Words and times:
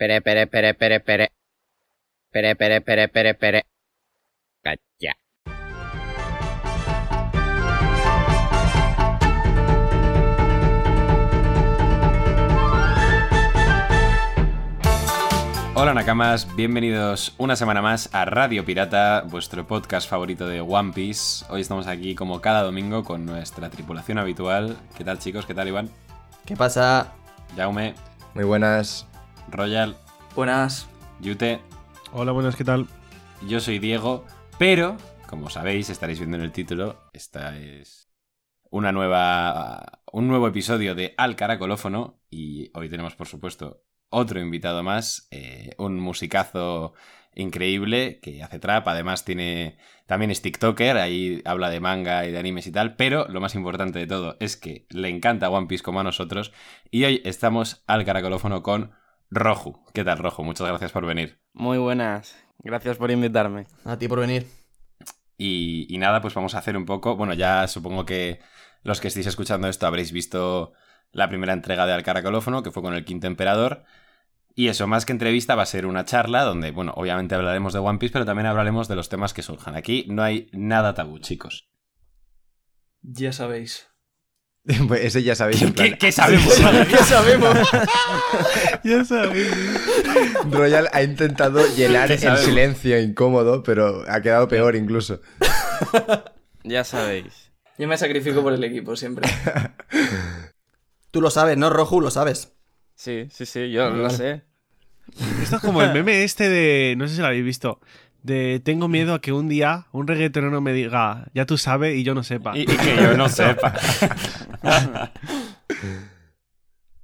Pere, 0.00 0.22
pere, 0.22 0.46
pere, 0.46 0.72
pere, 0.72 1.00
pere. 1.00 1.28
Pere, 2.32 2.56
pere, 2.56 2.80
pere, 2.80 3.08
pere, 3.08 3.34
pere. 3.34 3.66
Cacha. 4.64 5.12
Hola 15.74 15.92
Nakamas, 15.92 16.56
bienvenidos 16.56 17.34
una 17.36 17.54
semana 17.56 17.82
más 17.82 18.08
a 18.14 18.24
Radio 18.24 18.64
Pirata, 18.64 19.24
vuestro 19.28 19.66
podcast 19.66 20.08
favorito 20.08 20.48
de 20.48 20.62
One 20.62 20.94
Piece. 20.94 21.44
Hoy 21.50 21.60
estamos 21.60 21.86
aquí 21.86 22.14
como 22.14 22.40
cada 22.40 22.62
domingo 22.62 23.04
con 23.04 23.26
nuestra 23.26 23.68
tripulación 23.68 24.16
habitual. 24.16 24.78
¿Qué 24.96 25.04
tal 25.04 25.18
chicos? 25.18 25.44
¿Qué 25.44 25.52
tal 25.52 25.68
Iván? 25.68 25.90
¿Qué 26.46 26.56
pasa? 26.56 27.12
Jaume, 27.54 27.92
Muy 28.32 28.44
buenas. 28.44 29.09
Royal, 29.50 29.96
Buenas. 30.34 30.88
Yute, 31.20 31.60
Hola, 32.12 32.32
buenas, 32.32 32.56
¿qué 32.56 32.64
tal? 32.64 32.86
yo 33.46 33.60
soy 33.60 33.78
Diego, 33.78 34.24
pero 34.58 34.96
como 35.26 35.48
sabéis, 35.50 35.90
estaréis 35.90 36.18
viendo 36.18 36.36
en 36.36 36.42
el 36.42 36.52
título, 36.52 36.98
esta 37.12 37.56
es 37.58 38.10
una 38.70 38.92
nueva 38.92 40.02
un 40.12 40.28
nuevo 40.28 40.48
episodio 40.48 40.94
de 40.94 41.14
Al 41.16 41.36
Caracolófono 41.36 42.20
y 42.30 42.70
hoy 42.74 42.88
tenemos 42.88 43.14
por 43.14 43.26
supuesto 43.28 43.84
otro 44.08 44.40
invitado 44.40 44.82
más, 44.82 45.28
eh, 45.30 45.70
un 45.78 46.00
musicazo 46.00 46.94
increíble 47.34 48.18
que 48.20 48.42
hace 48.42 48.58
trap, 48.58 48.88
además 48.88 49.24
tiene 49.24 49.78
también 50.06 50.32
es 50.32 50.42
TikToker, 50.42 50.96
ahí 50.96 51.42
habla 51.44 51.70
de 51.70 51.78
manga 51.78 52.26
y 52.26 52.32
de 52.32 52.38
animes 52.38 52.66
y 52.66 52.72
tal, 52.72 52.96
pero 52.96 53.28
lo 53.28 53.40
más 53.40 53.54
importante 53.54 54.00
de 54.00 54.06
todo 54.08 54.36
es 54.40 54.56
que 54.56 54.86
le 54.90 55.08
encanta 55.08 55.48
One 55.50 55.68
Piece 55.68 55.84
como 55.84 56.00
a 56.00 56.04
nosotros 56.04 56.52
y 56.90 57.04
hoy 57.04 57.22
estamos 57.24 57.84
al 57.86 58.04
caracolófono 58.04 58.62
con 58.64 58.92
Roju. 59.30 59.84
¿Qué 59.94 60.04
tal 60.04 60.18
Roju? 60.18 60.42
Muchas 60.42 60.66
gracias 60.66 60.92
por 60.92 61.06
venir. 61.06 61.40
Muy 61.52 61.78
buenas. 61.78 62.36
Gracias 62.58 62.96
por 62.96 63.10
invitarme. 63.10 63.66
A 63.84 63.96
ti 63.96 64.08
por 64.08 64.20
venir. 64.20 64.46
Y, 65.36 65.86
y 65.88 65.98
nada, 65.98 66.20
pues 66.20 66.34
vamos 66.34 66.54
a 66.54 66.58
hacer 66.58 66.76
un 66.76 66.84
poco. 66.84 67.16
Bueno, 67.16 67.34
ya 67.34 67.66
supongo 67.68 68.04
que 68.04 68.40
los 68.82 69.00
que 69.00 69.08
estéis 69.08 69.26
escuchando 69.26 69.68
esto 69.68 69.86
habréis 69.86 70.12
visto 70.12 70.72
la 71.12 71.28
primera 71.28 71.52
entrega 71.52 71.86
de 71.86 71.92
Al 71.92 72.02
Caracolófono, 72.02 72.62
que 72.62 72.70
fue 72.70 72.82
con 72.82 72.94
el 72.94 73.04
Quinto 73.04 73.26
Emperador. 73.26 73.84
Y 74.54 74.68
eso, 74.68 74.86
más 74.86 75.06
que 75.06 75.12
entrevista, 75.12 75.54
va 75.54 75.62
a 75.62 75.66
ser 75.66 75.86
una 75.86 76.04
charla 76.04 76.42
donde, 76.42 76.72
bueno, 76.72 76.92
obviamente 76.96 77.34
hablaremos 77.34 77.72
de 77.72 77.78
One 77.78 77.98
Piece, 77.98 78.12
pero 78.12 78.26
también 78.26 78.46
hablaremos 78.46 78.88
de 78.88 78.96
los 78.96 79.08
temas 79.08 79.32
que 79.32 79.42
surjan. 79.42 79.76
Aquí 79.76 80.06
no 80.08 80.22
hay 80.22 80.50
nada 80.52 80.94
tabú, 80.94 81.18
chicos. 81.18 81.70
Ya 83.02 83.32
sabéis. 83.32 83.89
Pues 84.88 85.04
ese 85.04 85.22
ya 85.22 85.34
sabéis, 85.34 85.62
en 85.62 85.72
plan, 85.72 85.90
¿Qué, 85.90 85.98
qué 85.98 86.12
sabemos? 86.12 86.54
¿Qué 86.88 86.96
sabemos? 86.98 87.58
Ya 88.84 89.04
sabes. 89.04 89.48
Royal 90.50 90.88
ha 90.92 91.02
intentado 91.02 91.62
llenar 91.76 92.08
¿Qué 92.08 92.26
el 92.26 92.36
silencio 92.38 92.98
incómodo, 93.00 93.62
pero 93.62 94.04
ha 94.08 94.20
quedado 94.20 94.48
peor 94.48 94.76
incluso. 94.76 95.20
Ya 96.64 96.84
sabéis. 96.84 97.52
Yo 97.78 97.88
me 97.88 97.96
sacrifico 97.96 98.42
por 98.42 98.52
el 98.52 98.62
equipo 98.64 98.96
siempre. 98.96 99.28
Tú 101.10 101.20
lo 101.20 101.30
sabes, 101.30 101.56
¿no, 101.56 101.70
Roju? 101.70 102.00
Lo 102.00 102.10
sabes. 102.10 102.52
Sí, 102.94 103.28
sí, 103.30 103.46
sí, 103.46 103.70
yo 103.70 103.90
lo 103.90 104.10
sé. 104.10 104.42
Esto 105.42 105.56
es 105.56 105.62
como 105.62 105.82
el 105.82 105.92
meme 105.92 106.22
este 106.24 106.48
de. 106.48 106.94
No 106.96 107.08
sé 107.08 107.14
si 107.16 107.20
lo 107.20 107.26
habéis 107.26 107.44
visto. 107.44 107.80
De 108.22 108.60
tengo 108.60 108.88
miedo 108.88 109.14
a 109.14 109.20
que 109.20 109.32
un 109.32 109.48
día 109.48 109.86
un 109.92 110.06
reggaetonero 110.06 110.60
me 110.60 110.72
diga, 110.72 111.28
ya 111.34 111.46
tú 111.46 111.56
sabes 111.56 111.96
y 111.96 112.02
yo 112.02 112.14
no 112.14 112.22
sepa. 112.22 112.56
Y, 112.56 112.62
y 112.62 112.66
que 112.66 112.96
yo 112.96 113.16
no 113.16 113.28
sepa. 113.30 113.74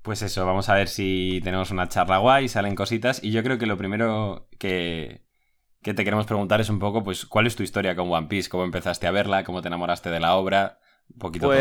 Pues 0.02 0.22
eso, 0.22 0.46
vamos 0.46 0.68
a 0.68 0.74
ver 0.74 0.86
si 0.86 1.40
tenemos 1.42 1.72
una 1.72 1.88
charla 1.88 2.18
guay, 2.18 2.48
salen 2.48 2.76
cositas. 2.76 3.24
Y 3.24 3.32
yo 3.32 3.42
creo 3.42 3.58
que 3.58 3.66
lo 3.66 3.76
primero 3.76 4.46
que, 4.56 5.24
que 5.82 5.94
te 5.94 6.04
queremos 6.04 6.26
preguntar 6.26 6.60
es 6.60 6.68
un 6.68 6.78
poco, 6.78 7.02
pues, 7.02 7.26
¿cuál 7.26 7.48
es 7.48 7.56
tu 7.56 7.64
historia 7.64 7.96
con 7.96 8.12
One 8.12 8.28
Piece? 8.28 8.48
¿Cómo 8.48 8.62
empezaste 8.62 9.08
a 9.08 9.10
verla? 9.10 9.42
¿Cómo 9.42 9.62
te 9.62 9.66
enamoraste 9.66 10.10
de 10.10 10.20
la 10.20 10.36
obra? 10.36 10.78
Un 11.12 11.18
poquito 11.18 11.48
todo. 11.48 11.56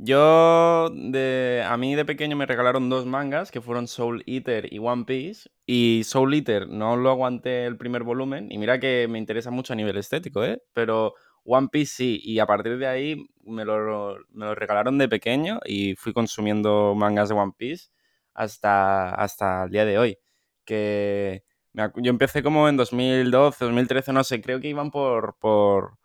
Yo 0.00 0.90
de 0.90 1.64
a 1.66 1.76
mí 1.76 1.96
de 1.96 2.04
pequeño 2.04 2.36
me 2.36 2.46
regalaron 2.46 2.88
dos 2.88 3.04
mangas 3.04 3.50
que 3.50 3.60
fueron 3.60 3.88
Soul 3.88 4.22
Eater 4.26 4.72
y 4.72 4.78
One 4.78 5.04
Piece 5.04 5.50
y 5.66 6.02
Soul 6.04 6.34
Eater 6.34 6.68
no 6.68 6.96
lo 6.96 7.10
aguanté 7.10 7.66
el 7.66 7.76
primer 7.76 8.04
volumen 8.04 8.46
y 8.52 8.58
mira 8.58 8.78
que 8.78 9.08
me 9.10 9.18
interesa 9.18 9.50
mucho 9.50 9.72
a 9.72 9.76
nivel 9.76 9.96
estético, 9.96 10.44
¿eh? 10.44 10.62
Pero 10.72 11.14
One 11.42 11.66
Piece 11.72 11.94
sí 11.96 12.20
y 12.22 12.38
a 12.38 12.46
partir 12.46 12.78
de 12.78 12.86
ahí 12.86 13.26
me 13.42 13.64
lo, 13.64 14.18
me 14.30 14.46
lo 14.46 14.54
regalaron 14.54 14.98
de 14.98 15.08
pequeño 15.08 15.58
y 15.64 15.96
fui 15.96 16.12
consumiendo 16.12 16.94
mangas 16.94 17.28
de 17.28 17.34
One 17.34 17.54
Piece 17.56 17.88
hasta, 18.34 19.12
hasta 19.16 19.64
el 19.64 19.70
día 19.70 19.84
de 19.84 19.98
hoy. 19.98 20.18
Que 20.64 21.42
yo 21.74 22.10
empecé 22.10 22.44
como 22.44 22.68
en 22.68 22.76
2012, 22.76 23.64
2013, 23.64 24.12
no 24.12 24.22
sé, 24.22 24.40
creo 24.40 24.60
que 24.60 24.68
iban 24.68 24.92
por, 24.92 25.36
por, 25.40 25.98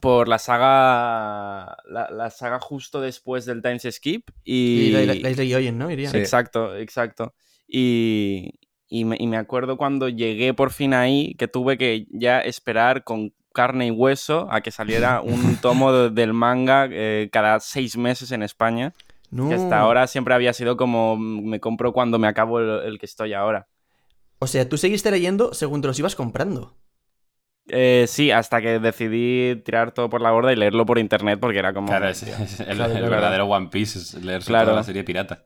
por 0.00 0.28
la 0.28 0.38
saga 0.38 1.76
la, 1.88 2.08
la 2.10 2.30
saga 2.30 2.60
justo 2.60 3.00
después 3.00 3.44
del 3.46 3.62
Times 3.62 3.86
Skip 3.90 4.30
Y 4.44 4.88
y, 4.88 4.90
la, 4.90 5.00
la, 5.00 5.14
la 5.14 5.30
isla 5.30 5.44
Yoyen, 5.44 5.78
¿no? 5.78 5.90
Iría. 5.90 6.10
Sí. 6.10 6.18
exacto, 6.18 6.76
exacto. 6.76 7.34
Y, 7.66 8.54
y, 8.88 9.04
me, 9.04 9.16
y 9.18 9.26
me 9.26 9.36
acuerdo 9.36 9.76
cuando 9.76 10.08
llegué 10.08 10.54
por 10.54 10.70
fin 10.72 10.94
ahí 10.94 11.34
que 11.34 11.48
tuve 11.48 11.78
que 11.78 12.06
ya 12.10 12.40
esperar 12.40 13.04
con 13.04 13.32
carne 13.52 13.86
y 13.88 13.90
hueso 13.90 14.46
a 14.50 14.60
que 14.60 14.70
saliera 14.70 15.20
un 15.24 15.56
tomo 15.56 15.92
de- 15.92 16.10
del 16.10 16.32
manga 16.32 16.88
eh, 16.90 17.28
cada 17.32 17.60
seis 17.60 17.96
meses 17.96 18.30
en 18.32 18.42
España. 18.42 18.94
No. 19.30 19.48
Que 19.48 19.56
hasta 19.56 19.78
ahora 19.78 20.06
siempre 20.06 20.32
había 20.34 20.52
sido 20.54 20.76
como 20.78 21.16
mm, 21.16 21.44
me 21.48 21.60
compro 21.60 21.92
cuando 21.92 22.18
me 22.18 22.28
acabo 22.28 22.60
el, 22.60 22.70
el 22.86 22.98
que 22.98 23.06
estoy 23.06 23.34
ahora. 23.34 23.68
O 24.38 24.46
sea, 24.46 24.68
tú 24.68 24.78
seguiste 24.78 25.10
leyendo 25.10 25.52
según 25.52 25.82
te 25.82 25.88
los 25.88 25.98
ibas 25.98 26.14
comprando. 26.14 26.76
Eh, 27.70 28.06
sí, 28.08 28.30
hasta 28.30 28.60
que 28.60 28.78
decidí 28.78 29.56
tirar 29.64 29.92
todo 29.92 30.08
por 30.08 30.20
la 30.20 30.30
borda 30.30 30.52
y 30.52 30.56
leerlo 30.56 30.86
por 30.86 30.98
internet 30.98 31.38
porque 31.40 31.58
era 31.58 31.72
como... 31.72 31.88
Claro, 31.88 32.08
es, 32.08 32.22
es 32.22 32.60
el, 32.60 32.76
Claro, 32.76 32.92
el 32.92 32.98
claro. 32.98 33.10
verdadero 33.10 33.46
One 33.46 33.68
Piece 33.70 33.98
es 33.98 34.14
leerse 34.14 34.48
Claro. 34.48 34.66
toda 34.66 34.76
la 34.78 34.84
serie 34.84 35.04
pirata. 35.04 35.44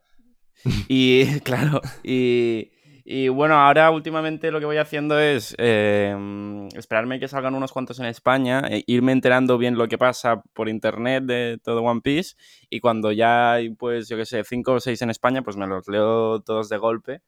Y 0.89 1.27
claro, 1.41 1.81
y, 2.05 2.71
y 3.05 3.27
bueno, 3.29 3.57
ahora 3.57 3.91
últimamente 3.91 4.53
lo 4.53 4.61
que 4.61 4.67
voy 4.67 4.77
haciendo 4.77 5.19
es 5.19 5.55
eh, 5.59 6.17
esperarme 6.77 7.19
que 7.19 7.27
salgan 7.27 7.55
unos 7.57 7.73
cuantos 7.73 7.99
en 7.99 8.07
España, 8.07 8.61
e 8.71 8.85
irme 8.87 9.11
enterando 9.11 9.59
bien 9.59 9.77
lo 9.77 9.89
que 9.89 9.99
pasa 9.99 10.43
por 10.53 10.69
internet 10.69 11.25
de 11.25 11.59
todo 11.65 11.83
One 11.83 12.01
Piece 12.01 12.37
y 12.71 12.79
cuando 12.79 13.11
ya 13.11 13.55
hay, 13.55 13.71
pues, 13.71 14.09
yo 14.09 14.17
qué 14.17 14.25
sé, 14.25 14.45
cinco 14.45 14.75
o 14.75 14.81
seis 14.81 15.03
en 15.03 15.11
España, 15.11 15.43
pues 15.43 15.57
me 15.57 15.67
los 15.67 15.89
leo 15.89 16.41
todos 16.41 16.69
de 16.69 16.77
golpe. 16.77 17.21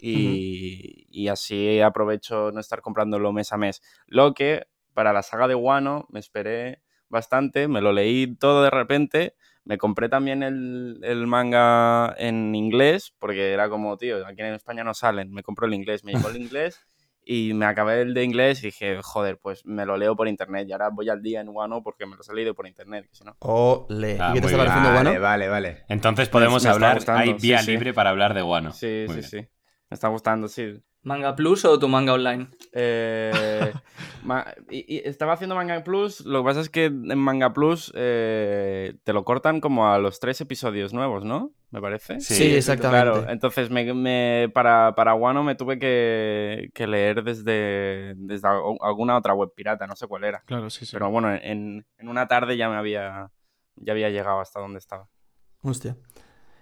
Y, 0.00 1.06
y 1.10 1.28
así 1.28 1.80
aprovecho 1.80 2.50
no 2.52 2.60
estar 2.60 2.80
comprándolo 2.80 3.32
mes 3.32 3.52
a 3.52 3.56
mes. 3.56 3.82
Lo 4.06 4.34
que 4.34 4.66
para 4.94 5.12
la 5.12 5.22
saga 5.22 5.48
de 5.48 5.54
Wano 5.54 6.06
me 6.10 6.20
esperé 6.20 6.82
bastante, 7.08 7.68
me 7.68 7.80
lo 7.80 7.92
leí 7.92 8.34
todo 8.36 8.62
de 8.62 8.70
repente, 8.70 9.34
me 9.64 9.78
compré 9.78 10.08
también 10.08 10.42
el, 10.42 11.00
el 11.02 11.26
manga 11.26 12.14
en 12.18 12.54
inglés, 12.54 13.14
porque 13.18 13.52
era 13.52 13.68
como, 13.68 13.96
tío, 13.96 14.26
aquí 14.26 14.40
en 14.42 14.54
España 14.54 14.84
no 14.84 14.94
salen, 14.94 15.30
me 15.32 15.42
compro 15.42 15.66
el 15.66 15.74
inglés, 15.74 16.04
me 16.04 16.12
llegó 16.12 16.28
el 16.28 16.36
inglés 16.40 16.80
y 17.24 17.52
me 17.52 17.66
acabé 17.66 18.00
el 18.00 18.14
de 18.14 18.24
inglés 18.24 18.62
y 18.62 18.68
dije, 18.68 19.00
joder, 19.02 19.38
pues 19.38 19.64
me 19.66 19.84
lo 19.84 19.98
leo 19.98 20.16
por 20.16 20.28
internet 20.28 20.66
y 20.66 20.72
ahora 20.72 20.88
voy 20.88 21.10
al 21.10 21.22
día 21.22 21.42
en 21.42 21.48
Wano 21.50 21.82
porque 21.82 22.06
me 22.06 22.16
lo 22.16 22.22
he 22.26 22.34
leído 22.34 22.54
por 22.54 22.66
internet, 22.66 23.06
que 23.06 23.14
si 23.14 23.24
no... 23.24 23.36
Ole. 23.40 24.16
Ah, 24.18 24.30
¿Y 24.30 24.34
qué 24.34 24.40
te 24.40 24.46
está 24.46 24.58
pareciendo, 24.58 24.88
vale, 24.88 25.10
bueno? 25.10 25.20
vale, 25.20 25.48
vale. 25.48 25.84
Entonces 25.88 26.28
podemos 26.30 26.64
me 26.64 26.70
hablar, 26.70 26.98
hay 27.08 27.34
sí, 27.34 27.34
vía 27.38 27.62
sí. 27.62 27.72
libre 27.72 27.92
para 27.92 28.10
hablar 28.10 28.32
de 28.32 28.40
Guano. 28.42 28.72
Sí, 28.72 29.04
Muy 29.06 29.22
sí, 29.22 29.36
bien. 29.36 29.44
sí. 29.44 29.48
Me 29.90 29.94
está 29.94 30.08
gustando, 30.08 30.48
sí. 30.48 30.82
¿Manga 31.02 31.34
Plus 31.36 31.64
o 31.64 31.78
tu 31.78 31.88
manga 31.88 32.12
online? 32.12 32.48
Eh, 32.72 33.72
ma- 34.22 34.46
y, 34.68 34.96
y 34.96 34.98
estaba 35.08 35.32
haciendo 35.34 35.54
Manga 35.54 35.82
Plus, 35.84 36.20
lo 36.26 36.40
que 36.42 36.44
pasa 36.48 36.60
es 36.60 36.68
que 36.70 36.86
en 36.86 37.18
Manga 37.18 37.52
Plus 37.52 37.92
eh, 37.94 38.94
te 39.04 39.12
lo 39.12 39.24
cortan 39.24 39.60
como 39.60 39.88
a 39.90 39.98
los 39.98 40.20
tres 40.20 40.40
episodios 40.40 40.92
nuevos, 40.92 41.24
¿no? 41.24 41.52
Me 41.70 41.80
parece. 41.80 42.18
Sí, 42.20 42.34
Sí, 42.34 42.54
exactamente. 42.54 43.12
Claro, 43.12 43.30
entonces 43.30 43.70
me, 43.70 43.92
me- 43.94 44.50
para, 44.52 44.94
para 44.94 45.14
Wano 45.14 45.42
me 45.44 45.54
tuve 45.54 45.78
que, 45.78 46.70
que 46.74 46.86
leer 46.86 47.22
desde, 47.22 48.14
desde 48.16 48.48
al- 48.48 48.62
alguna 48.80 49.16
otra 49.16 49.34
web 49.34 49.52
pirata, 49.54 49.86
no 49.86 49.94
sé 49.96 50.06
cuál 50.06 50.24
era. 50.24 50.42
Claro, 50.46 50.68
sí, 50.68 50.84
sí. 50.84 50.92
Pero 50.92 51.10
bueno, 51.10 51.32
en, 51.34 51.86
en 51.96 52.08
una 52.08 52.26
tarde 52.26 52.56
ya 52.56 52.68
me 52.68 52.76
había, 52.76 53.30
ya 53.76 53.92
había 53.92 54.10
llegado 54.10 54.40
hasta 54.40 54.60
donde 54.60 54.78
estaba. 54.78 55.08
Hostia. 55.62 55.96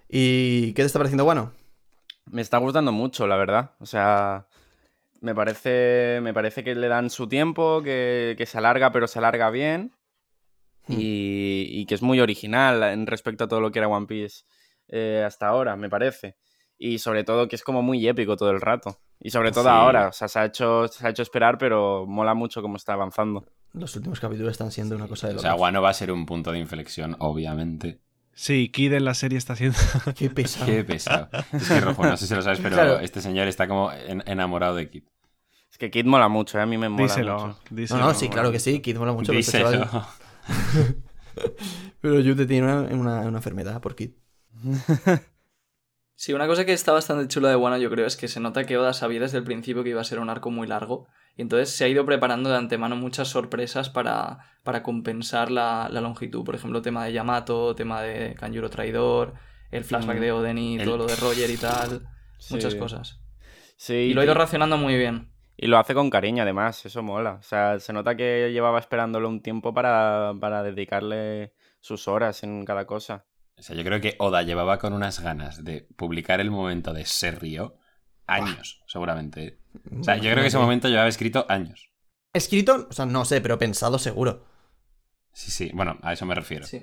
¿Y 0.09 0.67
qué 0.73 0.83
te 0.83 0.85
está 0.87 0.99
pareciendo, 0.99 1.25
bueno? 1.25 1.51
Me 2.31 2.41
está 2.41 2.57
gustando 2.57 2.91
mucho, 2.91 3.27
la 3.27 3.35
verdad. 3.37 3.71
O 3.79 3.85
sea, 3.85 4.47
me 5.21 5.33
parece, 5.35 6.19
me 6.21 6.33
parece 6.33 6.63
que 6.63 6.75
le 6.75 6.87
dan 6.87 7.09
su 7.09 7.27
tiempo, 7.27 7.81
que, 7.83 8.35
que 8.37 8.45
se 8.45 8.57
alarga, 8.57 8.91
pero 8.91 9.07
se 9.07 9.19
alarga 9.19 9.49
bien. 9.49 9.91
Hmm. 10.87 10.93
Y, 10.93 11.67
y 11.69 11.85
que 11.85 11.95
es 11.95 12.01
muy 12.01 12.19
original 12.21 12.81
en 12.83 13.07
respecto 13.07 13.43
a 13.43 13.47
todo 13.47 13.59
lo 13.61 13.71
que 13.71 13.79
era 13.79 13.87
One 13.89 14.05
Piece 14.07 14.45
eh, 14.87 15.23
hasta 15.25 15.47
ahora, 15.47 15.75
me 15.75 15.89
parece. 15.89 16.37
Y 16.77 16.99
sobre 16.99 17.23
todo 17.23 17.47
que 17.47 17.55
es 17.55 17.63
como 17.63 17.81
muy 17.81 18.07
épico 18.07 18.37
todo 18.37 18.51
el 18.51 18.61
rato. 18.61 18.97
Y 19.19 19.31
sobre 19.31 19.51
todo 19.51 19.63
Sí. 19.63 19.69
ahora. 19.71 20.07
O 20.09 20.11
sea, 20.13 20.27
se 20.27 20.39
ha, 20.39 20.45
hecho, 20.45 20.87
se 20.87 21.05
ha 21.05 21.09
hecho 21.09 21.23
esperar, 21.23 21.57
pero 21.57 22.05
mola 22.05 22.35
mucho 22.35 22.61
cómo 22.61 22.77
está 22.77 22.93
avanzando. 22.93 23.45
Los 23.73 23.95
últimos 23.95 24.19
capítulos 24.19 24.51
están 24.51 24.71
siendo 24.71 24.95
una 24.95 25.07
cosa 25.07 25.27
de 25.27 25.31
O 25.33 25.35
locos. 25.35 25.41
sea, 25.41 25.53
Guano 25.53 25.81
va 25.81 25.89
a 25.89 25.93
ser 25.93 26.11
un 26.11 26.25
punto 26.25 26.51
de 26.51 26.59
inflexión, 26.59 27.15
obviamente. 27.19 27.99
Sí, 28.39 28.69
Kid 28.69 28.93
en 28.93 29.03
la 29.03 29.15
serie 29.15 29.37
está 29.39 29.53
haciendo. 29.53 29.77
Qué 30.15 30.29
pesado. 30.29 30.67
Qué 30.67 30.83
pesado. 30.83 31.27
Es 31.51 31.67
que 31.67 31.81
rojo, 31.81 32.05
no 32.05 32.15
sé 32.17 32.27
si 32.27 32.35
lo 32.35 32.41
sabes, 32.43 32.59
pero 32.61 32.75
Claro. 32.75 32.99
este 32.99 33.19
señor 33.19 33.47
está 33.47 33.67
como 33.67 33.91
en- 33.91 34.21
enamorado 34.27 34.75
de 34.75 34.89
Kit. 34.91 35.07
Es 35.71 35.77
que 35.79 35.89
Kid 35.89 36.05
mola 36.05 36.27
mucho, 36.27 36.59
¿eh? 36.59 36.61
a 36.61 36.65
mí 36.67 36.77
me 36.77 36.87
mola 36.87 37.03
díselo, 37.03 37.39
mucho. 37.47 37.59
díselo. 37.71 37.99
No, 37.99 38.07
no, 38.09 38.13
sí, 38.13 38.29
claro 38.29 38.51
que 38.51 38.59
sí. 38.59 38.79
Kid 38.79 38.95
mola 38.97 39.13
mucho. 39.13 39.27
pero 39.31 39.39
este 39.39 39.57
Díselo. 39.57 40.07
Pero 41.99 42.19
Yute 42.19 42.45
tiene 42.45 42.67
una, 42.67 42.81
una- 42.95 43.19
una 43.21 43.37
enfermedad 43.37 43.81
por 43.81 43.95
Kid. 43.95 44.11
Sí, 46.19 46.33
una 46.33 46.47
cosa 46.47 46.65
que 46.65 46.73
está 46.73 46.93
bastante 46.93 47.27
chula 47.27 47.49
de 47.49 47.55
Wano, 47.55 47.77
yo 47.77 47.91
creo, 47.91 48.07
es 48.07 48.17
que 48.17 48.27
se 48.27 48.39
nota 48.39 48.65
que 48.65 48.75
Oda 48.75 48.91
sabía 48.93 49.19
desde 49.19 49.37
el 49.37 49.43
principio 49.43 49.83
que 49.83 49.91
iba 49.91 50.01
a 50.01 50.03
ser 50.03 50.17
un 50.17 50.31
arco 50.31 50.49
muy 50.49 50.65
largo. 50.65 51.07
Y 51.35 51.43
entonces 51.43 51.69
se 51.69 51.85
ha 51.85 51.87
ido 51.87 52.07
preparando 52.07 52.49
de 52.49 52.57
antemano 52.57 52.95
muchas 52.95 53.27
sorpresas 53.27 53.91
para, 53.91 54.39
para 54.63 54.81
compensar 54.81 55.51
la, 55.51 55.89
la 55.91 56.01
longitud. 56.01 56.43
Por 56.43 56.55
ejemplo, 56.55 56.81
tema 56.81 57.05
de 57.05 57.13
Yamato, 57.13 57.75
tema 57.75 58.01
de 58.01 58.33
Kanjuro 58.33 58.71
Traidor, 58.71 59.35
el 59.69 59.83
flashback 59.83 60.17
Mm. 60.17 60.21
de 60.21 60.31
Oden 60.31 60.57
y 60.57 60.79
El- 60.79 60.85
todo 60.85 60.97
lo 60.97 61.05
de 61.05 61.15
Roger 61.17 61.51
y 61.51 61.57
tal. 61.57 62.07
Sí. 62.39 62.55
Muchas 62.55 62.73
cosas. 62.73 63.19
Sí, 63.75 63.93
Y 63.93 64.13
lo 64.15 64.21
ha 64.21 64.23
ido 64.23 64.33
racionando 64.33 64.75
muy 64.77 64.97
bien. 64.97 65.31
Y 65.55 65.67
lo 65.67 65.77
hace 65.77 65.93
con 65.93 66.09
cariño, 66.09 66.41
además, 66.41 66.83
eso 66.83 67.03
mola. 67.03 67.33
O 67.33 67.43
sea, 67.43 67.79
se 67.79 67.93
nota 67.93 68.15
que 68.17 68.49
llevaba 68.51 68.79
esperándolo 68.79 69.29
un 69.29 69.43
tiempo 69.43 69.71
para, 69.71 70.33
para 70.41 70.63
dedicarle 70.63 71.53
sus 71.79 72.07
horas 72.07 72.41
en 72.43 72.65
cada 72.65 72.85
cosa. 72.87 73.25
O 73.57 73.63
sea, 73.63 73.75
yo 73.75 73.83
creo 73.83 73.99
que 73.99 74.15
Oda 74.19 74.43
llevaba 74.43 74.77
con 74.77 74.93
unas 74.93 75.19
ganas 75.19 75.63
de 75.63 75.87
publicar 75.95 76.39
el 76.39 76.51
momento 76.51 76.93
de 76.93 77.05
Se 77.05 77.31
Río 77.31 77.77
años, 78.27 78.83
seguramente. 78.87 79.59
O 79.99 80.03
sea, 80.03 80.17
yo 80.17 80.29
creo 80.31 80.41
que 80.41 80.47
ese 80.47 80.57
momento 80.57 80.87
llevaba 80.87 81.07
escrito 81.07 81.45
años. 81.49 81.91
Escrito, 82.33 82.87
o 82.89 82.93
sea, 82.93 83.05
no 83.05 83.25
sé, 83.25 83.41
pero 83.41 83.57
pensado 83.57 83.97
seguro. 83.97 84.45
Sí, 85.33 85.49
sí, 85.51 85.71
bueno, 85.73 85.97
a 86.01 86.13
eso 86.13 86.25
me 86.25 86.35
refiero. 86.35 86.65
Sí. 86.65 86.81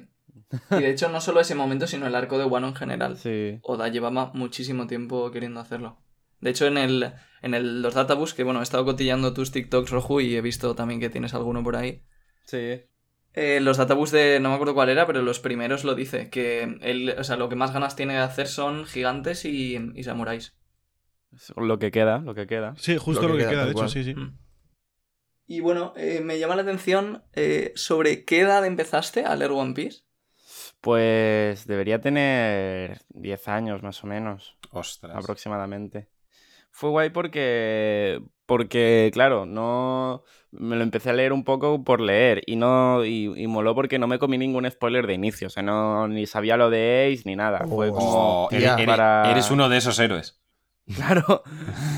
Y 0.71 0.76
de 0.76 0.91
hecho, 0.91 1.09
no 1.09 1.21
solo 1.21 1.41
ese 1.41 1.55
momento, 1.55 1.87
sino 1.87 2.06
el 2.06 2.15
arco 2.15 2.38
de 2.38 2.44
Wano 2.44 2.69
en 2.69 2.75
general. 2.75 3.19
Sí. 3.19 3.59
Oda 3.62 3.88
llevaba 3.88 4.32
muchísimo 4.35 4.87
tiempo 4.87 5.31
queriendo 5.31 5.61
hacerlo. 5.61 6.03
De 6.41 6.50
hecho, 6.50 6.67
en 6.67 6.79
el, 6.79 7.12
en 7.43 7.55
el, 7.55 7.82
los 7.82 7.94
databooks, 7.94 8.35
que 8.35 8.44
bueno, 8.44 8.61
he 8.61 8.62
estado 8.62 8.85
cotillando 8.85 9.32
tus 9.32 9.53
TikToks, 9.53 9.91
Roju, 9.91 10.20
y 10.20 10.37
he 10.37 10.41
visto 10.41 10.75
también 10.75 11.00
que 11.00 11.11
tienes 11.11 11.35
alguno 11.35 11.62
por 11.62 11.77
ahí. 11.77 12.05
Sí. 12.47 12.82
Eh, 13.35 13.61
los 13.61 13.77
databooks 13.77 14.13
de, 14.13 14.39
no 14.41 14.49
me 14.51 14.55
acuerdo 14.55 14.75
cuál 14.75 14.89
era, 14.91 15.07
pero 15.07 15.23
los 15.23 15.41
primeros 15.41 15.85
lo 15.85 15.95
dice, 15.95 16.31
que 16.31 16.79
él, 16.83 17.15
o 17.19 17.25
sea, 17.25 17.37
lo 17.37 17.49
que 17.49 17.57
más 17.57 17.73
ganas 17.73 17.97
tiene 17.97 18.15
de 18.15 18.21
hacer 18.21 18.47
son 18.47 18.85
gigantes 18.87 19.45
y, 19.45 19.77
y 19.95 20.05
samuráis. 20.05 20.57
Lo 21.57 21.79
que 21.79 21.91
queda, 21.91 22.19
lo 22.19 22.35
que 22.35 22.47
queda. 22.47 22.75
Sí, 22.77 22.97
justo 22.97 23.23
Lo 23.23 23.29
lo 23.31 23.37
que 23.37 23.45
que, 23.45 23.51
queda, 23.51 23.65
de 23.65 23.73
hecho, 23.73 23.89
sí, 23.89 24.05
sí. 24.05 24.15
Mm. 24.15 24.39
Y 25.47 25.61
bueno, 25.61 25.93
eh, 25.97 26.21
me 26.21 26.39
llama 26.39 26.57
la 26.57 26.63
atención 26.63 27.25
eh, 27.35 27.73
sobre 27.75 28.25
qué 28.25 28.41
edad 28.41 28.65
empezaste 28.65 29.25
a 29.25 29.37
leer 29.37 29.51
One 29.51 29.75
Piece. 29.75 30.03
Pues 30.81 31.67
debería 31.67 32.01
tener 32.01 33.01
10 33.09 33.49
años 33.49 33.83
más 33.83 34.03
o 34.05 34.07
menos, 34.07 34.57
Ostras. 34.71 35.17
aproximadamente. 35.17 36.09
Fue 36.71 36.91
guay 36.91 37.11
porque, 37.11 38.21
porque 38.46 39.11
claro, 39.12 39.46
no 39.46 40.23
me 40.50 40.76
lo 40.76 40.82
empecé 40.82 41.11
a 41.11 41.12
leer 41.14 41.32
un 41.32 41.44
poco 41.44 41.82
por 41.85 42.00
leer 42.00 42.43
y 42.46 42.56
no 42.56 43.05
y, 43.05 43.32
y 43.37 43.46
moló 43.46 43.75
porque 43.75 43.99
no 43.99 44.06
me 44.06 44.19
comí 44.19 44.38
ningún 44.38 44.70
spoiler 44.70 45.06
de 45.06 45.14
inicio, 45.14 45.49
o 45.49 45.50
sea, 45.50 45.62
no 45.62 46.06
ni 46.08 46.26
sabía 46.26 46.56
lo 46.56 46.70
de 46.70 47.12
Ace 47.12 47.23
ni 47.26 47.37
nada. 47.37 47.67
Fue 47.75 47.93
Oh, 47.93 47.94
como 47.94 48.49
eres, 48.52 48.70
para- 48.87 49.31
eres 49.31 49.50
uno 49.50 49.69
de 49.69 49.76
esos 49.79 49.99
héroes. 49.99 50.41
Claro, 50.94 51.43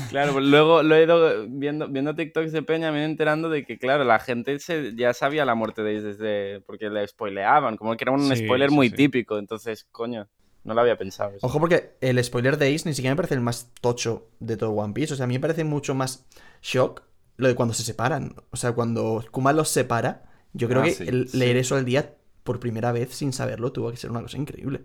claro, 0.09 0.33
pues 0.33 0.45
luego 0.45 0.81
lo 0.81 0.95
he 0.95 1.03
ido 1.03 1.45
viendo, 1.49 1.87
viendo 1.89 2.15
TikToks 2.15 2.51
de 2.53 2.63
Peña, 2.63 2.91
me 2.91 3.01
he 3.01 3.05
enterando 3.05 3.49
de 3.49 3.65
que, 3.65 3.77
claro, 3.77 4.03
la 4.05 4.19
gente 4.19 4.59
se, 4.59 4.95
ya 4.95 5.13
sabía 5.13 5.45
la 5.45 5.55
muerte 5.55 5.83
de 5.83 5.97
Ace 5.97 6.07
desde. 6.07 6.61
porque 6.61 6.89
le 6.89 7.05
spoileaban, 7.07 7.77
como 7.77 7.95
que 7.97 8.03
era 8.05 8.11
un 8.13 8.33
Sí, 8.33 8.35
spoiler 8.35 8.69
sí, 8.69 8.75
muy 8.75 8.89
sí. 8.89 8.95
típico, 8.95 9.37
entonces, 9.37 9.85
coño, 9.91 10.29
no 10.67 10.73
lo 10.75 10.81
había 10.81 10.97
pensado. 10.97 11.31
eso. 11.35 11.45
Ojo, 11.47 11.59
porque 11.59 11.95
el 12.01 12.23
spoiler 12.23 12.57
de 12.57 12.73
Ace 12.75 12.87
ni 12.87 12.93
siquiera 12.93 13.13
me 13.13 13.17
parece 13.17 13.33
el 13.35 13.41
más 13.41 13.71
tocho 13.81 14.29
de 14.39 14.57
todo 14.57 14.71
One 14.71 14.93
Piece. 14.93 15.13
O 15.13 15.17
sea, 15.17 15.23
a 15.23 15.27
mí 15.27 15.33
me 15.33 15.39
parece 15.39 15.63
mucho 15.63 15.95
más 15.95 16.27
shock 16.61 17.03
lo 17.37 17.47
de 17.47 17.55
cuando 17.55 17.73
se 17.73 17.83
separan. 17.83 18.35
O 18.51 18.57
sea, 18.57 18.73
cuando 18.73 19.23
Kuma 19.31 19.53
los 19.53 19.69
separa, 19.69 20.25
yo 20.53 20.67
creo 20.67 20.81
Ah, 20.81 20.85
que 20.85 20.91
sí, 20.91 21.05
el 21.07 21.27
sí. 21.29 21.37
leer 21.37 21.57
eso 21.57 21.75
al 21.75 21.85
día 21.85 22.15
por 22.43 22.59
primera 22.59 22.91
vez 22.91 23.13
sin 23.15 23.33
saberlo 23.33 23.71
tuvo 23.71 23.89
que 23.91 23.97
ser 23.97 24.11
una 24.11 24.21
cosa 24.21 24.37
increíble. 24.37 24.83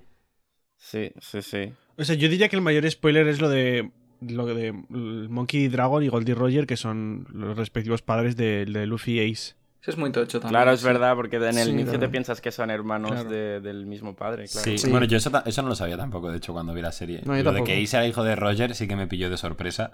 Sí, 0.79 1.13
sí, 1.21 1.43
sí. 1.43 1.73
O 1.97 2.05
sea, 2.05 2.15
yo 2.17 2.29
diría 2.29 2.49
que 2.49 2.57
el 2.57 2.63
mayor 2.63 2.91
spoiler 2.91 3.27
es 3.29 3.41
lo 3.41 3.49
de 3.49 3.91
lo 4.21 4.47
de 4.47 4.73
Monkey 4.73 5.67
Dragon 5.69 6.03
y 6.03 6.09
Goldie 6.09 6.35
Roger, 6.35 6.67
que 6.67 6.77
son 6.77 7.27
los 7.33 7.57
respectivos 7.57 8.03
padres 8.03 8.37
de, 8.37 8.65
de 8.67 8.87
Luffy 8.87 9.21
y 9.21 9.33
Ace. 9.33 9.55
Eso 9.83 9.91
es 9.91 9.97
muy 9.99 10.13
tocho 10.13 10.39
también. 10.41 10.61
Claro, 10.61 10.73
es 10.73 10.81
sí. 10.81 10.87
verdad, 10.87 11.15
porque 11.17 11.37
en 11.37 11.43
el 11.45 11.55
Sí, 11.65 11.71
inicio 11.71 11.99
te 11.99 12.09
piensas 12.09 12.41
que 12.41 12.53
son 12.53 12.71
hermanos 12.71 13.11
Claro. 13.11 13.29
de- 13.31 13.61
del 13.61 13.85
mismo 13.85 14.15
padre, 14.15 14.47
claro. 14.47 14.65
Sí. 14.65 14.79
Sí. 14.79 14.89
Bueno, 14.91 15.07
yo 15.07 15.17
eso, 15.19 15.31
eso 15.45 15.63
no 15.63 15.69
lo 15.69 15.75
sabía 15.75 15.97
tampoco, 15.97 16.31
de 16.31 16.37
hecho, 16.39 16.53
cuando 16.53 16.73
vi 16.73 16.81
la 16.83 16.93
serie. 16.93 17.21
No, 17.25 17.37
yo 17.37 17.43
lo 17.43 17.53
de 17.53 17.65
que 17.65 17.83
Ace 17.83 17.97
era 17.97 18.07
hijo 18.07 18.23
de 18.23 18.37
Roger 18.37 18.75
sí 18.77 18.87
que 18.87 18.95
me 18.97 19.09
pilló 19.09 19.29
de 19.29 19.37
sorpresa. 19.37 19.93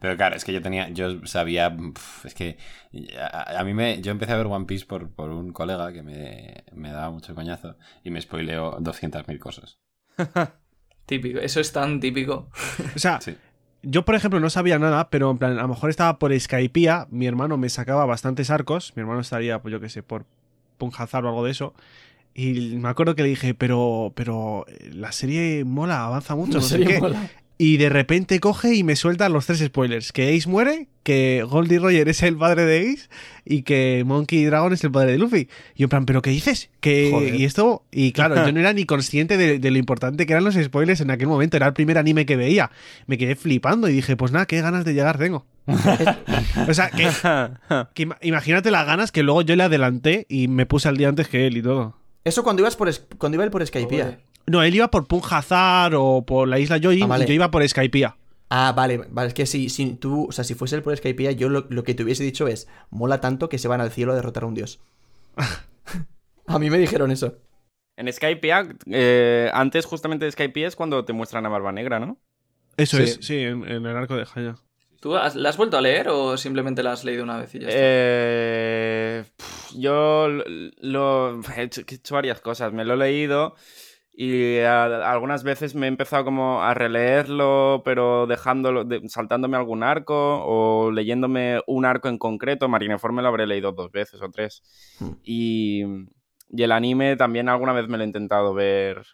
Pero 0.00 0.16
claro, 0.16 0.36
es 0.36 0.44
que 0.44 0.52
yo 0.52 0.60
tenía, 0.60 0.88
yo 0.90 1.24
sabía, 1.26 1.74
es 2.24 2.34
que 2.34 2.58
a, 3.18 3.60
a 3.60 3.64
mí 3.64 3.74
me, 3.74 4.02
yo 4.02 4.10
empecé 4.12 4.32
a 4.32 4.36
ver 4.36 4.46
One 4.46 4.66
Piece 4.66 4.86
por, 4.86 5.08
por 5.10 5.30
un 5.30 5.52
colega 5.52 5.92
que 5.92 6.02
me, 6.02 6.64
me 6.72 6.90
daba 6.90 7.10
mucho 7.10 7.34
coñazo 7.34 7.76
y 8.02 8.10
me 8.10 8.20
spoileó 8.20 8.76
200.000 8.80 9.38
cosas. 9.38 9.78
Típico, 11.06 11.38
eso 11.38 11.60
es 11.60 11.72
tan 11.72 12.00
típico. 12.00 12.50
O 12.96 12.98
sea, 12.98 13.20
Sí. 13.20 13.36
Yo 13.84 14.04
por 14.04 14.14
ejemplo 14.14 14.40
no 14.40 14.50
sabía 14.50 14.78
nada, 14.78 15.10
pero 15.10 15.30
en 15.30 15.38
plan, 15.38 15.58
a 15.58 15.62
lo 15.62 15.68
mejor 15.68 15.90
estaba 15.90 16.18
por 16.18 16.38
Skypiea, 16.38 17.06
mi 17.10 17.26
hermano 17.26 17.56
me 17.56 17.68
sacaba 17.68 18.04
bastantes 18.06 18.50
arcos, 18.50 18.92
mi 18.96 19.00
hermano 19.00 19.20
estaría, 19.20 19.60
pues 19.60 19.72
yo 19.72 19.80
qué 19.80 19.88
sé, 19.88 20.02
por 20.02 20.24
Punjazar 20.78 21.24
o 21.24 21.28
algo 21.28 21.44
de 21.44 21.52
eso. 21.52 21.72
Y 22.34 22.76
me 22.76 22.88
acuerdo 22.88 23.14
que 23.14 23.22
le 23.22 23.28
dije, 23.28 23.54
pero, 23.54 24.12
pero 24.16 24.66
eh, 24.66 24.90
la 24.92 25.12
serie 25.12 25.64
mola, 25.64 26.04
avanza 26.04 26.34
mucho, 26.34 26.54
no 26.54 26.60
sé 26.60 26.80
qué. 26.84 26.98
mola. 27.00 27.30
Y 27.56 27.76
de 27.76 27.88
repente 27.88 28.40
coge 28.40 28.74
y 28.74 28.82
me 28.82 28.96
suelta 28.96 29.28
los 29.28 29.46
tres 29.46 29.60
spoilers. 29.60 30.10
Que 30.10 30.36
Ace 30.36 30.48
muere, 30.48 30.88
que 31.04 31.44
Goldie 31.48 31.78
Roger 31.78 32.08
es 32.08 32.20
el 32.24 32.36
padre 32.36 32.64
de 32.64 32.80
Ace 32.90 33.08
y 33.44 33.62
que 33.62 34.02
Monkey 34.04 34.44
Dragon 34.44 34.72
es 34.72 34.82
el 34.82 34.90
padre 34.90 35.12
de 35.12 35.18
Luffy. 35.18 35.48
Y 35.76 35.78
yo 35.80 35.84
en 35.84 35.88
plan, 35.88 36.04
¿pero 36.04 36.20
qué 36.20 36.30
dices? 36.30 36.70
Que. 36.80 37.32
Y 37.36 37.44
esto... 37.44 37.84
Y 37.92 38.10
claro, 38.10 38.34
yo 38.44 38.50
no 38.52 38.58
era 38.58 38.72
ni 38.72 38.84
consciente 38.86 39.36
de, 39.36 39.60
de 39.60 39.70
lo 39.70 39.78
importante 39.78 40.26
que 40.26 40.32
eran 40.32 40.42
los 40.44 40.54
spoilers 40.56 41.00
en 41.00 41.12
aquel 41.12 41.28
momento. 41.28 41.56
Era 41.56 41.68
el 41.68 41.74
primer 41.74 41.96
anime 41.96 42.26
que 42.26 42.34
veía. 42.36 42.72
Me 43.06 43.18
quedé 43.18 43.36
flipando 43.36 43.88
y 43.88 43.92
dije, 43.92 44.16
pues 44.16 44.32
nada, 44.32 44.46
qué 44.46 44.60
ganas 44.60 44.84
de 44.84 44.94
llegar 44.94 45.16
tengo. 45.18 45.46
o 46.68 46.74
sea, 46.74 46.90
que, 46.90 47.04
que 47.94 48.02
ima- 48.06 48.18
imagínate 48.20 48.70
las 48.72 48.84
ganas 48.86 49.12
que 49.12 49.22
luego 49.22 49.42
yo 49.42 49.54
le 49.56 49.62
adelanté 49.62 50.26
y 50.28 50.48
me 50.48 50.66
puse 50.66 50.88
al 50.88 50.96
día 50.96 51.08
antes 51.08 51.28
que 51.28 51.46
él 51.46 51.56
y 51.56 51.62
todo. 51.62 51.96
Eso 52.24 52.42
cuando 52.42 52.62
ibas 52.62 52.74
por 52.76 52.90
cuando 53.18 53.36
iba 53.36 53.44
él 53.44 53.50
por 53.50 53.64
Skypiea. 53.66 54.18
No, 54.46 54.62
él 54.62 54.74
iba 54.74 54.88
por 54.90 55.06
Punjazar 55.06 55.94
o 55.94 56.22
por 56.26 56.48
la 56.48 56.58
isla 56.58 56.78
Joy 56.78 57.02
Ah, 57.02 57.06
vale. 57.06 57.24
y 57.24 57.28
yo 57.28 57.34
iba 57.34 57.50
por 57.50 57.66
Skypiea. 57.66 58.16
Ah, 58.50 58.72
vale, 58.76 58.98
vale, 59.08 59.28
es 59.28 59.34
que 59.34 59.46
si, 59.46 59.68
si 59.70 59.94
tú, 59.94 60.26
o 60.28 60.32
sea, 60.32 60.44
si 60.44 60.54
fuese 60.54 60.76
el 60.76 60.82
por 60.82 60.96
Skypiea, 60.96 61.32
yo 61.32 61.48
lo, 61.48 61.66
lo 61.70 61.82
que 61.82 61.94
te 61.94 62.02
hubiese 62.04 62.22
dicho 62.22 62.46
es, 62.46 62.68
mola 62.90 63.20
tanto 63.20 63.48
que 63.48 63.58
se 63.58 63.68
van 63.68 63.80
al 63.80 63.90
cielo 63.90 64.12
a 64.12 64.16
derrotar 64.16 64.44
a 64.44 64.46
un 64.46 64.54
dios. 64.54 64.80
a 66.46 66.58
mí 66.58 66.70
me 66.70 66.78
dijeron 66.78 67.10
eso. 67.10 67.38
En 67.96 68.12
Skypiea, 68.12 68.68
eh, 68.90 69.50
antes 69.54 69.86
justamente 69.86 70.24
de 70.24 70.32
Skypiea 70.32 70.68
es 70.68 70.76
cuando 70.76 71.04
te 71.04 71.12
muestran 71.12 71.46
a 71.46 71.48
Barba 71.48 71.72
Negra, 71.72 72.00
¿no? 72.00 72.18
Eso 72.76 72.96
Sí. 72.98 73.02
es, 73.04 73.18
sí, 73.22 73.38
en, 73.38 73.64
en 73.68 73.86
el 73.86 73.96
arco 73.96 74.16
de 74.16 74.26
Haya. 74.34 74.56
¿Tú 75.00 75.16
has- 75.16 75.36
la 75.36 75.50
has 75.50 75.56
vuelto 75.56 75.76
a 75.76 75.80
leer 75.80 76.08
o 76.08 76.36
simplemente 76.36 76.82
la 76.82 76.92
has 76.92 77.04
leído 77.04 77.22
una 77.24 77.36
vez 77.38 77.54
y 77.54 77.60
ya 77.60 77.68
está? 77.68 77.78
Eh, 77.82 79.24
yo 79.76 80.28
lo, 80.28 80.44
lo- 80.80 81.40
he, 81.56 81.62
hecho, 81.62 81.82
he 81.86 81.94
hecho 81.94 82.14
varias 82.14 82.40
cosas. 82.40 82.72
Me 82.72 82.84
lo 82.84 82.94
he 82.94 82.96
leído 82.96 83.54
y 84.16 84.58
a- 84.60 85.10
algunas 85.10 85.42
veces 85.42 85.74
me 85.74 85.86
he 85.86 85.88
empezado 85.88 86.24
como 86.24 86.62
a 86.62 86.72
releerlo, 86.74 87.82
pero 87.84 88.26
dejándolo, 88.26 88.84
de- 88.84 89.08
saltándome 89.08 89.56
algún 89.56 89.82
arco 89.82 90.42
o 90.44 90.90
leyéndome 90.90 91.60
un 91.66 91.84
arco 91.84 92.08
en 92.08 92.18
concreto. 92.18 92.68
Marineford 92.68 93.12
me 93.12 93.22
lo 93.22 93.28
habré 93.28 93.46
leído 93.46 93.72
dos 93.72 93.90
veces 93.90 94.22
o 94.22 94.30
tres. 94.30 94.62
Hmm. 95.00 95.10
Y, 95.24 95.82
y 96.50 96.62
el 96.62 96.72
anime 96.72 97.16
también 97.16 97.48
alguna 97.48 97.72
vez 97.72 97.88
me 97.88 97.96
lo 97.96 98.04
he 98.04 98.06
intentado 98.06 98.54
ver. 98.54 99.04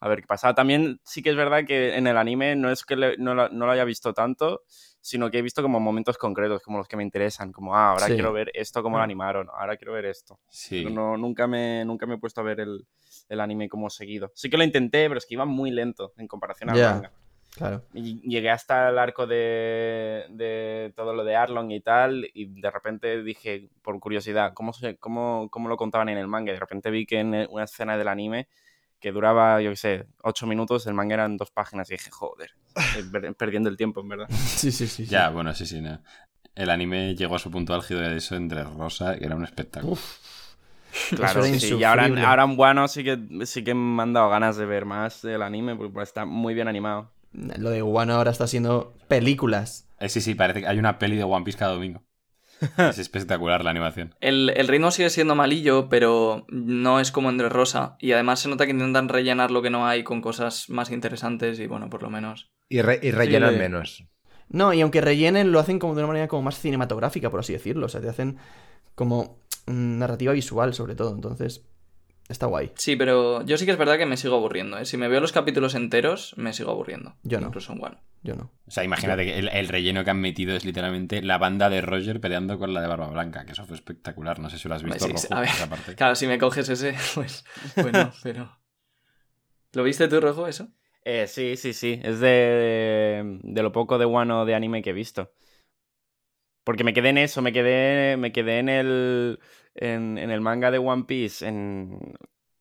A 0.00 0.08
ver 0.08 0.20
qué 0.20 0.26
pasa. 0.28 0.54
También 0.54 1.00
sí 1.04 1.22
que 1.22 1.30
es 1.30 1.36
verdad 1.36 1.64
que 1.66 1.96
en 1.96 2.06
el 2.06 2.16
anime 2.16 2.54
no 2.54 2.70
es 2.70 2.84
que 2.84 2.94
le- 2.96 3.16
no, 3.18 3.34
lo, 3.34 3.48
no 3.48 3.66
lo 3.66 3.72
haya 3.72 3.84
visto 3.84 4.14
tanto, 4.14 4.62
sino 5.00 5.28
que 5.30 5.38
he 5.38 5.42
visto 5.42 5.60
como 5.60 5.80
momentos 5.80 6.16
concretos, 6.18 6.62
como 6.62 6.78
los 6.78 6.86
que 6.86 6.96
me 6.96 7.02
interesan, 7.02 7.50
como, 7.52 7.74
ah, 7.74 7.90
ahora 7.90 8.06
Sí. 8.06 8.12
quiero 8.14 8.32
ver 8.32 8.50
esto, 8.54 8.80
cómo 8.82 8.96
lo 8.96 9.00
Ah. 9.00 9.04
animaron, 9.04 9.48
ahora 9.52 9.76
quiero 9.76 9.92
ver 9.94 10.04
esto. 10.04 10.38
Sí. 10.48 10.82
Pero 10.84 10.94
No, 10.94 11.16
nunca, 11.16 11.48
me, 11.48 11.84
nunca 11.84 12.06
me 12.06 12.14
he 12.14 12.18
puesto 12.18 12.40
a 12.40 12.44
ver 12.44 12.60
el, 12.60 12.86
el 13.28 13.40
anime 13.40 13.68
como 13.68 13.90
seguido. 13.90 14.32
Sí 14.34 14.48
que 14.50 14.56
lo 14.56 14.64
intenté, 14.64 15.08
pero 15.08 15.18
es 15.18 15.26
que 15.26 15.34
iba 15.34 15.44
muy 15.44 15.70
lento 15.70 16.12
en 16.16 16.26
comparación 16.28 16.70
al 16.70 16.76
manga. 16.78 17.12
Claro. 17.54 17.82
Y 17.92 18.20
llegué 18.28 18.50
hasta 18.50 18.90
el 18.90 18.98
arco 18.98 19.26
de, 19.26 20.26
de 20.30 20.92
todo 20.94 21.12
lo 21.12 21.24
de 21.24 21.34
Arlong 21.34 21.70
y 21.72 21.80
tal, 21.80 22.28
y 22.32 22.60
de 22.60 22.70
repente 22.70 23.22
dije, 23.22 23.68
por 23.82 23.98
curiosidad, 23.98 24.52
¿cómo, 24.54 24.72
se, 24.72 24.96
cómo, 24.98 25.48
cómo 25.50 25.68
lo 25.68 25.76
contaban 25.76 26.08
en 26.10 26.18
el 26.18 26.28
manga? 26.28 26.52
Y 26.52 26.54
de 26.54 26.60
repente 26.60 26.90
vi 26.90 27.04
que 27.06 27.18
en 27.20 27.46
una 27.50 27.64
escena 27.64 27.96
del 27.96 28.08
anime 28.08 28.48
que 29.00 29.12
duraba, 29.12 29.60
yo 29.60 29.70
qué 29.70 29.76
sé, 29.76 30.06
ocho 30.22 30.46
minutos, 30.46 30.86
el 30.86 30.94
manga 30.94 31.14
eran 31.14 31.36
dos 31.36 31.50
páginas, 31.50 31.88
y 31.90 31.94
dije, 31.94 32.10
joder, 32.10 32.50
per- 33.10 33.34
perdiendo 33.36 33.68
el 33.68 33.76
tiempo, 33.76 34.00
en 34.02 34.08
verdad. 34.08 34.28
Sí, 34.58 34.70
sí, 34.70 34.86
sí. 34.86 35.04
sí. 35.04 35.10
Ya, 35.10 35.30
bueno, 35.30 35.52
sí, 35.54 35.66
sí. 35.66 35.80
no. 35.80 36.00
El 36.54 36.70
anime 36.70 37.14
llegó 37.14 37.36
a 37.36 37.38
su 37.38 37.50
punto 37.50 37.74
álgido 37.74 38.00
de 38.00 38.16
eso 38.16 38.34
entre 38.36 38.62
Rosa, 38.64 39.16
que 39.16 39.24
era 39.24 39.36
un 39.36 39.44
espectáculo. 39.44 39.96
Claro, 41.16 41.42
sí, 41.42 41.58
sí. 41.60 41.74
Y 41.74 41.84
ahora, 41.84 42.06
ahora 42.28 42.44
en 42.44 42.58
Wano 42.58 42.88
sí 42.88 43.04
que, 43.04 43.18
sí 43.46 43.64
que 43.64 43.74
me 43.74 44.02
han 44.02 44.12
dado 44.12 44.28
ganas 44.28 44.56
de 44.56 44.66
ver 44.66 44.84
más 44.84 45.22
del 45.22 45.42
anime, 45.42 45.76
porque 45.76 46.02
está 46.02 46.24
muy 46.24 46.54
bien 46.54 46.68
animado. 46.68 47.12
Lo 47.32 47.70
de 47.70 47.82
Wano 47.82 48.14
ahora 48.14 48.30
está 48.30 48.44
haciendo 48.44 48.94
películas. 49.08 49.88
Eh, 50.00 50.08
sí, 50.08 50.20
sí, 50.20 50.34
parece 50.34 50.60
que 50.60 50.66
hay 50.68 50.78
una 50.78 50.98
peli 50.98 51.16
de 51.16 51.24
One 51.24 51.44
Piece 51.44 51.58
cada 51.58 51.72
domingo. 51.72 52.02
es 52.78 52.98
espectacular 52.98 53.62
la 53.64 53.70
animación. 53.70 54.14
El, 54.20 54.50
el 54.56 54.66
ritmo 54.66 54.90
sigue 54.90 55.10
siendo 55.10 55.34
malillo, 55.34 55.88
pero 55.88 56.44
no 56.48 56.98
es 57.00 57.12
como 57.12 57.30
en 57.30 57.38
Rosa. 57.50 57.96
Y 58.00 58.12
además 58.12 58.40
se 58.40 58.48
nota 58.48 58.64
que 58.64 58.72
intentan 58.72 59.08
rellenar 59.08 59.50
lo 59.50 59.62
que 59.62 59.70
no 59.70 59.86
hay 59.86 60.02
con 60.02 60.20
cosas 60.20 60.68
más 60.68 60.90
interesantes 60.90 61.60
y 61.60 61.66
bueno, 61.66 61.88
por 61.88 62.02
lo 62.02 62.10
menos. 62.10 62.50
Y, 62.68 62.82
re- 62.82 62.98
y 63.02 63.10
rellenan 63.12 63.52
le- 63.52 63.58
menos. 63.58 64.04
No, 64.48 64.72
y 64.72 64.80
aunque 64.80 65.00
rellenen, 65.02 65.52
lo 65.52 65.60
hacen 65.60 65.78
como 65.78 65.94
de 65.94 66.00
una 66.00 66.08
manera 66.08 66.26
como 66.28 66.42
más 66.42 66.58
cinematográfica, 66.58 67.30
por 67.30 67.40
así 67.40 67.52
decirlo. 67.52 67.86
O 67.86 67.88
sea, 67.88 68.00
te 68.00 68.08
hacen 68.08 68.38
como 68.98 69.38
mm, 69.66 69.98
narrativa 69.98 70.32
visual, 70.32 70.74
sobre 70.74 70.96
todo. 70.96 71.14
Entonces, 71.14 71.64
está 72.28 72.46
guay. 72.46 72.72
Sí, 72.74 72.96
pero 72.96 73.42
yo 73.46 73.56
sí 73.56 73.64
que 73.64 73.70
es 73.70 73.78
verdad 73.78 73.96
que 73.96 74.06
me 74.06 74.16
sigo 74.16 74.34
aburriendo. 74.34 74.76
¿eh? 74.76 74.84
Si 74.84 74.96
me 74.96 75.06
veo 75.06 75.20
los 75.20 75.30
capítulos 75.30 75.76
enteros, 75.76 76.34
me 76.36 76.52
sigo 76.52 76.72
aburriendo. 76.72 77.14
Yo 77.22 77.40
no. 77.40 77.46
Incluso 77.46 77.72
en 77.72 77.84
One. 77.84 77.96
Yo 78.24 78.34
no. 78.34 78.50
O 78.66 78.70
sea, 78.72 78.82
imagínate 78.82 79.24
que 79.24 79.38
el, 79.38 79.48
el 79.48 79.68
relleno 79.68 80.02
que 80.02 80.10
han 80.10 80.20
metido 80.20 80.56
es 80.56 80.64
literalmente 80.64 81.22
la 81.22 81.38
banda 81.38 81.70
de 81.70 81.80
Roger 81.80 82.20
peleando 82.20 82.58
con 82.58 82.74
la 82.74 82.82
de 82.82 82.88
Barba 82.88 83.08
Blanca, 83.08 83.46
que 83.46 83.52
eso 83.52 83.64
fue 83.64 83.76
espectacular. 83.76 84.40
No 84.40 84.50
sé 84.50 84.58
si 84.58 84.68
lo 84.68 84.74
has 84.74 84.82
visto, 84.82 85.06
Sí, 85.06 85.12
Rojo, 85.12 85.26
a 85.30 85.40
ver. 85.42 85.48
esa 85.50 85.70
parte. 85.70 85.94
Claro, 85.94 86.16
si 86.16 86.26
me 86.26 86.38
coges 86.38 86.68
ese, 86.68 86.94
pues 87.14 87.44
bueno, 87.76 88.12
pero... 88.24 88.58
¿Lo 89.74 89.84
viste 89.84 90.08
tú, 90.08 90.20
Rojo, 90.20 90.48
eso? 90.48 90.68
Eh, 91.04 91.28
sí, 91.28 91.56
sí, 91.56 91.72
sí. 91.72 92.00
Es 92.02 92.18
de, 92.18 93.38
de 93.44 93.62
lo 93.62 93.70
poco 93.70 93.96
de 93.96 94.06
Wano 94.06 94.44
de 94.44 94.56
anime 94.56 94.82
que 94.82 94.90
he 94.90 94.94
visto. 94.94 95.30
Porque 96.68 96.84
me 96.84 96.92
quedé 96.92 97.08
en 97.08 97.16
eso, 97.16 97.40
me 97.40 97.50
quedé, 97.50 98.18
me 98.18 98.30
quedé 98.30 98.58
en 98.58 98.68
el. 98.68 99.38
En, 99.74 100.18
en 100.18 100.30
el 100.30 100.42
manga 100.42 100.70
de 100.70 100.76
One 100.76 101.04
Piece, 101.04 101.48
en, 101.48 101.98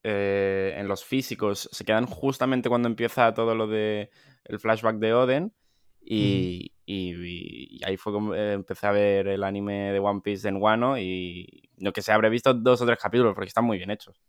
eh, 0.01 0.75
en 0.77 0.87
los 0.87 1.03
físicos. 1.03 1.67
Se 1.73 1.83
quedan 1.83 2.05
justamente 2.05 2.69
cuando 2.69 2.87
empieza 2.87 3.33
todo 3.33 3.53
lo 3.53 3.67
de 3.67 4.09
el 4.45 4.59
flashback 4.59 4.95
de 4.99 5.13
Oden. 5.13 5.53
Y, 5.99 6.71
y- 6.85 7.79
y 7.79 7.83
ahí 7.83 7.97
fue 7.97 8.13
como 8.13 8.33
eh, 8.33 8.53
empecé 8.53 8.87
a 8.87 8.91
ver 8.91 9.27
el 9.27 9.43
anime 9.43 9.91
de 9.91 9.99
One 9.99 10.21
Piece 10.23 10.47
en 10.47 10.55
Wano. 10.55 10.97
Y 10.97 11.69
lo 11.79 11.91
que 11.91 12.01
sé, 12.01 12.13
habré 12.13 12.29
visto 12.29 12.53
dos 12.53 12.81
o 12.81 12.85
tres 12.85 12.99
capítulos 12.99 13.33
porque 13.35 13.49
están 13.49 13.65
muy 13.65 13.77
bien 13.77 13.91
hechos. 13.91 14.21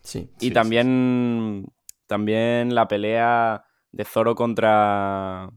Sí. 0.00 0.30
Y 0.40 0.46
Sí, 0.46 0.50
también, 0.52 1.66
también 2.06 2.74
la 2.74 2.88
pelea 2.88 3.62
de 3.92 4.04
Zoro 4.06 4.34
contra. 4.34 5.50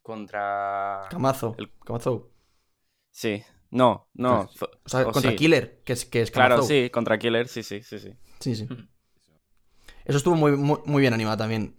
Contra. 0.00 1.00
Camazo. 1.10 1.54
El- 1.58 1.70
Camazo. 1.84 2.30
Sí. 3.10 3.42
No, 3.70 4.08
no. 4.14 4.50
O 4.84 4.88
sea, 4.88 5.06
o 5.06 5.12
contra 5.12 5.30
sí. 5.30 5.36
Killer, 5.36 5.82
que 5.84 5.92
es, 5.92 6.04
que 6.04 6.22
es 6.22 6.30
Claro, 6.30 6.62
sí, 6.62 6.90
contra 6.90 7.18
Killer, 7.18 7.46
sí, 7.48 7.62
sí, 7.62 7.82
sí, 7.82 7.98
sí. 7.98 8.12
Sí, 8.40 8.56
sí. 8.56 8.66
Eso 10.04 10.18
estuvo 10.18 10.34
muy, 10.34 10.52
muy, 10.56 10.78
muy 10.86 11.00
bien 11.02 11.12
animado 11.14 11.36
también. 11.36 11.76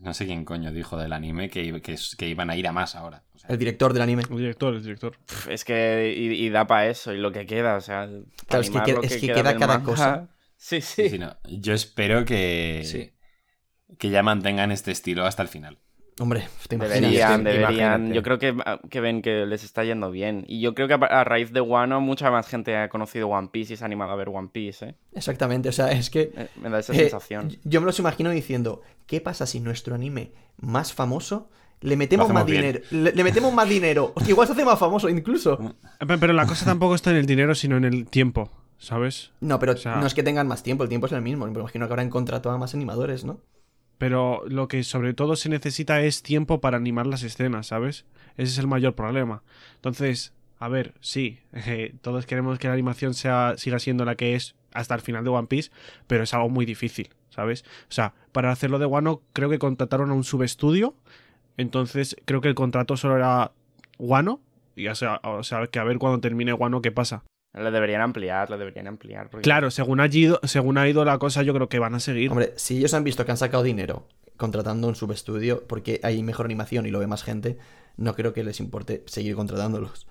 No 0.00 0.12
sé 0.12 0.26
quién 0.26 0.44
coño 0.44 0.70
dijo 0.72 0.96
del 0.98 1.12
anime 1.12 1.48
que, 1.48 1.80
que, 1.80 1.96
que 2.18 2.28
iban 2.28 2.50
a 2.50 2.56
ir 2.56 2.68
a 2.68 2.72
más 2.72 2.94
ahora. 2.94 3.24
O 3.34 3.38
sea, 3.38 3.50
El 3.50 3.58
director 3.58 3.92
del 3.92 4.02
anime. 4.02 4.22
El 4.30 4.36
director, 4.36 4.74
el 4.74 4.82
director. 4.82 5.16
Es 5.48 5.64
que. 5.64 6.14
Y, 6.16 6.44
y 6.46 6.50
da 6.50 6.66
para 6.66 6.88
eso, 6.88 7.12
y 7.12 7.18
lo 7.18 7.32
que 7.32 7.46
queda, 7.46 7.76
o 7.76 7.80
sea. 7.80 8.06
Claro, 8.46 8.62
es 8.62 8.70
que 8.70 8.78
animar 8.78 8.84
queda- 8.86 8.96
lo 8.96 9.02
es 9.02 9.16
que 9.16 9.26
queda 9.26 9.42
del 9.50 9.58
cada 9.58 9.78
manga. 9.78 9.84
cosa. 9.84 10.28
Sí, 10.56 10.80
sí, 10.80 11.02
sí. 11.02 11.08
sí, 11.10 11.18
no. 11.18 11.36
Yo 11.44 11.74
espero 11.74 12.24
que, 12.24 12.82
Sí. 12.84 13.12
que 13.98 14.08
ya 14.08 14.22
mantengan 14.22 14.70
este 14.70 14.92
estilo 14.92 15.26
hasta 15.26 15.42
el 15.42 15.48
final. 15.48 15.78
Hombre, 16.20 16.46
te 16.68 16.76
imaginas. 16.76 17.00
Deberían, 17.00 17.42
deberían. 17.44 17.72
imagínate. 17.74 18.14
Yo 18.14 18.22
creo 18.22 18.38
que, 18.38 18.54
que 18.88 19.00
ven 19.00 19.20
que 19.20 19.46
les 19.46 19.64
está 19.64 19.82
yendo 19.84 20.10
bien. 20.12 20.44
Y 20.46 20.60
yo 20.60 20.72
creo 20.74 20.86
que 20.86 20.94
a, 20.94 20.96
a 20.98 21.24
raíz 21.24 21.52
de 21.52 21.60
Wano, 21.60 22.00
mucha 22.00 22.30
más 22.30 22.46
gente 22.46 22.76
ha 22.76 22.88
conocido 22.88 23.26
One 23.28 23.48
Piece 23.50 23.74
y 23.74 23.76
se 23.76 23.82
ha 23.84 23.86
animado 23.86 24.12
a 24.12 24.16
ver 24.16 24.28
One 24.28 24.48
Piece, 24.52 24.86
¿eh? 24.90 24.94
Exactamente, 25.12 25.68
o 25.68 25.72
sea, 25.72 25.90
es 25.90 26.10
que 26.10 26.30
Eh, 26.36 26.48
Me 26.62 26.70
da 26.70 26.78
esa 26.78 26.92
Eh, 26.92 26.96
sensación. 26.96 27.56
Yo 27.64 27.80
me 27.80 27.86
los 27.86 27.98
imagino 27.98 28.30
diciendo, 28.30 28.82
¿qué 29.06 29.20
pasa 29.20 29.44
si 29.46 29.58
nuestro 29.58 29.94
anime 29.96 30.30
más 30.58 30.92
famoso 30.92 31.48
le 31.80 31.96
metemos 31.96 32.30
más 32.30 32.46
bien. 32.46 32.60
dinero? 32.62 32.80
Le, 32.92 33.10
le 33.12 33.24
metemos 33.24 33.52
más 33.52 33.68
dinero. 33.68 34.12
Hostia, 34.14 34.30
igual 34.34 34.46
se 34.46 34.52
hace 34.52 34.64
más 34.64 34.78
famoso 34.78 35.08
incluso. 35.08 35.58
Pe- 35.98 36.18
Pero 36.18 36.32
la 36.32 36.46
cosa 36.46 36.64
tampoco 36.64 36.94
está 36.94 37.10
en 37.10 37.16
el 37.16 37.26
dinero, 37.26 37.56
sino 37.56 37.76
en 37.76 37.84
el 37.84 38.06
tiempo, 38.06 38.50
¿sabes? 38.78 39.32
No, 39.40 39.58
pero 39.58 39.72
O 39.72 39.76
sea- 39.76 39.96
no 39.96 40.06
es 40.06 40.14
que 40.14 40.22
tengan 40.22 40.46
más 40.46 40.62
tiempo, 40.62 40.84
el 40.84 40.88
tiempo 40.88 41.06
es 41.08 41.12
el 41.12 41.22
mismo. 41.22 41.44
Me 41.44 41.52
imagino 41.58 41.88
que 41.88 41.92
habrán 41.92 42.08
contratado 42.10 42.54
a 42.54 42.58
más 42.58 42.72
animadores, 42.74 43.24
¿no? 43.24 43.40
Pero 43.98 44.42
lo 44.48 44.68
que 44.68 44.82
sobre 44.82 45.14
todo 45.14 45.36
se 45.36 45.48
necesita 45.48 46.02
es 46.02 46.22
tiempo 46.22 46.60
para 46.60 46.76
animar 46.76 47.06
las 47.06 47.22
escenas, 47.22 47.68
¿sabes? 47.68 48.04
Ese 48.36 48.52
es 48.52 48.58
el 48.58 48.66
mayor 48.66 48.94
problema. 48.94 49.42
Entonces, 49.76 50.32
a 50.58 50.68
ver, 50.68 50.94
sí, 51.00 51.38
eh, 51.52 51.94
todos 52.00 52.26
queremos 52.26 52.58
que 52.58 52.68
la 52.68 52.74
animación 52.74 53.14
sea, 53.14 53.54
siga 53.56 53.78
siendo 53.78 54.04
la 54.04 54.14
que 54.14 54.34
es 54.34 54.54
hasta 54.72 54.94
el 54.94 55.00
final 55.00 55.24
de 55.24 55.30
One 55.30 55.46
Piece, 55.46 55.70
pero 56.06 56.24
es 56.24 56.34
algo 56.34 56.48
muy 56.48 56.66
difícil, 56.66 57.10
¿sabes? 57.30 57.64
O 57.88 57.92
sea, 57.92 58.14
para 58.32 58.50
hacerlo 58.50 58.78
de 58.78 58.86
Wano 58.86 59.22
creo 59.32 59.48
que 59.48 59.58
contrataron 59.58 60.10
a 60.10 60.14
un 60.14 60.24
subestudio, 60.24 60.94
entonces 61.56 62.16
creo 62.24 62.40
que 62.40 62.48
el 62.48 62.54
contrato 62.54 62.96
solo 62.96 63.16
era 63.16 63.52
Wano, 63.98 64.40
y 64.74 64.88
o 64.88 64.94
sea, 64.94 65.20
o 65.22 65.44
sea, 65.44 65.66
que 65.68 65.78
a 65.78 65.84
ver 65.84 65.98
cuando 65.98 66.20
termine 66.20 66.52
Wano 66.52 66.82
qué 66.82 66.90
pasa. 66.90 67.22
Le 67.54 67.70
deberían 67.70 68.00
ampliar, 68.00 68.50
le 68.50 68.58
deberían 68.58 68.88
ampliar. 68.88 69.30
porque- 69.30 69.44
Claro, 69.44 69.70
según 69.70 70.00
ha 70.00 70.06
ido, 70.08 70.40
según 70.42 70.76
ha 70.78 70.88
ido 70.88 71.04
la 71.04 71.18
cosa, 71.18 71.42
yo 71.42 71.54
creo 71.54 71.68
que 71.68 71.78
van 71.78 71.94
a 71.94 72.00
seguir. 72.00 72.30
Hombre, 72.30 72.52
si 72.56 72.78
ellos 72.78 72.94
han 72.94 73.04
visto 73.04 73.24
que 73.24 73.30
han 73.30 73.36
sacado 73.36 73.62
dinero 73.62 74.08
contratando 74.36 74.88
un 74.88 74.96
subestudio 74.96 75.64
porque 75.68 76.00
hay 76.02 76.20
mejor 76.24 76.46
animación 76.46 76.86
y 76.86 76.90
lo 76.90 76.98
ve 76.98 77.06
más 77.06 77.22
gente, 77.22 77.56
no 77.96 78.14
creo 78.16 78.32
que 78.32 78.42
les 78.42 78.58
importe 78.58 79.04
seguir 79.06 79.36
contratándolos. 79.36 80.08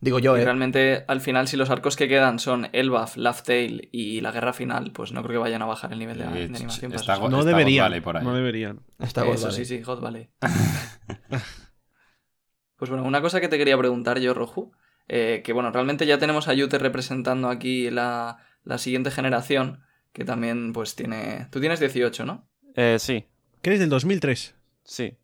Digo 0.00 0.18
yo, 0.18 0.36
Y 0.36 0.42
¿eh? 0.42 0.44
realmente, 0.44 1.04
al 1.08 1.22
final, 1.22 1.48
si 1.48 1.56
los 1.56 1.70
arcos 1.70 1.96
que 1.96 2.08
quedan 2.08 2.38
son 2.38 2.68
Elbaf, 2.72 3.16
Laugh 3.16 3.40
Tale 3.42 3.88
y 3.90 4.20
la 4.20 4.32
guerra 4.32 4.52
final, 4.52 4.92
pues 4.92 5.12
no 5.12 5.22
creo 5.22 5.40
que 5.40 5.44
vayan 5.44 5.62
a 5.62 5.66
bajar 5.66 5.94
el 5.94 5.98
nivel 5.98 6.18
de, 6.18 6.24
de 6.26 6.44
animación. 6.44 6.92
está 6.92 7.16
go- 7.16 7.30
no 7.30 7.42
deberían, 7.44 7.86
Valley 7.86 8.00
por 8.02 8.18
ahí. 8.18 8.24
no 8.24 8.34
deberían. 8.34 8.80
Está 8.98 9.26
Eso 9.26 9.50
sí, 9.50 9.64
sí, 9.64 9.80
God 9.80 10.00
Valley. 10.02 10.28
pues 12.76 12.90
bueno, 12.90 13.04
una 13.04 13.22
cosa 13.22 13.40
que 13.40 13.48
te 13.48 13.56
quería 13.56 13.78
preguntar 13.78 14.18
yo, 14.18 14.34
Roju, 14.34 14.72
eh, 15.08 15.42
que 15.44 15.52
bueno, 15.52 15.70
realmente 15.70 16.06
ya 16.06 16.18
tenemos 16.18 16.48
a 16.48 16.54
Yute 16.54 16.78
representando 16.78 17.48
aquí 17.48 17.90
la, 17.90 18.38
la 18.64 18.78
siguiente 18.78 19.10
generación, 19.10 19.84
que 20.12 20.24
también 20.24 20.72
pues 20.72 20.94
tiene... 20.94 21.48
Tú 21.50 21.60
tienes 21.60 21.80
18, 21.80 22.24
¿no? 22.24 22.48
Eh, 22.76 22.98
sí, 22.98 23.26
¿Qué 23.62 23.70
eres 23.70 23.80
del 23.80 23.88
2003? 23.90 24.54
sí. 24.84 25.16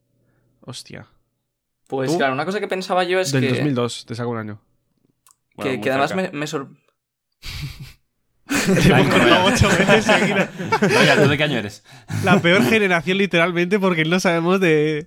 Hostia. 0.63 1.07
Pues 1.89 2.11
¿Tú? 2.13 2.19
claro, 2.19 2.35
una 2.35 2.45
cosa 2.45 2.61
que 2.61 2.69
pensaba 2.69 3.03
yo 3.05 3.19
es 3.19 3.33
Del 3.33 3.43
que... 3.43 3.49
2002, 3.51 4.05
te 4.07 4.15
saco 4.15 4.31
un 4.31 4.39
año. 4.39 4.61
que, 5.57 5.69
Bueno, 5.69 5.83
que 5.83 5.91
además 5.91 6.15
me, 6.15 6.31
me 6.31 6.47
sor- 6.47 6.69
Hemos 8.85 9.09
cortado 9.09 9.45
ocho 9.45 9.69
veces 9.69 10.07
¿tú 11.23 11.29
de 11.29 11.37
qué 11.39 11.45
año 11.45 11.59
eres? 11.59 11.85
La 12.25 12.41
peor 12.41 12.65
generación, 12.65 13.19
literalmente, 13.19 13.79
porque 13.79 14.05
no 14.05 14.19
sabemos 14.19 14.61
de, 14.61 15.07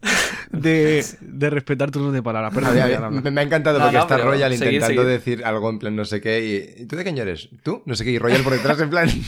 de, 0.51 1.05
de 1.19 1.49
respetar 1.49 1.91
turnos 1.91 2.13
de 2.13 2.23
palabra. 2.23 2.51
Perdón, 2.51 2.71
A 2.71 2.85
ver, 2.85 2.95
a 2.95 3.09
ver, 3.09 3.21
me, 3.21 3.31
me 3.31 3.41
ha 3.41 3.43
encantado 3.43 3.79
No, 3.79 3.85
porque 3.85 3.97
no, 3.97 4.03
está 4.03 4.15
pero 4.15 4.29
Royal 4.29 4.53
intentando 4.53 5.03
decir 5.03 5.43
algo 5.43 5.69
en 5.69 5.79
plan 5.79 5.95
no 5.95 6.05
sé 6.05 6.21
qué 6.21 6.73
y... 6.77 6.83
¿y 6.83 6.85
¿Tú 6.85 6.95
de 6.95 7.03
qué 7.03 7.09
año 7.09 7.23
eres? 7.23 7.49
¿Tú? 7.63 7.83
No 7.85 7.95
sé 7.95 8.05
qué. 8.05 8.11
Y 8.11 8.17
Royal 8.19 8.41
por 8.43 8.53
detrás 8.53 8.79
en 8.79 8.89
plan... 8.89 9.09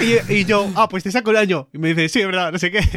Y, 0.00 0.32
y 0.34 0.44
yo, 0.44 0.70
ah, 0.76 0.88
pues 0.88 1.02
te 1.04 1.10
saco 1.10 1.30
el 1.30 1.36
año. 1.36 1.68
Y 1.72 1.78
me 1.78 1.88
dice, 1.88 2.08
sí, 2.08 2.20
es 2.20 2.26
verdad, 2.26 2.52
no 2.52 2.58
sé 2.58 2.70
qué. 2.70 2.80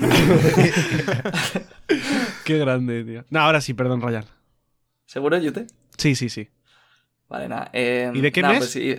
qué 2.45 2.57
grande, 2.57 3.03
tío. 3.03 3.25
No, 3.29 3.39
ahora 3.41 3.61
sí, 3.61 3.73
perdón, 3.73 4.01
Ryan. 4.01 4.25
¿Seguro, 5.05 5.37
Yute? 5.37 5.67
Sí, 5.97 6.15
sí, 6.15 6.29
sí. 6.29 6.49
Vale, 7.29 7.47
nada. 7.47 7.69
eh, 7.73 8.11
¿Y 8.13 8.21
de 8.21 8.31
qué 8.31 8.41
nada, 8.41 8.53
mes? 8.55 8.59
pues 8.61 8.71
sí. 8.71 8.95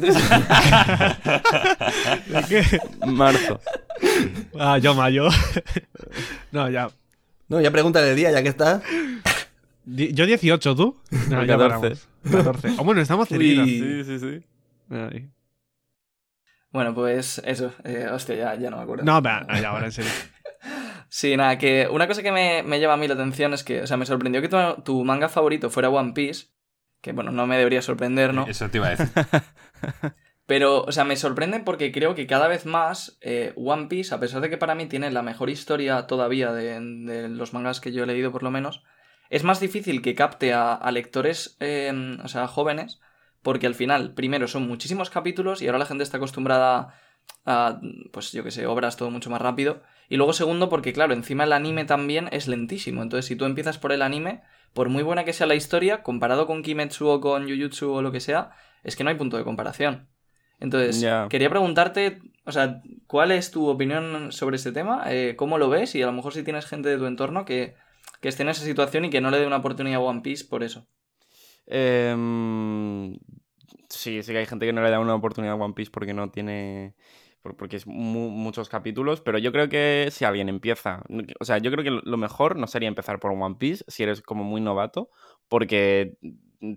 ¿De 0.00 0.08
qué? 2.48 2.62
Marzo. 3.06 3.60
Ah, 4.58 4.78
yo 4.78 4.94
mayo. 4.94 5.28
no, 6.52 6.68
ya. 6.70 6.88
No, 7.48 7.60
ya 7.60 7.70
pregúntale 7.70 8.10
el 8.10 8.16
día, 8.16 8.30
ya 8.30 8.42
que 8.42 8.48
está. 8.48 8.82
Di- 9.84 10.12
Yo 10.12 10.26
18, 10.26 10.76
¿tú? 10.76 11.00
No, 11.30 11.40
El 11.42 11.48
ya 11.48 11.58
14. 11.58 11.96
paramos. 12.22 12.46
14. 12.62 12.80
Oh, 12.80 12.84
bueno, 12.84 13.00
estamos 13.00 13.28
cerquita. 13.28 13.64
Sí, 13.64 14.04
sí, 14.04 14.18
sí. 14.18 14.44
Bueno, 16.70 16.94
pues 16.94 17.40
eso. 17.44 17.72
eh, 17.84 18.06
hostia, 18.12 18.34
ya, 18.36 18.54
ya 18.56 18.70
no 18.70 18.76
me 18.76 18.82
acuerdo. 18.82 19.04
No, 19.04 19.22
va, 19.22 19.46
ya, 19.60 19.70
ahora 19.70 19.86
en 19.86 19.92
serio. 19.92 20.10
Sí, 21.10 21.34
nada, 21.38 21.56
que 21.56 21.88
una 21.90 22.06
cosa 22.06 22.22
que 22.22 22.30
me, 22.30 22.62
me 22.62 22.78
llama 22.80 22.92
a 22.92 22.96
mí 22.98 23.08
la 23.08 23.14
atención 23.14 23.54
es 23.54 23.64
que, 23.64 23.80
o 23.80 23.86
sea, 23.86 23.96
me 23.96 24.04
sorprendió 24.04 24.42
que 24.42 24.48
tu, 24.50 24.58
tu 24.84 25.04
manga 25.06 25.30
favorito 25.30 25.70
fuera 25.70 25.88
One 25.88 26.12
Piece. 26.12 26.48
Que 27.00 27.12
bueno, 27.12 27.30
no 27.30 27.46
me 27.46 27.56
debería 27.56 27.82
sorprender, 27.82 28.34
¿no? 28.34 28.46
Eso 28.46 28.68
te 28.68 28.78
iba 28.78 28.88
a 28.88 28.90
decir. 28.90 29.08
Pero, 30.46 30.82
o 30.82 30.92
sea, 30.92 31.04
me 31.04 31.16
sorprende 31.16 31.60
porque 31.60 31.92
creo 31.92 32.14
que 32.14 32.26
cada 32.26 32.48
vez 32.48 32.64
más 32.64 33.18
eh, 33.20 33.52
One 33.56 33.88
Piece, 33.88 34.14
a 34.14 34.18
pesar 34.18 34.40
de 34.40 34.48
que 34.48 34.56
para 34.56 34.74
mí 34.74 34.86
tiene 34.86 35.10
la 35.10 35.22
mejor 35.22 35.50
historia 35.50 36.06
todavía 36.06 36.52
de, 36.52 36.80
de 36.80 37.28
los 37.28 37.52
mangas 37.52 37.80
que 37.80 37.92
yo 37.92 38.02
he 38.02 38.06
leído 38.06 38.32
por 38.32 38.42
lo 38.42 38.50
menos, 38.50 38.82
es 39.30 39.44
más 39.44 39.60
difícil 39.60 40.00
que 40.00 40.14
capte 40.14 40.54
a, 40.54 40.72
a 40.72 40.90
lectores, 40.90 41.56
eh, 41.60 41.92
o 42.24 42.28
sea, 42.28 42.48
jóvenes, 42.48 42.98
porque 43.42 43.66
al 43.66 43.74
final, 43.74 44.14
primero, 44.14 44.48
son 44.48 44.66
muchísimos 44.66 45.10
capítulos 45.10 45.60
y 45.60 45.66
ahora 45.66 45.78
la 45.78 45.86
gente 45.86 46.02
está 46.02 46.16
acostumbrada 46.16 46.94
a, 47.44 47.80
pues 48.12 48.32
yo 48.32 48.44
que 48.44 48.50
sé, 48.50 48.66
obras 48.66 48.96
todo 48.96 49.10
mucho 49.10 49.30
más 49.30 49.40
rápido. 49.40 49.82
Y 50.08 50.16
luego, 50.16 50.32
segundo, 50.32 50.68
porque 50.68 50.92
claro, 50.92 51.12
encima 51.12 51.44
el 51.44 51.52
anime 51.52 51.84
también 51.84 52.28
es 52.32 52.48
lentísimo. 52.48 53.02
Entonces, 53.02 53.26
si 53.26 53.36
tú 53.36 53.44
empiezas 53.44 53.78
por 53.78 53.92
el 53.92 54.02
anime, 54.02 54.42
por 54.72 54.88
muy 54.88 55.02
buena 55.02 55.24
que 55.24 55.32
sea 55.32 55.46
la 55.46 55.54
historia, 55.54 56.02
comparado 56.02 56.46
con 56.46 56.62
Kimetsu 56.62 57.06
o 57.08 57.20
con 57.20 57.48
Jujutsu 57.48 57.92
o 57.92 58.02
lo 58.02 58.12
que 58.12 58.20
sea, 58.20 58.50
es 58.84 58.96
que 58.96 59.04
no 59.04 59.10
hay 59.10 59.16
punto 59.16 59.36
de 59.36 59.44
comparación. 59.44 60.08
Entonces, 60.60 61.06
quería 61.28 61.50
preguntarte, 61.50 62.20
o 62.44 62.52
sea, 62.52 62.82
¿cuál 63.06 63.30
es 63.30 63.50
tu 63.50 63.68
opinión 63.68 64.32
sobre 64.32 64.56
este 64.56 64.72
tema? 64.72 65.04
Eh, 65.06 65.34
¿Cómo 65.36 65.56
lo 65.56 65.68
ves? 65.68 65.94
Y 65.94 66.02
a 66.02 66.06
lo 66.06 66.12
mejor 66.12 66.32
si 66.32 66.42
tienes 66.42 66.66
gente 66.66 66.88
de 66.88 66.98
tu 66.98 67.06
entorno 67.06 67.44
que, 67.44 67.76
que 68.20 68.28
esté 68.28 68.42
en 68.42 68.48
esa 68.48 68.64
situación 68.64 69.04
y 69.04 69.10
que 69.10 69.20
no 69.20 69.30
le 69.30 69.38
dé 69.38 69.46
una 69.46 69.58
oportunidad 69.58 70.00
a 70.00 70.04
One 70.04 70.22
Piece 70.22 70.44
por 70.46 70.64
eso. 70.64 70.88
Em, 71.66 73.16
sí, 73.88 74.22
sí 74.22 74.32
que 74.32 74.38
hay 74.38 74.46
gente 74.46 74.66
que 74.66 74.72
no 74.72 74.82
le 74.82 74.90
da 74.90 74.98
una 74.98 75.14
oportunidad 75.14 75.54
a 75.54 75.62
One 75.62 75.74
Piece 75.74 75.90
porque 75.92 76.14
no 76.14 76.30
tiene. 76.30 76.94
Por- 77.42 77.56
Porque 77.56 77.76
es 77.76 77.86
mu- 77.86 78.30
muchos 78.30 78.68
capítulos, 78.68 79.20
pero 79.20 79.38
yo 79.38 79.52
creo 79.52 79.68
que 79.68 80.08
si 80.10 80.24
alguien 80.24 80.48
empieza. 80.48 81.02
O 81.40 81.44
sea, 81.44 81.58
yo 81.58 81.70
creo 81.70 81.84
que 81.84 81.90
lo 82.08 82.16
mejor 82.16 82.56
no 82.56 82.66
sería 82.66 82.88
empezar 82.88 83.18
por 83.20 83.32
One 83.32 83.56
Piece 83.58 83.84
si 83.88 84.02
eres 84.02 84.22
como 84.22 84.44
muy 84.44 84.60
novato, 84.60 85.10
porque 85.48 86.16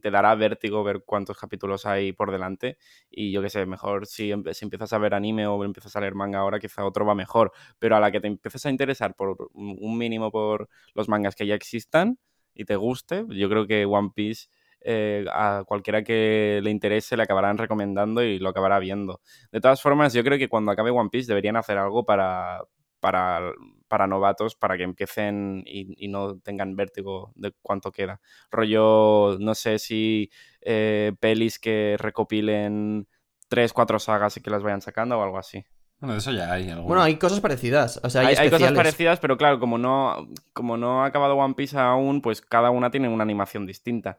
te 0.02 0.12
dará 0.12 0.36
vértigo 0.36 0.84
ver 0.84 1.04
cuántos 1.06 1.38
capítulos 1.38 1.86
hay 1.86 2.14
por 2.14 2.32
delante. 2.32 2.78
Y 3.10 3.32
yo 3.32 3.42
qué 3.42 3.50
sé, 3.50 3.66
mejor 3.66 4.06
si, 4.06 4.32
si 4.54 4.66
empiezas 4.66 4.94
a 4.94 4.98
ver 5.00 5.14
anime 5.16 5.48
o 5.48 5.64
empiezas 5.64 5.96
a 5.96 6.02
leer 6.02 6.14
manga 6.16 6.40
ahora, 6.40 6.60
quizá 6.60 6.86
otro 6.86 7.06
va 7.06 7.16
mejor. 7.16 7.52
Pero 7.80 7.96
a 7.96 8.00
la 8.00 8.12
que 8.12 8.22
te 8.22 8.28
empieces 8.28 8.66
a 8.66 8.70
interesar 8.70 9.16
por 9.16 9.50
un 9.54 9.98
mínimo 9.98 10.32
por 10.32 10.70
los 10.94 11.10
mangas 11.10 11.36
que 11.36 11.48
ya 11.48 11.56
existan 11.56 12.20
y 12.54 12.66
te 12.66 12.76
guste, 12.76 13.26
yo 13.30 13.50
creo 13.50 13.66
que 13.68 13.86
One 13.86 14.12
Piece 14.14 14.48
eh, 14.82 15.26
a 15.32 15.64
cualquiera 15.66 16.04
que 16.04 16.60
le 16.64 16.70
interese 16.70 17.18
le 17.18 17.24
acabarán 17.24 17.58
recomendando 17.58 18.24
y 18.24 18.40
lo 18.40 18.50
acabará 18.50 18.80
viendo. 18.80 19.22
De 19.52 19.62
todas 19.62 19.82
formas, 19.82 20.14
yo 20.14 20.24
creo 20.24 20.38
que 20.38 20.50
cuando 20.50 20.72
acabe 20.72 20.92
One 20.92 21.10
Piece 21.10 21.28
deberían 21.28 21.56
hacer 21.56 21.78
algo 21.78 22.06
para, 22.06 22.64
para, 23.00 23.52
para 23.88 24.08
novatos, 24.08 24.56
para 24.56 24.78
que 24.78 24.84
empiecen 24.84 25.64
y, 25.66 26.06
y 26.06 26.08
no 26.08 26.40
tengan 26.40 26.76
vértigo 26.76 27.32
de 27.36 27.54
cuánto 27.62 27.92
queda. 27.92 28.22
Rollo, 28.50 29.38
no 29.40 29.56
sé 29.56 29.80
si 29.80 30.30
eh, 30.62 31.14
pelis 31.20 31.60
que 31.60 31.96
recopilen 32.00 33.08
tres, 33.50 33.74
cuatro 33.74 34.00
sagas 34.00 34.38
y 34.38 34.42
que 34.42 34.50
las 34.50 34.64
vayan 34.64 34.82
sacando 34.82 35.20
o 35.20 35.24
algo 35.24 35.38
así. 35.38 35.66
Bueno, 36.00 36.14
de 36.14 36.20
eso 36.20 36.32
ya 36.32 36.52
hay. 36.52 36.74
Bueno, 36.74 37.04
hay 37.04 37.18
cosas 37.18 37.42
parecidas. 37.42 38.00
O 38.04 38.10
sea, 38.10 38.22
hay, 38.22 38.28
Hay, 38.30 38.36
hay 38.38 38.50
cosas 38.50 38.72
parecidas, 38.72 39.20
pero 39.20 39.38
claro, 39.38 39.60
como 39.60 39.78
no, 39.78 40.30
como 40.52 40.76
no 40.76 41.04
ha 41.04 41.06
acabado 41.06 41.36
One 41.36 41.54
Piece 41.54 41.78
aún, 41.78 42.22
pues 42.24 42.42
cada 42.42 42.72
una 42.72 42.90
tiene 42.90 43.08
una 43.08 43.22
animación 43.22 43.68
distinta. 43.68 44.18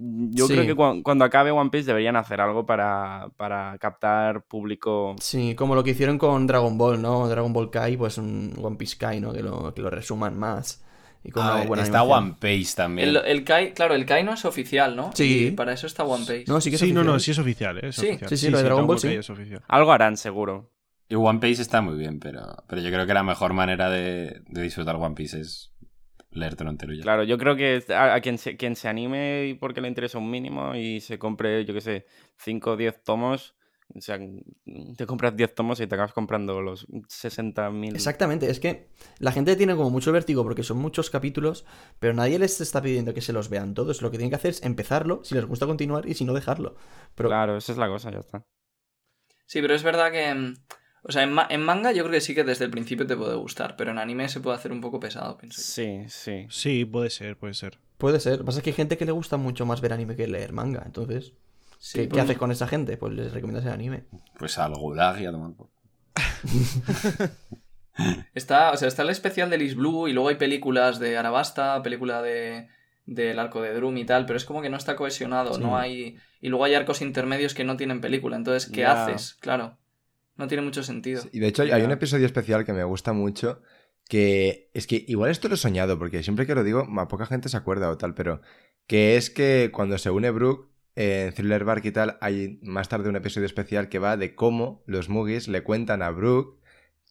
Yo 0.00 0.46
Sí. 0.46 0.52
creo 0.54 0.64
que 0.64 0.76
cua- 0.76 1.02
cuando 1.02 1.24
acabe 1.24 1.50
One 1.50 1.70
Piece 1.70 1.86
deberían 1.86 2.14
hacer 2.14 2.40
algo 2.40 2.64
para, 2.66 3.30
para 3.36 3.76
captar 3.78 4.44
público. 4.44 5.16
Sí, 5.20 5.54
como 5.56 5.74
lo 5.74 5.82
que 5.82 5.90
hicieron 5.90 6.18
con 6.18 6.46
Dragon 6.46 6.78
Ball, 6.78 7.02
¿no? 7.02 7.28
Dragon 7.28 7.52
Ball 7.52 7.70
Kai, 7.70 7.96
pues 7.96 8.16
un 8.18 8.54
One 8.62 8.76
Piece 8.76 8.96
Kai, 8.96 9.20
¿no? 9.20 9.32
Que 9.32 9.42
lo, 9.42 9.74
que 9.74 9.82
lo 9.82 9.90
resuman 9.90 10.38
más. 10.38 10.84
Y 11.24 11.30
con 11.32 11.42
A 11.42 11.46
una 11.46 11.56
ver, 11.58 11.66
buena 11.68 11.82
está 11.82 11.98
animación. 12.00 12.24
One 12.26 12.36
Piece 12.40 12.76
también. 12.76 13.08
El, 13.08 13.16
el 13.16 13.42
Kai, 13.44 13.72
claro, 13.74 13.94
el 13.94 14.06
Kai 14.06 14.22
no 14.22 14.34
es 14.34 14.44
oficial, 14.44 14.94
¿no? 14.94 15.10
Sí. 15.14 15.46
Y 15.48 15.50
para 15.50 15.72
eso 15.72 15.88
está 15.88 16.04
One 16.04 16.24
Piece. 16.24 16.44
No, 16.46 16.60
sí 16.60 16.70
que 16.70 16.76
es 16.76 16.80
Sí, 16.80 16.92
no, 16.92 17.02
no, 17.02 17.14
oficial. 17.14 17.20
sí 17.20 17.30
es 17.32 17.38
oficial, 17.40 17.78
¿eh? 17.78 17.88
es 17.88 17.96
Sí. 17.96 18.06
oficial. 18.10 18.28
Sí, 18.30 18.36
sí, 18.36 18.50
lo 18.50 18.58
de 18.58 18.64
Dragon 18.64 18.86
Ball, 18.86 18.98
sí. 19.00 19.08
Es 19.08 19.28
oficial. 19.28 19.62
Algo 19.66 19.90
harán, 19.90 20.16
seguro. 20.16 20.70
Y 21.08 21.16
One 21.16 21.40
Piece 21.40 21.60
está 21.62 21.80
muy 21.80 21.96
bien, 21.98 22.20
pero, 22.20 22.42
pero 22.68 22.80
yo 22.82 22.90
creo 22.90 23.04
que 23.04 23.14
la 23.14 23.24
mejor 23.24 23.52
manera 23.52 23.90
de, 23.90 24.42
de 24.46 24.62
disfrutar 24.62 24.94
One 24.94 25.16
Piece 25.16 25.40
es 25.40 25.72
leértelo 26.30 26.70
entero 26.70 26.92
ya. 26.92 27.02
Claro, 27.02 27.24
yo 27.24 27.38
creo 27.38 27.56
que 27.56 27.82
a, 27.92 28.14
a 28.14 28.20
quien, 28.20 28.38
se, 28.38 28.56
quien 28.56 28.76
se 28.76 28.88
anime 28.88 29.46
y 29.46 29.54
porque 29.54 29.80
le 29.80 29.88
interesa 29.88 30.18
un 30.18 30.30
mínimo 30.30 30.74
y 30.74 31.00
se 31.00 31.18
compre, 31.18 31.64
yo 31.64 31.74
qué 31.74 31.80
sé, 31.80 32.06
5 32.36 32.72
o 32.72 32.76
10 32.76 33.02
tomos, 33.02 33.54
o 33.94 34.00
sea, 34.02 34.18
te 34.96 35.06
compras 35.06 35.34
10 35.34 35.54
tomos 35.54 35.80
y 35.80 35.86
te 35.86 35.94
acabas 35.94 36.12
comprando 36.12 36.60
los 36.60 36.86
60.000. 36.88 37.94
Exactamente, 37.94 38.50
es 38.50 38.60
que 38.60 38.88
la 39.18 39.32
gente 39.32 39.56
tiene 39.56 39.74
como 39.76 39.88
mucho 39.90 40.12
vértigo 40.12 40.44
porque 40.44 40.62
son 40.62 40.76
muchos 40.76 41.08
capítulos, 41.08 41.64
pero 41.98 42.12
nadie 42.12 42.38
les 42.38 42.60
está 42.60 42.82
pidiendo 42.82 43.14
que 43.14 43.22
se 43.22 43.32
los 43.32 43.48
vean 43.48 43.72
todos. 43.72 44.02
Lo 44.02 44.10
que 44.10 44.18
tienen 44.18 44.30
que 44.30 44.36
hacer 44.36 44.50
es 44.50 44.62
empezarlo, 44.62 45.24
si 45.24 45.34
les 45.34 45.46
gusta 45.46 45.66
continuar 45.66 46.06
y 46.06 46.14
si 46.14 46.24
no 46.26 46.34
dejarlo. 46.34 46.76
Pero 47.14 47.30
Claro, 47.30 47.56
esa 47.56 47.72
es 47.72 47.78
la 47.78 47.88
cosa, 47.88 48.10
ya 48.10 48.18
está. 48.18 48.44
Sí, 49.46 49.62
pero 49.62 49.74
es 49.74 49.82
verdad 49.82 50.12
que. 50.12 50.54
O 51.08 51.12
sea, 51.12 51.22
en, 51.22 51.32
ma- 51.32 51.46
en 51.48 51.62
manga 51.62 51.90
yo 51.92 52.02
creo 52.04 52.12
que 52.12 52.20
sí 52.20 52.34
que 52.34 52.44
desde 52.44 52.66
el 52.66 52.70
principio 52.70 53.06
te 53.06 53.16
puede 53.16 53.34
gustar, 53.36 53.76
pero 53.76 53.90
en 53.90 53.98
anime 53.98 54.28
se 54.28 54.40
puede 54.40 54.56
hacer 54.56 54.70
un 54.72 54.80
poco 54.82 55.00
pesado, 55.00 55.38
pienso. 55.38 55.60
Sí, 55.60 56.02
sí. 56.08 56.46
Sí, 56.50 56.84
puede 56.84 57.08
ser, 57.10 57.36
puede 57.38 57.54
ser. 57.54 57.78
puede 57.96 58.20
ser. 58.20 58.32
Lo 58.34 58.38
que 58.40 58.44
pasa 58.44 58.58
es 58.58 58.62
que 58.64 58.70
hay 58.70 58.76
gente 58.76 58.96
que 58.98 59.06
le 59.06 59.12
gusta 59.12 59.36
mucho 59.38 59.64
más 59.66 59.80
ver 59.80 59.92
anime 59.94 60.14
que 60.16 60.28
leer 60.28 60.52
manga. 60.52 60.82
Entonces, 60.84 61.32
Sí, 61.78 61.98
¿qué, 62.00 62.02
qué 62.04 62.08
pues- 62.10 62.24
haces 62.24 62.38
con 62.38 62.50
esa 62.52 62.68
gente? 62.68 62.96
Pues 62.96 63.12
les 63.14 63.32
recomiendas 63.32 63.64
el 63.64 63.72
anime. 63.72 64.04
Pues 64.38 64.58
al 64.58 64.74
gulag 64.74 65.20
y 65.20 65.26
a 65.26 65.30
tomar 65.32 65.52
por- 65.54 65.70
Está, 68.34 68.70
o 68.70 68.76
sea, 68.76 68.86
está 68.86 69.02
el 69.02 69.10
especial 69.10 69.50
de 69.50 69.58
Liz 69.58 69.74
Blue 69.74 70.06
y 70.06 70.12
luego 70.12 70.28
hay 70.28 70.36
películas 70.36 71.00
de 71.00 71.16
Arabasta, 71.16 71.82
película 71.82 72.22
de 72.22 72.68
del 73.06 73.38
arco 73.38 73.62
de 73.62 73.72
Drum 73.72 73.96
y 73.96 74.04
tal, 74.04 74.26
pero 74.26 74.36
es 74.36 74.44
como 74.44 74.60
que 74.60 74.68
no 74.68 74.76
está 74.76 74.94
cohesionado, 74.94 75.54
Sí. 75.54 75.60
no 75.62 75.78
hay 75.78 76.16
y 76.42 76.48
luego 76.50 76.64
hay 76.64 76.74
arcos 76.74 77.00
intermedios 77.00 77.54
que 77.54 77.64
no 77.64 77.76
tienen 77.78 78.00
película, 78.02 78.36
entonces 78.36 78.70
¿qué 78.70 78.84
haces? 78.84 79.34
Claro. 79.40 79.78
No 80.38 80.46
tiene 80.48 80.62
mucho 80.62 80.82
sentido. 80.82 81.22
Y 81.32 81.40
de 81.40 81.48
hecho 81.48 81.62
hay- 81.62 81.72
hay 81.72 81.82
un 81.82 81.90
episodio 81.90 82.24
especial 82.26 82.64
que 82.64 82.72
me 82.72 82.84
gusta 82.84 83.12
mucho, 83.12 83.60
que 84.08 84.70
es 84.72 84.86
que 84.86 85.04
igual 85.06 85.30
esto 85.30 85.48
lo 85.48 85.54
he 85.54 85.58
soñado, 85.58 85.98
porque 85.98 86.22
siempre 86.22 86.46
que 86.46 86.54
lo 86.54 86.64
digo, 86.64 86.86
a 86.98 87.08
poca 87.08 87.26
gente 87.26 87.48
se 87.50 87.56
acuerda 87.56 87.90
o 87.90 87.98
tal, 87.98 88.14
pero 88.14 88.40
que 88.86 89.16
es 89.16 89.28
que 89.28 89.70
cuando 89.72 89.98
se 89.98 90.10
une 90.10 90.30
Brooke 90.30 90.68
en 90.94 91.32
Thriller 91.34 91.64
Bark 91.64 91.84
y 91.84 91.92
tal, 91.92 92.16
hay 92.20 92.58
más 92.62 92.88
tarde 92.88 93.08
un 93.08 93.16
episodio 93.16 93.46
especial 93.46 93.88
que 93.88 93.98
va 93.98 94.16
de 94.16 94.34
cómo 94.34 94.82
los 94.86 95.08
Mugis 95.08 95.46
le 95.48 95.62
cuentan 95.62 96.02
a 96.02 96.10
Brooke 96.10 96.58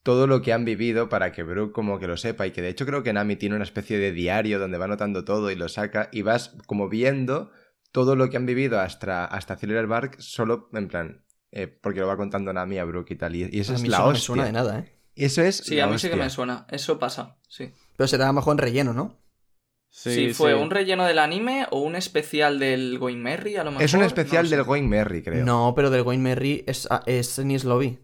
todo 0.04 0.26
lo 0.26 0.42
que 0.42 0.54
han 0.54 0.66
vivido 0.66 1.10
para 1.10 1.32
que 1.34 1.44
Brooke 1.44 1.74
como 1.74 2.00
que 2.00 2.08
lo 2.08 2.18
sepa 2.18 2.48
y 2.48 2.52
que 2.52 2.62
de 2.62 2.70
hecho 2.70 2.86
creo 2.86 3.04
que 3.04 3.14
Nami 3.14 3.36
tiene 3.36 3.56
una 3.56 3.64
especie 3.66 3.98
de 4.00 4.12
diario 4.14 4.58
donde 4.58 4.78
va 4.78 4.86
anotando 4.86 5.26
todo 5.26 5.52
y 5.52 5.56
lo 5.56 5.68
saca 5.70 6.10
y 6.14 6.22
vas 6.22 6.56
como 6.66 6.88
viendo 6.90 7.52
todo 7.92 8.16
lo 8.16 8.30
que 8.30 8.38
han 8.38 8.46
vivido 8.46 8.80
hasta, 8.80 9.26
hasta 9.26 9.58
Thriller 9.58 9.88
Bark 9.88 10.16
solo 10.20 10.70
en 10.74 10.88
plan 10.88 11.24
eh, 11.58 11.68
porque 11.68 12.00
lo 12.00 12.08
va 12.08 12.18
contando 12.18 12.54
Nami 12.54 12.78
a 12.78 12.84
Brooke 12.86 13.14
y 13.14 13.18
tal 13.18 13.36
y, 13.36 13.50
y 13.52 13.60
eso 13.60 13.74
a 13.74 13.76
es 13.76 13.82
mí 13.82 13.90
la 13.90 13.98
eso 13.98 14.06
no 14.06 14.12
me 14.14 14.20
suena 14.20 14.46
de 14.46 14.52
nada, 14.52 14.80
¿eh? 14.80 14.94
eso 15.16 15.42
es 15.42 15.58
Sí, 15.58 15.76
la 15.76 15.86
a 15.86 15.88
mí 15.88 15.98
sí 15.98 16.10
que 16.10 16.16
me 16.16 16.30
suena. 16.30 16.66
Eso 16.70 17.00
pasa, 17.00 17.38
sí. 17.50 17.72
Pero 17.96 18.08
será 18.08 18.32
mejor 18.32 18.54
en 18.54 18.58
relleno, 18.60 18.94
¿no? 18.94 19.18
Sí, 19.90 20.34
fue 20.34 20.54
un 20.54 20.70
relleno 20.70 21.06
del 21.06 21.18
anime 21.18 21.66
o 21.72 21.80
un 21.82 21.96
especial 21.96 22.60
del 22.60 23.00
Going 23.00 23.18
Merry, 23.18 23.56
a 23.56 23.64
lo 23.64 23.72
mejor. 23.72 23.84
es 23.84 23.94
un 23.94 24.04
especial 24.04 24.44
lo 24.46 24.52
del 24.52 24.64
Going 24.64 24.84
Merry 24.88 25.24
creo 25.24 25.44
No, 25.44 25.74
pero 25.76 25.90
del 25.90 26.04
Wayne 26.04 26.22
Merry 26.22 26.64
es, 26.68 26.88
ah, 26.92 27.02
es 27.08 27.40
Nis 27.40 27.64
Lobby. 27.64 27.98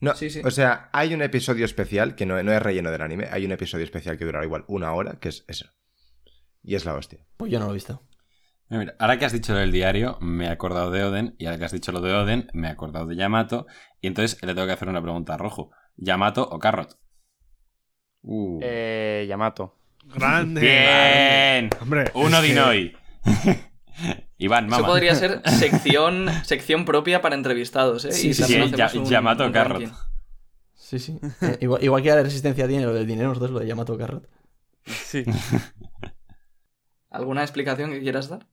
No, 0.00 0.14
Sí, 0.14 0.28
sí. 0.30 0.42
o 0.44 0.50
sea, 0.50 0.90
hay 0.92 1.14
un 1.14 1.22
episodio 1.22 1.64
especial 1.64 2.16
que 2.16 2.26
no, 2.26 2.42
no 2.42 2.52
es 2.52 2.60
relleno 2.60 2.90
del 2.90 3.00
anime, 3.00 3.28
hay 3.30 3.46
un 3.46 3.52
episodio 3.52 3.84
especial 3.84 4.18
que 4.18 4.24
durará 4.26 4.44
igual 4.44 4.64
una 4.66 4.92
hora, 4.92 5.18
que 5.20 5.28
es 5.30 5.44
eso. 5.48 5.70
Y 6.62 6.74
es 6.74 6.84
la 6.84 6.94
hostia. 6.94 7.24
Pues 7.36 7.50
yo 7.50 7.58
no 7.60 7.66
lo 7.66 7.70
he 7.70 7.74
visto. 7.74 8.02
Mira, 8.78 8.94
ahora 8.98 9.18
que 9.18 9.24
has 9.26 9.32
dicho 9.32 9.52
lo 9.52 9.58
del 9.58 9.70
diario, 9.72 10.16
me 10.20 10.46
he 10.46 10.48
acordado 10.48 10.90
de 10.90 11.04
Oden, 11.04 11.34
y 11.38 11.46
ahora 11.46 11.58
que 11.58 11.64
has 11.66 11.72
dicho 11.72 11.92
lo 11.92 12.00
de 12.00 12.12
Oden, 12.12 12.48
me 12.54 12.68
he 12.68 12.70
acordado 12.70 13.06
de 13.06 13.16
Yamato, 13.16 13.66
y 14.00 14.06
entonces 14.06 14.40
le 14.42 14.54
tengo 14.54 14.66
que 14.66 14.72
hacer 14.72 14.88
una 14.88 15.02
pregunta 15.02 15.34
a 15.34 15.36
Rojo. 15.36 15.70
¿Yamato 15.96 16.42
o 16.48 16.58
Carrot? 16.58 16.98
Uh. 18.22 18.60
Eh, 18.62 19.26
Yamato. 19.28 19.78
Grande. 20.14 20.60
¡Bien! 20.60 21.70
Hombre, 21.80 22.10
Uno 22.14 22.36
es 22.38 22.42
que- 22.42 22.48
Dinoy. 22.48 22.96
Iván, 24.38 24.66
Eso 24.66 24.76
mamá. 24.76 24.86
podría 24.88 25.14
ser 25.14 25.42
sección, 25.50 26.26
sección 26.44 26.84
propia 26.84 27.20
para 27.20 27.34
entrevistados, 27.36 28.04
¿eh? 28.06 28.12
Sí, 28.12 28.28
Y 28.30 28.34
sí, 28.34 28.42
sí, 28.42 28.54
hacemos 28.58 28.70
ya- 28.72 28.90
un- 28.94 29.04
Yamato 29.04 29.44
un 29.46 29.52
Carrot. 29.52 29.80
ranking. 29.82 29.94
Sí, 30.74 30.98
sí. 30.98 31.18
Eh, 31.42 31.58
igual, 31.60 31.82
igual 31.84 32.02
que 32.02 32.08
la 32.10 32.22
resistencia 32.22 32.66
tiene 32.66 32.84
lo 32.84 32.92
del 32.94 33.06
dinero, 33.06 33.28
nosotros 33.28 33.50
lo 33.52 33.60
de 33.60 33.66
Yamato 33.66 33.96
Carrot. 33.98 34.28
Sí. 34.86 35.24
¿Alguna 37.10 37.42
explicación 37.42 37.90
que 37.90 38.00
quieras 38.00 38.28
dar? 38.28 38.46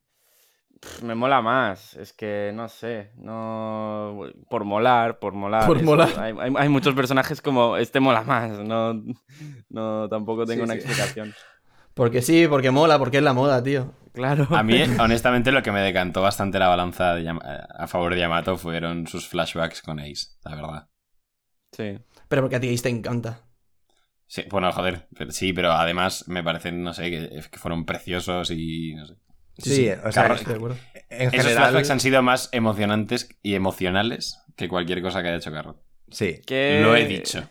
Me 1.04 1.14
mola 1.14 1.42
más, 1.42 1.96
es 1.98 2.14
que 2.14 2.52
no 2.54 2.70
sé, 2.70 3.12
no 3.18 4.18
por 4.50 4.64
molar, 4.64 5.20
por 5.20 5.34
molar. 5.34 5.66
Por 5.66 5.78
eso. 5.78 5.86
molar. 5.86 6.10
Hay, 6.20 6.34
hay- 6.40 6.54
hay 6.58 6.70
muchos 6.70 6.94
personajes 6.96 7.42
como 7.42 7.76
este 7.78 8.00
mola 8.00 8.24
más, 8.24 8.60
no, 8.60 8.94
no 9.70 10.08
tampoco 10.10 10.46
tengo 10.46 10.62
Sí, 10.66 10.72
una 10.72 10.74
sí. 10.76 10.80
explicación. 10.80 11.34
Porque 11.96 12.22
sí, 12.22 12.48
porque 12.48 12.72
mola, 12.72 12.98
porque 12.98 13.18
es 13.18 13.24
la 13.24 13.34
moda, 13.34 13.62
tío. 13.62 13.94
Claro. 14.14 14.48
A 14.52 14.64
mí, 14.64 14.82
honestamente, 15.02 15.52
lo 15.52 15.62
que 15.62 15.74
me 15.74 15.82
decantó 15.82 16.22
bastante 16.22 16.58
la 16.58 16.70
balanza 16.70 17.14
de 17.16 17.24
Yam- 17.26 17.42
a 17.44 17.88
favor 17.88 18.14
de 18.14 18.22
Yamato 18.22 18.56
fueron 18.56 19.06
sus 19.06 19.28
flashbacks 19.28 19.82
con 19.82 20.00
Ace, 20.00 20.28
la 20.46 20.56
verdad. 20.56 20.90
Sí. 21.74 22.00
Pero 22.30 22.42
porque 22.44 22.56
a 22.56 22.60
ti 22.62 22.74
Ace 22.74 22.84
te 22.84 22.90
encanta. 22.90 23.42
Sí, 24.28 24.44
bueno, 24.50 24.72
joder, 24.72 25.10
pero- 25.18 25.32
sí, 25.32 25.52
pero 25.52 25.74
además 25.74 26.26
me 26.30 26.42
parecen, 26.42 26.84
no 26.84 26.94
sé, 26.94 27.10
que, 27.10 27.42
que 27.52 27.60
fueron 27.60 27.84
preciosos 27.86 28.50
y... 28.52 28.94
No 28.94 29.06
sé. 29.06 29.16
Sí, 29.62 29.90
o 29.90 30.12
sea, 30.12 30.26
acuerdo. 30.26 30.78
en 31.10 31.28
Esos 31.30 31.32
general... 31.32 31.54
flashbacks 31.56 31.90
han 31.90 32.00
sido 32.00 32.22
más 32.22 32.50
emocionantes 32.52 33.30
y 33.42 33.56
emocionales 33.56 34.42
que 34.56 34.68
cualquier 34.68 35.02
cosa 35.02 35.22
que 35.22 35.30
haya 35.30 35.38
hecho 35.38 35.52
Carrot. 35.52 35.82
Sí. 36.12 36.42
¿Qué, 36.46 36.80
Lo 36.82 36.96
he 36.96 37.06
dicho. 37.06 37.48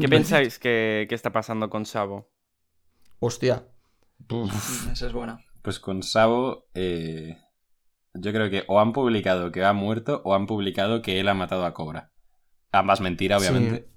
¿Qué 0.00 0.08
pensáis 0.08 0.58
que, 0.58 1.06
que 1.08 1.14
está 1.14 1.30
pasando 1.30 1.70
con 1.70 1.86
Sabo? 1.86 2.30
Hostia. 3.20 3.64
Esa 4.92 5.06
es 5.06 5.12
buena. 5.12 5.44
Pues 5.62 5.78
con 5.78 6.02
Sabo, 6.02 6.66
eh, 6.74 7.38
yo 8.14 8.32
creo 8.32 8.50
que 8.50 8.64
o 8.66 8.80
han 8.80 8.92
publicado 8.92 9.52
que 9.52 9.64
ha 9.64 9.72
muerto 9.72 10.22
o 10.24 10.34
han 10.34 10.46
publicado 10.46 11.02
que 11.02 11.20
él 11.20 11.28
ha 11.28 11.34
matado 11.34 11.64
a 11.64 11.74
Cobra. 11.74 12.12
Ambas 12.72 13.00
mentira, 13.00 13.38
obviamente. 13.38 13.88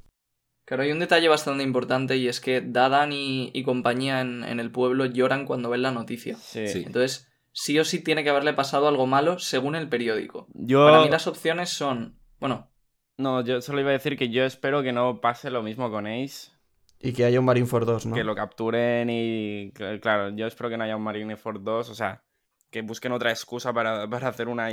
Claro, 0.65 0.83
hay 0.83 0.91
un 0.91 0.99
detalle 0.99 1.29
bastante 1.29 1.63
importante 1.63 2.17
y 2.17 2.27
es 2.27 2.41
que 2.41 2.61
Dadan 2.61 3.13
y, 3.13 3.51
y 3.53 3.63
compañía 3.63 4.21
en, 4.21 4.43
en 4.43 4.59
el 4.59 4.71
pueblo 4.71 5.05
lloran 5.05 5.45
cuando 5.45 5.69
ven 5.69 5.81
la 5.81 5.91
noticia. 5.91 6.35
Sí. 6.35 6.67
Sí. 6.67 6.83
Entonces, 6.85 7.26
sí 7.59 7.79
o 7.79 7.83
sí 7.83 8.03
tiene 8.03 8.23
que 8.23 8.29
haberle 8.29 8.53
pasado 8.53 8.87
algo 8.87 9.07
malo 9.07 9.39
según 9.39 9.75
el 9.75 9.89
periódico. 9.89 10.47
Yo... 10.53 10.85
Para 10.85 11.01
mí 11.01 11.09
las 11.09 11.25
opciones 11.25 11.69
son 11.69 12.19
Bueno, 12.39 12.69
No, 13.17 13.41
yo 13.43 13.61
solo 13.61 13.81
iba 13.81 13.89
a 13.89 13.93
decir 13.93 14.15
que 14.15 14.29
yo 14.29 14.43
espero 14.43 14.83
que 14.83 14.93
no 14.93 15.21
pase 15.21 15.49
lo 15.49 15.63
mismo 15.63 15.89
con 15.89 16.05
Ace. 16.05 16.51
Y 16.99 17.13
que 17.13 17.25
haya 17.25 17.39
un 17.39 17.45
Marineford 17.45 17.85
2, 17.87 18.05
¿no? 18.07 18.15
Que 18.15 18.23
lo 18.23 18.35
capturen 18.35 19.09
y. 19.09 19.71
cl- 19.73 19.99
Claro, 19.99 20.29
yo 20.35 20.45
espero 20.47 20.69
que 20.69 20.77
no 20.77 20.83
haya 20.83 20.95
un 20.95 21.03
Marineford 21.03 21.61
2. 21.61 21.89
O 21.89 21.95
sea, 21.95 22.23
que 22.71 22.81
busquen 22.83 23.11
otra 23.11 23.29
excusa 23.31 23.71
para, 23.73 24.07
para 24.09 24.27
hacer 24.29 24.47
una, 24.47 24.69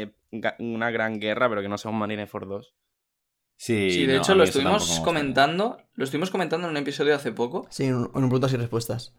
una 0.59 0.91
gran 0.91 1.21
guerra, 1.21 1.49
pero 1.49 1.63
que 1.63 1.69
no 1.69 1.77
sea 1.79 1.91
un 1.91 1.99
Marineford 1.99 2.49
2. 2.49 2.75
Sí, 3.57 3.91
sí, 3.91 4.07
de 4.07 4.15
no, 4.15 4.19
hecho 4.21 4.35
lo 4.35 4.45
estuvimos 4.45 5.01
comentando, 5.01 5.79
lo 5.95 6.05
estuvimos 6.05 6.31
comentando 6.31 6.67
en 6.67 6.73
un 6.73 6.77
episodio 6.77 7.15
hace 7.15 7.31
poco. 7.33 7.67
Sí, 7.71 7.85
en 7.85 7.95
un, 7.95 8.11
en 8.15 8.23
un 8.25 8.29
preguntas 8.29 8.53
y 8.53 8.57
respuestas. 8.57 9.15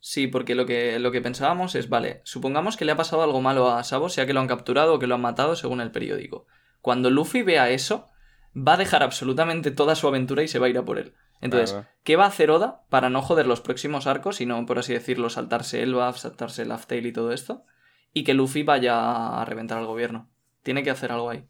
Sí, 0.00 0.26
porque 0.28 0.54
lo 0.54 0.64
que, 0.64 0.98
lo 0.98 1.10
que 1.10 1.20
pensábamos 1.20 1.74
es, 1.74 1.88
vale, 1.88 2.20
supongamos 2.24 2.76
que 2.76 2.84
le 2.84 2.92
ha 2.92 2.96
pasado 2.96 3.22
algo 3.22 3.40
malo 3.40 3.70
a 3.70 3.82
Sabo, 3.82 4.08
sea 4.08 4.26
que 4.26 4.32
lo 4.32 4.40
han 4.40 4.46
capturado 4.46 4.94
o 4.94 4.98
que 4.98 5.06
lo 5.06 5.16
han 5.16 5.20
matado 5.20 5.56
según 5.56 5.80
el 5.80 5.90
periódico. 5.90 6.46
Cuando 6.80 7.10
Luffy 7.10 7.42
vea 7.42 7.70
eso, 7.70 8.08
va 8.56 8.74
a 8.74 8.76
dejar 8.76 9.02
absolutamente 9.02 9.70
toda 9.70 9.94
su 9.94 10.06
aventura 10.06 10.42
y 10.42 10.48
se 10.48 10.58
va 10.58 10.66
a 10.66 10.70
ir 10.70 10.78
a 10.78 10.84
por 10.84 10.98
él. 10.98 11.14
Entonces, 11.40 11.72
Claro. 11.72 11.88
¿qué 12.04 12.16
va 12.16 12.24
a 12.24 12.28
hacer 12.28 12.50
Oda 12.50 12.84
para 12.88 13.10
no 13.10 13.22
joder 13.22 13.46
los 13.46 13.60
próximos 13.60 14.06
arcos 14.06 14.40
y 14.40 14.46
no, 14.46 14.64
por 14.66 14.78
así 14.78 14.92
decirlo, 14.92 15.30
saltarse 15.30 15.82
el 15.82 15.94
buff, 15.94 16.18
saltarse 16.18 16.62
el 16.62 16.72
Tail 16.86 17.06
y 17.06 17.12
todo 17.12 17.32
esto? 17.32 17.64
Y 18.12 18.24
que 18.24 18.34
Luffy 18.34 18.62
vaya 18.62 19.40
a 19.40 19.44
reventar 19.44 19.78
al 19.78 19.86
gobierno. 19.86 20.28
Tiene 20.62 20.82
que 20.82 20.90
hacer 20.90 21.12
algo 21.12 21.30
ahí. 21.30 21.46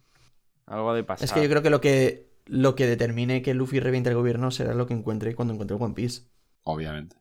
Algo 0.67 0.93
de 0.93 1.05
pasar. 1.05 1.25
Es 1.25 1.33
que 1.33 1.43
yo 1.43 1.49
creo 1.49 1.63
que 1.63 1.71
lo 1.71 1.81
que 1.81 2.29
lo 2.47 2.75
que 2.75 2.87
determine 2.87 3.43
que 3.43 3.55
Luffy 3.55 3.79
reviente 3.79 4.09
el 4.09 4.17
gobierno 4.17 4.51
será 4.51 4.75
lo 4.75 4.87
que 4.87 4.95
encuentre 4.95 5.35
cuando 5.35 5.55
encuentre 5.55 5.77
One 5.79 5.95
Piece. 5.95 6.23
Obviamente. 6.65 7.17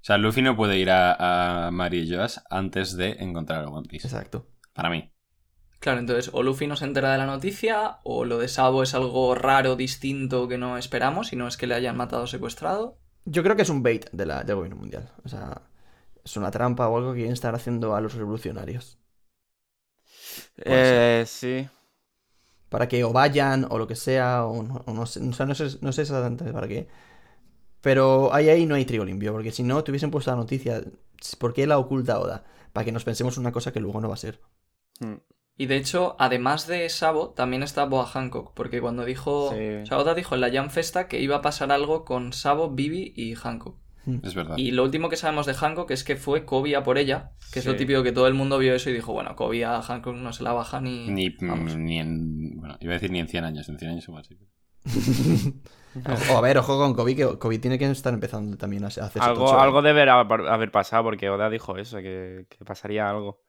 O 0.00 0.04
sea, 0.08 0.16
Luffy 0.16 0.42
no 0.42 0.56
puede 0.56 0.78
ir 0.78 0.90
a, 0.90 1.66
a 1.66 1.70
Mary 1.70 2.00
y 2.00 2.14
Joas 2.14 2.42
antes 2.50 2.96
de 2.96 3.10
encontrar 3.18 3.64
a 3.64 3.68
One 3.68 3.88
Piece. 3.88 4.06
Exacto. 4.06 4.46
Para 4.72 4.90
mí. 4.90 5.12
Claro, 5.80 6.00
entonces 6.00 6.30
o 6.32 6.42
Luffy 6.42 6.66
no 6.66 6.76
se 6.76 6.84
entera 6.84 7.12
de 7.12 7.18
la 7.18 7.26
noticia, 7.26 7.98
o 8.02 8.24
lo 8.24 8.38
de 8.38 8.48
Sabo 8.48 8.82
es 8.82 8.94
algo 8.94 9.34
raro, 9.34 9.76
distinto 9.76 10.48
que 10.48 10.58
no 10.58 10.76
esperamos, 10.76 11.32
y 11.32 11.36
no 11.36 11.46
es 11.46 11.56
que 11.56 11.66
le 11.66 11.74
hayan 11.74 11.96
matado 11.96 12.24
o 12.24 12.26
secuestrado. 12.26 12.98
Yo 13.24 13.42
creo 13.42 13.54
que 13.54 13.62
es 13.62 13.68
un 13.68 13.82
bait 13.82 14.10
de 14.10 14.26
la, 14.26 14.42
del 14.42 14.56
gobierno 14.56 14.76
mundial. 14.80 15.12
O 15.24 15.28
sea, 15.28 15.62
es 16.24 16.36
una 16.36 16.50
trampa 16.50 16.88
o 16.88 16.96
algo 16.96 17.12
que 17.12 17.18
quieren 17.18 17.32
estar 17.32 17.54
haciendo 17.54 17.94
a 17.94 18.00
los 18.00 18.14
revolucionarios. 18.14 18.98
Eh, 20.56 21.24
sí. 21.26 21.68
Para 22.68 22.88
que 22.88 23.04
o 23.04 23.12
vayan 23.12 23.66
o 23.70 23.78
lo 23.78 23.86
que 23.86 23.96
sea, 23.96 24.44
o 24.46 24.62
no, 24.62 24.82
o 24.86 24.92
no 24.92 25.06
sé, 25.06 25.20
o 25.20 25.32
sea, 25.32 25.46
no 25.46 25.54
sé, 25.54 25.78
no 25.80 25.92
sé 25.92 26.02
exactamente 26.02 26.52
para 26.52 26.66
qué. 26.66 26.88
Pero 27.80 28.34
ahí, 28.34 28.48
ahí 28.48 28.66
no 28.66 28.74
hay 28.74 28.84
trigo 28.84 29.04
limpio, 29.04 29.32
porque 29.32 29.52
si 29.52 29.62
no 29.62 29.82
te 29.84 29.90
hubiesen 29.90 30.10
puesto 30.10 30.30
la 30.30 30.36
noticia, 30.36 30.82
¿por 31.38 31.54
qué 31.54 31.66
la 31.66 31.78
oculta 31.78 32.18
Oda? 32.18 32.44
Para 32.72 32.84
que 32.84 32.92
nos 32.92 33.04
pensemos 33.04 33.38
una 33.38 33.52
cosa 33.52 33.72
que 33.72 33.80
luego 33.80 34.00
no 34.00 34.08
va 34.08 34.14
a 34.14 34.18
ser. 34.18 34.40
Hmm. 35.00 35.16
Y 35.56 35.66
de 35.66 35.76
hecho, 35.76 36.14
además 36.20 36.68
de 36.68 36.88
Sabo, 36.88 37.30
también 37.30 37.64
está 37.64 37.84
Boa 37.84 38.06
Hancock, 38.06 38.52
porque 38.54 38.80
cuando 38.80 39.04
dijo. 39.04 39.50
Sí. 39.52 39.82
O 39.82 39.86
sea, 39.86 39.98
Oda 39.98 40.14
dijo 40.14 40.36
en 40.36 40.40
la 40.40 40.52
Jam 40.52 40.70
Festa 40.70 41.08
que 41.08 41.20
iba 41.20 41.36
a 41.36 41.42
pasar 41.42 41.72
algo 41.72 42.04
con 42.04 42.32
Sabo, 42.32 42.70
Bibi 42.70 43.12
y 43.16 43.34
Hancock. 43.34 43.76
Es 44.22 44.34
verdad. 44.34 44.56
Y 44.56 44.70
lo 44.70 44.84
último 44.84 45.08
que 45.08 45.16
sabemos 45.16 45.46
de 45.46 45.54
Hancock 45.54 45.90
es 45.90 46.04
que 46.04 46.16
fue 46.16 46.44
Kobe 46.44 46.76
a 46.76 46.82
por 46.82 46.96
ella, 46.96 47.32
que 47.52 47.58
es 47.58 47.66
lo 47.66 47.76
típico 47.76 48.02
que 48.02 48.12
todo 48.12 48.26
el 48.26 48.34
mundo 48.34 48.58
vio 48.58 48.74
eso 48.74 48.88
y 48.88 48.94
dijo, 48.94 49.12
bueno, 49.12 49.36
Kobe 49.36 49.64
a 49.64 49.82
Hancock 49.82 50.16
no 50.16 50.32
se 50.32 50.44
la 50.44 50.52
baja 50.52 50.80
ni. 50.80 51.08
Ni, 51.10 51.30
vamos. 51.40 51.76
ni 51.76 51.98
en. 51.98 52.56
Bueno, 52.56 52.78
iba 52.80 52.92
a 52.92 52.94
decir 52.94 53.10
ni 53.10 53.18
en 53.18 53.28
100 53.28 53.44
años. 53.44 53.68
En 53.68 53.78
100 53.78 53.90
años 53.90 54.08
igual 54.08 54.24
sí. 54.24 54.38
O, 56.06 56.34
o 56.34 56.38
a 56.38 56.40
ver, 56.40 56.58
ojo 56.58 56.78
con 56.78 56.94
Kobe, 56.94 57.16
que 57.16 57.38
Kobe 57.38 57.58
tiene 57.58 57.78
que 57.78 57.90
estar 57.90 58.12
empezando 58.12 58.56
también 58.56 58.84
a 58.84 58.88
hacer 58.88 59.22
Algo, 59.22 59.58
algo 59.58 59.82
debe 59.82 60.08
haber 60.08 60.46
haber 60.46 60.70
pasado, 60.70 61.04
porque 61.04 61.30
Oda 61.30 61.50
dijo 61.50 61.76
eso, 61.76 61.98
que, 61.98 62.46
que 62.48 62.64
pasaría 62.64 63.08
algo. 63.08 63.40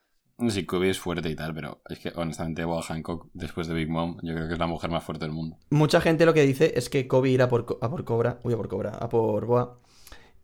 Sí, 0.47 0.65
Kobe 0.65 0.89
es 0.89 0.99
fuerte 0.99 1.29
y 1.29 1.35
tal, 1.35 1.53
pero 1.53 1.81
es 1.89 1.99
que 1.99 2.13
honestamente 2.15 2.63
Boa 2.63 2.81
Hancock, 2.81 3.27
después 3.33 3.67
de 3.67 3.73
Big 3.73 3.89
Mom, 3.89 4.17
yo 4.23 4.33
creo 4.33 4.47
que 4.47 4.53
es 4.53 4.59
la 4.59 4.67
mujer 4.67 4.89
más 4.89 5.03
fuerte 5.03 5.25
del 5.25 5.33
mundo. 5.33 5.57
Mucha 5.69 5.99
gente 5.99 6.25
lo 6.25 6.33
que 6.33 6.43
dice 6.43 6.71
es 6.75 6.89
que 6.89 7.07
Kobe 7.07 7.29
irá 7.29 7.49
por, 7.49 7.77
a 7.81 7.89
por 7.89 8.05
Cobra, 8.05 8.39
uy, 8.43 8.53
a 8.53 8.57
por 8.57 8.69
Cobra, 8.69 8.91
a 8.91 9.09
por 9.09 9.45
Boa, 9.45 9.79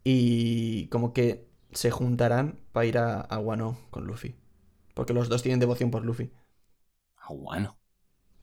y 0.04 0.88
como 0.88 1.14
que 1.14 1.48
se 1.72 1.92
juntarán 1.92 2.60
para 2.74 2.86
ir 2.86 2.98
a, 2.98 3.22
a 3.22 3.40
Wano 3.40 3.78
con 3.90 4.06
Luffy. 4.06 4.36
Porque 4.94 5.14
los 5.14 5.30
dos 5.30 5.44
tienen 5.44 5.60
devoción 5.60 5.92
por 5.92 6.04
Luffy. 6.04 6.32
Ah, 7.18 7.34
bueno. 7.34 7.78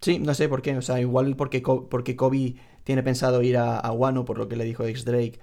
Sí, 0.03 0.19
no 0.19 0.35
sé 0.35 0.49
por 0.49 0.61
qué, 0.61 0.77
o 0.77 0.83
sea, 0.83 1.01
igual 1.01 1.35
porque, 1.37 1.63
porque 1.63 2.17
Kobe 2.17 2.57
tiene 2.85 3.03
pensado 3.03 3.41
ir 3.43 3.57
a, 3.57 3.79
a 3.79 3.93
Wano 3.93 4.25
por 4.27 4.37
lo 4.37 4.49
que 4.49 4.57
le 4.57 4.65
dijo 4.65 4.83
Dex 4.85 5.05
Drake. 5.07 5.39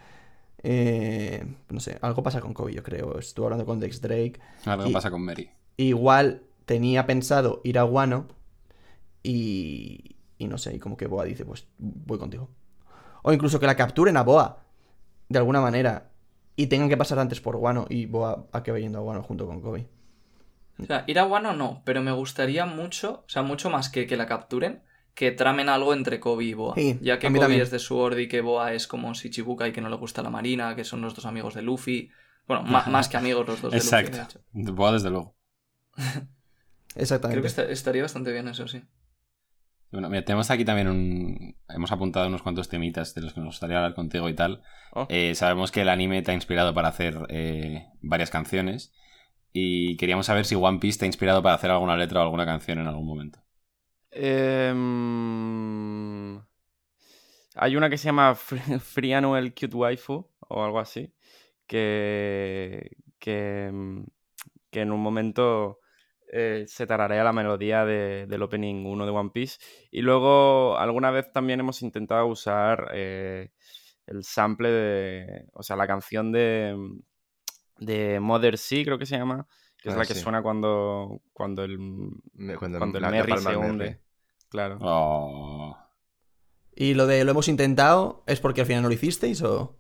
Eh, 0.62 1.46
no 1.70 1.80
sé, 1.80 1.98
algo 2.02 2.22
pasa 2.22 2.42
con 2.42 2.54
Kobe, 2.54 2.74
yo 2.74 2.84
creo. 2.84 3.18
Estuve 3.18 3.46
hablando 3.48 3.66
con 3.66 3.80
Dex 3.80 4.02
Drake. 4.02 4.34
Algo 4.66 4.88
Y- 4.88 4.94
pasa 4.94 5.10
con 5.10 5.22
Mary. 5.24 5.50
Igual 5.78 6.44
tenía 6.66 7.06
pensado 7.08 7.62
ir 7.64 7.80
a 7.80 7.86
Wano 7.86 8.28
y, 9.24 10.16
y 10.38 10.48
no 10.48 10.58
sé, 10.58 10.76
y 10.76 10.80
como 10.80 10.98
que 10.98 11.08
Boa 11.08 11.26
dice, 11.26 11.46
pues 11.46 11.68
voy 11.78 12.18
contigo. 12.20 12.50
O 13.24 13.32
incluso 13.34 13.60
que 13.60 13.66
la 13.66 13.76
capturen 13.76 14.18
a 14.18 14.24
Boa, 14.24 14.64
de 15.30 15.40
alguna 15.40 15.62
manera, 15.62 16.10
y 16.56 16.68
tengan 16.68 16.90
que 16.90 16.98
pasar 16.98 17.20
antes 17.20 17.40
por 17.42 17.56
Wano 17.56 17.86
y 17.90 18.06
Boa 18.06 18.48
acabe 18.52 18.82
yendo 18.82 19.00
a 19.00 19.02
Wano 19.02 19.24
junto 19.24 19.46
con 19.48 19.62
Kobe. 19.62 19.88
O 20.82 20.86
sea, 20.86 21.04
ir 21.08 21.20
a 21.20 21.26
Wano 21.26 21.54
no, 21.54 21.82
pero 21.86 22.02
me 22.02 22.12
gustaría 22.12 22.66
mucho, 22.66 23.24
o 23.26 23.30
sea, 23.30 23.42
mucho 23.42 23.70
más 23.70 23.90
que 23.90 24.08
que 24.08 24.16
la 24.18 24.26
capturen, 24.28 24.84
que 25.14 25.32
tramen 25.32 25.68
algo 25.70 25.94
entre 25.94 26.20
Kobe 26.20 26.46
y 26.46 26.54
Boa. 26.54 26.76
Sí, 26.76 26.98
ya 27.02 27.20
que 27.20 27.28
a 27.28 27.30
mí 27.30 27.36
Kobe 27.36 27.46
también. 27.46 27.62
es 27.62 27.72
de 27.72 27.80
Sword 27.80 28.18
y 28.20 28.28
que 28.28 28.42
Boa 28.42 28.74
es 28.74 28.88
como 28.88 29.14
Shichibuka 29.14 29.68
y 29.68 29.72
que 29.74 29.82
no 29.82 29.90
le 29.90 29.98
gusta 29.98 30.22
la 30.22 30.30
marina, 30.30 30.76
que 30.76 30.84
son 30.86 31.02
los 31.02 31.14
dos 31.16 31.26
amigos 31.26 31.54
de 31.56 31.62
Luffy. 31.64 32.10
Bueno, 32.48 32.64
ma- 32.64 32.86
más 32.88 33.10
que 33.10 33.18
amigos 33.18 33.46
los 33.48 33.62
dos 33.62 33.72
de 33.72 33.78
Luffy, 33.78 33.90
de 33.90 34.08
Exacto. 34.08 34.40
Boa 34.74 34.92
desde 34.94 35.10
luego. 35.10 35.36
Exactamente. 36.96 37.34
Creo 37.36 37.42
que 37.42 37.48
esta- 37.48 37.70
estaría 37.72 38.02
bastante 38.02 38.32
bien 38.32 38.48
eso, 38.48 38.68
sí. 38.68 38.82
Bueno, 39.92 40.08
mira, 40.10 40.24
tenemos 40.24 40.52
aquí 40.52 40.66
también 40.66 40.88
un... 40.88 41.56
Hemos 41.68 41.92
apuntado 41.92 42.28
unos 42.28 42.44
cuantos 42.44 42.70
temitas 42.70 43.16
de 43.16 43.22
los 43.22 43.34
que 43.34 43.40
nos 43.40 43.48
gustaría 43.50 43.78
hablar 43.78 43.96
contigo 43.96 44.30
y 44.30 44.36
tal. 44.36 44.62
Oh. 44.94 45.08
Eh, 45.10 45.34
sabemos 45.36 45.72
que 45.72 45.82
el 45.82 45.90
anime 45.90 46.22
te 46.22 46.32
ha 46.32 46.36
inspirado 46.36 46.74
para 46.76 46.90
hacer 46.90 47.18
eh, 47.30 47.88
varias 48.02 48.30
canciones. 48.30 48.94
Y 49.54 49.98
queríamos 49.98 50.26
saber 50.28 50.46
si 50.46 50.56
One 50.56 50.80
Piece 50.80 51.00
te 51.00 51.06
ha 51.06 51.08
inspirado 51.08 51.42
para 51.44 51.56
hacer 51.56 51.72
alguna 51.72 51.98
letra 51.98 52.20
o 52.22 52.24
alguna 52.24 52.46
canción 52.46 52.80
en 52.80 52.88
algún 52.88 53.06
momento. 53.08 53.40
Em, 54.12 54.80
hay 57.56 57.76
una 57.76 57.90
que 57.90 57.98
se 57.98 58.06
llama 58.06 58.36
Free, 58.82 59.14
Annual 59.14 59.54
Cute 59.54 59.76
Waifu 59.76 60.28
o 60.48 60.64
algo 60.64 60.80
así. 60.80 61.14
Que, 61.68 62.92
que, 63.20 63.66
em, 63.68 64.06
que 64.72 64.82
en 64.82 64.92
un 64.92 65.02
momento 65.02 65.80
eh, 66.34 66.66
se 66.68 66.88
tararea 66.88 67.24
la 67.24 67.34
melodía 67.34 67.86
de- 67.86 68.28
del 68.28 68.42
opening 68.44 68.86
1 68.86 69.06
de 69.06 69.12
One 69.12 69.32
Piece. 69.34 69.60
Y 69.92 70.02
luego 70.02 70.78
alguna 70.78 71.12
vez 71.12 71.32
también 71.34 71.60
hemos 71.60 71.82
intentado 71.82 72.28
usar 72.28 72.92
eh, 72.94 73.52
el 74.08 74.24
sample 74.24 74.70
de. 74.72 75.46
O 75.54 75.64
sea, 75.64 75.76
la 75.76 75.88
canción 75.88 76.32
de. 76.32 76.76
De 77.80 78.20
Mother 78.20 78.58
Sea, 78.58 78.84
creo 78.84 78.98
que 79.00 79.06
se 79.06 79.18
llama. 79.18 79.48
Que 79.82 79.90
es 79.90 79.96
Ah, 79.96 80.00
la 80.00 80.06
que 80.06 80.14
suena 80.16 80.42
cuando, 80.42 81.22
cuando 81.32 81.64
el, 81.64 81.80
Me- 82.34 82.56
Cuando, 82.58 82.80
cuando 82.80 82.98
el 82.98 83.02
la- 83.02 83.12
la 83.12 83.18
Merry 83.18 83.38
se 83.42 83.50
el 83.50 83.58
Merry. 83.60 83.70
hunde. 83.70 84.02
Claro. 84.50 84.78
Oh. 84.82 85.78
¿Y 86.76 86.94
lo 86.94 87.08
de 87.08 87.24
lo 87.24 87.32
hemos 87.32 87.48
intentado 87.48 88.24
es 88.28 88.40
porque 88.40 88.62
al 88.62 88.68
final 88.68 88.84
no 88.84 88.90
lo 88.90 88.94
hicisteis 88.96 89.42
o...? 89.42 89.78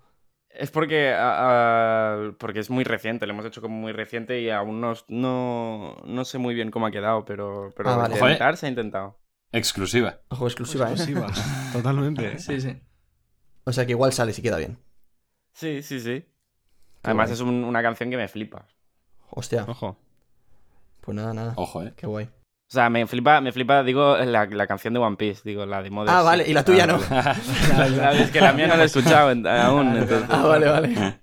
Es 0.49 0.71
porque, 0.71 1.09
a- 1.13 2.15
a- 2.27 2.31
porque 2.39 2.59
es 2.59 2.69
muy 2.69 2.83
reciente, 2.83 3.25
lo 3.27 3.33
hemos 3.33 3.45
hecho 3.45 3.61
como 3.61 3.75
muy 3.77 3.91
reciente 3.91 4.41
y 4.41 4.49
aún 4.49 4.81
no, 4.81 4.93
no, 5.07 5.95
no 6.05 6.25
sé 6.25 6.37
muy 6.37 6.55
bien 6.55 6.71
cómo 6.71 6.87
ha 6.87 6.91
quedado, 6.91 7.23
pero, 7.25 7.69
pero 7.75 7.89
Ah, 7.89 7.97
vale. 7.97 8.15
intentar 8.15 8.57
se 8.57 8.65
ha 8.65 8.69
intentado. 8.69 9.19
Exclusiva. 9.51 10.19
Ojo, 10.29 10.45
exclusiva, 10.47 10.89
¿eh? 10.89 10.93
Exclusiva. 10.93 11.27
Totalmente. 11.73 12.39
Sí, 12.39 12.59
sí. 12.61 12.77
O 13.63 13.71
sea 13.71 13.85
que 13.85 13.91
igual 13.91 14.11
sale 14.13 14.33
si 14.33 14.41
queda 14.41 14.57
bien. 14.57 14.79
Sí, 15.53 15.81
sí, 15.83 15.99
sí. 15.99 16.25
Además 17.03 17.29
guay. 17.29 17.33
es 17.35 17.41
un- 17.41 17.63
una 17.63 17.81
canción 17.81 18.09
que 18.09 18.17
me 18.17 18.27
flipa. 18.27 18.65
Hostia, 19.31 19.65
Ojo. 19.67 19.97
pues 21.01 21.15
nada, 21.15 21.33
nada. 21.33 21.53
Ojo, 21.55 21.83
eh. 21.83 21.93
Qué 21.95 22.07
guay. 22.07 22.25
O 22.25 22.71
sea, 22.71 22.89
me 22.89 23.07
flipa, 23.07 23.41
me 23.41 23.51
flipa, 23.51 23.81
digo, 23.83 24.15
la, 24.17 24.45
la 24.45 24.67
canción 24.67 24.93
de 24.93 24.99
One 24.99 25.15
Piece, 25.17 25.41
digo, 25.43 25.65
la 25.65 25.81
de 25.81 25.89
Mother 25.89 26.13
Ah, 26.13 26.21
vale, 26.21 26.47
y 26.47 26.53
la 26.53 26.63
tuya 26.63 26.85
no. 26.85 26.99
vale. 26.99 27.09
La- 27.77 27.89
la- 27.89 28.11
es 28.13 28.29
que 28.31 28.41
la 28.41 28.53
mía 28.53 28.67
no 28.67 28.75
la 28.77 28.83
he 28.83 28.85
escuchado 28.85 29.31
en- 29.31 29.47
aún. 29.47 29.95
entonces- 29.97 30.29
Ah, 30.29 30.45
vale, 30.45 30.67
vale. 30.69 30.89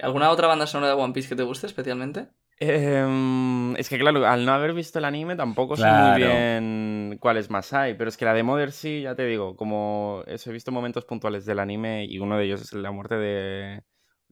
¿Alguna 0.00 0.30
otra 0.30 0.48
banda 0.48 0.66
sonora 0.66 0.94
de 0.94 1.00
One 1.00 1.12
Piece 1.14 1.28
que 1.28 1.36
te 1.36 1.42
guste 1.42 1.66
especialmente? 1.66 2.28
Em, 2.58 3.74
es 3.76 3.88
que 3.88 3.98
claro, 3.98 4.26
al 4.26 4.44
no 4.44 4.52
haber 4.52 4.74
visto 4.74 4.98
el 4.98 5.04
anime 5.06 5.36
tampoco 5.36 5.76
sé 5.76 5.86
muy 5.86 6.16
bien 6.20 7.16
cuáles 7.20 7.50
más 7.50 7.72
hay, 7.72 7.94
pero 7.94 8.08
es 8.08 8.16
que 8.16 8.24
la 8.24 8.34
de 8.34 8.42
Mother 8.42 8.72
sí, 8.72 9.02
ya 9.02 9.14
te 9.14 9.24
digo, 9.26 9.56
como 9.56 10.22
eso, 10.26 10.50
he 10.50 10.52
visto 10.52 10.70
momentos 10.70 11.04
puntuales 11.04 11.46
del 11.46 11.58
anime 11.58 12.04
y 12.04 12.18
uno 12.18 12.36
de 12.36 12.44
ellos 12.44 12.60
es 12.62 12.72
la 12.74 12.90
muerte 12.92 13.16
de 13.16 13.82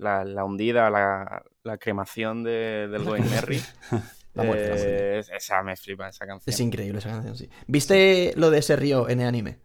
la, 0.02 0.24
la 0.24 0.44
hundida, 0.44 0.90
la, 0.90 1.42
la 1.62 1.78
cremación 1.78 2.42
de, 2.42 2.88
del 2.88 3.04
Going 3.04 3.22
Merry. 3.30 3.60
La 4.34 4.44
muerte, 4.44 4.66
la 4.70 4.76
muerte. 4.76 5.16
Eh, 5.16 5.18
es- 5.18 5.28
esa 5.28 5.62
me 5.62 5.76
flipa, 5.76 6.08
esa 6.08 6.26
canción. 6.26 6.54
Es 6.54 6.58
increíble 6.60 7.00
esa 7.00 7.10
canción, 7.10 7.36
sí. 7.36 7.50
¿Viste 7.66 8.32
lo 8.36 8.50
de 8.50 8.60
ese 8.60 8.76
río 8.76 9.10
en 9.10 9.20
el 9.20 9.26
anime? 9.28 9.58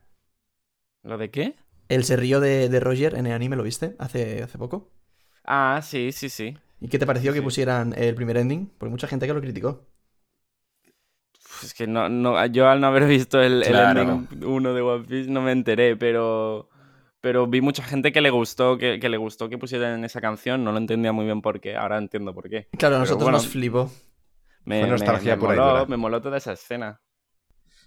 ¿Lo 1.03 1.17
de 1.17 1.31
qué? 1.31 1.55
El 1.87 2.03
se 2.03 2.17
río 2.17 2.41
de, 2.41 2.67
de 2.67 2.79
Roger 2.81 3.15
en 3.15 3.27
el 3.27 3.31
anime, 3.31 3.55
¿lo 3.55 3.63
viste? 3.63 3.95
Hace, 3.97 4.43
hace 4.43 4.57
poco. 4.57 4.91
Ah, 5.45 5.79
sí, 5.81 6.11
sí, 6.11 6.27
sí. 6.29 6.57
¿Y 6.81 6.89
qué 6.89 6.99
te 6.99 7.05
pareció 7.05 7.31
que 7.31 7.41
pusieran 7.41 7.93
el 7.97 8.13
primer 8.13 8.35
ending? 8.35 8.69
Porque 8.77 8.91
mucha 8.91 9.07
gente 9.07 9.25
que 9.25 9.33
lo 9.33 9.39
criticó. 9.39 9.87
Es 11.63 11.73
que 11.73 11.87
no, 11.87 12.09
no, 12.09 12.45
yo 12.47 12.67
al 12.67 12.81
no 12.81 12.87
haber 12.87 13.05
visto 13.07 13.41
el, 13.41 13.63
el 13.63 13.75
ending 13.75 14.43
1 14.43 14.73
de 14.73 14.81
One 14.81 15.05
Piece 15.07 15.29
no 15.29 15.41
me 15.41 15.53
enteré, 15.53 15.95
pero, 15.95 16.69
pero 17.21 17.47
vi 17.47 17.61
mucha 17.61 17.83
gente 17.83 18.11
que 18.11 18.21
le 18.21 18.29
gustó 18.29 18.77
que, 18.77 18.99
que 18.99 19.09
le 19.09 19.17
gustó 19.17 19.49
que 19.49 19.57
pusieran 19.57 20.03
esa 20.05 20.21
canción. 20.21 20.63
No 20.63 20.71
lo 20.71 20.77
entendía 20.77 21.11
muy 21.11 21.25
bien 21.25 21.41
por 21.41 21.59
qué. 21.59 21.75
Ahora 21.75 21.97
entiendo 21.97 22.33
por 22.33 22.49
qué. 22.49 22.67
Claro, 22.77 22.95
a 22.95 22.99
Pero 22.99 23.01
nosotros 23.01 23.23
bueno, 23.23 23.37
nos 23.37 23.47
flipó. 23.47 23.91
Me, 24.65 24.79
Fue 24.79 24.87
nostalgia 24.87 25.31
me 25.31 25.37
y 25.37 25.39
moló, 25.39 25.85
me 25.87 25.97
moló 25.97 26.21
toda 26.21 26.37
esa 26.37 26.53
escena. 26.53 27.01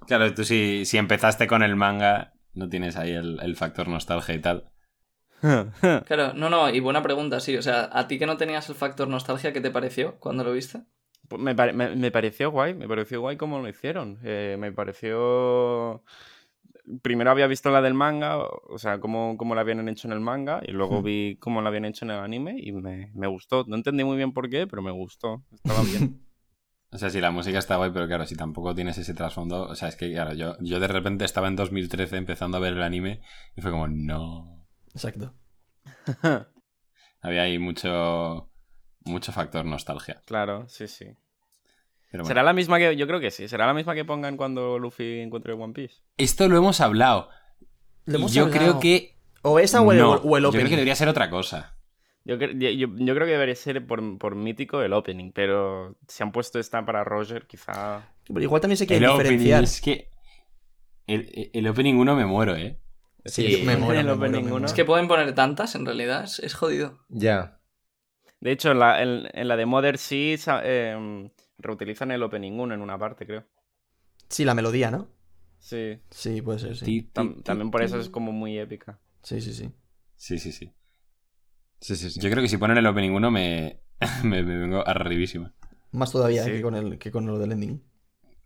Claro, 0.06 0.34
tú 0.34 0.44
si, 0.44 0.84
si 0.84 0.98
empezaste 0.98 1.46
con 1.46 1.62
el 1.62 1.76
manga, 1.76 2.32
no 2.54 2.68
tienes 2.68 2.96
ahí 2.96 3.12
el, 3.12 3.38
el 3.42 3.56
factor 3.56 3.88
nostalgia 3.88 4.34
y 4.34 4.40
tal. 4.40 4.70
Claro, 6.04 6.34
no, 6.34 6.50
no, 6.50 6.68
y 6.70 6.80
buena 6.80 7.02
pregunta, 7.02 7.40
sí. 7.40 7.56
O 7.56 7.62
sea, 7.62 7.88
¿a 7.92 8.06
ti 8.08 8.18
que 8.18 8.26
no 8.26 8.36
tenías 8.36 8.68
el 8.68 8.74
factor 8.74 9.08
nostalgia, 9.08 9.52
qué 9.52 9.60
te 9.60 9.70
pareció 9.70 10.18
cuando 10.18 10.44
lo 10.44 10.52
viste? 10.52 10.82
Pues 11.28 11.40
me, 11.40 11.54
pare- 11.54 11.72
me- 11.72 11.94
me 11.96 12.10
pareció 12.10 12.50
guay, 12.50 12.74
me 12.74 12.88
pareció 12.88 13.20
guay 13.20 13.36
como 13.36 13.60
lo 13.60 13.68
hicieron. 13.68 14.18
Eh, 14.24 14.56
me 14.58 14.72
pareció... 14.72 16.02
Primero 17.02 17.30
había 17.30 17.46
visto 17.46 17.70
la 17.70 17.80
del 17.82 17.94
manga, 17.94 18.38
o 18.38 18.78
sea, 18.78 19.00
cómo, 19.00 19.36
cómo 19.36 19.54
la 19.54 19.60
habían 19.60 19.88
hecho 19.88 20.08
en 20.08 20.12
el 20.12 20.20
manga, 20.20 20.60
y 20.66 20.72
luego 20.72 21.00
Hmm. 21.00 21.04
vi 21.04 21.36
cómo 21.40 21.62
la 21.62 21.68
habían 21.68 21.84
hecho 21.84 22.04
en 22.04 22.10
el 22.12 22.18
anime 22.20 22.56
y 22.58 22.72
me, 22.72 23.10
me 23.14 23.26
gustó. 23.26 23.64
No 23.66 23.76
entendí 23.76 24.04
muy 24.04 24.16
bien 24.16 24.32
por 24.32 24.48
qué, 24.50 24.66
pero 24.66 24.82
me 24.82 24.90
gustó. 24.90 25.44
Estaba 25.52 25.82
bien. 25.82 26.20
O 26.92 26.98
sea, 26.98 27.08
sí, 27.08 27.20
la 27.20 27.30
música 27.30 27.56
está 27.60 27.76
guay, 27.76 27.92
pero 27.92 28.08
claro, 28.08 28.26
si 28.26 28.34
tampoco 28.34 28.74
tienes 28.74 28.98
ese 28.98 29.14
trasfondo. 29.14 29.62
O 29.68 29.76
sea, 29.76 29.86
es 29.86 29.94
que, 29.94 30.10
claro, 30.12 30.32
yo, 30.34 30.56
yo 30.58 30.80
de 30.80 30.88
repente 30.88 31.24
estaba 31.24 31.46
en 31.46 31.54
2013 31.54 32.16
empezando 32.16 32.56
a 32.56 32.60
ver 32.60 32.72
el 32.72 32.82
anime 32.82 33.20
y 33.56 33.60
fue 33.60 33.70
como, 33.70 33.86
no. 33.86 34.66
Exacto. 34.92 35.32
Había 37.20 37.42
ahí 37.42 37.60
mucho. 37.60 38.50
Mucho 39.04 39.30
factor 39.32 39.64
nostalgia. 39.64 40.20
claro, 40.26 40.68
sí, 40.68 40.88
sí. 40.88 41.06
Bueno. 42.12 42.24
¿Será 42.24 42.42
la 42.42 42.52
misma 42.52 42.78
que... 42.78 42.96
Yo 42.96 43.06
creo 43.06 43.20
que 43.20 43.30
sí. 43.30 43.46
¿Será 43.48 43.66
la 43.66 43.74
misma 43.74 43.94
que 43.94 44.04
pongan 44.04 44.36
cuando 44.36 44.78
Luffy 44.78 45.20
encuentre 45.20 45.52
One 45.52 45.72
Piece? 45.72 45.96
Esto 46.16 46.48
lo 46.48 46.56
hemos 46.56 46.80
hablado. 46.80 47.28
Lo 48.06 48.14
Y 48.14 48.16
hemos 48.16 48.34
yo 48.34 48.44
hablado. 48.44 48.58
creo 48.60 48.80
que. 48.80 49.16
O 49.42 49.58
esa 49.58 49.80
o 49.80 49.92
el, 49.92 49.98
no. 49.98 50.12
o 50.14 50.36
el 50.36 50.42
Yo 50.44 50.50
creo 50.50 50.64
que 50.64 50.70
debería 50.70 50.96
ser 50.96 51.08
otra 51.08 51.30
cosa. 51.30 51.76
Yo, 52.24 52.36
cre- 52.36 52.58
yo, 52.58 52.68
yo- 52.70 52.94
yo 52.96 53.14
creo 53.14 53.26
que 53.26 53.32
debería 53.32 53.54
ser 53.54 53.86
por, 53.86 54.18
por 54.18 54.34
mítico 54.34 54.82
el 54.82 54.92
opening, 54.92 55.30
pero 55.32 55.96
si 56.08 56.22
han 56.22 56.32
puesto 56.32 56.58
esta 56.58 56.84
para 56.84 57.02
Roger, 57.04 57.46
quizá... 57.46 58.06
Pero 58.26 58.42
igual 58.42 58.60
también 58.60 58.76
se 58.76 58.84
El 58.84 58.88
quiere 58.88 59.06
opening 59.08 59.38
diferenciar. 59.38 59.64
es 59.64 59.80
que. 59.80 60.10
El, 61.06 61.50
el 61.54 61.66
opening 61.68 61.94
1 61.94 62.16
me 62.16 62.26
muero, 62.26 62.56
¿eh? 62.56 62.78
Sí, 63.24 63.62
me 63.64 63.74
el 63.74 63.78
mola. 63.80 64.64
Es 64.66 64.72
que 64.72 64.84
pueden 64.84 65.06
poner 65.08 65.34
tantas, 65.34 65.74
en 65.74 65.84
realidad, 65.86 66.24
es, 66.24 66.38
es 66.40 66.54
jodido. 66.54 66.98
Ya. 67.08 67.58
De 68.40 68.52
hecho, 68.52 68.70
en 68.72 68.78
la, 68.78 69.02
en, 69.02 69.28
en 69.32 69.48
la 69.48 69.56
de 69.56 69.66
Mother 69.66 69.98
sí 69.98 70.36
sa- 70.38 70.62
em, 70.64 71.30
reutilizan 71.60 72.10
el 72.10 72.22
opening 72.22 72.52
1 72.52 72.74
en 72.74 72.80
una 72.82 72.98
parte, 72.98 73.26
creo. 73.26 73.44
Sí, 74.28 74.44
la 74.44 74.54
melodía, 74.54 74.90
¿no? 74.90 75.08
Sí. 75.58 76.00
Sí, 76.10 76.40
puede 76.42 76.58
ser, 76.58 76.76
sí. 76.76 77.10
Tam- 77.12 77.42
también 77.42 77.70
por 77.70 77.82
eso 77.82 77.98
es 78.00 78.08
como 78.08 78.32
muy 78.32 78.58
épica. 78.58 78.98
Sí, 79.22 79.40
sí, 79.40 79.52
sí. 79.52 79.70
Sí, 80.16 80.38
sí, 80.38 80.52
sí. 80.52 80.72
Sí, 81.80 81.96
sí, 81.96 82.10
sí. 82.10 82.20
Yo 82.20 82.30
creo 82.30 82.42
que 82.42 82.48
si 82.48 82.56
ponen 82.58 82.78
el 82.78 82.86
opening 82.86 83.10
1 83.10 83.30
me, 83.30 83.80
me, 84.24 84.42
me 84.42 84.56
vengo 84.58 84.86
arribísima. 84.86 85.52
Más 85.92 86.12
todavía 86.12 86.44
Sí. 86.44 86.50
eh, 86.50 86.54
que, 86.56 86.62
con 86.62 86.74
el, 86.76 86.98
que 86.98 87.10
con 87.10 87.26
lo 87.26 87.38
del 87.38 87.52
ending. 87.52 87.82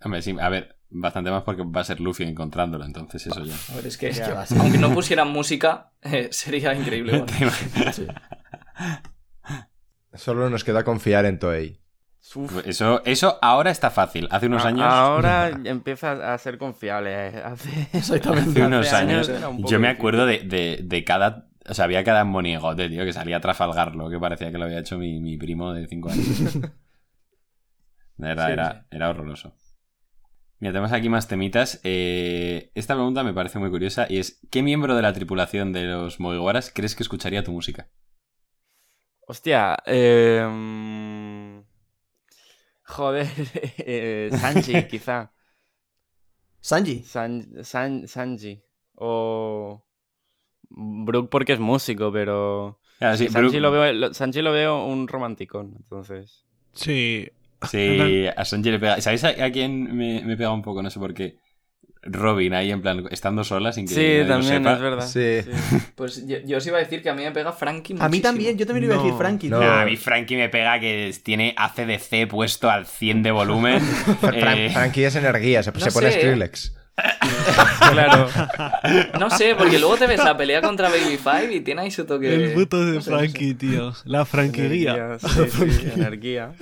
Hombre, 0.03 0.23
sí, 0.23 0.35
a 0.41 0.49
ver, 0.49 0.79
bastante 0.91 1.31
más 1.31 1.43
porque 1.45 1.63
va 1.65 1.81
a 1.81 1.85
ser 1.85 2.01
Luffy 2.01 2.25
encontrándolo, 2.25 2.85
entonces 2.85 3.27
eso 3.27 3.45
ya. 3.45 3.55
A 3.73 3.77
ver, 3.77 3.87
es 3.87 3.97
que, 3.99 4.09
Es 4.09 4.21
que 4.21 4.33
va 4.33 4.43
a 4.43 4.47
ser- 4.47 4.59
aunque 4.59 4.79
no 4.79 4.93
pusieran 4.95 5.29
música, 5.31 5.93
eh, 6.03 6.29
sería 6.33 6.75
increíble. 6.75 7.19
bueno. 7.23 7.53
Sí. 7.93 8.07
Solo 10.15 10.49
nos 10.51 10.63
queda 10.65 10.85
confiar 10.85 11.25
en 11.27 11.39
Toei. 11.39 11.81
Uf. 12.37 12.67
Eso, 12.67 13.03
eso 13.05 13.39
ahora 13.43 13.71
está 13.71 13.91
fácil. 13.91 14.29
Hace 14.31 14.47
unos 14.47 14.65
A- 14.65 14.69
años. 14.69 14.83
Ahora 14.87 15.49
empieza 15.65 16.33
a 16.35 16.39
ser 16.39 16.59
confiable. 16.59 17.29
eh. 17.29 17.43
Hace, 17.45 17.89
Exactamente. 17.93 18.51
Hace 18.51 18.63
unos 18.67 18.87
hace 18.87 18.97
años. 18.97 19.29
era 19.29 19.49
un 19.49 19.65
Yo 19.65 19.79
me 19.79 19.89
acuerdo 19.89 20.27
de, 20.27 20.39
de, 20.41 20.81
de 20.83 21.05
cada. 21.05 21.49
O 21.69 21.75
sea, 21.75 21.85
había 21.87 22.03
cada 22.05 22.25
monigote, 22.25 22.89
tío, 22.89 23.05
que 23.05 23.13
salía 23.13 23.39
a 23.39 23.41
trafalgarlo, 23.41 24.11
que 24.11 24.19
parecía 24.19 24.51
que 24.51 24.59
lo 24.59 24.65
había 24.65 24.81
hecho 24.81 24.99
mi, 24.99 25.21
mi 25.21 25.37
primo 25.39 25.73
de 25.73 25.87
5 25.87 26.11
años. 26.11 26.55
De 28.17 28.29
verdad, 28.29 28.47
Sí, 28.47 28.53
era, 28.53 28.87
era 28.91 29.11
horroroso. 29.11 29.55
Mira, 30.61 30.73
tenemos 30.73 30.93
aquí 30.93 31.09
más 31.09 31.27
temitas. 31.29 31.81
Eh, 31.85 32.71
esta 32.75 32.95
pregunta 32.95 33.23
me 33.23 33.33
parece 33.35 33.59
muy 33.59 33.71
curiosa 33.71 34.07
y 34.09 34.19
es: 34.19 34.41
¿qué 34.51 34.63
miembro 34.63 34.95
de 34.95 35.03
la 35.03 35.13
tripulación 35.13 35.73
de 35.73 35.85
los 35.85 36.21
Moiguaras 36.21 36.71
crees 36.75 36.95
que 36.95 37.03
escucharía 37.03 37.45
tu 37.45 37.53
música? 37.53 37.89
Hostia, 39.27 39.77
eh... 39.87 41.54
Joder, 42.97 43.27
eh, 43.79 44.31
Sanji, 44.33 44.85
quizá. 44.91 45.31
Sanji. 46.61 47.03
San, 47.03 47.65
San- 47.65 48.07
Sanji. 48.09 48.63
O. 48.97 49.85
Brook 50.71 51.29
porque 51.31 51.53
es 51.55 51.61
músico, 51.61 52.13
pero. 52.13 52.81
Claro, 52.99 53.17
sí, 53.17 53.29
Sanji, 53.29 53.61
lo 53.61 53.71
veo, 53.71 53.93
lo- 53.93 54.15
Sanji 54.15 54.43
lo 54.43 54.53
veo 54.53 54.85
un 54.87 55.09
romanticón, 55.09 55.75
entonces. 55.77 56.45
Sí. 56.73 57.29
Sí, 57.69 58.27
a 58.37 58.45
Sanji 58.45 58.71
le 58.71 58.79
pega. 58.79 59.01
¿Sabéis 59.01 59.25
a, 59.25 59.29
a 59.45 59.51
quién 59.51 59.97
me, 59.97 60.23
me 60.23 60.37
pega 60.37 60.53
un 60.53 60.63
poco? 60.63 60.83
No 60.83 60.91
sé 60.91 60.99
por 60.99 61.15
qué. 61.15 61.39
Robin 62.07 62.55
ahí 62.55 62.71
en 62.71 62.83
plan, 62.83 63.05
estando 63.11 63.45
sola 63.45 63.73
sin 63.73 63.87
que 63.87 63.95
Sí, 63.95 64.01
nadie 64.01 64.23
lo 64.25 64.29
también, 64.29 64.63
sepa. 64.63 64.73
es 64.75 64.81
verdad. 64.81 65.07
Sí. 65.09 65.51
Pues 65.95 66.27
yo, 66.27 66.39
yo 66.45 66.59
os 66.59 66.67
iba 66.67 66.77
a 66.79 66.81
decir 66.81 67.03
que 67.03 67.11
a 67.11 67.15
mí 67.15 67.23
me 67.23 67.31
pega 67.31 67.53
Frankie 67.53 67.97
A 68.01 68.09
mí 68.09 68.21
también, 68.21 68.59
yo 68.59 68.67
también 68.67 68.85
iba 68.85 68.95
a 68.95 68.99
decir 68.99 69.15
Frankie. 69.17 69.49
no. 69.49 69.61
a 69.63 69.85
mí 69.85 69.97
Frankie 69.97 70.37
me 70.37 70.49
pega 70.49 70.81
que 70.81 71.15
tiene 71.23 71.55
ACDC 71.57 72.29
puesto 72.29 72.69
al 72.71 72.87
100 72.87 73.23
de 73.23 73.31
volumen. 73.31 73.83
Eh, 74.35 74.71
Frankie 74.73 75.05
es 75.05 75.17
energía, 75.17 75.63
se, 75.63 75.71
no 75.73 75.81
se 75.81 75.93
pone 75.93 76.11
sé. 76.11 76.21
Skrillex. 76.21 76.75
Claro. 77.93 78.29
No 79.19 79.31
sé, 79.31 79.55
porque 79.57 79.79
luego 79.79 79.97
te 79.97 80.07
ves 80.07 80.23
la 80.23 80.37
pelea 80.37 80.61
contra 80.61 80.89
Baby 80.89 81.17
Five 81.17 81.55
y 81.55 81.61
tiene 81.61 81.83
ahí 81.83 81.91
su 81.91 82.05
toque. 82.05 82.35
El 82.35 82.53
puto 82.53 82.81
de 82.81 82.87
no 82.87 82.95
no. 82.95 83.03
Frankie, 83.03 83.55
tío. 83.55 83.93
La 84.05 84.25
franquería. 84.25 84.95
Energía, 84.95 85.29
sí, 85.29 85.71
sí, 85.71 85.89
energía. 85.95 86.53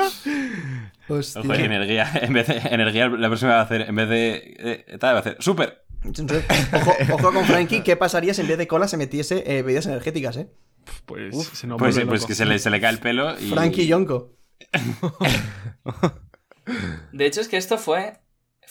Hostia. 1.08 1.40
Ojo, 1.42 1.54
y 1.54 1.62
energía. 1.62 2.10
En 2.22 2.32
vez 2.32 2.46
de 2.46 2.56
energía, 2.56 3.08
la 3.08 3.28
próxima 3.28 3.52
va 3.52 3.60
a 3.60 3.62
hacer, 3.62 3.82
en 3.82 3.94
vez 3.94 4.08
de. 4.08 4.84
eh, 4.88 4.98
tal, 4.98 5.14
va 5.14 5.18
a 5.18 5.20
hacer 5.20 5.36
¡Súper! 5.40 5.84
Ojo, 6.04 6.94
ojo 7.12 7.32
con 7.32 7.44
Frankie, 7.44 7.82
¿qué 7.82 7.96
pasaría 7.96 8.34
si 8.34 8.40
en 8.40 8.48
vez 8.48 8.58
de 8.58 8.66
cola 8.66 8.88
se 8.88 8.96
metiese 8.96 9.44
eh, 9.46 9.62
bebidas 9.62 9.86
energéticas, 9.86 10.36
eh? 10.36 10.48
Pues, 11.06 11.36
se 11.52 11.66
nos 11.68 11.78
Pues, 11.78 11.98
pues 12.08 12.26
que 12.26 12.34
se 12.34 12.44
le, 12.44 12.58
se 12.58 12.70
le 12.70 12.80
cae 12.80 12.90
el 12.90 12.98
pelo 12.98 13.38
y. 13.38 13.50
Frankie 13.50 13.86
Yonko. 13.86 14.32
De 17.12 17.26
hecho, 17.26 17.40
es 17.40 17.48
que 17.48 17.56
esto 17.56 17.78
fue, 17.78 18.14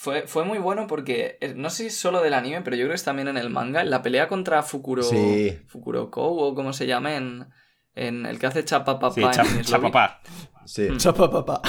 fue, 0.01 0.25
fue 0.25 0.43
muy 0.45 0.57
bueno 0.57 0.87
porque, 0.87 1.37
eh, 1.41 1.53
no 1.55 1.69
sé 1.69 1.83
si 1.83 1.85
es 1.89 1.97
solo 1.97 2.21
del 2.23 2.33
anime, 2.33 2.61
pero 2.63 2.75
yo 2.75 2.81
creo 2.85 2.89
que 2.89 2.95
es 2.95 3.03
también 3.03 3.27
en 3.27 3.37
el 3.37 3.51
manga, 3.51 3.81
en 3.81 3.91
la 3.91 4.01
pelea 4.01 4.27
contra 4.27 4.63
Fukuro, 4.63 5.03
Sí. 5.03 5.59
Fukurokou 5.67 6.39
o 6.39 6.55
como 6.55 6.73
se 6.73 6.87
llame 6.87 7.17
en, 7.17 7.45
en 7.93 8.25
el 8.25 8.39
que 8.39 8.47
hace 8.47 8.65
Chapapapa 8.65 9.11
Sí, 9.13 9.21
cha- 9.31 9.61
chapapá. 9.61 10.19
Sí. 10.65 10.87
Mm. 10.89 10.97
Chapa 10.97 11.29
papá. 11.29 11.61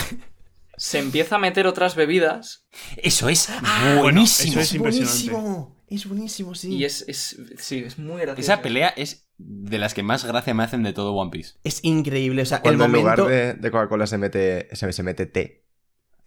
se 0.79 0.99
empieza 0.99 1.37
a 1.37 1.39
meter 1.39 1.67
otras 1.67 1.95
bebidas 1.95 2.67
Eso 2.97 3.29
es 3.29 3.51
Ah, 3.51 3.99
buenísimo. 4.01 4.53
eso 4.53 4.61
es 4.61 4.75
impresionante. 4.75 5.31
buenísimo. 5.31 5.83
Es 5.89 6.07
buenísimo, 6.09 6.55
sí. 6.55 6.75
y 6.75 6.85
es, 6.87 7.05
es, 7.07 7.37
sí, 7.59 7.81
es 7.85 7.99
muy 7.99 8.23
gracioso. 8.23 8.41
Esa 8.51 8.63
pelea 8.63 8.89
es 8.97 9.29
de 9.37 9.77
las 9.77 9.93
que 9.93 10.03
más 10.03 10.25
gracia 10.25 10.55
me 10.55 10.63
hacen 10.63 10.83
de 10.83 10.95
todo 10.95 11.13
One 11.13 11.31
Piece. 11.31 11.57
Es 11.65 11.81
increíble. 11.85 12.41
O 12.41 12.47
sea, 12.47 12.59
el 12.59 12.63
Cuando 12.63 12.85
en 12.87 12.91
momento. 12.93 13.25
lugar 13.25 13.31
de, 13.31 13.53
de 13.55 13.71
Coca-Cola 13.71 14.07
se 14.07 14.17
mete, 14.17 14.75
se, 14.75 14.91
se 14.91 15.03
mete 15.03 15.27
té. 15.27 15.62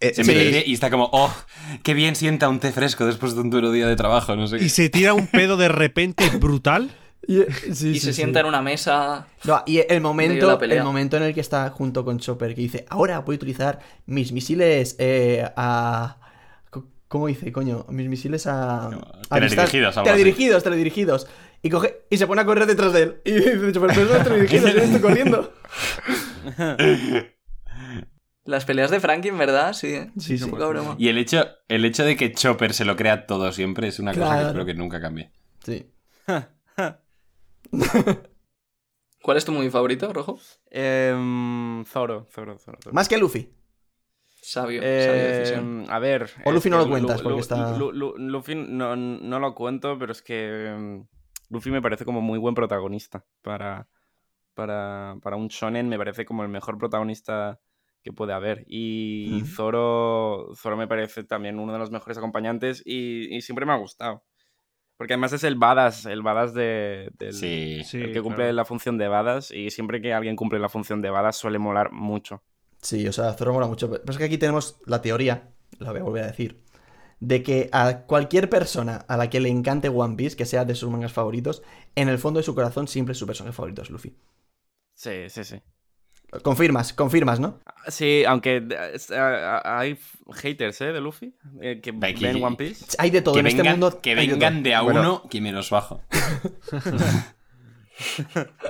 Eh, 0.00 0.12
Se 0.14 0.24
Sí. 0.24 0.62
y 0.66 0.74
está 0.74 0.90
como, 0.90 1.08
oh, 1.12 1.34
qué 1.82 1.94
bien 1.94 2.16
sienta 2.16 2.48
un 2.48 2.60
té 2.60 2.70
fresco 2.72 3.06
después 3.06 3.34
de 3.34 3.40
un 3.40 3.50
duro 3.50 3.72
día 3.72 3.86
de 3.86 3.96
trabajo, 3.96 4.36
no 4.36 4.46
sé 4.46 4.58
qué. 4.58 4.64
Y 4.64 4.68
se 4.68 4.88
tira 4.90 5.14
un 5.14 5.26
pedo 5.26 5.56
de 5.56 5.68
repente 5.68 6.28
brutal. 6.40 6.90
Y, 7.26 7.38
sí, 7.72 7.88
y 7.88 7.94
sí, 7.94 8.00
se 8.00 8.06
sí. 8.08 8.12
sienta 8.12 8.40
en 8.40 8.46
una 8.46 8.62
mesa. 8.62 9.26
No, 9.44 9.62
y 9.66 9.78
el 9.88 10.00
momento, 10.00 10.60
el 10.60 10.84
momento 10.84 11.16
en 11.16 11.24
el 11.24 11.34
que 11.34 11.40
está 11.40 11.70
junto 11.70 12.04
con 12.04 12.18
Chopper, 12.18 12.54
que 12.54 12.60
dice, 12.60 12.84
ahora 12.88 13.18
voy 13.20 13.34
a 13.34 13.36
utilizar 13.36 13.80
mis 14.06 14.32
misiles 14.32 14.94
eh, 14.98 15.44
a... 15.56 16.18
¿Cómo 17.08 17.28
dice, 17.28 17.50
coño? 17.52 17.86
Mis 17.88 18.08
misiles 18.08 18.46
a... 18.46 18.88
a 18.88 18.90
Teledirigidos, 19.30 19.96
algo 19.96 20.10
así. 20.10 20.18
Teledirigidos, 20.18 20.62
teledirigidos. 20.62 21.26
Y 21.62 21.70
coge 21.70 22.02
y 22.10 22.18
se 22.18 22.26
pone 22.26 22.42
a 22.42 22.44
correr 22.44 22.66
detrás 22.66 22.92
de 22.92 23.02
él. 23.02 23.16
Y 23.24 23.32
dice, 23.32 23.72
Chopper, 23.72 23.90
pero 23.94 24.18
no 24.18 24.24
teledirigidos, 24.24 24.74
yo 24.74 24.80
estoy 24.82 25.00
corriendo. 25.00 25.52
Las 28.46 28.64
peleas 28.64 28.90
de 28.90 29.00
Frankie, 29.00 29.28
en 29.28 29.38
verdad, 29.38 29.72
sí. 29.72 29.88
¿eh? 29.88 30.10
Sí, 30.18 30.38
sí. 30.38 30.48
Broma. 30.50 30.94
Y 30.98 31.08
el 31.08 31.18
hecho, 31.18 31.44
el 31.68 31.84
hecho 31.84 32.04
de 32.04 32.16
que 32.16 32.32
Chopper 32.32 32.72
se 32.74 32.84
lo 32.84 32.94
crea 32.96 33.26
todo 33.26 33.50
siempre 33.52 33.88
es 33.88 33.98
una 33.98 34.14
cosa 34.14 34.36
que 34.38 34.42
espero 34.46 34.64
que 34.64 34.74
nunca 34.74 35.00
cambie. 35.00 35.30
Sí. 35.64 35.90
¿Cuál 39.22 39.36
es 39.38 39.44
tu 39.44 39.52
movie 39.52 39.70
favorito, 39.70 40.12
Rojo? 40.12 40.38
Em, 40.70 41.84
Zoro, 41.84 42.26
Zoro, 42.30 42.58
Zoro. 42.58 42.78
Zoro. 42.82 42.94
Más 42.94 43.08
que 43.08 43.18
Luffy. 43.18 43.52
Sabio, 44.40 44.80
sabia 44.80 44.88
Eh, 44.88 45.38
decisión. 45.40 45.86
a 45.88 45.98
ver. 45.98 46.30
O 46.44 46.52
Luffy 46.52 46.70
no 46.70 46.78
lo 46.78 46.88
cuentas 46.88 47.20
porque 47.22 47.40
está- 47.40 47.76
Lu- 47.76 47.90
Lu- 47.90 48.14
Luffy 48.16 48.54
no, 48.54 48.94
no 48.94 49.40
lo 49.40 49.54
cuento, 49.56 49.98
pero 49.98 50.12
es 50.12 50.22
que 50.22 50.66
em, 50.68 51.04
Luffy 51.50 51.70
me 51.72 51.82
parece 51.82 52.04
como 52.04 52.20
muy 52.20 52.38
buen 52.38 52.54
protagonista 52.54 53.24
para, 53.42 53.88
para, 54.54 55.16
para 55.20 55.34
un 55.34 55.48
shonen. 55.48 55.88
Me 55.88 55.98
parece 55.98 56.24
como 56.24 56.44
el 56.44 56.48
mejor 56.48 56.78
protagonista 56.78 57.58
que 58.06 58.12
puede 58.12 58.32
haber. 58.32 58.64
Y. 58.68 59.42
Zoro, 59.46 60.52
Zoro 60.54 60.76
me 60.76 60.86
parece 60.86 61.24
también 61.24 61.58
uno 61.58 61.72
de 61.72 61.80
los 61.80 61.90
mejores 61.90 62.16
acompañantes 62.16 62.84
y, 62.86 63.34
y 63.34 63.42
siempre 63.42 63.66
me 63.66 63.72
ha 63.72 63.76
gustado. 63.76 64.22
Porque 64.96 65.14
además 65.14 65.32
es 65.32 65.42
el 65.42 65.56
badass, 65.56 66.06
el 66.06 66.22
badass 66.22 66.54
de, 66.54 67.10
del, 67.18 67.34
Sí. 67.34 67.82
Sí, 67.84 68.00
el 68.00 68.12
que 68.12 68.22
cumple 68.22 68.44
claro. 68.44 68.52
la 68.52 68.64
función 68.64 68.96
de 68.96 69.08
badass 69.08 69.50
y 69.50 69.70
siempre 69.70 70.00
que 70.00 70.14
alguien 70.14 70.36
cumple 70.36 70.60
la 70.60 70.68
función 70.68 71.02
de 71.02 71.10
badass 71.10 71.36
suele 71.36 71.58
molar 71.58 71.90
mucho. 71.90 72.44
Sí, 72.80 73.08
o 73.08 73.12
sea, 73.12 73.32
Zoro 73.32 73.52
mola 73.52 73.66
mucho. 73.66 73.90
Pero 73.90 74.04
es 74.08 74.18
que 74.18 74.24
aquí 74.24 74.38
tenemos 74.38 74.80
la 74.86 75.02
teoría, 75.02 75.50
la 75.80 75.90
voy 75.90 76.00
a 76.00 76.04
volver 76.04 76.22
a 76.22 76.28
decir, 76.28 76.62
de 77.18 77.42
que 77.42 77.68
a 77.72 78.02
cualquier 78.06 78.48
persona 78.48 79.04
a 79.08 79.16
la 79.16 79.28
que 79.28 79.40
le 79.40 79.48
encante 79.48 79.88
One 79.88 80.14
Piece, 80.14 80.36
que 80.36 80.46
sea 80.46 80.64
de 80.64 80.76
sus 80.76 80.90
mangas 80.90 81.12
favoritos, 81.12 81.64
en 81.96 82.08
el 82.08 82.18
fondo 82.18 82.38
de 82.38 82.44
su 82.44 82.54
corazón 82.54 82.86
siempre 82.86 83.16
su 83.16 83.26
personaje 83.26 83.56
favorito 83.56 83.82
es 83.82 83.90
Luffy. 83.90 84.16
Sí, 84.94 85.28
sí, 85.28 85.42
sí. 85.42 85.60
Confirmas, 86.42 86.92
confirmas, 86.92 87.40
¿no? 87.40 87.60
Sí, 87.88 88.24
aunque 88.26 88.56
eh, 88.56 88.96
eh, 89.10 89.60
hay 89.64 89.98
haters, 90.34 90.80
¿eh? 90.80 90.92
De 90.92 91.00
Luffy, 91.00 91.34
eh, 91.60 91.80
que 91.80 91.94
aquí- 92.02 92.24
ven 92.24 92.42
One 92.42 92.56
Piece. 92.56 92.84
Hay 92.98 93.10
de 93.10 93.22
todo 93.22 93.34
Que 93.34 93.40
en 93.40 93.46
este 93.46 93.62
mundo. 93.62 94.00
que 94.00 94.14
vengan 94.14 94.62
de 94.62 94.74
a 94.74 94.82
Bueno. 94.82 95.00
uno 95.00 95.22
que 95.30 95.40
me 95.40 95.52
los 95.52 95.70
bajo. 95.70 96.02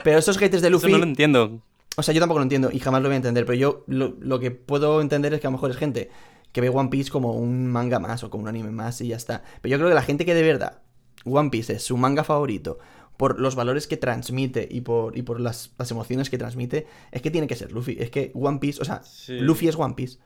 Pero 0.04 0.18
esos 0.18 0.38
haters 0.38 0.62
de 0.62 0.68
Eso 0.68 0.76
Luffy, 0.76 0.92
no 0.92 0.98
lo 0.98 1.04
entiendo. 1.04 1.60
o 1.96 2.02
sea, 2.02 2.14
yo 2.14 2.20
tampoco 2.20 2.38
lo 2.38 2.44
entiendo 2.44 2.70
y 2.72 2.78
jamás 2.78 3.02
lo 3.02 3.08
voy 3.08 3.14
a 3.14 3.16
entender. 3.16 3.44
Pero 3.46 3.58
yo 3.58 3.84
lo, 3.86 4.14
lo 4.20 4.38
que 4.38 4.50
puedo 4.50 5.00
entender 5.00 5.34
es 5.34 5.40
que 5.40 5.46
a 5.46 5.50
lo 5.50 5.56
mejor 5.56 5.70
es 5.70 5.76
gente 5.76 6.10
que 6.52 6.60
ve 6.60 6.68
One 6.68 6.90
Piece 6.90 7.10
como 7.10 7.32
un 7.32 7.66
manga 7.66 7.98
más 7.98 8.22
o 8.22 8.30
como 8.30 8.44
un 8.44 8.48
anime 8.48 8.70
más 8.70 9.00
y 9.00 9.08
ya 9.08 9.16
está. 9.16 9.42
Pero 9.60 9.72
yo 9.72 9.78
creo 9.78 9.88
que 9.88 9.94
la 9.94 10.02
gente 10.02 10.24
que 10.24 10.34
de 10.34 10.42
verdad 10.42 10.82
One 11.24 11.50
Piece 11.50 11.72
es 11.74 11.82
su 11.82 11.96
manga 11.96 12.22
favorito 12.22 12.78
por 13.16 13.40
los 13.40 13.54
valores 13.54 13.86
que 13.86 13.96
transmite 13.96 14.68
y 14.70 14.82
por, 14.82 15.16
y 15.16 15.22
por 15.22 15.40
las, 15.40 15.74
las 15.78 15.90
emociones 15.90 16.30
que 16.30 16.38
transmite, 16.38 16.86
es 17.10 17.22
que 17.22 17.30
tiene 17.30 17.46
que 17.46 17.56
ser 17.56 17.72
Luffy. 17.72 17.96
Es 17.98 18.10
que 18.10 18.30
One 18.34 18.58
Piece, 18.58 18.80
o 18.80 18.84
sea, 18.84 19.02
Sí. 19.02 19.38
Luffy 19.38 19.68
es 19.68 19.76
One 19.76 19.94
Piece. 19.94 20.18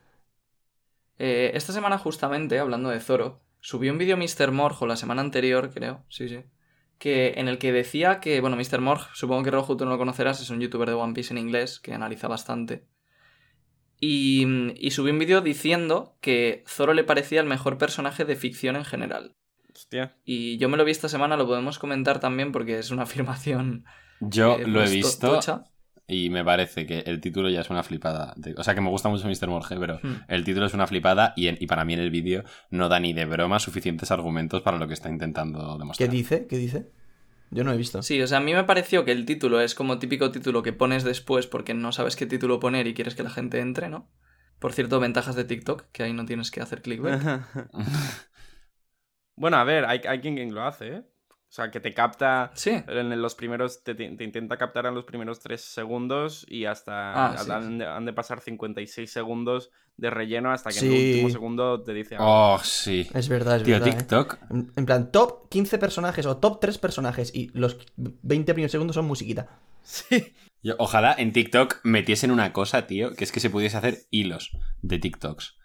Eh, 1.18 1.53
esta 1.55 1.72
semana, 1.72 1.98
justamente, 1.98 2.59
hablando 2.59 2.88
de 2.88 3.00
Zoro, 3.00 3.40
subió 3.61 3.92
un 3.92 3.98
vídeo 3.98 4.16
Mr. 4.16 4.53
Morg, 4.53 4.76
o 4.83 4.87
la 4.87 4.96
semana 4.96 5.20
anterior, 5.20 5.70
creo, 5.72 6.05
sí, 6.09 6.29
sí, 6.29 6.40
que, 6.98 7.35
en 7.37 7.48
el 7.48 7.59
que 7.59 7.72
decía 7.72 8.20
que, 8.20 8.40
bueno, 8.40 8.57
Mr. 8.57 8.81
Morg, 8.81 9.03
supongo 9.14 9.42
que 9.42 9.50
Rojo 9.50 9.76
tú 9.76 9.85
no 9.85 9.90
lo 9.90 9.98
conocerás, 9.98 10.40
es 10.40 10.50
un 10.50 10.61
youtuber 10.61 10.88
de 10.88 10.94
One 10.94 11.12
Piece 11.14 11.33
en 11.35 11.38
inglés 11.38 11.79
que 11.79 11.92
analiza 11.92 12.26
bastante. 12.29 12.87
Y, 14.00 14.46
y 14.76 14.92
subió 14.92 15.12
un 15.12 15.18
vídeo 15.18 15.42
diciendo 15.42 16.16
que 16.22 16.64
Zoro 16.66 16.94
le 16.94 17.05
parecía 17.05 17.40
el 17.40 17.46
mejor 17.46 17.76
personaje 17.76 18.24
de 18.24 18.35
ficción 18.35 18.76
en 18.76 18.87
general. 18.87 19.37
Hostia. 19.74 20.16
Y 20.24 20.59
yo 20.59 20.68
me 20.68 20.76
lo 20.76 20.85
vi 20.85 20.90
esta 20.92 21.09
semana, 21.09 21.37
lo 21.37 21.46
podemos 21.46 21.78
comentar 21.78 22.20
también 22.20 22.52
porque 22.52 22.78
es 22.78 22.90
una 22.90 23.02
afirmación. 23.04 23.85
Yo 24.20 24.56
eh, 24.59 24.66
lo 24.66 24.83
he 24.83 24.87
to- 24.87 24.90
visto 24.90 25.30
tocha. 25.35 25.64
y 26.06 26.28
me 26.30 26.44
parece 26.44 26.87
que 26.87 27.00
el 27.00 27.20
título 27.20 27.48
ya 27.50 27.61
es 27.61 27.70
una 27.70 27.83
flipada. 27.83 28.35
De- 28.37 28.54
O 28.59 28.64
sea, 28.64 28.74
que 28.74 28.80
me 28.80 28.90
gusta 28.90 29.09
mucho 29.09 29.26
Mr. 29.28 29.48
Morge, 29.48 29.76
pero 29.78 29.98
Hmm. 30.02 30.22
el 30.28 30.44
título 30.44 30.66
es 30.66 30.74
una 30.74 30.87
flipada 30.87 31.33
y, 31.37 31.46
en- 31.48 31.56
y 31.61 31.66
para 31.66 31.85
mí 31.85 31.94
en 31.94 32.00
el 32.00 32.11
vídeo 32.11 32.44
no 32.70 32.88
da 32.88 33.00
ni 33.00 33.12
de 33.12 33.24
broma 33.26 33.59
suficientes 33.61 34.11
argumentos 34.11 34.62
para 34.62 34.76
lo 34.78 34.87
que 34.88 34.94
está 34.94 35.09
intentando 35.09 35.59
¿Qué 35.74 35.78
demostrar. 35.78 36.11
dice? 36.11 36.46
¿Qué 36.48 36.56
dice? 36.59 36.90
Yo 37.52 37.64
no 37.64 37.72
he 37.72 37.76
visto. 37.76 38.00
Sí, 38.02 38.20
o 38.22 38.26
sea, 38.28 38.38
a 38.38 38.40
mí 38.40 38.54
me 38.54 38.62
pareció 38.62 39.04
que 39.04 39.11
el 39.12 39.24
título 39.26 39.61
es 39.61 39.74
como 39.74 39.98
típico 39.98 40.30
título 40.30 40.62
que 40.62 40.72
pones 40.72 41.02
después 41.02 41.46
porque 41.48 41.74
no 41.74 41.90
sabes 41.90 42.14
qué 42.14 42.24
título 42.26 42.61
poner 42.61 42.87
y 42.87 42.94
quieres 42.94 43.14
que 43.16 43.24
la 43.24 43.30
gente 43.30 43.59
entre, 43.59 43.88
¿no? 43.88 44.09
Por 44.61 44.72
cierto, 44.72 45.00
ventajas 45.00 45.35
de 45.37 45.44
TikTok, 45.44 45.87
que 45.90 46.02
ahí 46.04 46.12
no 46.12 46.26
tienes 46.26 46.50
que 46.52 46.61
hacer 46.61 46.83
clickbait. 46.83 47.20
bueno, 49.40 49.57
a 49.57 49.64
ver, 49.64 49.85
hay, 49.87 50.00
hay 50.09 50.20
quien, 50.20 50.37
quien 50.37 50.55
lo 50.55 50.62
hace, 50.62 50.88
¿eh? 50.88 51.03
O 51.29 51.53
sea, 51.53 51.70
que 51.72 51.81
te 51.81 51.92
capta 51.92 52.53
Sí, 52.55 52.70
en 52.87 53.20
los 53.20 53.35
primeros, 53.35 53.83
te, 53.83 53.96
te 53.96 54.05
intenta 54.24 54.57
captar 54.57 54.87
en 54.87 54.94
los 54.94 55.05
primeros 55.05 55.40
3 55.40 55.61
segundos 55.61 56.46
y 56.48 56.64
hasta 56.66 57.33
Ah, 57.33 57.37
sí, 57.38 57.50
han, 57.50 57.79
de, 57.79 57.87
han 57.87 58.05
de 58.05 58.12
pasar 58.12 58.40
56 58.40 59.11
segundos 59.11 59.72
de 59.96 60.11
relleno 60.11 60.53
hasta 60.53 60.70
que 60.70 60.79
en 60.79 60.85
el 60.92 60.92
último 60.92 61.29
segundo 61.31 61.83
te 61.83 61.92
dice 61.92 62.14
algo. 62.14 62.26
Oh, 62.55 62.61
sí. 62.62 63.09
Es 63.14 63.29
verdad, 63.29 63.57
es 63.57 63.64
Tío, 63.64 63.74
verdad. 63.81 63.88
¿eh? 63.88 63.96
TikTok. 63.96 64.38
En 64.50 64.72
en 64.76 64.87
plan, 64.87 65.11
top 65.11 65.48
15 65.48 65.79
personajes 65.79 66.24
o 66.26 66.37
top 66.37 66.61
3 66.61 66.79
personajes 66.79 67.35
y 67.35 67.50
los 67.53 67.79
20 67.96 68.55
primeros 68.55 68.70
segundos 68.70 68.94
son 68.94 69.07
musiquita. 69.07 69.59
Sí. 69.83 70.33
Yo- 70.62 70.76
ojalá 70.79 71.14
en 71.18 71.33
TikTok 71.33 71.81
metiesen 71.83 72.31
una 72.31 72.53
cosa, 72.53 72.87
tío, 72.87 73.14
que 73.14 73.24
es 73.24 73.33
que 73.33 73.40
se 73.40 73.50
pudiese 73.50 73.76
hacer 73.76 73.98
hilos 74.11 74.53
de 74.83 74.98
TikToks. 75.00 75.57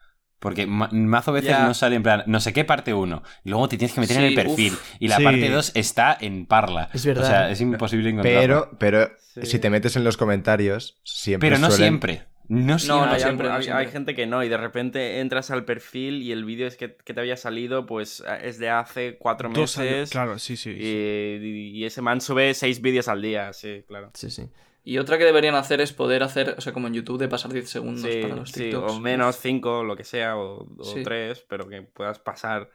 Porque 0.45 0.67
ma- 0.67 0.89
mazo 0.91 1.31
veces 1.31 1.59
no 1.59 1.73
sale 1.73 1.95
en 1.95 2.03
plan, 2.03 2.23
no 2.27 2.39
sé 2.39 2.53
qué 2.53 2.63
parte 2.65 2.93
uno. 2.93 3.23
Y 3.43 3.49
luego 3.49 3.67
te 3.67 3.77
tienes 3.77 3.93
que 3.95 4.01
meter 4.01 4.17
en 4.17 4.23
el 4.25 4.35
perfil. 4.35 4.73
uf. 4.73 4.95
y 4.99 5.07
la 5.07 5.17
Sí. 5.17 5.23
parte 5.23 5.49
2 5.49 5.71
está 5.75 6.15
en 6.21 6.45
Parla. 6.45 6.89
Es 6.93 7.03
verdad, 7.05 7.23
O 7.23 7.27
sea, 7.27 7.49
¿eh? 7.49 7.53
es 7.53 7.61
imposible 7.61 8.09
encontrarlo. 8.11 8.69
Pero, 8.77 8.77
pero 8.77 9.09
Sí. 9.17 9.45
si 9.47 9.59
te 9.59 9.69
metes 9.71 9.95
en 9.95 10.03
los 10.03 10.17
comentarios, 10.17 10.99
siempre 11.03 11.49
Pero 11.49 11.59
no 11.59 11.67
suelen- 11.69 11.77
siempre. 11.77 12.23
No 12.47 12.77
siempre. 12.77 13.07
no, 13.07 13.11
hay, 13.11 13.19
siempre, 13.21 13.47
no 13.49 13.55
hay- 13.55 13.63
siempre. 13.63 13.85
hay 13.87 13.91
gente 13.91 14.13
que 14.13 14.27
no, 14.27 14.43
y 14.43 14.49
de 14.49 14.57
repente 14.57 15.19
entras 15.19 15.49
al 15.49 15.65
perfil 15.65 16.21
y 16.21 16.31
el 16.31 16.45
vídeo 16.45 16.67
es 16.67 16.77
que, 16.77 16.95
que 16.95 17.15
te 17.15 17.19
había 17.19 17.37
salido, 17.37 17.87
pues 17.87 18.23
es 18.43 18.59
de 18.59 18.69
hace 18.69 19.17
cuatro 19.17 19.49
años. 19.49 19.75
meses. 19.79 20.11
Claro, 20.11 20.37
sí, 20.37 20.55
sí. 20.55 20.69
y 20.69 21.83
ese 21.85 22.01
man 22.03 22.21
sube 22.21 22.53
seis 22.53 22.81
vídeos 22.81 23.07
al 23.07 23.21
día, 23.23 23.51
sí, 23.53 23.83
claro. 23.87 24.11
Sí, 24.13 24.29
sí. 24.29 24.43
Y 24.87 24.99
otra 24.99 25.17
que 25.17 25.25
deberían 25.25 25.55
hacer 25.55 25.81
es 25.81 25.91
poder 25.91 26.21
hacer, 26.21 26.53
o 26.57 26.61
sea, 26.61 26.71
como 26.71 26.85
en 26.87 26.93
YouTube, 26.93 27.17
de 27.17 27.27
pasar 27.27 27.51
10 27.51 27.67
segundos 27.67 28.03
Sí, 28.03 28.21
para 28.21 28.35
los 28.35 28.51
sí, 28.51 28.65
TikToks. 28.65 28.93
o 28.93 28.99
menos 29.01 29.37
cinco, 29.39 29.83
lo 29.83 29.95
que 29.97 30.03
sea, 30.03 30.37
o, 30.37 30.67
o 30.77 30.83
Sí. 30.83 31.01
tres, 31.03 31.43
pero 31.49 31.67
que 31.67 31.81
puedas 31.81 32.19
pasar 32.19 32.69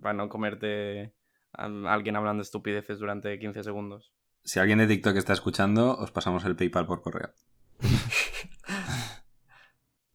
para 0.00 0.14
no 0.14 0.30
comerte 0.30 1.12
a 1.52 1.66
alguien 1.92 2.16
hablando 2.16 2.42
estupideces 2.42 2.98
durante 2.98 3.38
15 3.38 3.62
segundos. 3.62 4.14
Si 4.42 4.58
alguien 4.60 4.78
de 4.78 4.86
TikTok 4.86 5.14
está 5.16 5.34
escuchando, 5.34 5.94
os 5.98 6.10
pasamos 6.10 6.44
el 6.46 6.56
PayPal 6.56 6.86
por 6.86 7.02
correo. 7.02 7.30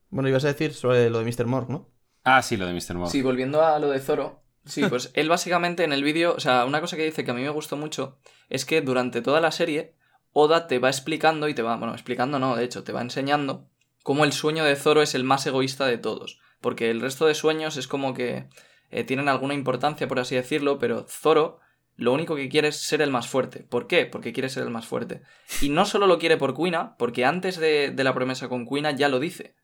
Bueno, 0.09 0.29
ibas 0.29 0.45
a 0.45 0.47
decir 0.47 0.73
sobre 0.73 1.09
lo 1.09 1.19
de 1.19 1.25
Mr. 1.25 1.45
Morg, 1.47 1.69
¿no? 1.69 1.89
Ah, 2.23 2.41
sí, 2.41 2.55
lo 2.57 2.65
de 2.65 2.73
Mr. 2.73 2.95
Mob. 2.95 3.09
Sí, 3.09 3.21
volviendo 3.21 3.61
a 3.63 3.77
lo 3.77 3.89
de 3.89 3.99
Zoro. 3.99 4.41
Sí, 4.65 4.83
pues 4.87 5.11
él 5.15 5.27
básicamente 5.29 5.83
en 5.83 5.91
el 5.93 6.01
vídeo, 6.01 6.33
o 6.33 6.39
sea, 6.39 6.65
una 6.65 6.79
cosa 6.81 6.95
que 6.97 7.03
dice 7.03 7.23
que 7.23 7.31
a 7.31 7.33
mí 7.33 7.41
me 7.41 7.49
gustó 7.49 7.75
mucho 7.77 8.17
es 8.49 8.65
que 8.65 8.81
durante 8.81 9.21
toda 9.21 9.41
la 9.41 9.51
serie 9.51 9.95
Oda 10.39 10.67
te 10.67 10.77
va 10.77 10.89
explicando 10.89 11.47
y 11.47 11.55
te 11.55 11.63
va, 11.63 11.77
bueno, 11.77 11.95
explicando 11.95 12.37
no, 12.37 12.55
de 12.55 12.63
hecho, 12.63 12.83
te 12.83 12.91
va 12.91 13.01
enseñando 13.01 13.71
cómo 14.03 14.23
el 14.23 14.33
sueño 14.33 14.65
de 14.65 14.75
Zoro 14.75 15.01
es 15.01 15.15
el 15.15 15.23
más 15.23 15.47
egoísta 15.47 15.87
de 15.87 15.97
todos, 15.97 16.39
porque 16.61 16.91
el 16.91 17.01
resto 17.01 17.25
de 17.25 17.33
sueños 17.33 17.75
es 17.75 17.87
como 17.87 18.13
que 18.13 18.47
eh, 18.91 19.03
tienen 19.03 19.29
alguna 19.29 19.55
importancia, 19.55 20.07
por 20.07 20.19
así 20.19 20.35
decirlo, 20.35 20.77
pero 20.77 21.07
Zoro 21.09 21.59
lo 21.95 22.13
único 22.13 22.35
que 22.35 22.49
quiere 22.49 22.67
es 22.67 22.75
ser 22.75 23.01
el 23.01 23.09
más 23.09 23.27
fuerte. 23.27 23.61
¿Por 23.63 23.87
qué? 23.87 24.05
Porque 24.05 24.31
quiere 24.31 24.49
ser 24.49 24.61
el 24.61 24.69
más 24.69 24.85
fuerte. 24.85 25.23
Y 25.59 25.69
no 25.69 25.87
solo 25.87 26.05
lo 26.05 26.19
quiere 26.19 26.37
por 26.37 26.53
Kuina, 26.53 26.95
porque 26.97 27.25
antes 27.25 27.57
de, 27.57 27.89
de 27.89 28.03
la 28.03 28.13
promesa 28.13 28.47
con 28.47 28.65
Kuina 28.65 28.91
ya 28.91 29.09
lo 29.09 29.19
dice. 29.19 29.55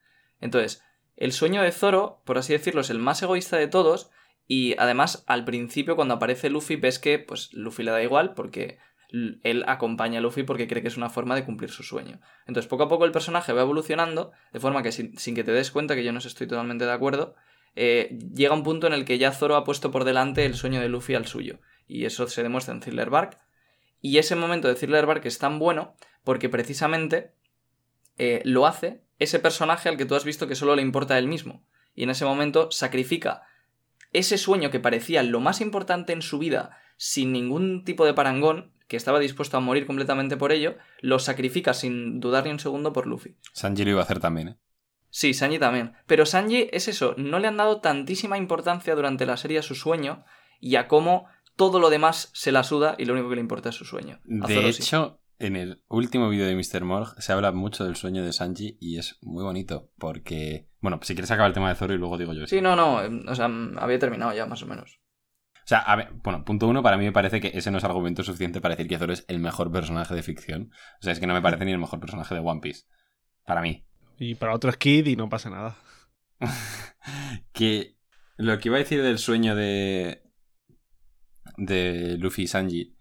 Entonces, 0.42 0.82
el 1.18 1.34
sueño 1.34 1.62
de 1.62 1.72
Zoro, 1.72 2.24
por 2.26 2.40
así 2.40 2.52
decirlo, 2.52 2.82
es 2.82 2.90
el 2.90 2.98
más 2.98 3.22
egoísta 3.22 3.58
de 3.58 3.68
todos. 3.68 4.10
Y 4.48 4.76
además, 4.80 5.24
al 5.28 5.46
principio, 5.46 5.96
cuando 5.96 6.16
aparece 6.16 6.50
Luffy, 6.50 6.78
ves 6.78 6.98
que 6.98 7.20
pues 7.20 7.54
Luffy 7.54 7.84
le 7.84 7.92
da 7.92 8.02
igual 8.02 8.34
porque 8.34 8.80
él 9.44 9.64
acompaña 9.68 10.20
a 10.20 10.22
Luffy 10.22 10.44
porque 10.44 10.68
cree 10.68 10.82
que 10.82 10.88
es 10.88 10.98
una 10.98 11.10
forma 11.10 11.36
de 11.36 11.46
cumplir 11.46 11.70
su 11.70 11.84
sueño. 11.84 12.20
Entonces, 12.48 12.68
poco 12.68 12.84
a 12.84 12.90
poco 12.90 13.06
el 13.06 13.12
personaje 13.12 13.54
va 13.54 13.62
evolucionando, 13.62 14.32
de 14.52 14.60
forma 14.60 14.82
que 14.82 14.92
sin, 14.92 15.18
sin 15.18 15.36
que 15.36 15.44
te 15.44 15.52
des 15.52 15.70
cuenta, 15.70 15.96
que 15.96 16.04
yo 16.04 16.12
no 16.12 16.18
estoy 16.18 16.48
totalmente 16.48 16.86
de 16.86 16.92
acuerdo, 16.92 17.36
eh, 17.76 18.18
llega 18.34 18.54
un 18.54 18.64
punto 18.64 18.88
en 18.88 18.94
el 18.94 19.06
que 19.06 19.18
ya 19.18 19.32
Zoro 19.32 19.56
ha 19.56 19.64
puesto 19.64 19.92
por 19.92 20.04
delante 20.04 20.46
el 20.46 20.56
sueño 20.56 20.82
de 20.82 20.90
Luffy 20.90 21.14
al 21.14 21.28
suyo. 21.28 21.60
Y 21.88 22.06
eso 22.06 22.28
se 22.28 22.42
demuestra 22.42 22.74
en 22.74 22.80
Thriller 22.80 23.10
Bark. 23.10 23.40
Y 24.02 24.18
ese 24.18 24.36
momento 24.36 24.68
de 24.68 24.76
Thriller 24.76 25.06
Bark 25.06 25.26
es 25.26 25.38
tan 25.38 25.60
bueno 25.60 25.96
porque 26.24 26.50
precisamente 26.50 27.34
eh, 28.18 28.42
lo 28.46 28.66
hace 28.66 29.04
ese 29.20 29.40
personaje 29.40 29.90
al 29.90 29.98
que 29.98 30.06
tú 30.06 30.16
has 30.16 30.26
visto 30.26 30.48
que 30.48 30.56
solo 30.56 30.76
le 30.76 30.82
importa 30.82 31.14
a 31.14 31.18
él 31.20 31.28
mismo. 31.28 31.66
Y 31.94 32.04
en 32.04 32.10
ese 32.10 32.26
momento 32.26 32.72
sacrifica 32.72 33.44
ese 34.12 34.38
sueño 34.38 34.72
que 34.72 34.80
parecía 34.80 35.24
lo 35.24 35.40
más 35.40 35.62
importante 35.62 36.14
en 36.14 36.22
su 36.22 36.38
vida, 36.40 36.78
sin 36.98 37.32
ningún 37.32 37.84
tipo 37.84 38.06
de 38.06 38.14
parangón, 38.14 38.73
que 38.88 38.98
estaba 38.98 39.20
dispuesto 39.20 39.58
a 39.58 39.62
morir 39.62 39.86
completamente 39.86 40.38
por 40.38 40.52
ello, 40.52 40.78
lo 41.02 41.20
sacrifica 41.20 41.74
sin 41.74 42.20
dudar 42.20 42.46
ni 42.46 42.52
un 42.52 42.60
segundo 42.60 42.94
por 42.94 43.08
Luffy. 43.08 43.36
Sanji 43.54 43.84
lo 43.86 43.92
iba 43.92 44.00
a 44.02 44.04
hacer 44.04 44.20
también, 44.20 44.48
¿eh? 44.50 44.58
Sí, 45.10 45.34
Sanji 45.34 45.60
también. 45.60 45.94
Pero 46.08 46.26
Sanji 46.26 46.70
es 46.72 46.88
eso, 46.88 47.14
no 47.18 47.40
le 47.40 47.48
han 47.48 47.58
dado 47.58 47.82
tantísima 47.82 48.38
importancia 48.38 48.96
durante 48.96 49.26
la 49.26 49.38
serie 49.38 49.60
a 49.60 49.64
su 49.64 49.76
sueño 49.76 50.26
y 50.60 50.76
a 50.76 50.88
cómo 50.88 51.28
todo 51.56 51.80
lo 51.80 51.90
demás 51.90 52.32
se 52.34 52.52
la 52.52 52.64
suda 52.64 52.96
y 52.98 53.06
lo 53.06 53.14
único 53.14 53.30
que 53.30 53.36
le 53.36 53.42
importa 53.42 53.70
es 53.70 53.76
su 53.76 53.86
sueño. 53.86 54.20
A 54.42 54.48
De 54.48 54.56
Zoro 54.56 54.72
sí. 54.72 54.82
hecho, 54.82 55.20
en 55.40 55.56
el 55.56 55.84
último 55.88 56.30
vídeo 56.30 56.46
de 56.46 56.56
Mr. 56.56 56.84
Morg 56.84 57.22
se 57.22 57.32
habla 57.32 57.52
mucho 57.52 57.84
del 57.84 57.96
sueño 57.96 58.24
de 58.24 58.34
Sanji 58.34 58.78
y 58.80 58.98
es 58.98 59.18
muy 59.22 59.44
bonito 59.44 59.92
porque... 59.98 60.68
Bueno, 60.80 61.00
si 61.04 61.14
quieres 61.14 61.32
acabar 61.32 61.50
el 61.50 61.54
tema 61.54 61.70
de 61.70 61.76
Zoro 61.76 61.94
y 61.94 61.98
luego 61.98 62.18
digo 62.18 62.34
yo. 62.34 62.48
Sí, 62.48 62.62
no, 62.62 62.76
no, 62.76 63.04
eh, 63.04 63.10
o 63.28 63.36
sea, 63.36 63.50
había 63.78 64.00
terminado 64.00 64.34
ya 64.34 64.46
más 64.46 64.64
o 64.64 64.66
menos. 64.66 65.00
O 65.64 65.68
sea, 65.68 65.80
a 65.80 65.96
ver, 65.96 66.12
bueno, 66.24 66.44
punto 66.44 66.68
uno, 66.68 66.84
para 66.84 66.98
mí 66.98 67.06
me 67.06 67.12
parece 67.14 67.40
que 67.40 67.52
ese 67.54 67.72
no 67.72 67.78
es 67.78 67.84
argumento 67.84 68.24
suficiente 68.24 68.60
para 68.62 68.76
decir 68.76 68.90
que 68.90 68.98
Zoro 68.98 69.14
es 69.14 69.24
el 69.28 69.40
mejor 69.40 69.72
personaje 69.72 70.14
de 70.14 70.22
ficción. 70.24 70.72
O 71.00 71.04
sea, 71.04 71.14
es 71.14 71.20
que 71.20 71.28
no 71.28 71.34
me 71.34 71.42
parece 71.42 71.64
ni 71.66 71.72
el 71.72 71.80
mejor 71.80 72.00
personaje 72.00 72.36
de 72.36 72.42
One 72.42 72.60
Piece. 72.62 72.84
Para 73.46 73.62
mí. 73.62 73.86
Y 74.20 74.36
para 74.36 74.54
otro 74.54 74.70
es 74.70 74.78
Kid 74.78 75.08
y 75.08 75.16
no 75.16 75.30
pasa 75.30 75.50
nada. 75.50 75.78
que 77.54 77.98
lo 78.38 78.58
que 78.60 78.70
iba 78.70 78.78
a 78.78 78.80
decir 78.80 79.02
del 79.02 79.18
sueño 79.20 79.56
de 79.56 80.24
de 81.58 82.18
Luffy 82.18 82.44
y 82.44 82.48
Sanji 82.48 82.96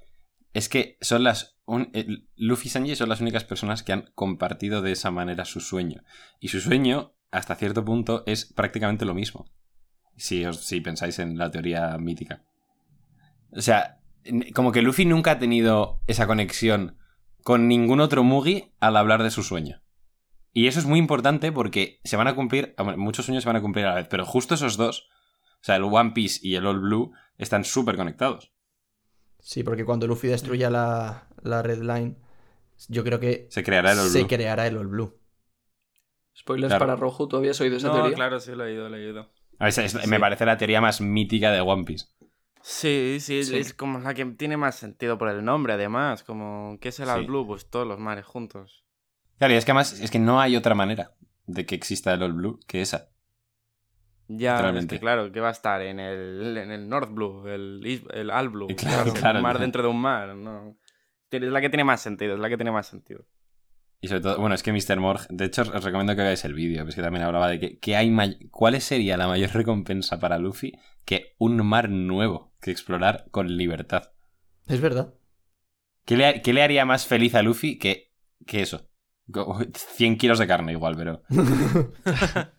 es 0.52 0.68
que 0.68 0.98
son 1.00 1.24
las 1.24 1.58
un- 1.64 1.90
el- 1.94 2.28
Luffy 2.36 2.68
y 2.68 2.70
Sanji 2.70 2.96
son 2.96 3.08
las 3.08 3.20
únicas 3.20 3.44
personas 3.44 3.82
que 3.82 3.92
han 3.92 4.10
compartido 4.14 4.82
de 4.82 4.92
esa 4.92 5.10
manera 5.10 5.44
su 5.44 5.60
sueño 5.60 6.02
y 6.40 6.48
su 6.48 6.60
sueño 6.60 7.14
hasta 7.30 7.54
cierto 7.54 7.84
punto 7.84 8.24
es 8.26 8.44
prácticamente 8.52 9.04
lo 9.06 9.14
mismo. 9.14 9.46
Si, 10.16 10.44
os, 10.44 10.60
si 10.64 10.80
pensáis 10.82 11.18
en 11.18 11.38
la 11.38 11.50
teoría 11.50 11.96
mítica. 11.98 12.44
O 13.54 13.60
sea, 13.60 13.98
como 14.54 14.72
que 14.72 14.82
Luffy 14.82 15.04
nunca 15.04 15.32
ha 15.32 15.38
tenido 15.38 16.00
esa 16.06 16.26
conexión 16.26 16.96
con 17.42 17.68
ningún 17.68 18.00
otro 18.00 18.22
Mugi 18.24 18.72
al 18.80 18.96
hablar 18.96 19.22
de 19.22 19.30
su 19.30 19.42
sueño. 19.42 19.82
Y 20.52 20.66
eso 20.66 20.78
es 20.78 20.86
muy 20.86 20.98
importante 20.98 21.50
porque 21.52 22.00
se 22.04 22.16
van 22.16 22.28
a 22.28 22.34
cumplir, 22.34 22.74
muchos 22.96 23.24
sueños 23.26 23.42
se 23.42 23.48
van 23.48 23.56
a 23.56 23.62
cumplir 23.62 23.86
a 23.86 23.90
la 23.90 23.94
vez, 23.96 24.06
pero 24.08 24.24
justo 24.26 24.54
esos 24.54 24.76
dos, 24.76 25.08
o 25.54 25.64
sea, 25.64 25.76
el 25.76 25.84
One 25.84 26.10
Piece 26.12 26.40
y 26.42 26.54
el 26.56 26.66
All 26.66 26.80
Blue, 26.80 27.12
están 27.38 27.64
súper 27.64 27.96
conectados. 27.96 28.52
Sí, 29.40 29.62
porque 29.64 29.84
cuando 29.84 30.06
Luffy 30.06 30.28
destruya 30.28 30.70
la, 30.70 31.26
la 31.42 31.62
Red 31.62 31.80
Line, 31.82 32.16
yo 32.88 33.02
creo 33.02 33.18
que 33.18 33.46
Se 33.50 33.64
creará 33.64 33.92
el 33.92 33.98
All 33.98 34.08
se 34.08 34.18
Blue. 34.20 34.28
creará 34.28 34.66
el 34.66 34.76
All 34.76 34.86
Blue. 34.88 35.18
Spoilers 36.36 36.70
Claro. 36.70 36.86
para 36.86 36.96
Rojo, 36.96 37.28
¿tú 37.28 37.36
habías 37.36 37.60
oído 37.60 37.76
esa 37.76 37.88
No, 37.88 37.94
teoría? 37.94 38.14
claro, 38.14 38.40
sí, 38.40 38.52
lo 38.52 38.64
he 38.66 38.72
ido, 38.74 38.88
lo 38.88 38.96
he 38.96 39.08
ido. 39.10 39.20
A 39.58 39.64
ver, 39.64 39.68
es- 39.68 39.78
es- 39.78 40.06
Me 40.06 40.20
parece 40.20 40.46
la 40.46 40.56
teoría 40.58 40.80
más 40.80 41.00
mítica 41.00 41.50
de 41.50 41.60
One 41.60 41.84
Piece. 41.84 42.06
Sí, 42.62 43.18
sí, 43.20 43.42
Sí. 43.44 43.56
es 43.56 43.74
como 43.74 43.98
la 43.98 44.14
que 44.14 44.24
tiene 44.24 44.56
más 44.56 44.76
sentido 44.76 45.18
por 45.18 45.28
el 45.28 45.44
nombre, 45.44 45.72
además. 45.72 46.22
Como, 46.22 46.78
¿qué 46.80 46.88
es 46.90 47.00
el 47.00 47.08
All 47.10 47.20
Sí. 47.22 47.26
Blue? 47.26 47.46
Pues 47.46 47.68
todos 47.68 47.86
los 47.86 47.98
mares 47.98 48.24
juntos. 48.24 48.84
Claro, 49.38 49.54
y 49.54 49.56
es 49.56 49.64
que 49.64 49.72
además 49.72 49.98
es 50.00 50.10
que 50.10 50.18
no 50.20 50.40
hay 50.40 50.56
otra 50.56 50.74
manera 50.74 51.12
de 51.46 51.66
que 51.66 51.74
exista 51.74 52.14
el 52.14 52.22
All 52.22 52.32
Blue 52.32 52.60
que 52.66 52.80
esa. 52.80 53.08
Ya, 54.28 54.70
es 54.70 54.86
que 54.86 54.98
claro, 55.00 55.30
que 55.32 55.40
va 55.40 55.48
a 55.48 55.52
estar 55.52 55.82
en 55.82 55.98
el, 56.00 56.56
en 56.56 56.70
el 56.70 56.88
North 56.88 57.10
Blue, 57.12 57.46
el, 57.48 58.02
el 58.14 58.30
All 58.30 58.48
Blue. 58.48 58.68
Claro, 58.76 59.12
claro, 59.12 59.38
un 59.38 59.42
mar 59.42 59.58
dentro 59.58 59.82
de 59.82 59.88
un 59.88 60.00
mar, 60.00 60.34
¿no? 60.34 60.76
Es 61.30 61.42
la 61.42 61.60
que 61.60 61.68
tiene 61.68 61.84
más 61.84 62.00
sentido, 62.00 62.34
es 62.34 62.40
la 62.40 62.48
que 62.48 62.56
tiene 62.56 62.70
más 62.70 62.86
sentido. 62.86 63.24
Y 64.02 64.08
sobre 64.08 64.20
todo, 64.20 64.38
bueno, 64.38 64.54
es 64.54 64.62
que 64.64 64.72
Mr. 64.72 64.98
Morg, 64.98 65.26
de 65.30 65.44
hecho 65.44 65.62
os 65.62 65.84
recomiendo 65.84 66.14
que 66.16 66.22
veáis 66.22 66.44
el 66.44 66.54
vídeo, 66.54 66.86
es 66.86 66.94
que 66.94 67.02
también 67.02 67.24
hablaba 67.24 67.48
de 67.48 67.60
que, 67.60 67.78
que 67.78 67.96
hay 67.96 68.12
cuál 68.50 68.78
sería 68.80 69.16
la 69.16 69.28
mayor 69.28 69.50
recompensa 69.54 70.18
para 70.18 70.38
Luffy 70.38 70.72
que 71.04 71.34
un 71.38 71.64
mar 71.64 71.88
nuevo 71.88 72.52
que 72.60 72.72
explorar 72.72 73.26
con 73.30 73.56
libertad. 73.56 74.10
Es 74.66 74.80
verdad. 74.80 75.14
¿Qué 76.04 76.16
le, 76.16 76.42
qué 76.42 76.52
le 76.52 76.62
haría 76.62 76.84
más 76.84 77.06
feliz 77.06 77.34
a 77.36 77.42
Luffy 77.42 77.78
que, 77.78 78.10
que 78.44 78.62
eso? 78.62 78.88
Co- 79.32 79.60
100 79.72 80.18
kilos 80.18 80.38
de 80.40 80.46
carne 80.48 80.72
igual, 80.72 80.96
pero... 80.96 81.22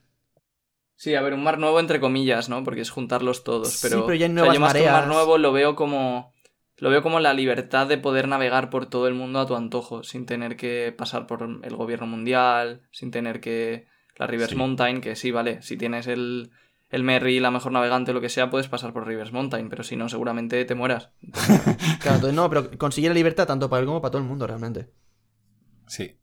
Sí, 0.95 1.15
a 1.15 1.21
ver, 1.21 1.33
un 1.33 1.43
mar 1.43 1.59
nuevo 1.59 1.79
entre 1.81 1.99
comillas, 1.99 2.47
¿no? 2.47 2.63
Porque 2.63 2.81
es 2.81 2.89
juntarlos 2.89 3.43
todos. 3.43 3.67
Sí, 3.73 3.87
Pero, 3.89 4.05
pero 4.05 4.15
ya 4.15 4.25
hay 4.27 4.31
o 4.31 4.35
sea, 4.35 4.35
nuevas 4.35 4.55
yo 4.55 4.61
más 4.61 4.73
que 4.73 4.79
un 4.83 4.91
mar 4.91 5.07
nuevo 5.07 5.37
lo 5.37 5.51
veo 5.51 5.75
como. 5.75 6.32
Lo 6.78 6.89
veo 6.89 7.03
como 7.03 7.19
la 7.19 7.34
libertad 7.34 7.88
de 7.88 7.97
poder 7.97 8.28
navegar 8.28 8.69
por 8.69 8.88
todo 8.88 9.07
el 9.07 9.13
mundo 9.13 9.39
a 9.39 9.45
tu 9.45 9.55
antojo, 9.55 10.03
sin 10.03 10.26
tener 10.26 10.55
que 10.57 10.93
pasar 10.97 11.28
por 11.28 11.43
el 11.63 11.76
gobierno 11.76 12.07
mundial, 12.07 12.82
sin 12.91 13.11
tener 13.11 13.39
que. 13.39 13.88
La 14.15 14.28
Rivers 14.28 14.51
Sí. 14.51 14.55
Mountain, 14.55 15.01
que 15.01 15.15
sí, 15.15 15.32
vale, 15.32 15.61
si 15.63 15.76
tienes 15.76 16.05
el, 16.05 16.51
el 16.89 17.03
Merry, 17.03 17.39
la 17.39 17.49
mejor 17.49 17.71
navegante 17.71 18.11
o 18.11 18.13
lo 18.13 18.21
que 18.21 18.30
sea, 18.30 18.51
puedes 18.51 18.67
pasar 18.67 18.93
por 18.93 19.07
Rivers 19.07 19.32
Mountain, 19.32 19.69
pero 19.69 19.84
si 19.84 19.95
no, 19.95 20.07
seguramente 20.07 20.63
te 20.65 20.76
mueras. 20.76 21.09
Claro, 21.99 22.15
entonces 22.17 22.34
no, 22.36 22.47
pero 22.49 22.69
conseguir 22.78 23.09
la 23.09 23.15
libertad 23.15 23.47
tanto 23.47 23.69
para 23.69 23.80
él 23.80 23.88
como 23.88 24.01
para 24.01 24.11
todo 24.11 24.21
el 24.21 24.28
mundo, 24.28 24.45
realmente. 24.45 24.91
Sí. 25.88 26.19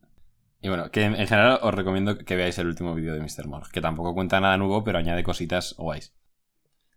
Y 0.62 0.68
bueno, 0.68 0.90
que 0.90 1.03
en 1.03 1.14
en 1.16 1.26
general 1.26 1.59
os 1.62 1.74
recomiendo 1.74 2.18
que 2.18 2.36
veáis 2.36 2.59
el 2.59 2.66
último 2.68 2.94
vídeo 2.94 3.14
de 3.14 3.20
Mr. 3.20 3.48
Morg, 3.48 3.70
que 3.72 3.80
tampoco 3.80 4.14
cuenta 4.14 4.40
nada 4.40 4.57
nuevo, 4.57 4.84
pero 4.84 4.98
añade 4.98 5.22
cositas 5.24 5.74
guays. 5.78 6.14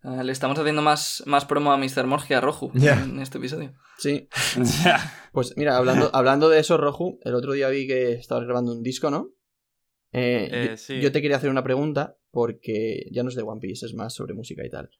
Ah, 0.03 0.21
le 0.23 0.31
estamos 0.33 0.59
haciendo 0.59 0.81
más, 0.81 1.23
más 1.25 1.45
promo 1.45 1.71
a 1.71 1.77
Mr. 1.77 2.05
Morg 2.05 2.25
que 2.27 2.35
a 2.35 2.41
Roju 2.41 2.71
en 2.75 3.19
este 3.19 3.37
episodio. 3.37 3.73
Sí. 3.97 4.27
Pues 5.31 5.53
mira, 5.57 5.77
hablando, 5.77 6.11
hablando 6.13 6.47
de 6.49 6.59
eso, 6.59 6.77
Roju, 6.77 7.19
el 7.23 7.33
otro 7.33 7.53
día 7.53 7.67
vi 7.69 7.87
que 7.87 8.11
estabas 8.13 8.43
grabando 8.43 8.71
un 8.71 8.83
disco, 8.83 9.09
¿no? 9.09 9.31
Eh, 10.11 10.47
Eh, 10.51 10.67
yo, 10.69 10.77
sí. 10.77 11.01
yo 11.01 11.11
te 11.11 11.21
quería 11.23 11.37
hacer 11.37 11.49
una 11.49 11.63
pregunta 11.63 12.17
porque 12.29 13.07
ya 13.11 13.23
no 13.23 13.29
es 13.29 13.35
de 13.35 13.41
One 13.41 13.59
Piece, 13.59 13.85
es 13.87 13.95
más 13.95 14.13
sobre 14.13 14.35
música 14.35 14.63
y 14.63 14.69
tal. 14.69 14.91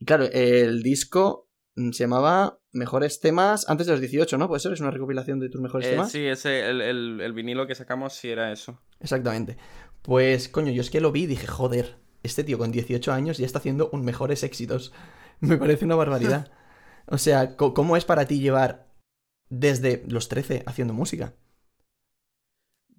Y 0.00 0.04
claro, 0.04 0.24
el 0.32 0.82
disco 0.82 1.48
se 1.76 1.92
llamaba 2.04 2.58
Mejores 2.72 3.20
temas 3.20 3.68
antes 3.68 3.86
de 3.86 3.92
los 3.92 4.00
18, 4.00 4.36
¿no? 4.38 4.48
¿Puede 4.48 4.58
ser? 4.60 4.72
Es 4.72 4.80
una 4.80 4.90
recopilación 4.90 5.38
de 5.38 5.48
tus 5.48 5.60
mejores 5.60 5.86
Eh, 5.86 5.90
temas. 5.92 6.10
sí, 6.10 6.24
ese, 6.26 6.68
el, 6.68 6.80
el, 6.80 7.20
el 7.20 7.32
vinilo 7.34 7.66
que 7.68 7.74
sacamos 7.76 8.14
sí 8.14 8.30
era 8.30 8.50
eso. 8.50 8.80
Exactamente. 8.98 9.58
Pues, 10.02 10.48
coño, 10.48 10.72
yo 10.72 10.80
es 10.80 10.90
que 10.90 11.00
lo 11.02 11.12
vi 11.12 11.22
y 11.24 11.26
dije, 11.26 11.46
joder, 11.46 11.98
este 12.22 12.44
tío 12.44 12.58
con 12.58 12.72
18 12.72 13.12
años 13.12 13.38
ya 13.38 13.46
está 13.46 13.58
haciendo 13.58 13.90
un 13.92 14.04
mejores 14.04 14.42
éxitos. 14.42 14.92
Me 15.40 15.56
parece 15.58 15.84
una 15.84 15.96
barbaridad. 15.96 16.50
O 17.06 17.18
sea, 17.18 17.56
¿cómo 17.56 17.96
es 17.96 18.04
para 18.04 18.26
ti 18.26 18.40
llevar 18.40 18.86
desde 19.50 20.04
los 20.08 20.28
13 20.28 20.62
haciendo 20.66 20.94
música? 20.94 21.34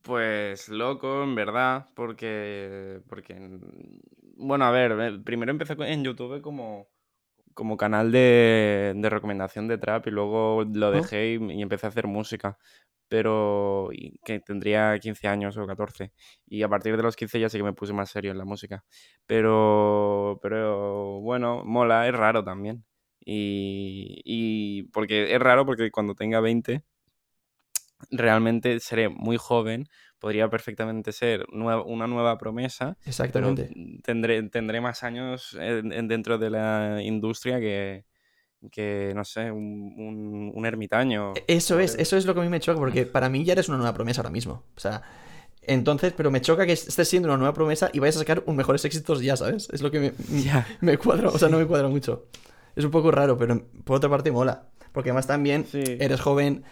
Pues 0.01 0.67
loco, 0.67 1.23
en 1.23 1.33
verdad, 1.33 1.87
porque, 1.95 3.01
porque, 3.07 3.35
bueno, 4.35 4.65
a 4.65 4.71
ver, 4.71 4.91
eh, 4.99 5.19
primero 5.23 5.51
empecé 5.51 5.75
en 5.79 6.03
YouTube 6.03 6.41
como, 6.41 6.89
como 7.53 7.77
canal 7.77 8.11
de, 8.11 8.93
de 8.95 9.09
recomendación 9.09 9.67
de 9.67 9.77
trap 9.77 10.07
y 10.07 10.11
luego 10.11 10.63
lo 10.71 10.91
dejé 10.91 11.33
y, 11.33 11.53
y 11.53 11.61
empecé 11.61 11.85
a 11.87 11.89
hacer 11.89 12.07
música, 12.07 12.57
pero 13.07 13.89
y 13.91 14.19
que 14.25 14.39
tendría 14.39 14.97
15 14.99 15.27
años 15.27 15.57
o 15.57 15.67
14 15.67 16.11
y 16.47 16.63
a 16.63 16.69
partir 16.69 16.97
de 16.97 17.03
los 17.03 17.15
15 17.15 17.39
ya 17.39 17.49
sí 17.49 17.57
que 17.57 17.63
me 17.63 17.73
puse 17.73 17.93
más 17.93 18.09
serio 18.09 18.31
en 18.31 18.37
la 18.39 18.45
música, 18.45 18.83
pero, 19.27 20.39
pero 20.41 21.19
bueno, 21.21 21.63
mola, 21.65 22.07
es 22.07 22.15
raro 22.15 22.43
también. 22.43 22.85
Y, 23.25 24.21
y 24.25 24.83
porque 24.91 25.33
es 25.33 25.39
raro 25.39 25.65
porque 25.65 25.91
cuando 25.91 26.15
tenga 26.15 26.41
20 26.41 26.83
realmente 28.11 28.79
seré 28.79 29.09
muy 29.09 29.37
joven, 29.37 29.87
podría 30.23 30.49
perfectamente 30.49 31.11
ser 31.11 31.45
una 31.51 32.07
nueva 32.07 32.37
promesa, 32.37 32.95
pero 33.01 33.09
Exactamente. 33.09 33.69
tendré, 34.03 34.41
tendré 34.43 34.79
más 34.79 35.03
años 35.03 35.57
en- 35.59 35.91
en- 35.91 36.07
dentro 36.07 36.37
de 36.37 36.49
la 36.49 37.01
industria 37.03 37.59
que, 37.59 38.05
que 38.71 39.11
no 39.13 39.25
sé, 39.25 39.51
un, 39.51 39.93
un- 39.97 40.51
un 40.55 40.65
ermitaño. 40.65 41.33
Eso 41.45 41.77
es, 41.81 41.95
eso 41.95 42.15
es 42.15 42.25
lo 42.25 42.33
que 42.33 42.39
a 42.39 42.43
mí 42.43 42.47
me 42.49 42.61
choca, 42.61 42.79
porque 42.79 43.05
para 43.05 43.27
mí 43.27 43.43
ya 43.43 43.51
eres 43.51 43.67
una 43.67 43.77
nueva 43.79 43.93
promesa 43.93 44.21
ahora 44.21 44.29
mismo. 44.29 44.63
O 44.77 44.79
sea, 44.79 45.01
entonces, 45.61 46.13
pero 46.15 46.31
me 46.31 46.39
choca 46.39 46.65
que 46.65 46.71
estés 46.71 47.05
siendo 47.09 47.27
una 47.27 47.35
nueva 47.37 47.53
promesa 47.53 47.89
y 47.91 47.99
vayas 47.99 48.15
a 48.15 48.19
sacar 48.19 48.43
un 48.45 48.55
mejores 48.55 48.85
éxitos 48.85 49.21
ya, 49.21 49.35
¿sabes? 49.35 49.67
Es 49.73 49.81
lo 49.81 49.91
que 49.91 49.99
me, 49.99 50.13
Ya. 50.41 50.65
me 50.79 50.97
cuadra, 50.97 51.27
o 51.27 51.37
sea, 51.37 51.49
no 51.49 51.57
me 51.59 51.65
cuadra 51.65 51.89
mucho. 51.89 52.27
Es 52.77 52.85
un 52.85 52.91
poco 52.91 53.11
raro, 53.11 53.37
pero 53.37 53.61
por 53.83 53.97
otra 53.97 54.09
parte 54.09 54.31
mola. 54.31 54.69
Porque 54.93 55.09
además 55.09 55.27
también 55.27 55.65
Sí. 55.65 55.83
eres 55.99 56.21
joven, 56.21 56.63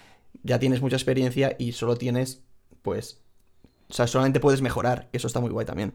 ya 0.42 0.58
tienes 0.58 0.82
mucha 0.82 0.96
experiencia 0.96 1.54
y 1.60 1.74
solo 1.74 1.98
tienes, 1.98 2.46
pues, 2.82 3.22
o 3.92 3.94
sea, 3.94 4.08
solamente 4.08 4.40
puedes 4.40 4.62
mejorar. 4.62 5.10
Eso 5.12 5.28
está 5.28 5.40
muy 5.40 5.52
guay 5.52 5.66
también. 5.66 5.94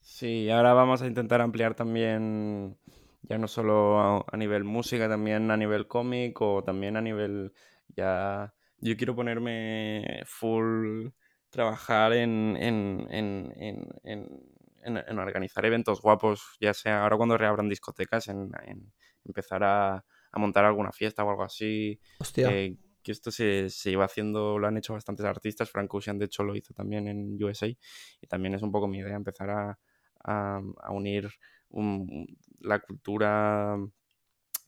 Sí, 0.00 0.50
ahora 0.50 0.72
vamos 0.72 1.02
a 1.02 1.06
intentar 1.06 1.40
ampliar 1.40 1.74
también, 1.74 2.78
ya 3.22 3.38
no 3.38 3.48
solo 3.48 4.00
a, 4.00 4.24
a 4.30 4.36
nivel 4.36 4.64
música, 4.64 5.08
también 5.08 5.50
a 5.50 5.56
nivel 5.56 5.86
cómic 5.86 6.40
o 6.40 6.62
también 6.64 6.96
a 6.96 7.00
nivel 7.00 7.52
ya... 7.96 8.54
Yo 8.82 8.96
quiero 8.96 9.14
ponerme 9.14 10.22
full, 10.24 11.08
trabajar 11.50 12.14
en, 12.14 12.56
en, 12.58 13.06
en, 13.10 13.52
en, 13.58 13.88
en, 14.04 15.04
en- 15.06 15.18
organizar 15.18 15.66
eventos 15.66 16.00
guapos, 16.00 16.56
ya 16.60 16.72
sea 16.72 17.02
ahora 17.02 17.18
cuando 17.18 17.36
reabran 17.36 17.68
discotecas, 17.68 18.28
en, 18.28 18.50
en 18.64 18.90
empezar 19.26 19.62
a, 19.64 19.96
a 20.32 20.38
montar 20.38 20.64
alguna 20.64 20.92
fiesta 20.92 21.24
o 21.24 21.30
algo 21.30 21.42
así. 21.44 22.00
Hostia. 22.18 22.48
que, 22.48 22.78
que 23.02 23.12
esto 23.12 23.30
se, 23.30 23.70
se 23.70 23.90
iba 23.90 24.04
haciendo, 24.04 24.58
lo 24.58 24.66
han 24.66 24.76
hecho 24.76 24.92
bastantes 24.94 25.24
artistas. 25.26 25.70
Frank 25.70 25.92
Ocean, 25.94 26.18
de 26.18 26.26
hecho, 26.26 26.42
lo 26.42 26.54
hizo 26.56 26.74
también 26.74 27.08
en 27.08 27.42
USA. 27.42 27.66
Y 27.66 28.26
también 28.28 28.54
es 28.54 28.62
un 28.62 28.72
poco 28.72 28.88
mi 28.88 28.98
idea 28.98 29.16
empezar 29.16 29.50
a, 29.50 29.78
a- 30.24 30.60
a 30.82 30.90
unir 30.92 31.28
un- 31.70 32.26
la 32.60 32.78
cultura. 32.80 33.76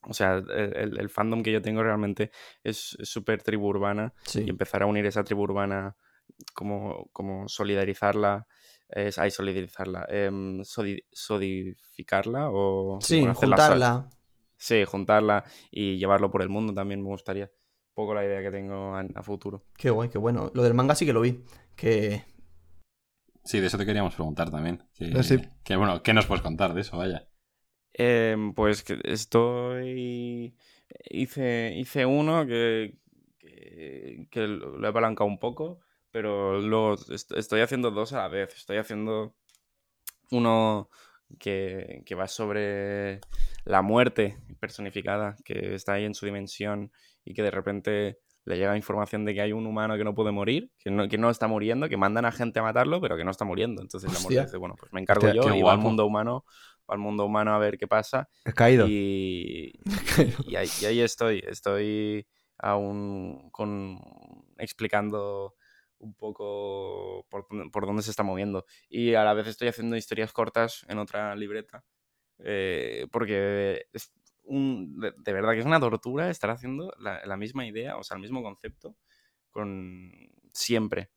O 0.05 0.15
sea, 0.15 0.37
el, 0.37 0.99
fandom 1.11 1.43
que 1.43 1.53
yo 1.53 1.63
tengo 1.63 1.83
realmente 1.83 2.31
es 2.65 2.97
súper 3.03 3.43
tribu 3.43 3.69
urbana. 3.69 4.13
sí. 4.25 4.43
Y 4.45 4.51
empezar 4.51 4.83
a 4.83 4.87
unir 4.87 5.07
esa 5.07 5.23
tribu 5.23 5.43
urbana, 5.43 5.97
como, 6.55 7.09
como 7.13 7.49
solidarizarla. 7.49 8.47
Es, 8.89 9.19
solidarizarla. 9.31 10.07
sodi- 10.65 11.05
sodificarla 11.13 12.51
o. 12.51 12.99
Sí, 13.01 13.21
bueno, 13.21 13.35
juntarla. 13.35 14.11
Sí, 14.57 14.85
juntarla 14.85 15.45
y 15.71 15.99
llevarlo 15.99 16.31
por 16.31 16.43
el 16.43 16.49
mundo 16.49 16.73
también 16.75 17.01
me 17.03 17.09
gustaría. 17.09 17.51
Poco 17.95 18.15
la 18.15 18.25
idea 18.25 18.43
que 18.43 18.51
tengo 18.51 18.95
a, 18.97 19.01
a 19.01 19.23
futuro. 19.23 19.63
Qué 19.77 19.91
guay, 19.91 20.09
qué 20.09 20.19
bueno. 20.19 20.51
Lo 20.55 20.63
del 20.63 20.75
manga 20.75 20.95
sí 20.95 21.05
que 21.07 21.13
lo 21.13 21.21
vi. 21.21 21.45
Que 21.77 22.23
Sí, 23.45 23.61
de 23.61 23.67
eso 23.67 23.79
te 23.79 23.87
queríamos 23.87 24.15
preguntar 24.15 24.51
también. 24.51 24.83
Que, 24.95 25.07
Eh, 25.07 25.23
sí. 25.23 25.37
que, 25.65 25.77
bueno, 25.77 26.03
¿qué 26.03 26.13
nos 26.15 26.27
puedes 26.27 26.43
contar 26.43 26.75
de 26.75 26.81
eso? 26.83 26.97
Vaya. 26.97 27.29
Em, 27.95 28.55
pues 28.55 28.83
que 28.83 28.99
estoy. 29.05 30.55
Hice, 31.11 31.73
hice 31.77 32.07
uno 32.07 32.47
que, 32.47 32.97
que, 33.39 34.29
que 34.31 34.41
lo 34.47 34.79
lo 34.79 34.87
he 34.87 34.91
apalancado 34.91 35.29
un 35.29 35.39
poco, 35.39 35.81
pero 36.11 36.61
luego 36.61 36.95
est- 37.11 37.33
estoy 37.33 37.61
haciendo 37.61 37.91
dos 37.91 38.13
a 38.13 38.19
la 38.19 38.29
vez. 38.29 38.55
Estoy 38.57 38.79
haciendo 38.79 39.35
uno 40.31 40.89
que, 41.39 42.03
que 42.07 42.15
va 42.15 42.29
sobre 42.29 43.21
la 43.65 43.83
muerte 43.83 44.37
personificada, 44.61 45.37
que 45.45 45.75
está 45.75 45.95
ahí 45.95 46.05
en 46.05 46.15
su 46.15 46.27
dimensión 46.27 46.93
y 47.25 47.35
que 47.35 47.43
de 47.43 47.51
repente 47.51 48.19
le 48.45 48.57
llega 48.57 48.77
información 48.77 49.25
de 49.25 49.35
que 49.35 49.41
hay 49.41 49.53
un 49.53 49.67
humano 49.67 49.97
que 49.97 50.05
no 50.05 50.15
puede 50.15 50.33
morir, 50.33 50.73
que 50.79 50.91
no, 50.91 51.09
que 51.09 51.17
no 51.19 51.31
está 51.31 51.47
muriendo, 51.47 51.89
que 51.89 51.97
mandan 51.97 52.25
a 52.25 52.33
gente 52.33 52.59
a 52.59 52.63
matarlo, 52.63 53.01
pero 53.01 53.17
que 53.17 53.25
no 53.25 53.31
está 53.31 53.45
muriendo. 53.45 53.83
Entonces 53.83 54.13
la 54.13 54.19
muerte 54.19 54.29
Hostia. 54.29 54.45
dice, 54.45 54.57
bueno, 54.57 54.75
pues 54.79 54.93
me 54.93 55.01
encargo 55.01 55.27
Hostia, 55.27 55.43
yo 55.43 55.55
y 55.55 55.63
va 55.63 55.73
al 55.73 55.79
mundo 55.79 56.05
humano, 56.05 56.45
va 56.91 56.95
al 56.95 56.99
mundo 56.99 57.25
humano 57.25 57.55
a 57.55 57.59
ver 57.59 57.79
qué 57.79 57.87
pasa. 57.87 58.29
He 58.45 58.53
caído. 58.53 58.87
Y, 58.89 59.73
y 60.47 60.57
ahí, 60.57 60.69
y 60.81 60.85
ahí 60.87 61.01
estoy, 61.01 61.43
estoy 61.47 62.27
aún 62.59 63.49
con, 63.53 63.99
explicando 64.59 65.55
un 65.99 66.15
poco 66.15 67.25
por, 67.29 67.47
dónde- 67.49 67.71
por 67.71 67.87
dónde 67.87 68.03
se 68.03 68.11
está 68.11 68.25
moviendo. 68.25 68.65
Y 68.89 69.15
a 69.15 69.23
la 69.23 69.35
vez 69.35 69.47
estoy 69.47 69.69
haciendo 69.69 69.95
historias 69.97 70.33
cortas 70.33 70.85
en 70.89 70.99
otra 70.99 71.35
libreta, 71.37 71.85
eh, 72.39 73.07
porque 73.13 73.87
es 73.93 74.13
un, 74.45 74.99
de, 75.01 75.13
de 75.17 75.33
verdad 75.33 75.53
que 75.53 75.61
es 75.61 75.67
una 75.67 75.81
tortura 75.81 76.31
estar 76.31 76.51
haciendo 76.51 76.93
la, 76.99 77.25
la 77.25 77.37
misma 77.37 77.67
idea, 77.67 77.97
o 77.97 78.03
sea, 78.03 78.17
el 78.17 78.23
mismo 78.23 78.43
concepto, 78.43 78.97
con 79.51 80.11
siempre. 80.53 81.11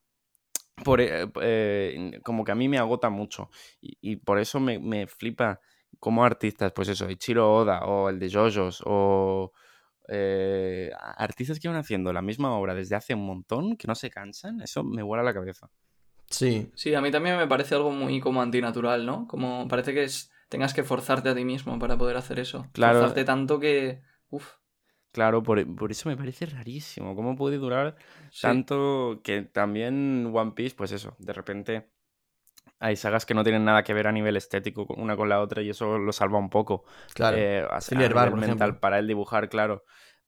Por, 0.84 0.99
eh, 0.99 1.28
eh, 1.41 2.19
como 2.23 2.43
que 2.43 2.51
a 2.51 2.55
mí 2.55 2.67
me 2.67 2.78
agota 2.78 3.09
mucho 3.09 3.49
y, 3.80 3.97
y 4.01 4.15
por 4.17 4.39
eso 4.39 4.59
me, 4.59 4.78
me 4.78 5.07
flipa 5.07 5.61
como 5.99 6.26
artistas, 6.26 6.73
pues 6.73 6.89
eso, 6.89 7.09
Ichiro 7.09 7.53
Oda 7.53 7.86
o 7.86 8.09
el 8.09 8.19
de 8.19 8.30
JoJo's 8.30 8.84
o 8.86 9.53
eh, 10.07 10.91
artistas 11.17 11.59
que 11.59 11.67
van 11.67 11.78
haciendo 11.78 12.13
la 12.13 12.21
misma 12.21 12.55
obra 12.57 12.76
desde 12.76 12.95
hace 12.95 13.13
un 13.13 13.26
montón, 13.26 13.78
que 13.78 13.88
no 13.88 13.95
se 13.95 14.09
cansan, 14.09 14.61
eso 14.61 14.84
me 14.84 15.01
vuela 15.01 15.23
la 15.23 15.34
cabeza. 15.34 15.69
Sí, 16.30 16.69
Sí, 16.76 16.93
a 16.93 17.01
mí 17.01 17.11
también 17.11 17.38
me 17.38 17.47
parece 17.47 17.76
algo 17.76 17.91
muy 17.91 18.19
como 18.19 18.41
antinatural, 18.41 19.05
¿no? 19.05 19.28
Como 19.28 19.67
parece 19.67 19.93
que 19.93 20.03
es, 20.03 20.32
tengas 20.55 20.73
que 20.73 20.83
forzarte 20.83 21.29
a 21.29 21.35
ti 21.35 21.43
mismo 21.43 21.77
para 21.79 21.97
poder 21.97 22.17
hacer 22.17 22.39
eso. 22.39 22.67
Claro. 22.71 22.99
Forzarte 22.99 23.23
tanto 23.25 23.59
que... 23.59 24.01
Uf. 24.29 24.53
Claro, 25.11 25.43
por, 25.43 25.63
por 25.75 25.91
eso 25.91 26.09
me 26.09 26.17
parece 26.17 26.45
rarísimo. 26.45 27.15
¿Cómo 27.15 27.35
puede 27.35 27.57
durar 27.57 27.95
sí. 28.31 28.41
tanto 28.41 29.21
que 29.23 29.43
también 29.43 30.31
One 30.33 30.51
Piece, 30.51 30.75
pues 30.75 30.91
eso, 30.91 31.15
de 31.19 31.33
repente 31.33 31.89
hay 32.79 32.95
sagas 32.95 33.25
que 33.25 33.33
no 33.33 33.43
tienen 33.43 33.63
nada 33.63 33.83
que 33.83 33.93
ver 33.93 34.07
a 34.07 34.11
nivel 34.11 34.35
estético 34.35 34.85
con- 34.85 34.99
una 34.99 35.15
con 35.15 35.29
la 35.29 35.41
otra 35.41 35.61
y 35.61 35.69
eso 35.69 35.97
lo 35.97 36.11
salva 36.11 36.37
un 36.37 36.49
poco. 36.49 36.83
claro. 37.13 37.37
eh, 37.37 37.65
a- 37.69 37.77
a 37.77 37.79
Thriller 37.79 38.09
nivel 38.09 38.15
Bar, 38.15 38.29
por 38.31 38.39
mental 38.39 38.79
para 38.79 38.99
él 38.99 39.07
dibujar, 39.07 39.49
claro. 39.49 39.83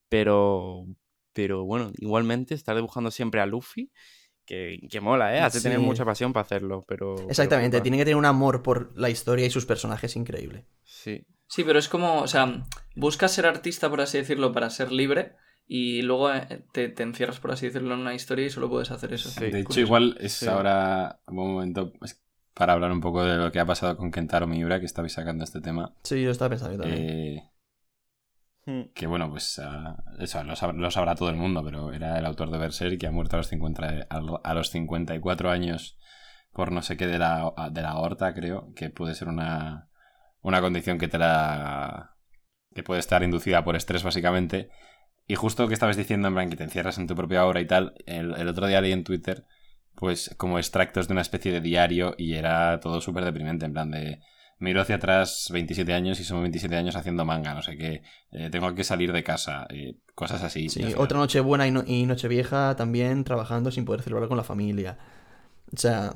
Pero, 0.10 0.86
pero 1.34 1.66
bueno, 1.66 1.92
igualmente 1.98 2.54
estar 2.54 2.76
dibujando 2.76 3.12
siempre 3.12 3.42
a 3.42 3.46
Luffy, 3.46 3.92
que, 4.48 4.80
que 4.90 5.00
mola, 5.02 5.36
¿eh? 5.36 5.42
Hace 5.42 5.62
tener 5.62 5.78
mucha 5.80 6.06
pasión 6.06 6.34
para 6.34 6.42
hacerlo, 6.44 6.84
pero... 6.88 7.16
Exactamente, 7.30 7.82
tiene 7.82 7.98
que 7.98 8.06
tener 8.06 8.16
un 8.16 8.26
amor 8.26 8.64
por 8.64 8.98
la 8.98 9.10
historia 9.12 9.46
y 9.46 9.52
sus 9.52 9.66
personajes 9.68 10.16
increíble. 10.16 10.66
Sí. 10.84 11.28
Sí, 11.46 11.64
pero 11.64 11.78
es 11.80 11.88
como, 11.88 12.22
o 12.22 12.28
sea, 12.28 12.64
buscas 12.96 13.32
ser 13.32 13.46
artista, 13.46 13.90
por 13.90 14.02
así 14.02 14.18
decirlo, 14.18 14.52
para 14.52 14.70
ser 14.70 14.92
libre 14.92 15.34
y 15.68 16.02
luego 16.02 16.34
eh, 16.34 16.64
te, 16.72 16.90
te 16.90 17.04
encierras, 17.04 17.40
por 17.40 17.52
así 17.52 17.68
decirlo, 17.68 17.94
en 17.94 18.00
una 18.02 18.14
historia 18.16 18.46
y 18.46 18.50
solo 18.50 18.70
puedes 18.70 18.90
hacer 18.92 19.14
eso. 19.14 19.30
Sí, 19.30 19.52
de 19.52 19.60
hecho, 19.60 19.80
igual 19.80 20.18
es 20.20 20.34
Sí. 20.34 20.48
ahora 20.48 21.20
un 21.28 21.36
buen 21.36 21.48
momento 21.52 21.94
para 22.54 22.74
hablar 22.74 22.92
un 22.92 23.02
poco 23.02 23.24
de 23.24 23.38
lo 23.38 23.52
que 23.52 23.60
ha 23.60 23.66
pasado 23.66 23.96
con 23.98 24.12
Kentaro 24.12 24.48
Miura, 24.48 24.80
que 24.80 24.86
estabais 24.88 25.14
sacando 25.14 25.44
este 25.44 25.62
tema. 25.62 25.94
Sí, 26.04 26.22
yo 26.24 26.32
estaba 26.32 26.50
pensando 26.50 26.76
yo 26.76 26.82
también. 26.82 27.10
Eh. 27.10 27.52
Que 28.94 29.08
bueno, 29.08 29.30
pues 29.30 29.60
ah, 29.60 29.98
eso 30.20 30.44
lo, 30.44 30.54
sab- 30.56 30.76
lo 30.76 30.92
sabrá 30.92 31.16
todo 31.16 31.30
el 31.30 31.36
mundo, 31.38 31.64
pero 31.64 31.94
era 31.94 32.18
el 32.20 32.26
autor 32.26 32.52
de 32.52 32.58
Berserk 32.58 33.00
que 33.00 33.08
ha 33.08 33.12
muerto 33.12 33.36
a 33.36 33.40
los, 33.40 33.48
50, 33.48 34.08
a 34.10 34.20
lo- 34.22 34.42
a 34.44 34.54
los 34.54 34.70
54 34.72 35.50
años 35.50 35.98
por 36.54 36.72
no 36.72 36.82
sé 36.82 36.98
qué 36.98 37.08
de 37.08 37.20
la, 37.20 37.54
de 37.72 37.82
la 37.82 37.92
aorta, 37.92 38.34
creo, 38.34 38.74
que 38.76 38.90
puede 38.90 39.16
ser 39.16 39.28
una, 39.30 39.90
una 40.42 40.62
condición 40.62 40.98
que 40.98 41.08
te 41.08 41.18
la... 41.20 42.16
que 42.76 42.84
puede 42.84 43.00
estar 43.00 43.24
inducida 43.24 43.64
por 43.64 43.76
estrés, 43.76 44.04
básicamente. 44.04 44.70
Y 45.28 45.36
justo 45.36 45.68
que 45.68 45.74
estabas 45.76 45.98
diciendo, 45.98 46.28
en 46.30 46.34
plan, 46.36 46.50
que 46.50 46.56
te 46.58 46.64
encierras 46.64 46.98
en 46.98 47.08
tu 47.08 47.16
propia 47.16 47.46
obra 47.46 47.62
y 47.62 47.68
tal, 47.68 47.96
el, 48.06 48.34
el 48.36 48.48
otro 48.48 48.68
día 48.68 48.82
leí 48.82 48.92
en 48.94 49.04
Twitter, 49.04 49.46
pues 49.96 50.34
como 50.38 50.58
extractos 50.60 51.08
de 51.08 51.14
una 51.14 51.22
especie 51.22 51.52
de 51.52 51.62
diario 51.62 52.16
y 52.18 52.36
era 52.36 52.80
todo 52.80 53.02
súper 53.02 53.26
deprimente, 53.26 53.66
en 53.66 53.74
plan 53.74 53.92
de... 53.92 54.22
Miro 54.60 54.82
hacia 54.82 54.96
atrás 54.96 55.50
27 55.52 55.94
años 55.94 56.20
y 56.20 56.24
somos 56.24 56.42
27 56.44 56.76
años 56.76 56.96
haciendo 56.96 57.26
manga, 57.26 57.54
no 57.54 57.62
sé 57.62 57.78
qué. 57.78 58.02
eh, 58.32 58.50
tengo 58.50 58.74
que 58.74 58.84
salir 58.84 59.12
de 59.14 59.24
casa, 59.24 59.68
eh, 59.70 59.96
cosas 60.16 60.42
así. 60.44 60.68
Sí, 60.70 60.84
otra 60.98 61.20
noche 61.20 61.40
buena 61.42 61.68
y, 61.68 61.72
no- 61.72 61.84
y 61.86 62.06
noche 62.06 62.28
vieja 62.28 62.76
también 62.76 63.24
trabajando 63.24 63.70
sin 63.72 63.86
poder 63.86 64.02
celebrar 64.02 64.28
con 64.28 64.38
la 64.38 64.44
familia. 64.44 64.98
O 65.74 65.78
sea, 65.78 66.14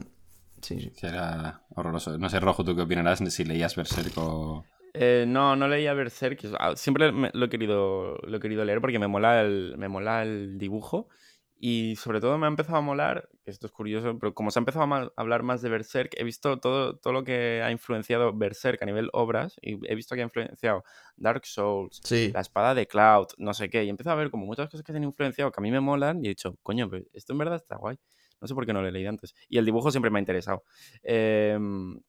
sí, 0.62 0.80
sí. 0.80 0.92
que 1.00 1.08
era 1.08 1.62
horroroso. 1.76 2.18
No 2.18 2.30
sé, 2.30 2.40
Rojo, 2.40 2.64
¿tú 2.64 2.76
qué 2.76 2.82
opinarás 2.82 3.20
si 3.20 3.44
leías 3.44 3.76
Berserk 3.76 4.18
o...? 4.18 4.66
Eh, 4.94 5.26
no, 5.28 5.56
no 5.56 5.68
leía 5.68 5.94
Berserk. 5.94 6.40
ah, 6.60 6.74
Siempre 6.76 7.12
me- 7.12 7.32
lo 7.34 7.46
he 7.46 7.50
querido, 7.50 8.18
lo 8.24 8.38
he 8.38 8.40
querido 8.40 8.66
leer 8.66 8.82
porque 8.82 9.00
me 9.00 9.08
mola 9.08 9.42
el, 9.42 9.76
me 9.78 9.88
mola 9.88 10.24
el 10.24 10.58
dibujo. 10.58 11.08
Y 11.64 11.96
sobre 11.96 12.20
todo 12.20 12.40
me 12.40 12.48
ha 12.48 12.50
empezado 12.50 12.80
a 12.80 12.82
molar, 12.82 13.30
que 13.46 13.52
esto 13.52 13.68
es 13.68 13.72
curioso, 13.72 14.18
pero 14.20 14.34
como 14.34 14.50
se 14.50 14.58
ha 14.58 14.62
empezado 14.62 14.92
a 14.92 15.12
hablar 15.16 15.44
más 15.44 15.62
de 15.62 15.70
Berserk, 15.70 16.16
he 16.18 16.24
visto 16.24 16.60
todo, 16.60 16.98
todo 16.98 17.14
lo 17.14 17.24
que 17.24 17.62
ha 17.64 17.70
influenciado 17.70 18.34
Berserk 18.36 18.82
a 18.82 18.88
nivel 18.88 19.12
obras, 19.14 19.58
y 19.62 19.74
he 19.88 19.94
visto 19.94 20.16
que 20.16 20.22
ha 20.22 20.24
influenciado 20.24 20.84
Dark 21.18 21.46
Souls, 21.46 22.02
Sí, 22.04 22.32
la 22.34 22.42
espada 22.42 22.74
de 22.74 22.88
Cloud, 22.88 23.28
no 23.38 23.54
sé 23.54 23.70
qué, 23.70 23.84
y 23.84 23.90
empiezo 23.90 24.10
a 24.10 24.16
ver 24.16 24.32
como 24.32 24.48
muchas 24.48 24.70
cosas 24.72 24.84
que 24.84 24.92
se 24.92 24.98
han 24.98 25.04
influenciado 25.04 25.52
que 25.52 25.60
a 25.60 25.62
mí 25.62 25.70
me 25.70 25.82
molan, 25.82 26.26
y 26.26 26.26
he 26.26 26.30
dicho, 26.30 26.58
coño, 26.64 26.90
pero 26.90 27.06
esto 27.14 27.34
en 27.34 27.38
verdad 27.38 27.58
está 27.58 27.76
guay. 27.78 27.98
No 28.42 28.48
sé 28.48 28.56
por 28.56 28.66
qué 28.66 28.74
no 28.74 28.82
lo 28.82 28.88
he 28.88 28.92
leído 28.92 29.10
antes. 29.12 29.36
Y 29.48 29.60
el 29.60 29.66
dibujo 29.66 29.92
siempre 29.92 30.10
me 30.10 30.18
ha 30.18 30.22
interesado. 30.22 30.64
Em, 31.04 32.02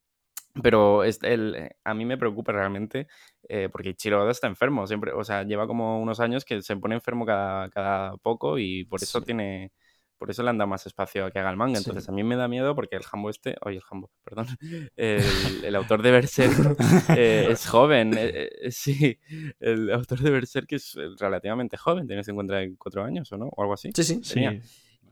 pero 0.63 1.05
es 1.05 1.19
el, 1.23 1.55
eh, 1.55 1.71
a 1.85 1.95
mí 1.95 2.05
me 2.05 2.19
preocupa 2.19 2.53
realmente 2.53 3.07
eh, 3.49 3.69
porque 3.71 3.91
Ichiro 3.91 4.23
Oda 4.23 4.33
está 4.33 4.47
enfermo. 4.49 4.87
Siempre, 4.87 5.13
o 5.13 5.25
sea, 5.25 5.45
lleva 5.45 5.67
como 5.67 6.01
unos 6.01 6.21
años 6.21 6.45
que 6.45 6.61
se 6.63 6.77
pone 6.77 6.95
enfermo 6.95 7.25
cada, 7.25 7.71
cada 7.71 8.17
poco 8.19 8.59
y 8.59 8.85
por 8.85 9.03
eso 9.03 9.21
Sí. 9.21 9.27
tiene. 9.27 9.73
Por 10.19 10.31
eso 10.31 10.45
le 10.45 10.51
anda 10.51 10.67
más 10.67 10.87
espacio 10.87 11.27
a 11.27 11.31
que 11.33 11.41
haga 11.41 11.51
el 11.51 11.57
manga. 11.57 11.81
Sí. 11.81 11.85
Entonces 11.89 12.09
a 12.09 12.13
mí 12.13 12.23
me 12.23 12.37
da 12.37 12.47
miedo 12.47 12.77
porque 12.77 12.95
el 12.95 13.03
Jambo 13.03 13.29
este. 13.29 13.57
Oye, 13.63 13.79
el 13.79 13.83
Jambo, 13.83 14.09
perdón. 14.23 14.47
El, 14.97 15.65
el 15.65 15.75
autor 15.75 16.01
de 16.03 16.11
Berserk 16.13 16.77
eh, 17.17 17.49
es 17.51 17.67
joven. 17.67 18.13
eh, 18.17 18.49
sí, 18.71 19.19
el 19.59 19.91
autor 19.91 20.21
de 20.21 20.31
Berserk 20.31 20.71
es 20.75 20.95
relativamente 21.19 21.77
joven. 21.77 22.07
Tiene 22.07 22.23
54 22.23 23.03
años 23.03 23.33
o 23.33 23.37
no, 23.37 23.47
o 23.49 23.63
algo 23.63 23.75
así. 23.75 23.91
sí, 23.95 24.05
sí. 24.05 24.21
Sí. 24.23 24.45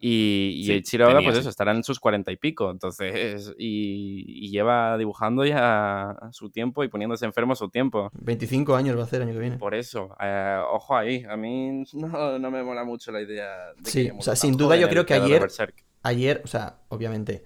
Y, 0.02 0.54
y 0.72 0.82
Sí, 0.82 0.96
Oda, 0.96 1.08
tenía, 1.08 1.26
pues 1.26 1.36
sí. 1.36 1.40
eso, 1.40 1.50
estará 1.50 1.72
en 1.72 1.84
sus 1.84 2.00
cuarenta 2.00 2.32
y 2.32 2.36
pico, 2.36 2.70
entonces, 2.70 3.52
y, 3.58 4.46
y 4.46 4.50
lleva 4.50 4.96
dibujando 4.96 5.44
ya 5.44 6.16
su 6.32 6.48
tiempo 6.50 6.82
y 6.84 6.88
poniéndose 6.88 7.26
enfermo 7.26 7.54
su 7.54 7.68
tiempo. 7.68 8.10
25 8.14 8.74
años 8.76 8.96
va 8.96 9.02
a 9.02 9.04
hacer 9.04 9.20
el 9.20 9.28
año 9.28 9.34
que 9.34 9.40
viene. 9.40 9.56
Por 9.58 9.74
eso, 9.74 10.16
eh, 10.20 10.58
ojo 10.72 10.96
ahí, 10.96 11.24
a 11.28 11.36
mí 11.36 11.84
no, 11.92 12.38
no 12.38 12.50
me 12.50 12.62
mola 12.62 12.82
mucho 12.84 13.12
la 13.12 13.20
idea 13.20 13.72
de 13.78 13.90
Sí, 13.90 14.10
o 14.16 14.22
sea, 14.22 14.34
sin 14.36 14.56
duda 14.56 14.76
yo 14.76 14.88
creo 14.88 15.04
que 15.04 15.14
ayer-. 15.14 15.46
Ayer, 16.02 16.40
o 16.44 16.48
sea, 16.48 16.78
obviamente, 16.88 17.44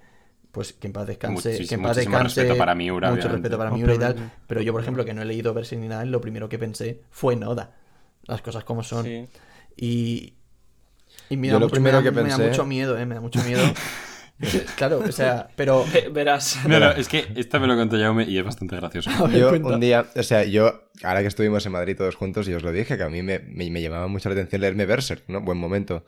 pues 0.52 0.72
que 0.74 0.86
en 0.86 0.92
paz 0.92 1.08
descanse. 1.08 1.58
Muchis- 1.58 1.68
que 1.68 1.74
en 1.74 1.82
paz 1.82 1.96
muchísimo 1.96 2.12
descanse. 2.16 2.40
respeto 2.42 2.56
para 2.56 2.76
Miura, 2.76 3.08
Mucho 3.10 3.22
obviamente. 3.26 3.48
respeto 3.48 3.58
para 3.58 3.70
Miura 3.72 3.94
y 3.94 3.98
tal. 3.98 4.32
Pero 4.46 4.60
yo, 4.62 4.70
por 4.72 4.80
ejemplo, 4.80 5.04
que 5.04 5.12
no 5.12 5.22
he 5.22 5.24
leído 5.24 5.52
Berserk 5.54 5.80
ni 5.80 5.88
nada, 5.88 6.04
lo 6.04 6.20
primero 6.20 6.48
que 6.48 6.56
pensé 6.56 7.00
fue 7.10 7.34
Noda. 7.34 7.74
Las 8.28 8.42
cosas 8.42 8.62
como 8.62 8.84
son. 8.84 9.04
Sí. 9.04 9.26
Y. 9.76 10.34
Y 11.30 11.36
me 11.36 11.48
Yo 11.48 11.58
lo 11.58 11.68
primero 11.68 11.98
me 11.98 12.04
da, 12.04 12.10
que 12.10 12.14
me 12.22 12.28
da 12.28 12.36
pensé- 12.36 12.48
mucho 12.48 12.66
miedo, 12.66 12.98
eh, 12.98 13.06
me 13.06 13.14
da 13.14 13.20
mucho 13.20 13.42
miedo. 13.44 13.62
claro, 14.76 14.98
o 14.98 15.12
sea, 15.12 15.48
pero. 15.56 15.84
Ve- 15.92 16.08
Verás. 16.12 16.58
No, 16.66 16.78
no, 16.80 16.90
es 16.92 17.08
que 17.08 17.24
esta 17.36 17.58
me 17.58 17.66
lo 17.66 17.76
contó 17.76 17.98
Jaume 17.98 18.24
y 18.24 18.36
es 18.38 18.44
bastante 18.44 18.76
gracioso. 18.76 19.10
A 19.18 19.28
ver, 19.28 19.38
Yo 19.38 19.48
cuenta. 19.50 19.68
un 19.74 19.80
día, 19.80 20.06
o 20.14 20.22
sea, 20.22 20.44
yo, 20.44 20.88
ahora 21.02 21.20
que 21.22 21.28
estuvimos 21.28 21.64
en 21.66 21.72
Madrid 21.72 21.96
todos 21.96 22.14
juntos, 22.16 22.48
y 22.48 22.54
os 22.54 22.62
lo 22.62 22.72
dije, 22.72 22.96
que 22.96 23.02
a 23.04 23.08
mí 23.08 23.22
me, 23.22 23.38
me, 23.38 23.70
me 23.70 23.80
llamaba 23.82 24.06
mucho 24.08 24.28
la 24.28 24.34
atención 24.34 24.60
leerme 24.60 24.86
Berserk, 24.86 25.24
¿no? 25.28 25.40
Buen 25.40 25.58
momento. 25.58 26.04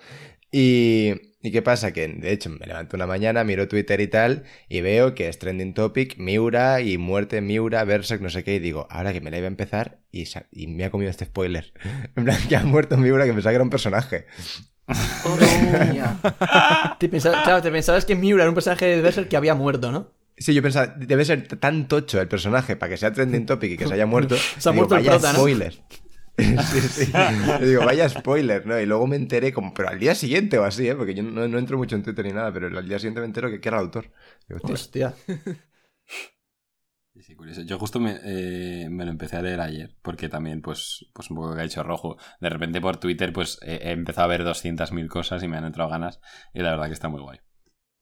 Y, 0.53 1.13
¿y 1.43 1.51
qué 1.51 1.61
pasa? 1.61 1.93
Que 1.93 2.07
de 2.09 2.33
hecho 2.33 2.51
me 2.51 2.67
levanto 2.67 2.97
una 2.97 3.07
mañana, 3.07 3.43
miro 3.45 3.69
Twitter 3.69 4.01
y 4.01 4.07
tal, 4.09 4.45
y 4.69 4.81
veo 4.81 5.15
que 5.15 5.29
es 5.29 5.39
trending 5.39 5.75
topic, 5.75 6.19
Miura 6.19 6.81
y 6.81 6.99
muerte 6.99 7.41
Miura, 7.41 7.85
Berserk, 7.85 8.23
no 8.23 8.31
sé 8.31 8.43
qué, 8.45 8.55
y 8.55 8.59
digo, 8.59 8.87
ahora 8.91 9.13
que 9.13 9.21
me 9.21 9.31
la 9.31 9.39
iba 9.39 9.47
a 9.47 9.49
empezar, 9.49 9.99
y, 10.13 10.25
y 10.53 10.67
me 10.69 10.85
ha 10.85 10.91
comido 10.91 11.11
este 11.11 11.25
spoiler. 11.27 11.73
En 12.17 12.25
plan, 12.25 12.39
que 12.49 12.57
ha 12.57 12.63
muerto 12.65 12.97
Miura, 12.97 13.25
que 13.25 13.33
pensaba 13.33 13.51
que 13.53 13.57
era 13.57 13.65
un 13.65 13.71
personaje. 13.71 14.27
Oh. 14.89 15.37
Te 16.99 17.09
pensaba- 17.09 17.43
claro, 17.43 17.63
te 17.63 17.71
pensabas 17.71 18.05
que 18.05 18.15
Miura 18.15 18.45
era 18.45 18.51
un 18.51 18.55
personaje 18.55 18.87
de 18.87 19.03
Berserk 19.03 19.29
que 19.29 19.37
había 19.37 19.55
muerto, 19.55 19.91
¿no? 19.91 20.13
Sí, 20.39 20.55
yo 20.55 20.63
pensaba, 20.63 20.89
debe 20.99 21.25
ser 21.25 21.49
tan 21.59 21.89
tocho 21.89 22.21
el 22.21 22.29
personaje 22.29 22.77
para 22.77 22.91
que 22.91 22.97
sea 22.97 23.13
trending 23.13 23.47
topic 23.47 23.73
y 23.73 23.77
que 23.77 23.87
se 23.87 23.95
haya 23.95 24.07
muerto. 24.07 24.37
Se 24.59 24.69
ha 24.69 24.73
digo, 24.73 24.87
muerto 24.87 24.97
el 24.97 25.07
vaya 25.09 25.33
spoiler. 25.33 25.75
sí, 26.39 26.81
sí. 26.81 27.13
Yo 27.61 27.67
digo, 27.67 27.85
vaya 27.85 28.09
spoiler, 28.09 28.67
¿no? 28.67 28.79
Y 28.79 28.85
luego 28.85 29.07
me 29.07 29.17
enteré, 29.17 29.53
como, 29.53 29.73
pero 29.73 29.89
al 29.89 29.99
día 29.99 30.15
siguiente 30.15 30.59
o 30.59 30.65
así, 30.65 30.87
¿eh? 30.89 30.95
Porque 30.95 31.15
yo 31.15 31.23
no, 31.23 31.49
no 31.49 31.59
entro 31.59 31.79
mucho 31.79 31.97
en 31.97 32.03
Twitter 32.03 32.25
ni 32.27 32.33
nada, 32.33 32.53
pero 32.53 32.67
al 32.67 32.87
día 32.87 32.99
siguiente 32.99 33.21
me 33.21 33.27
entero 33.27 33.51
que, 33.51 33.61
que 33.61 33.69
era 33.69 33.79
el 33.79 33.85
autor. 33.85 34.13
Digo, 34.47 34.61
hostia. 34.65 35.15
Hostia. 37.17 37.23
Sí, 37.23 37.23
sí, 37.23 37.35
curioso. 37.35 37.63
Yo 37.63 37.79
justo 37.79 37.99
me, 38.01 38.19
eh, 38.25 38.89
me 38.91 39.05
lo 39.05 39.11
empecé 39.11 39.37
a 39.37 39.43
leer 39.43 39.61
ayer, 39.61 39.97
porque 40.03 40.29
también, 40.29 40.61
pues, 40.63 41.07
pues 41.15 41.31
un 41.31 41.37
poco 41.37 41.55
que 41.55 41.63
ha 41.63 41.65
hecho 41.65 41.83
rojo. 41.83 42.17
De 42.41 42.51
repente 42.51 42.81
por 42.81 42.99
Twitter, 42.99 43.33
pues 43.33 43.59
he, 43.63 43.77
he 43.89 43.91
empezado 43.93 44.27
a 44.27 44.29
ver 44.29 44.45
200.000 44.45 45.09
cosas 45.09 45.43
y 45.43 45.49
me 45.49 45.57
han 45.57 45.65
entrado 45.65 45.91
ganas. 45.91 46.21
Y 46.53 46.61
la 46.61 46.71
verdad 46.71 46.87
que 46.89 46.93
está 46.93 47.09
muy 47.09 47.21
guay. 47.23 47.39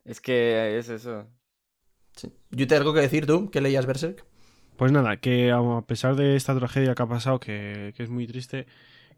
Es 0.04 0.20
que 0.20 0.78
es 0.78 0.88
eso. 0.88 1.28
Sí. 2.16 2.32
¿Yo 2.50 2.66
te 2.66 2.76
algo 2.76 2.94
que 2.94 3.00
decir 3.00 3.26
tú? 3.26 3.50
¿Que 3.50 3.60
leías 3.60 3.86
Berserk? 3.86 4.24
Pues 4.76 4.90
nada, 4.92 5.18
que 5.18 5.52
a 5.52 5.60
pesar 5.86 6.16
de 6.16 6.36
esta 6.36 6.56
tragedia 6.58 6.94
que 6.94 7.02
ha 7.02 7.06
pasado, 7.06 7.38
que, 7.40 7.92
que 7.96 8.02
es 8.02 8.10
muy 8.10 8.26
triste, 8.26 8.66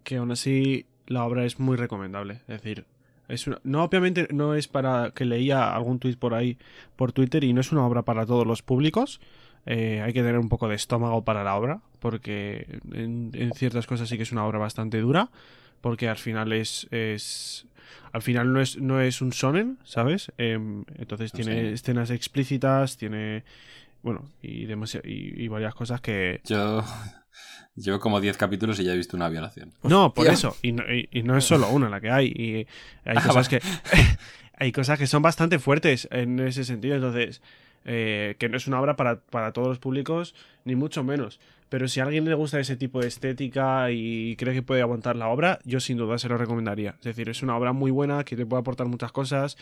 que 0.05 0.17
aún 0.17 0.31
así 0.33 0.87
la 1.07 1.25
obra 1.25 1.45
es 1.47 1.59
muy 1.59 1.77
recomendable. 1.77 2.43
Es 2.49 2.63
decir, 2.63 2.87
es 3.29 3.47
una- 3.47 3.61
no, 3.65 3.83
obviamente 3.85 4.29
no 4.33 4.55
es 4.55 4.69
para 4.69 5.13
que 5.13 5.25
leía 5.25 5.75
algún 5.75 5.99
tuit 5.99 6.19
por 6.19 6.35
ahí, 6.35 6.59
por 6.97 7.13
Twitter, 7.13 7.45
y 7.45 7.53
no 7.55 7.61
es 7.63 7.73
una 7.73 7.87
obra 7.87 8.03
para 8.03 8.27
todos 8.27 8.47
los 8.47 8.63
públicos. 8.63 9.21
Eh, 9.67 10.01
hay 10.05 10.13
que 10.13 10.21
tener 10.21 10.39
un 10.39 10.49
poco 10.49 10.69
de 10.69 10.77
estómago 10.77 11.25
para 11.25 11.43
la 11.45 11.57
obra, 11.57 11.81
porque 11.99 12.81
en, 12.93 13.31
en 13.35 13.53
ciertas 13.53 13.87
cosas 13.87 14.09
sí 14.09 14.17
que 14.17 14.23
es 14.23 14.33
una 14.33 14.47
obra 14.47 14.59
bastante 14.59 15.01
dura, 15.01 15.31
porque 15.81 16.09
al 16.09 16.17
final 16.19 16.53
es... 16.53 16.87
es 16.91 17.67
al 18.13 18.23
final 18.23 18.53
no 18.53 18.61
es, 18.61 18.79
no 18.79 19.01
es 19.01 19.21
un 19.21 19.33
sonen, 19.33 19.79
¿sabes? 19.85 20.33
Em, 20.39 20.85
entonces 20.97 21.33
No 21.35 21.37
tiene 21.41 21.61
sé. 21.63 21.73
escenas 21.75 22.11
explícitas, 22.11 22.97
tiene... 22.97 23.45
Bueno, 24.03 24.31
y, 24.41 24.67
demasi- 24.67 25.03
y, 25.05 25.43
y 25.45 25.49
varias 25.49 25.75
cosas 25.75 26.01
que, 26.01 26.41
Yo 26.45 26.83
llevo 27.75 27.99
como 28.01 28.21
10 28.21 28.37
capítulos 28.37 28.79
y 28.81 28.85
ya 28.85 28.93
he 28.93 28.97
visto 28.97 29.17
una 29.17 29.29
violación. 29.29 29.73
no, 29.83 30.15
por 30.15 30.27
eso. 30.29 30.57
Y 30.63 30.73
no, 30.73 30.85
y- 30.93 31.09
y 31.11 31.23
no 31.23 31.37
es 31.37 31.45
solo 31.45 31.69
una 31.71 31.89
la 31.91 32.01
que 32.01 32.11
hay. 32.11 32.27
Y 32.29 32.55
hay 33.05 33.17
Ah, 33.17 33.23
cosas 33.27 33.49
que. 33.49 33.61
hay 34.59 34.73
cosas 34.73 34.99
que 34.99 35.07
son 35.07 35.23
bastante 35.23 35.59
fuertes 35.59 36.09
en 36.11 36.39
ese 36.41 36.65
sentido. 36.65 36.95
Entonces. 36.97 37.43
Eh, 37.85 38.37
que 38.39 38.49
no 38.49 38.57
es 38.57 38.67
una 38.67 38.81
obra 38.81 38.97
para, 38.97 39.21
para 39.21 39.53
todos 39.53 39.69
los 39.69 39.79
públicos, 39.79 40.35
ni 40.65 40.75
mucho 40.75 41.05
menos. 41.05 41.41
Pero 41.69 41.89
si 41.89 41.99
a 41.99 42.05
alguien 42.05 42.25
le 42.25 42.35
gusta 42.35 42.61
ese 42.61 42.77
tipo 42.77 43.01
de 43.01 43.09
estética 43.09 43.91
y 43.91 44.37
cree 44.37 44.55
que 44.55 44.63
puede 44.63 44.83
aguantar 44.83 45.17
la 45.17 45.29
obra, 45.29 45.59
yo 45.65 45.81
sin 45.81 45.97
duda 45.97 46.17
se 46.17 46.29
lo 46.29 46.39
recomendaría. 46.39 46.95
Es 47.01 47.05
decir, 47.05 47.29
es 47.29 47.43
una 47.43 47.57
obra 47.57 47.73
muy 47.73 47.91
buena 47.91 48.23
que 48.23 48.37
te 48.37 48.47
puede 48.47 48.61
aportar 48.61 48.87
muchas 48.87 49.11
cosas. 49.11 49.57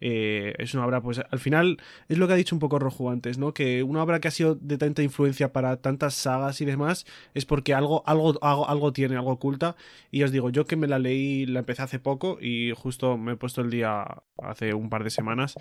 eh, 0.00 0.54
es 0.58 0.72
una 0.72 0.86
obra, 0.86 1.02
pues 1.02 1.20
al 1.30 1.38
final, 1.38 1.76
es 2.08 2.16
lo 2.16 2.26
que 2.26 2.32
ha 2.32 2.36
dicho 2.36 2.56
un 2.56 2.60
poco 2.60 2.78
Rojo 2.78 3.10
antes, 3.10 3.36
¿no? 3.36 3.52
Que 3.52 3.82
una 3.82 4.02
obra 4.02 4.20
que 4.20 4.28
ha 4.28 4.30
sido 4.30 4.54
de 4.54 4.78
tanta 4.78 5.02
influencia 5.02 5.52
para 5.52 5.76
tantas 5.76 6.14
sagas 6.14 6.62
y 6.62 6.64
demás 6.64 7.04
es 7.34 7.44
porque 7.44 7.74
algo, 7.74 8.02
algo, 8.06 8.38
algo, 8.42 8.66
algo 8.66 8.92
tiene, 8.94 9.16
algo 9.16 9.32
oculta. 9.32 9.76
Y 10.10 10.22
os 10.22 10.32
digo, 10.32 10.48
yo 10.48 10.64
que 10.64 10.76
me 10.76 10.86
la 10.86 10.98
leí, 10.98 11.44
la 11.44 11.60
empecé 11.60 11.82
hace 11.82 11.98
poco 11.98 12.38
y 12.40 12.72
justo 12.74 13.18
me 13.18 13.32
he 13.32 13.36
puesto 13.36 13.60
el 13.60 13.68
día 13.68 14.06
hace 14.42 14.72
un 14.72 14.88
par 14.88 15.04
de 15.04 15.10
semanas. 15.10 15.56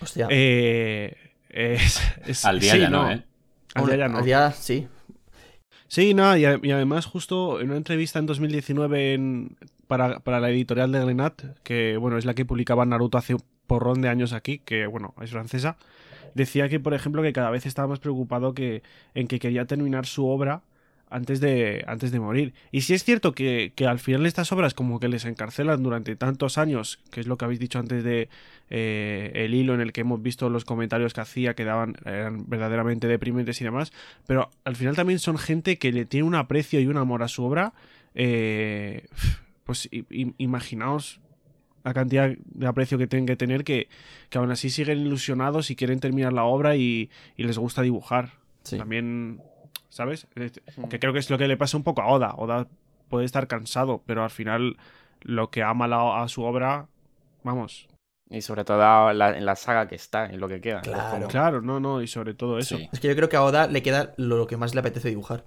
Hostia. 0.00 0.26
Eh, 0.30 1.14
es, 1.50 2.00
es- 2.26 2.44
Al 2.44 2.60
día 2.60 2.72
sí, 2.72 2.80
ya 2.80 2.90
no, 2.90 3.10
¿eh? 3.10 3.24
Al 3.74 3.86
día 3.86 3.96
ya 3.96 4.08
no. 4.08 4.18
Al 4.18 4.24
día, 4.24 4.50
sí. 4.52 4.86
Sí, 5.86 6.12
nada, 6.14 6.38
y, 6.38 6.44
a- 6.44 6.60
y 6.62 6.70
además 6.70 7.06
justo 7.06 7.60
en 7.60 7.68
una 7.68 7.76
entrevista 7.78 8.18
en 8.18 8.26
2019 8.26 9.14
en- 9.14 9.56
para, 9.86 10.20
para 10.20 10.38
la 10.40 10.50
editorial 10.50 10.92
de 10.92 11.00
Glenat, 11.00 11.42
que 11.62 11.96
bueno, 11.96 12.18
es 12.18 12.24
la 12.26 12.34
que 12.34 12.44
publicaba 12.44 12.84
Naruto 12.84 13.16
hace 13.16 13.34
un 13.34 13.42
porrón 13.66 14.02
de 14.02 14.08
años 14.08 14.32
aquí, 14.34 14.58
que 14.58 14.86
bueno, 14.86 15.14
es 15.22 15.30
francesa, 15.30 15.76
decía 16.34 16.68
que, 16.68 16.78
por 16.78 16.92
ejemplo, 16.92 17.22
que 17.22 17.32
cada 17.32 17.50
vez 17.50 17.64
estaba 17.64 17.88
más 17.88 17.98
preocupado 18.00 18.52
que, 18.52 18.82
en 19.14 19.28
que 19.28 19.38
quería 19.38 19.64
terminar 19.66 20.04
su 20.06 20.26
obra 20.28 20.62
antes 21.10 21.40
de, 21.40 21.84
antes 21.86 22.12
de 22.12 22.20
morir. 22.20 22.54
Y 22.70 22.82
si 22.82 22.94
es 22.94 23.04
cierto 23.04 23.32
que, 23.32 23.72
que 23.74 23.86
al 23.86 23.98
final 23.98 24.26
estas 24.26 24.52
obras 24.52 24.74
como 24.74 25.00
que 25.00 25.08
les 25.08 25.24
encarcelan 25.24 25.82
durante 25.82 26.16
tantos 26.16 26.58
años, 26.58 27.00
que 27.10 27.20
es 27.20 27.26
lo 27.26 27.36
que 27.36 27.44
habéis 27.44 27.60
dicho 27.60 27.78
antes 27.78 28.04
de 28.04 28.28
eh, 28.70 29.32
el 29.34 29.54
hilo 29.54 29.74
en 29.74 29.80
el 29.80 29.92
que 29.92 30.02
hemos 30.02 30.22
visto 30.22 30.50
los 30.50 30.64
comentarios 30.64 31.14
que 31.14 31.20
hacía, 31.20 31.54
que 31.54 31.64
daban, 31.64 31.96
eran 32.04 32.48
verdaderamente 32.48 33.06
deprimentes 33.08 33.60
y 33.60 33.64
demás, 33.64 33.92
pero 34.26 34.50
al 34.64 34.76
final 34.76 34.96
también 34.96 35.18
son 35.18 35.38
gente 35.38 35.78
que 35.78 35.92
le 35.92 36.04
tiene 36.04 36.26
un 36.26 36.34
aprecio 36.34 36.80
y 36.80 36.86
un 36.86 36.96
amor 36.96 37.22
a 37.22 37.28
su 37.28 37.44
obra. 37.44 37.72
eh, 38.14 39.06
pues 39.68 39.86
imaginaos 40.38 41.20
la 41.84 41.92
cantidad 41.92 42.30
de 42.30 42.66
aprecio 42.66 42.96
que 42.96 43.06
tienen 43.06 43.26
que 43.26 43.36
tener 43.36 43.64
que, 43.64 43.88
que 44.30 44.38
aún 44.38 44.50
así 44.50 44.70
siguen 44.70 45.00
ilusionados 45.00 45.70
y 45.70 45.76
quieren 45.76 46.00
terminar 46.00 46.32
la 46.32 46.44
obra 46.44 46.74
y, 46.76 47.10
y 47.36 47.44
les 47.44 47.58
gusta 47.58 47.82
dibujar. 47.82 48.32
Sí. 48.62 48.78
También, 48.78 49.42
¿sabes? 49.88 50.26
Que 50.90 50.98
creo 50.98 51.12
que 51.12 51.18
es 51.18 51.30
lo 51.30 51.38
que 51.38 51.48
le 51.48 51.56
pasa 51.56 51.76
un 51.76 51.82
poco 51.84 52.02
a 52.02 52.06
Oda. 52.08 52.34
Oda 52.36 52.66
puede 53.08 53.24
estar 53.24 53.46
cansado, 53.48 54.02
pero 54.06 54.22
al 54.22 54.30
final 54.30 54.76
lo 55.22 55.50
que 55.50 55.62
ama 55.62 55.88
la- 55.88 56.22
a 56.22 56.28
su 56.28 56.42
obra, 56.42 56.86
vamos. 57.42 57.88
Y 58.30 58.42
sobre 58.42 58.64
todo 58.64 59.12
la- 59.14 59.36
en 59.38 59.46
la 59.46 59.56
saga 59.56 59.88
que 59.88 59.94
está, 59.94 60.26
en 60.26 60.38
lo 60.40 60.48
que 60.48 60.60
queda. 60.60 60.82
Claro. 60.82 61.28
Claro, 61.28 61.62
no, 61.62 61.80
no, 61.80 62.02
y 62.02 62.06
sobre 62.06 62.34
todo 62.34 62.58
eso. 62.58 62.76
Sí. 62.76 62.88
Es 62.92 63.00
que 63.00 63.08
yo 63.08 63.16
creo 63.16 63.28
que 63.30 63.36
a 63.36 63.42
Oda 63.42 63.66
le 63.66 63.82
queda 63.82 64.12
lo 64.18 64.46
que 64.46 64.56
más 64.58 64.74
le 64.74 64.80
apetece 64.80 65.08
dibujar. 65.08 65.46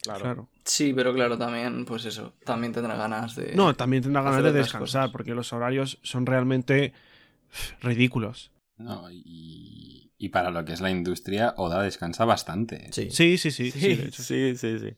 Claro. 0.00 0.20
Claro. 0.20 0.48
Sí, 0.64 0.92
pero 0.94 1.12
claro, 1.12 1.36
también, 1.36 1.84
pues 1.84 2.04
eso, 2.04 2.34
también 2.44 2.72
tendrá 2.72 2.94
ganas 2.94 3.34
de... 3.34 3.52
No, 3.56 3.74
también 3.74 4.04
tendrá 4.04 4.22
ganas 4.22 4.44
de 4.44 4.52
descansar, 4.52 5.00
cosas. 5.02 5.10
porque 5.10 5.34
los 5.34 5.52
horarios 5.52 5.98
son 6.02 6.24
realmente 6.24 6.92
ridículos. 7.80 8.52
No, 8.78 9.10
y, 9.10 10.12
y 10.16 10.28
para 10.30 10.50
lo 10.50 10.64
que 10.64 10.72
es 10.72 10.80
la 10.80 10.90
industria, 10.90 11.54
Oda 11.56 11.82
descansa 11.82 12.24
bastante. 12.24 12.86
¿eh? 12.86 12.90
Sí. 12.92 13.10
Sí, 13.10 13.38
sí, 13.38 13.50
sí. 13.50 13.70
Sí, 13.70 13.80
Sí, 13.80 14.10
sí, 14.12 14.56
sí, 14.56 14.78
sí. 14.78 14.96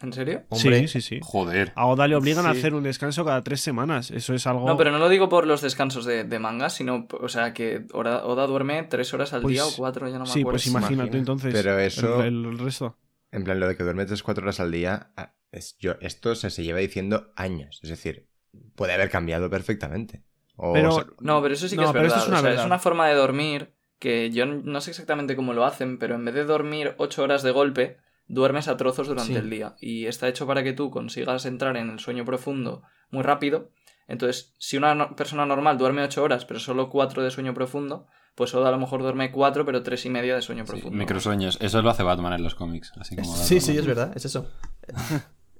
¿En 0.00 0.12
serio? 0.12 0.42
Hombre. 0.48 0.80
sí, 0.88 1.00
sí, 1.00 1.00
sí. 1.00 1.20
Joder. 1.22 1.72
A 1.76 1.86
Oda 1.86 2.08
le 2.08 2.16
obligan 2.16 2.44
a 2.46 2.52
Sí. 2.52 2.58
hacer 2.58 2.74
un 2.74 2.82
descanso 2.82 3.24
cada 3.24 3.42
tres 3.42 3.60
semanas. 3.60 4.10
Eso 4.10 4.34
es 4.34 4.46
algo. 4.48 4.66
No, 4.66 4.76
pero 4.76 4.90
no 4.90 4.98
lo 4.98 5.08
digo 5.08 5.28
por 5.28 5.46
los 5.46 5.60
descansos 5.60 6.04
de, 6.04 6.24
de 6.24 6.38
manga, 6.40 6.70
sino, 6.70 7.06
o 7.20 7.28
sea, 7.28 7.52
que 7.54 7.86
Oda, 7.92 8.24
Oda 8.26 8.46
duerme 8.48 8.82
tres 8.84 9.14
horas 9.14 9.32
al 9.32 9.42
Pues- 9.42 9.52
día 9.54 9.64
o 9.64 9.70
cuatro, 9.76 10.08
ya 10.08 10.14
no 10.18 10.24
me 10.24 10.26
sí, 10.26 10.40
acuerdo. 10.40 10.50
pues 10.54 10.66
imagínate 10.66 10.94
imagina. 10.94 11.18
entonces. 11.18 11.52
Pero 11.54 11.78
eso- 11.78 12.22
El, 12.24 12.44
el 12.44 12.58
resto. 12.58 12.96
En 13.30 13.44
plan, 13.44 13.60
lo 13.60 13.68
de 13.68 13.76
que 13.76 13.82
duerme 13.84 14.04
3-4 14.06 14.38
horas 14.42 14.60
al 14.60 14.70
día, 14.72 15.12
ah, 15.16 15.34
es, 15.52 15.76
yo, 15.78 15.92
esto 16.00 16.34
se, 16.34 16.50
se 16.50 16.64
lleva 16.64 16.80
diciendo 16.80 17.32
años. 17.36 17.78
Es 17.82 17.88
decir, 17.88 18.28
puede 18.74 18.92
haber 18.92 19.08
cambiado 19.08 19.48
perfectamente. 19.48 20.22
O, 20.64 20.72
Pero- 20.72 20.88
o 20.90 20.92
sea, 20.94 21.06
No, 21.20 21.42
pero 21.42 21.54
eso 21.54 21.66
sí 21.68 21.74
que 21.76 21.82
No, 21.82 21.88
es 21.88 21.92
pero 21.92 22.02
verdad. 22.04 22.18
esto 22.18 22.26
es 22.26 22.28
una 22.28 22.38
o 22.38 22.40
sea, 22.40 22.48
verdad. 22.50 22.62
es 22.64 22.66
una 22.66 22.78
forma 22.78 23.08
de 23.08 23.14
dormir 23.14 23.74
que 23.98 24.30
yo 24.30 24.46
no 24.46 24.80
sé 24.80 24.90
exactamente 24.90 25.34
cómo 25.36 25.52
lo 25.54 25.64
hacen, 25.64 25.98
pero 25.98 26.14
en 26.14 26.24
vez 26.24 26.34
de 26.34 26.44
dormir 26.44 26.94
ocho 26.98 27.22
horas 27.24 27.42
de 27.42 27.50
golpe, 27.50 27.98
duermes 28.28 28.68
a 28.68 28.76
trozos 28.76 29.08
durante 29.08 29.32
Sí. 29.32 29.38
el 29.38 29.50
día. 29.50 29.74
Y 29.80 30.06
está 30.06 30.28
hecho 30.28 30.46
para 30.46 30.62
que 30.62 30.72
tú 30.72 30.90
consigas 30.90 31.46
entrar 31.46 31.76
en 31.76 31.90
el 31.90 31.98
sueño 31.98 32.24
profundo 32.24 32.82
muy 33.10 33.22
rápido. 33.22 33.70
Entonces, 34.08 34.54
si 34.58 34.76
una 34.76 34.94
no- 34.94 35.16
persona 35.16 35.46
normal 35.46 35.78
duerme 35.78 36.02
ocho 36.04 36.22
horas, 36.22 36.44
pero 36.44 36.60
solo 36.60 36.90
cuatro 36.90 37.22
de 37.22 37.30
sueño 37.30 37.54
profundo, 37.54 38.06
pues 38.34 38.54
Oda 38.54 38.68
a 38.68 38.72
lo 38.72 38.78
mejor 38.78 39.02
duerme 39.02 39.30
cuatro, 39.32 39.64
pero 39.64 39.82
tres 39.82 40.06
y 40.06 40.10
media 40.10 40.34
de 40.34 40.42
sueño 40.42 40.64
Sí, 40.64 40.72
profundo. 40.72 40.96
microsueños. 40.96 41.58
Eso 41.60 41.82
lo 41.82 41.90
hace 41.90 42.02
Batman 42.02 42.32
en 42.34 42.42
los 42.42 42.54
cómics. 42.54 42.92
Así 42.98 43.14
como 43.16 43.26
Sí, 43.36 43.60
sí, 43.60 43.76
es 43.76 43.86
verdad, 43.86 44.12
es 44.16 44.24
eso. 44.24 44.48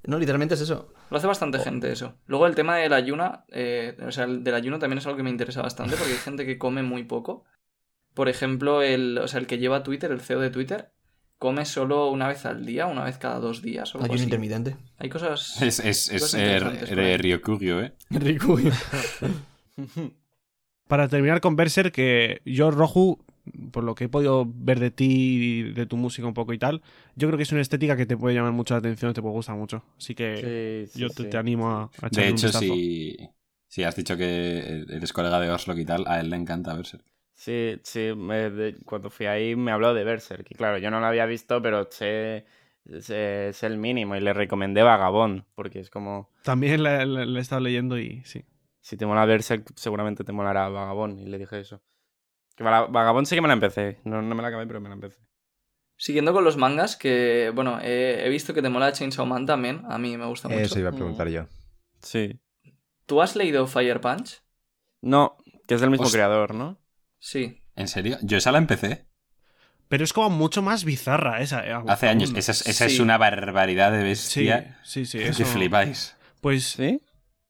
No, 0.05 0.19
literalmente 0.19 0.55
es 0.55 0.61
eso. 0.61 0.93
Lo 1.11 1.17
hace 1.17 1.27
bastante 1.27 1.59
gente 1.61 1.93
eso. 1.93 2.15
Luego 2.27 2.47
el 2.47 2.55
tema 2.55 2.77
del 2.77 2.93
ayuno, 2.93 3.45
eh, 3.49 3.97
o 4.07 4.11
sea, 4.11 4.25
el 4.25 4.43
del 4.43 4.55
ayuno 4.55 4.79
también 4.79 4.99
es 4.99 5.07
algo 5.07 5.17
que 5.17 5.23
me 5.23 5.31
interesa 5.31 5.63
bastante 5.63 5.97
porque 5.97 6.13
hay 6.13 6.19
gente 6.19 6.45
que 6.45 6.59
come 6.59 6.83
muy 6.83 7.05
poco. 7.05 7.45
Por 8.15 8.29
ejemplo, 8.29 8.83
el, 8.83 9.19
o 9.19 9.29
sea, 9.29 9.41
el 9.41 9.47
que 9.47 9.59
lleva 9.59 9.83
Twitter, 9.83 10.11
el 10.11 10.21
CEO 10.21 10.41
de 10.41 10.51
Twitter, 10.51 10.93
come 11.39 11.65
solo 11.65 12.11
una 12.11 12.29
vez 12.29 12.45
al 12.47 12.65
día, 12.67 12.87
una 12.87 13.05
vez 13.05 13.19
cada 13.19 13.41
dos 13.41 13.63
días 13.63 13.95
o 13.95 13.99
algo 13.99 14.05
Ayuno 14.05 14.17
así. 14.17 14.25
intermitente. 14.25 14.77
Hay 14.99 15.09
cosas... 15.09 15.61
Es, 15.63 15.81
es, 15.81 16.11
es 16.11 16.23
Cosas 16.23 16.41
eh, 16.41 16.45
interesantes 16.45 16.89
por 16.89 16.99
eh, 16.99 17.05
ahí. 17.07 17.17
Ryokugyo, 17.17 17.81
¿eh? 17.81 17.93
Para 20.89 21.09
terminar 21.09 21.41
con 21.41 21.57
Berserk, 21.57 21.93
que 21.93 22.43
yo, 22.45 22.71
Roju, 22.71 23.25
por 23.73 23.85
lo 23.85 23.95
que 23.95 24.05
he 24.05 24.09
podido 24.09 24.47
ver 24.49 24.81
de 24.81 24.91
ti, 24.91 25.07
y 25.69 25.73
de 25.73 25.87
tu 25.87 25.97
música 25.97 26.27
un 26.29 26.35
poco 26.35 26.53
y 26.53 26.59
tal, 26.59 26.83
yo 27.17 27.29
creo 27.29 27.37
que 27.37 27.43
es 27.45 27.53
una 27.53 27.61
estética 27.61 27.97
que 27.97 28.07
te 28.07 28.17
puede 28.17 28.35
llamar 28.35 28.53
mucho 28.53 28.75
la 28.75 28.79
atención, 28.79 29.13
te 29.15 29.23
puede 29.23 29.35
gustar 29.35 29.57
mucho. 29.57 29.83
Así 29.99 30.15
que 30.15 30.41
Sí, 30.41 30.87
sí, 30.89 30.99
yo 30.99 31.11
te, 31.11 31.25
sí. 31.25 31.27
te 31.27 31.37
animo 31.39 31.71
a, 31.71 31.91
a 32.01 32.07
echarle 32.09 32.29
De 32.29 32.29
hecho, 32.29 32.53
si, 32.53 33.17
si 33.69 33.85
has 33.85 33.97
dicho 33.97 34.17
que 34.17 34.85
eres 34.89 35.13
colega 35.13 35.41
de 35.41 35.51
Oslo 35.51 35.77
y 35.79 35.85
tal, 35.85 36.05
a 36.07 36.21
él 36.21 36.31
le 36.31 36.37
encanta 36.37 36.75
Berserk. 36.75 37.05
Sí, 37.35 37.81
sí, 37.83 38.13
me- 38.17 38.51
de- 38.51 38.77
cuando 38.85 39.11
fui 39.11 39.27
ahí 39.27 39.57
me 39.57 39.73
habló 39.73 39.95
de 39.95 40.05
Berserk. 40.05 40.47
Y 40.51 40.55
claro, 40.55 40.79
yo 40.79 40.91
no 40.91 41.01
lo 41.01 41.07
había 41.07 41.27
visto, 41.27 41.61
pero 41.61 41.89
sé, 41.91 42.45
sé, 43.01 43.51
sé 43.53 43.67
el 43.67 43.79
mínimo 43.79 44.15
y 44.17 44.21
le 44.21 44.33
recomendé 44.33 44.83
Vagabond, 44.83 45.45
porque 45.55 45.81
es 45.81 45.91
como, 45.91 46.31
También 46.43 46.83
la 46.85 47.03
he 47.03 47.39
estado 47.41 47.61
leyendo 47.63 47.99
y 47.99 48.23
sí. 48.25 48.45
si 48.81 48.97
te 48.99 49.07
mola 49.07 49.25
Berserk, 49.25 49.73
seguramente 49.77 50.25
te 50.25 50.33
molará 50.33 50.69
Vagabond. 50.69 51.19
Y 51.21 51.27
le 51.27 51.39
dije 51.39 51.61
eso. 51.61 51.81
Que 52.63 52.69
Vaga- 52.71 52.87
Vagabond 52.87 53.27
sí 53.27 53.35
que 53.35 53.41
me 53.43 53.49
la 53.49 53.55
empecé. 53.55 53.99
No, 54.05 54.23
no 54.23 54.35
me 54.35 54.43
la 54.43 54.49
acabé, 54.49 54.67
pero 54.67 54.81
me 54.81 54.89
la 54.89 54.95
empecé. 54.95 55.21
Siguiendo 55.97 56.33
con 56.33 56.45
los 56.45 56.57
mangas, 56.57 56.97
que 56.97 57.53
bueno, 57.55 57.79
eh, 57.83 58.23
he 58.25 58.29
visto 58.29 58.55
que 58.55 58.63
te 58.63 58.69
mola 58.69 58.93
Chainsaw 58.93 59.25
Man 59.27 59.47
también, 59.47 59.83
a 59.89 59.99
mí 59.99 60.17
me 60.17 60.27
gusta 60.27 60.49
mucho. 60.49 60.61
Eso 60.61 60.79
iba 60.79 60.91
a 60.91 60.93
preguntar 60.93 61.29
yo. 61.29 61.47
Sí. 62.01 62.41
¿Tú 63.07 63.21
has 63.23 63.37
leído 63.37 63.67
Fire 63.67 64.01
Punch? 64.01 64.43
No, 65.01 65.37
que 65.69 65.75
es 65.75 65.81
del 65.81 65.91
mismo 65.91 66.07
Hostia. 66.07 66.19
creador, 66.19 66.55
¿no? 66.55 66.79
Sí. 67.19 67.63
¿En 67.77 67.89
serio? 67.89 68.19
Yo 68.23 68.37
esa 68.37 68.53
la 68.53 68.59
empecé 68.59 69.07
Pero 69.89 70.05
es 70.05 70.13
como 70.13 70.31
mucho 70.31 70.63
más 70.63 70.85
bizarra 70.85 71.41
esa. 71.41 71.67
eh, 71.67 71.73
hace 71.87 72.09
años. 72.09 72.33
Esa, 72.35 72.53
es, 72.53 72.67
esa 72.67 72.89
Sí. 72.89 72.95
es 72.95 73.01
una 73.01 73.19
barbaridad 73.19 73.93
de 73.93 73.99
Sí, 74.17 74.47
bestia 74.47 74.81
sí, 74.83 75.05
sí. 75.07 75.19
que 75.19 75.29
Eso... 75.29 75.45
flipáis. 75.45 76.17
Pues 76.41 76.65
¿Sí? 76.65 77.01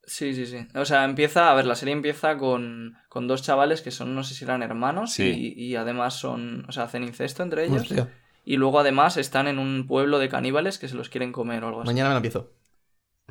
Sí, 0.04 0.34
sí, 0.34 0.46
sí. 0.46 0.66
O 0.74 0.84
sea, 0.84 1.04
empieza, 1.04 1.50
a 1.50 1.54
ver, 1.54 1.64
la 1.64 1.76
serie 1.76 1.92
empieza 1.92 2.36
con, 2.36 2.96
con 3.08 3.28
dos 3.28 3.42
chavales 3.42 3.82
que 3.82 3.90
son, 3.92 4.14
no 4.14 4.24
sé 4.24 4.34
si 4.34 4.44
eran 4.44 4.62
hermanos 4.62 5.12
Sí. 5.12 5.54
y, 5.56 5.64
y 5.64 5.76
además 5.76 6.14
son, 6.14 6.64
o 6.68 6.72
sea, 6.72 6.84
hacen 6.84 7.04
incesto 7.04 7.42
entre 7.42 7.64
ellos. 7.66 7.82
Hostia. 7.82 8.08
Y 8.44 8.56
luego 8.56 8.80
además 8.80 9.16
están 9.16 9.46
en 9.46 9.60
un 9.60 9.86
pueblo 9.86 10.18
de 10.18 10.28
caníbales 10.28 10.78
que 10.78 10.88
se 10.88 10.96
los 10.96 11.08
quieren 11.08 11.30
comer 11.30 11.62
o 11.62 11.68
algo 11.68 11.82
así. 11.82 11.86
Mañana 11.86 12.08
me 12.08 12.14
la 12.14 12.18
empiezo. 12.18 12.52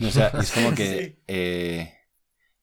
O 0.01 0.09
sea, 0.09 0.27
es 0.39 0.51
como 0.53 0.73
que 0.73 1.19
eh, 1.27 1.93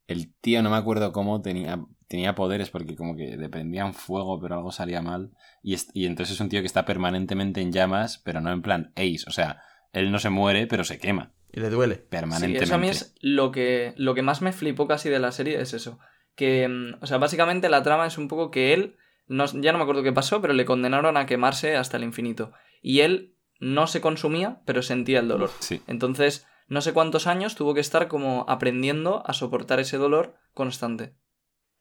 el 0.07 0.33
tío, 0.41 0.63
no 0.63 0.71
me 0.71 0.77
acuerdo 0.79 1.13
cómo, 1.13 1.43
tenía, 1.43 1.79
tenía 2.09 2.35
poderes 2.35 2.71
porque 2.71 2.97
como 2.97 3.15
que 3.15 3.37
dependían 3.37 3.93
fuego, 3.93 4.41
pero 4.41 4.55
algo 4.55 4.73
salía 4.73 5.03
mal. 5.03 5.33
Y, 5.63 5.75
es- 5.75 5.91
y 5.93 6.07
entonces 6.07 6.37
es 6.37 6.41
un 6.41 6.49
tío 6.49 6.61
que 6.61 6.67
está 6.67 6.87
permanentemente 6.87 7.61
en 7.61 7.73
llamas, 7.73 8.19
pero 8.25 8.41
no 8.41 8.51
en 8.51 8.63
plan 8.63 8.93
Ace. 8.97 9.25
O 9.27 9.31
sea, 9.31 9.61
él 9.93 10.11
no 10.11 10.19
se 10.19 10.31
muere, 10.31 10.67
pero 10.67 10.85
se 10.85 10.99
quema. 10.99 11.35
Y 11.53 11.61
le 11.61 11.71
duele. 11.71 11.95
Sí, 11.97 12.03
Permanentemente. 12.11 12.65
eso 12.65 12.75
a 12.75 12.79
mí 12.79 12.89
es 12.89 13.15
lo 13.21 13.51
que, 13.51 13.95
lo 13.97 14.15
que 14.15 14.23
más 14.23 14.43
me 14.43 14.53
flipó 14.53 14.87
casi 14.87 15.09
de 15.09 15.19
la 15.19 15.33
serie, 15.33 15.61
es 15.61 15.73
eso. 15.75 15.99
Que, 16.35 16.69
mm, 16.69 17.03
o 17.03 17.07
sea, 17.07 17.19
básicamente 17.19 17.69
la 17.69 17.83
trama 17.83 18.07
es 18.07 18.19
un 18.19 18.29
poco 18.29 18.51
que 18.51 18.73
él, 18.75 18.97
no, 19.27 19.47
ya 19.47 19.73
no 19.73 19.79
me 19.79 19.83
acuerdo 19.85 20.03
qué 20.03 20.13
pasó, 20.13 20.41
pero 20.41 20.53
le 20.53 20.65
condenaron 20.65 21.17
a 21.17 21.27
quemarse 21.27 21.77
hasta 21.77 21.97
el 21.97 22.05
infinito. 22.05 22.53
Y 22.83 23.01
él 23.01 23.35
no 23.61 23.87
se 23.87 24.01
consumía, 24.01 24.61
pero 24.67 24.83
sentía 24.83 25.21
el 25.21 25.29
dolor. 25.29 25.51
Sí. 25.59 25.83
Entonces, 25.87 26.47
no 26.69 26.81
sé 26.83 26.93
cuántos 26.93 27.27
años 27.27 27.55
tuvo 27.57 27.75
que 27.75 27.81
estar 27.81 28.09
como 28.09 28.45
aprendiendo 28.49 29.23
a 29.27 29.33
soportar 29.33 29.81
ese 29.81 29.97
dolor 29.97 30.37
constante. 30.55 31.15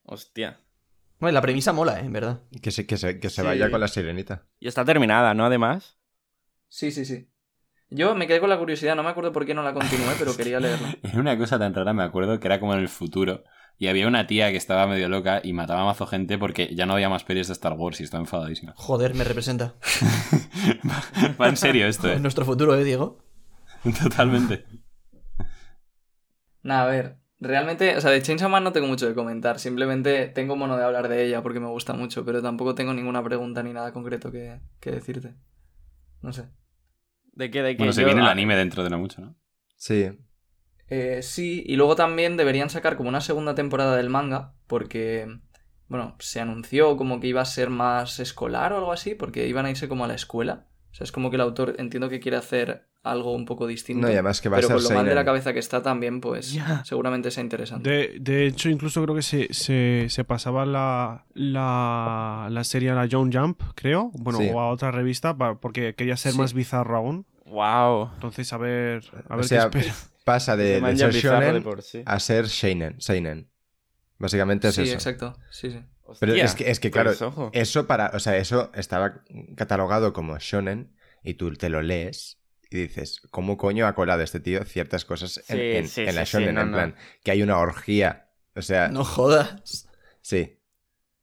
Hostia. 0.04 0.62
Bueno, 1.20 1.34
la 1.34 1.42
premisa 1.42 1.74
mola, 1.74 2.00
¿eh? 2.00 2.06
En 2.06 2.14
verdad. 2.14 2.42
Que 2.62 2.72
se, 2.72 2.86
que 2.88 2.98
se, 2.98 3.20
que 3.20 3.30
se 3.30 3.42
Sí. 3.42 3.48
vaya 3.48 3.70
con 3.70 3.80
la 3.82 3.88
sirenita. 3.88 4.46
Y 4.60 4.68
está 4.68 4.86
terminada, 4.86 5.34
¿no? 5.34 5.46
Además. 5.46 5.98
Sí, 6.70 6.92
sí, 6.92 7.06
sí. 7.06 7.30
Yo 7.90 8.16
me 8.16 8.28
quedé 8.28 8.42
con 8.42 8.50
la 8.50 8.58
curiosidad, 8.58 8.96
no 8.96 9.04
me 9.04 9.10
acuerdo 9.10 9.32
por 9.32 9.46
qué 9.46 9.54
no 9.54 9.64
la 9.64 9.74
continué, 9.74 10.14
pero 10.20 10.36
quería 10.36 10.60
leerla. 10.60 10.96
Era 11.04 11.20
una 11.20 11.38
cosa 11.38 11.58
tan 11.58 11.74
rara, 11.74 11.94
me 11.94 12.04
acuerdo, 12.04 12.40
que 12.40 12.48
era 12.48 12.60
como 12.60 12.74
en 12.74 12.80
el 12.80 12.90
futuro. 12.90 13.44
Y 13.80 13.88
había 13.88 14.08
una 14.08 14.26
tía 14.28 14.50
que 14.52 14.58
estaba 14.58 14.88
medio 14.88 15.08
loca 15.08 15.40
y 15.44 15.54
mataba 15.54 15.82
a 15.82 15.86
mazo 15.86 16.08
gente 16.08 16.38
porque 16.38 16.74
ya 16.76 16.86
no 16.86 16.94
había 16.94 17.10
más 17.10 17.24
pelis 17.24 17.48
de 17.48 17.54
Star 17.54 17.74
Wars 17.74 18.02
y 18.02 18.04
estaba 18.04 18.22
enfadadísima. 18.24 18.74
Joder, 18.76 19.14
me 19.14 19.24
representa. 19.24 19.76
Va 21.40 21.48
en 21.48 21.58
serio 21.58 21.88
esto, 21.88 22.08
En 22.12 22.18
¿eh? 22.18 22.20
nuestro 22.20 22.44
futuro, 22.44 22.76
¿eh, 22.76 22.84
Diego? 22.84 23.24
Totalmente. 24.04 24.66
Nada, 26.64 26.84
a 26.84 26.88
ver. 26.88 27.18
Realmente, 27.40 27.96
o 27.96 28.02
sea, 28.02 28.10
de 28.10 28.22
Chainsaw 28.22 28.50
Man 28.50 28.64
no 28.64 28.72
tengo 28.72 28.88
mucho 28.88 29.08
que 29.08 29.14
comentar. 29.14 29.60
Simplemente 29.60 30.28
tengo 30.28 30.56
mono 30.56 30.76
de 30.76 30.84
hablar 30.84 31.08
de 31.08 31.24
ella 31.24 31.44
porque 31.44 31.60
me 31.60 31.68
gusta 31.68 31.94
mucho, 31.94 32.26
pero 32.26 32.42
tampoco 32.42 32.74
tengo 32.74 32.96
ninguna 32.96 33.24
pregunta 33.24 33.62
ni 33.62 33.74
nada 33.74 33.94
concreto 33.94 34.32
que, 34.32 34.60
que 34.80 34.92
decirte. 34.92 35.36
No 36.22 36.34
sé. 36.34 36.50
¿De 37.38 37.52
qué? 37.52 37.62
¿De 37.62 37.74
qué? 37.76 37.78
Bueno, 37.78 37.94
se 37.94 38.02
Yo- 38.02 38.08
viene 38.08 38.22
el 38.22 38.28
anime 38.28 38.56
dentro 38.56 38.84
de 38.84 38.90
no 38.90 38.98
mucho, 38.98 39.22
¿no? 39.22 39.36
Sí. 39.76 40.10
Eh, 40.90 41.20
sí, 41.22 41.64
y 41.68 41.76
luego 41.76 41.96
también 41.96 42.36
deberían 42.36 42.70
sacar 42.72 42.98
como 42.98 43.10
una 43.10 43.22
segunda 43.22 43.54
temporada 43.54 43.96
del 43.96 44.10
manga, 44.10 44.56
porque, 44.66 45.28
bueno, 45.88 46.16
se 46.20 46.40
anunció 46.40 46.98
como 46.98 47.20
que 47.20 47.28
iba 47.28 47.42
a 47.42 47.46
ser 47.46 47.70
más 47.70 48.20
escolar 48.20 48.74
o 48.74 48.78
algo 48.78 48.92
así, 48.92 49.14
porque 49.14 49.48
iban 49.48 49.68
a 49.68 49.70
irse 49.70 49.88
como 49.88 50.06
a 50.06 50.08
la 50.08 50.16
escuela. 50.16 50.68
O 50.92 50.96
sea, 50.96 51.04
es 51.06 51.12
como 51.12 51.30
que 51.30 51.36
el 51.36 51.42
autor 51.42 51.76
entiendo 51.78 52.10
que 52.10 52.20
quiere 52.20 52.38
hacer 52.38 52.87
algo 53.04 53.34
un 53.34 53.46
poco 53.46 53.68
distinto. 53.68 54.02
No, 54.06 54.10
y 54.10 54.14
además 54.14 54.42
que 54.42 54.50
va 54.50 54.58
pero 54.58 54.68
a 54.68 54.70
ser 54.70 54.76
con 54.78 54.84
lo 54.84 54.90
mal 55.00 55.06
de 55.06 55.16
la 55.16 55.24
cabeza 55.24 55.54
que 55.54 55.60
está 55.60 55.82
también, 55.82 56.20
pues 56.20 56.58
seguramente 56.84 57.32
sea 57.32 57.42
interesante. 57.44 57.90
De, 57.90 58.18
de 58.20 58.46
hecho, 58.48 58.70
incluso 58.70 59.02
creo 59.04 59.16
que 59.16 59.22
se, 59.22 59.54
se, 59.54 60.08
se 60.10 60.24
pasaba 60.26 60.66
la, 60.66 61.26
la, 61.34 62.48
la 62.52 62.64
serie 62.64 62.90
a 62.92 62.96
la 62.96 63.06
Young 63.06 63.34
Jump, 63.34 63.62
creo. 63.76 64.12
Bueno, 64.14 64.40
Sí. 64.40 64.50
o 64.54 64.60
a 64.60 64.70
otra 64.70 64.92
revista, 64.92 65.36
porque 65.60 65.96
quería 65.96 66.18
ser 66.18 66.34
Sí. 66.34 66.38
más 66.38 66.54
bizarro 66.54 66.98
aún. 66.98 67.26
Wow. 67.46 68.12
Entonces, 68.16 68.52
a 68.52 68.58
ver, 68.58 69.04
a 69.30 69.36
O 69.36 69.38
ver 69.38 69.46
sea, 69.46 69.70
qué 69.70 69.80
espera. 69.80 69.96
Pasa 70.26 70.58
de, 70.58 70.82
de 70.82 70.98
ser 70.98 71.14
shonen 71.14 71.64
por 71.64 71.82
sí. 71.82 72.04
a 72.06 72.20
ser 72.20 72.50
seinen. 72.50 73.00
seinen. 73.00 73.50
Básicamente 74.20 74.68
es 74.68 74.76
sí, 74.76 74.82
eso. 74.82 74.94
exacto. 74.96 75.38
Sí, 75.50 75.72
sí. 75.72 75.80
Pero 76.20 76.32
Hostia, 76.34 76.46
es 76.46 76.56
que, 76.56 76.72
es 76.72 76.80
que 76.80 76.90
claro, 76.92 77.12
pues, 77.36 77.50
eso 77.54 77.86
para, 77.86 78.12
o 78.14 78.20
sea, 78.20 78.38
eso 78.38 78.72
estaba 78.74 79.24
catalogado 79.56 80.14
como 80.14 80.38
shonen 80.40 80.94
y 81.22 81.34
tú 81.34 81.54
te 81.54 81.70
lo 81.70 81.82
lees 81.82 82.40
y 82.70 82.78
dices, 82.78 83.22
¿cómo 83.32 83.58
coño 83.58 83.88
ha 83.88 83.94
colado 83.96 84.22
este 84.22 84.40
tío 84.40 84.64
ciertas 84.66 85.06
cosas 85.06 85.38
en, 85.50 85.58
Sí, 85.58 85.62
en- 85.78 85.88
sí, 85.88 86.02
en 86.02 86.16
la 86.16 86.26
sí, 86.26 86.32
sí, 86.32 86.38
shonen? 86.44 86.56
no, 86.56 86.62
en 86.62 86.72
no. 86.72 86.78
plan, 86.78 86.96
que 87.24 87.32
hay 87.32 87.42
una 87.42 87.58
orgía. 87.60 88.28
O 88.56 88.62
sea, 88.62 88.88
No 88.90 89.04
jodas. 89.04 89.88
sí. 90.22 90.54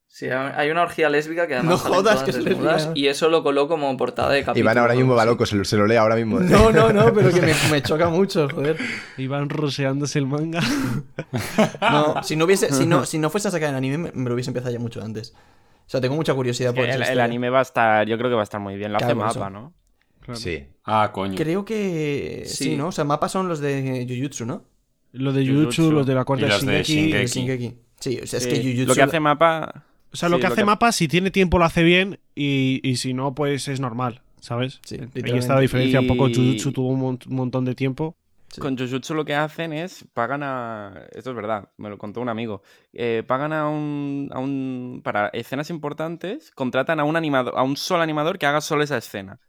Sí, 0.07 0.29
hay 0.31 0.71
una 0.71 0.83
orgía 0.83 1.09
lésbica 1.09 1.49
que 1.49 1.55
además 1.55 1.73
No 1.73 1.91
jodas 1.91 2.23
que 2.23 2.31
es 2.31 2.89
y 2.95 3.09
eso 3.09 3.29
lo 3.31 3.43
coló 3.43 3.67
como 3.67 3.97
portada 3.97 4.31
de 4.31 4.45
capítulo. 4.45 4.61
Iván 4.61 4.79
ahora 4.79 4.95
mismo 4.95 5.17
va 5.17 5.25
loco, 5.25 5.45
se 5.45 5.57
lo, 5.57 5.65
se 5.65 5.77
lo 5.77 5.89
lee 5.89 5.97
ahora 5.97 6.15
mismo. 6.15 6.39
No, 6.39 6.71
no, 6.71 6.93
no, 6.93 7.13
pero 7.13 7.33
que 7.33 7.41
me, 7.41 7.53
me 7.69 7.83
choca 7.83 8.09
mucho, 8.09 8.49
joder. 8.49 8.77
Iban 9.19 9.49
roseándose 9.51 10.21
el 10.21 10.27
manga. 10.29 10.61
No, 11.81 12.23
si 12.23 12.37
no 12.37 12.45
hubiese, 12.45 12.73
si 12.73 12.87
no, 12.87 13.05
si 13.07 13.19
no 13.19 13.29
fuese 13.29 13.49
a 13.49 13.51
sacar 13.51 13.71
el 13.71 13.75
anime, 13.75 13.99
me, 13.99 14.13
me 14.13 14.29
lo 14.29 14.35
hubiese 14.35 14.51
empezado 14.51 14.73
ya 14.73 14.79
mucho 14.79 15.03
antes. 15.03 15.35
O 15.87 15.91
sea, 15.91 16.01
tengo 16.01 16.15
mucha 16.15 16.33
curiosidad 16.33 16.73
por 16.75 16.85
el, 16.85 17.03
el 17.03 17.21
anime 17.21 17.51
va 17.51 17.59
a 17.59 17.63
estar, 17.63 18.07
yo 18.07 18.17
creo 18.17 18.31
que 18.31 18.37
va 18.37 18.43
a 18.43 18.45
estar 18.45 18.61
muy 18.61 18.77
bien. 18.77 18.93
Lo 18.93 18.99
hace 18.99 19.15
mapa, 19.17 19.51
¿no? 19.51 19.75
Claro. 20.21 20.39
Sí. 20.39 20.69
Ah, 20.85 21.11
coño. 21.13 21.35
Creo 21.35 21.65
que 21.65 22.43
sí. 22.47 22.65
Sí. 22.65 22.77
¿no? 22.77 22.89
O 22.89 22.93
sea, 22.93 23.05
mapas 23.05 23.33
son 23.33 23.49
los 23.49 23.61
de 23.61 24.07
Jujutsu, 24.09 24.45
¿no? 24.47 24.63
Lo 25.13 25.33
de 25.33 25.43
Jujutsu. 25.47 25.83
Jujutsu, 25.83 25.93
los 25.93 26.07
de 26.07 26.15
la 26.15 26.25
cuarta 26.25 26.47
Y 26.47 26.49
los 26.49 26.67
de 26.67 26.83
Shingeki. 26.83 27.75
Sí, 28.01 28.19
o 28.23 28.27
sea, 28.27 28.39
es 28.39 28.45
Sí, 28.45 28.51
que 28.51 28.57
Jujutsu... 28.63 28.87
Lo 28.89 28.95
que 28.95 29.03
hace 29.03 29.21
mapa. 29.21 29.85
O 30.13 30.17
sea, 30.17 30.29
lo 30.29 30.37
Sí, 30.37 30.41
que 30.43 30.47
lo 30.49 30.53
hace 30.53 30.63
que- 30.63 30.67
mapa, 30.67 30.93
si 30.93 31.09
tiene 31.09 31.31
tiempo 31.31 31.59
lo 31.59 31.65
hace 31.65 31.83
bien 31.83 32.21
y, 32.35 32.81
y 32.83 32.97
si 32.97 33.15
no, 33.15 33.35
pues 33.35 33.67
es 33.69 33.81
normal, 33.81 34.23
¿sabes? 34.41 34.81
Sí, 34.85 34.97
Ahí 35.25 35.39
está 35.39 35.55
la 35.55 35.61
diferencia. 35.61 36.01
Un 36.01 36.07
poco 36.09 36.29
Jujutsu 36.29 36.73
tuvo 36.73 36.89
un, 36.91 37.01
mon- 37.01 37.19
un 37.29 37.35
montón 37.37 37.65
de 37.65 37.75
tiempo. 37.75 38.17
Sí. 38.51 38.61
Con 38.61 38.77
Jujutsu 38.79 39.15
lo 39.15 39.25
que 39.25 39.35
hacen 39.35 39.73
es, 39.73 40.05
pagan 40.13 40.43
a... 40.45 41.07
Esto 41.13 41.31
es 41.31 41.37
verdad, 41.37 41.71
me 41.77 41.89
lo 41.89 41.99
contó 41.99 42.21
un 42.21 42.29
amigo. 42.29 42.63
Eh, 42.93 43.25
pagan 43.27 43.53
a 43.53 43.69
un, 43.69 44.29
a 44.33 44.39
un... 44.39 45.01
Para 45.03 45.29
escenas 45.29 45.71
importantes, 45.71 46.53
contratan 46.55 47.01
a 47.01 47.05
un 47.05 47.17
animador, 47.17 47.55
a 47.57 47.63
un 47.65 47.77
solo 47.77 48.03
animador 48.03 48.39
que 48.39 48.47
haga 48.47 48.61
solo 48.61 48.85
esa 48.85 48.97
escena. 48.99 49.41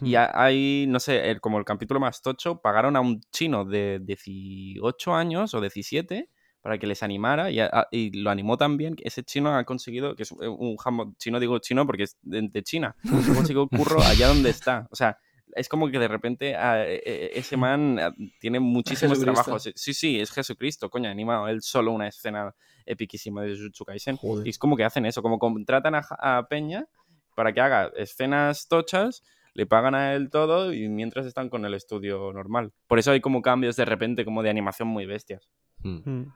Y 0.00 0.14
ha- 0.14 0.30
hay, 0.34 0.86
no 0.88 0.98
sé, 1.00 1.30
el- 1.30 1.40
como 1.40 1.58
el 1.58 1.64
capítulo 1.64 2.00
más 2.00 2.22
tocho, 2.22 2.60
pagaron 2.60 2.96
a 2.96 3.00
un 3.00 3.20
chino 3.30 3.64
de 3.64 4.00
18 4.02 5.14
años 5.14 5.54
o 5.54 5.60
17 5.60 6.28
para 6.60 6.78
que 6.78 6.86
les 6.86 7.02
animara 7.02 7.50
y, 7.50 7.58
a- 7.60 7.88
y 7.90 8.16
lo 8.20 8.30
animó 8.30 8.56
también. 8.56 8.96
Ese 9.02 9.22
chino 9.24 9.54
ha 9.56 9.64
conseguido, 9.64 10.14
que 10.14 10.22
es 10.22 10.32
un 10.32 10.76
jamón 10.76 11.16
chino, 11.18 11.40
digo 11.40 11.58
chino 11.58 11.86
porque 11.86 12.04
es 12.04 12.16
de, 12.22 12.48
de 12.50 12.62
China, 12.62 12.94
ha 13.04 13.34
conseguido 13.34 13.68
curro 13.68 13.96
allá 14.24 14.28
donde 14.28 14.50
está. 14.50 14.86
O 14.90 14.96
sea, 14.96 15.18
es 15.54 15.68
como 15.68 15.90
que 15.90 15.98
de 15.98 16.08
repente 16.08 16.54
ah, 16.56 16.82
eh, 16.86 17.02
eh, 17.04 17.30
ese 17.34 17.56
man 17.56 17.98
ah, 18.00 18.14
tiene 18.40 18.58
muchísimos 18.60 19.18
trabajos. 19.20 19.70
Sí, 19.74 19.92
sí, 19.92 20.20
es 20.20 20.30
Jesucristo, 20.30 20.88
coño, 20.88 21.10
animado 21.10 21.48
él 21.48 21.60
solo 21.62 21.92
una 21.92 22.08
escena 22.08 22.54
epiquísima 22.86 23.42
de 23.42 23.56
Jujutsu 23.56 23.84
Kaisen. 23.84 24.16
Joder. 24.16 24.46
Y 24.46 24.50
es 24.50 24.58
como 24.58 24.76
que 24.76 24.84
hacen 24.84 25.04
eso, 25.04 25.20
como 25.20 25.38
contratan 25.38 25.94
a 25.96 26.46
Peña 26.48 26.86
para 27.34 27.52
que 27.52 27.60
haga 27.60 27.90
escenas 27.96 28.68
tochas, 28.68 29.22
le 29.54 29.66
pagan 29.66 29.94
a 29.94 30.14
él 30.14 30.30
todo 30.30 30.72
y 30.72 30.88
mientras 30.88 31.26
están 31.26 31.48
con 31.48 31.64
el 31.64 31.74
estudio 31.74 32.32
normal. 32.32 32.72
Por 32.86 32.98
eso 32.98 33.10
hay 33.10 33.20
como 33.20 33.42
cambios 33.42 33.76
de 33.76 33.84
repente 33.84 34.24
como 34.24 34.42
de 34.42 34.50
animación 34.50 34.88
muy 34.88 35.06
bestias. 35.06 35.48
Mm. 35.82 36.10
Mm. 36.10 36.34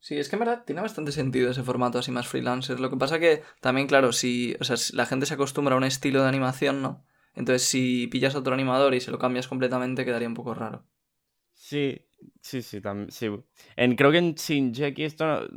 Sí, 0.00 0.16
es 0.16 0.28
que 0.28 0.36
en 0.36 0.40
verdad 0.40 0.62
tiene 0.64 0.80
bastante 0.80 1.10
sentido 1.10 1.50
ese 1.50 1.64
formato 1.64 1.98
así 1.98 2.12
más 2.12 2.28
freelancer. 2.28 2.78
Lo 2.78 2.90
que 2.90 2.96
pasa 2.96 3.18
que 3.18 3.42
también, 3.60 3.88
claro, 3.88 4.12
si, 4.12 4.56
o 4.60 4.64
sea, 4.64 4.76
si 4.76 4.94
la 4.94 5.06
gente 5.06 5.26
se 5.26 5.34
acostumbra 5.34 5.74
a 5.74 5.78
un 5.78 5.84
estilo 5.84 6.22
de 6.22 6.28
animación, 6.28 6.82
¿no? 6.82 7.04
Entonces, 7.34 7.62
si 7.64 8.06
pillas 8.06 8.34
a 8.34 8.38
otro 8.38 8.54
animador 8.54 8.94
y 8.94 9.00
se 9.00 9.10
lo 9.10 9.18
cambias 9.18 9.48
completamente, 9.48 10.04
quedaría 10.04 10.28
un 10.28 10.34
poco 10.34 10.54
raro. 10.54 10.84
Sí, 11.52 12.00
sí, 12.40 12.62
sí, 12.62 12.80
también, 12.80 13.10
sí. 13.10 13.28
En, 13.76 13.96
creo 13.96 14.12
que 14.12 14.18
en 14.18 14.34
Shinjeki 14.34 15.04
esto, 15.04 15.48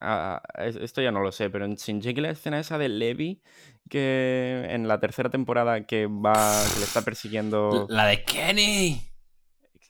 ah, 0.00 0.42
esto 0.58 1.02
ya 1.02 1.12
no 1.12 1.20
lo 1.20 1.32
sé, 1.32 1.50
pero 1.50 1.64
en 1.64 1.74
Shinjeki 1.74 2.20
la 2.20 2.30
escena 2.30 2.60
esa 2.60 2.78
de 2.78 2.88
Levi, 2.88 3.42
que 3.88 4.66
en 4.70 4.86
la 4.88 5.00
tercera 5.00 5.30
temporada 5.30 5.84
que 5.86 6.06
va, 6.06 6.34
que 6.72 6.78
le 6.80 6.84
está 6.84 7.02
persiguiendo, 7.02 7.86
La 7.88 8.06
de 8.06 8.22
Kenny. 8.24 9.00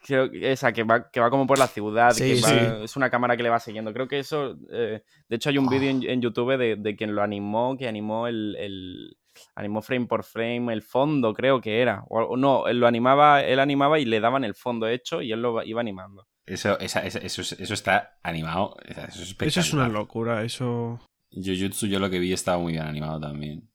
creo 0.07 0.31
que 0.31 0.53
esa 0.53 0.73
que 0.73 0.85
va, 0.85 1.11
que 1.11 1.21
va 1.21 1.31
como 1.31 1.47
por 1.47 1.59
la 1.59 1.67
ciudad, 1.69 2.13
Sí, 2.13 2.25
que 2.25 2.37
sí. 2.37 2.43
va- 2.43 2.85
es 2.85 2.97
una 2.97 3.11
cámara 3.11 3.37
que 3.37 3.43
le 3.43 3.51
va 3.51 3.61
siguiendo. 3.61 3.93
Creo 3.93 4.09
que 4.09 4.19
eso, 4.21 4.57
eh, 4.73 5.03
de 5.29 5.37
hecho 5.37 5.51
hay 5.51 5.59
un 5.59 5.69
vídeo 5.69 5.91
en, 5.91 6.03
en 6.03 6.23
YouTube 6.23 6.57
de, 6.57 6.77
de 6.77 6.97
quien 6.97 7.15
lo 7.15 7.23
animó, 7.23 7.77
que 7.77 7.89
animó 7.89 8.27
el, 8.27 8.57
el- 8.59 9.17
animó 9.55 9.83
frame 9.83 10.07
por 10.07 10.25
frame 10.25 10.73
el 10.73 10.83
fondo, 10.83 11.33
creo 11.35 11.61
que 11.61 11.81
era. 11.83 12.05
O, 12.09 12.37
no, 12.37 12.67
él 12.69 12.81
lo 12.81 12.87
animaba, 12.87 13.43
él 13.43 13.61
animaba 13.61 13.99
y 13.99 14.05
le 14.05 14.19
daban 14.21 14.45
el 14.45 14.55
fondo 14.55 14.89
hecho 14.89 15.21
y 15.23 15.31
él 15.33 15.43
lo 15.43 15.63
iba 15.63 15.81
animando. 15.81 16.27
Eso, 16.47 16.79
esa- 16.81 17.05
esa- 17.05 17.19
eso, 17.19 17.43
es- 17.43 17.53
eso 17.53 17.75
está 17.75 18.19
animado. 18.23 18.77
Eso 18.87 19.23
es 19.23 19.37
Eso 19.39 19.61
es 19.61 19.73
una 19.75 19.89
locura, 19.89 20.43
eso. 20.45 20.99
Jujutsu 21.31 21.87
yo 21.87 21.99
lo 21.99 22.09
que 22.09 22.19
vi 22.19 22.33
estaba 22.33 22.57
muy 22.59 22.73
bien 22.73 22.85
animado 22.87 23.21
también. 23.21 23.69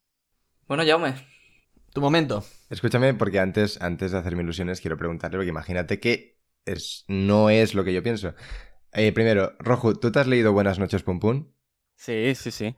Bueno, 0.66 0.82
Jaume, 0.86 1.14
Tu 1.92 2.00
momento. 2.00 2.44
Escúchame, 2.70 3.14
porque 3.14 3.38
antes, 3.38 3.80
antes 3.80 4.12
de 4.12 4.18
hacerme 4.18 4.42
ilusiones, 4.42 4.80
quiero 4.80 4.96
preguntarle, 4.96 5.38
porque 5.38 5.50
imagínate 5.50 6.00
que 6.00 6.40
es, 6.64 7.04
no 7.08 7.50
es 7.50 7.74
lo 7.74 7.84
que 7.84 7.92
yo 7.92 8.02
pienso. 8.02 8.34
Eh, 8.92 9.12
primero, 9.12 9.54
Rojo, 9.58 9.94
¿tú 9.94 10.10
te 10.10 10.20
has 10.20 10.26
leído 10.26 10.52
Buenas 10.52 10.78
noches, 10.78 11.02
Pum 11.02 11.20
Pum? 11.20 11.52
Sí, 11.96 12.34
sí, 12.34 12.50
sí. 12.50 12.76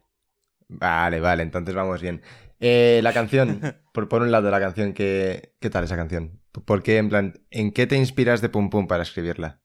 Vale, 0.69 1.21
vale, 1.21 1.43
entonces 1.43 1.75
vamos 1.75 2.03
bien. 2.03 2.23
Eh, 2.61 3.01
la 3.03 3.13
canción, 3.13 3.61
por, 3.93 4.09
por 4.09 4.23
un 4.23 4.31
lado, 4.33 4.51
la 4.51 4.61
canción, 4.61 4.93
¿qué, 4.93 5.55
¿qué 5.61 5.71
tal 5.71 5.85
esa 5.85 5.97
canción? 5.97 6.41
¿Por 6.65 6.83
qué, 6.83 6.99
en 6.99 7.09
plan, 7.09 7.47
en 7.51 7.73
qué 7.73 7.87
te 7.87 7.97
inspiras 7.97 8.41
de 8.41 8.49
Pum 8.49 8.71
Pum 8.71 8.87
para 8.87 9.03
escribirla? 9.03 9.61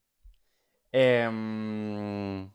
Em, 0.94 2.52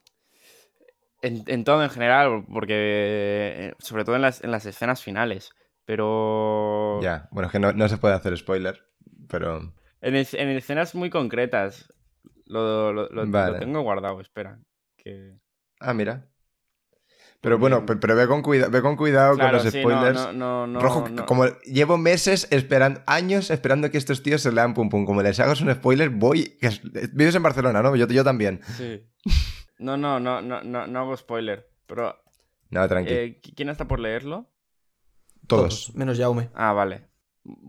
en, 1.26 1.44
en 1.46 1.64
todo 1.64 1.82
en 1.82 1.90
general, 1.90 2.44
porque 2.52 2.74
eh, 2.74 3.74
sobre 3.78 4.04
todo 4.04 4.16
en 4.16 4.22
las, 4.22 4.42
en 4.44 4.50
las 4.50 4.64
escenas 4.66 5.02
finales. 5.02 5.50
Pero 5.84 7.00
Ya, 7.02 7.28
bueno, 7.30 7.46
es 7.46 7.52
que 7.52 7.60
no, 7.60 7.72
no 7.72 7.88
se 7.88 7.96
puede 7.98 8.14
hacer 8.14 8.36
spoiler, 8.36 8.82
pero... 9.28 9.72
en, 10.00 10.16
es- 10.16 10.34
en 10.34 10.48
escenas 10.50 10.94
muy 10.94 11.10
concretas 11.10 11.92
lo, 12.46 12.92
lo- 12.92 13.08
lo- 13.08 13.24
lo 13.24 13.30
Vale. 13.30 13.58
tengo 13.58 13.80
guardado, 13.82 14.20
espera. 14.20 14.58
Que... 14.96 15.34
Ah, 15.80 15.94
mira. 15.94 16.26
Pero 17.40 17.58
bueno, 17.58 17.84
pe- 17.86 17.96
pero 17.96 18.16
ve 18.16 18.26
con, 18.26 18.42
cuida- 18.42 18.68
ve 18.68 18.80
con 18.82 18.96
cuidado 18.96 19.34
Claro, 19.36 19.58
con 19.58 19.64
los 19.64 19.72
sí, 19.72 19.80
spoilers. 19.80 20.14
no, 20.14 20.32
no, 20.32 20.66
no, 20.66 20.80
Rojo, 20.80 21.08
no. 21.08 21.26
como 21.26 21.44
llevo 21.64 21.98
meses 21.98 22.48
esperando, 22.50 23.02
años 23.06 23.50
esperando 23.50 23.90
que 23.90 23.98
estos 23.98 24.22
tíos 24.22 24.40
se 24.42 24.50
lean 24.50 24.74
pum 24.74 24.88
pum. 24.88 25.04
Como 25.04 25.22
les 25.22 25.38
hagas 25.38 25.60
un 25.60 25.72
spoiler, 25.72 26.08
voy. 26.10 26.58
Vives 27.12 27.34
en 27.34 27.42
Barcelona, 27.42 27.82
¿no? 27.82 27.94
Yo, 27.94 28.06
yo 28.08 28.24
también. 28.24 28.60
Sí. 28.76 29.06
No, 29.78 29.96
no, 29.96 30.18
no, 30.20 30.40
no, 30.42 30.62
no, 30.62 30.86
no 30.86 30.98
hago 31.00 31.16
spoiler. 31.16 31.68
Pero, 31.86 32.16
No, 32.70 32.88
tranqui. 32.88 33.12
eh, 33.12 33.40
¿quién 33.54 33.68
está 33.68 33.86
por 33.86 34.00
leerlo? 34.00 34.50
Todos. 35.46 35.94
Menos 35.94 36.18
Jaume. 36.18 36.50
Ah, 36.54 36.72
vale. 36.72 37.06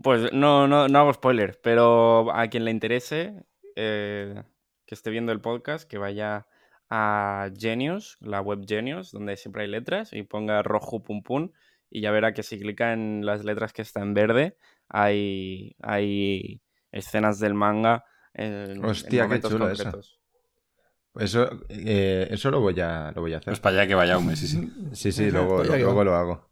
Pues 0.02 0.32
no, 0.32 0.66
no, 0.66 0.88
no 0.88 0.98
hago 0.98 1.12
spoiler, 1.12 1.60
pero 1.62 2.32
a 2.34 2.48
quien 2.48 2.64
le 2.64 2.72
interese, 2.72 3.44
eh, 3.76 4.42
que 4.86 4.94
esté 4.94 5.10
viendo 5.10 5.30
el 5.30 5.40
podcast, 5.40 5.88
que 5.88 5.98
vaya 5.98 6.48
a 6.90 7.48
Genius, 7.56 8.16
la 8.20 8.40
web 8.40 8.64
Genius, 8.66 9.12
donde 9.12 9.36
siempre 9.36 9.62
hay 9.62 9.68
letras, 9.68 10.12
y 10.12 10.22
ponga 10.24 10.62
rojo 10.64 11.04
pum 11.04 11.22
pum, 11.22 11.52
y 11.90 12.00
ya 12.00 12.10
verá 12.10 12.32
que 12.34 12.42
si 12.42 12.58
clica 12.58 12.92
en 12.92 13.24
las 13.24 13.44
letras 13.44 13.72
que 13.72 13.82
está 13.82 14.00
en 14.00 14.14
verde, 14.14 14.56
hay, 14.88 15.76
hay 15.80 16.60
escenas 16.90 17.38
del 17.38 17.54
manga 17.54 18.04
en, 18.34 18.52
en 18.72 18.84
Hostia, 18.84 19.10
qué 19.10 19.22
momentos 19.28 19.52
chulo 19.52 19.70
eso. 19.70 19.84
concretos. 19.84 20.17
Eso, 21.18 21.48
eh, 21.68 22.28
eso 22.30 22.50
lo 22.50 22.60
voy 22.60 22.78
a, 22.80 23.12
lo 23.14 23.22
voy 23.22 23.34
a 23.34 23.38
hacer. 23.38 23.50
Pues 23.50 23.60
para 23.60 23.80
allá 23.80 23.88
que 23.88 23.94
vaya 23.94 24.18
un 24.18 24.26
mes, 24.26 24.38
sí, 24.38 24.46
sí. 24.46 24.72
Sí, 24.92 25.12
sí, 25.12 25.30
luego, 25.30 25.62
que 25.62 25.78
luego 25.78 26.04
lo 26.04 26.14
hago. 26.14 26.48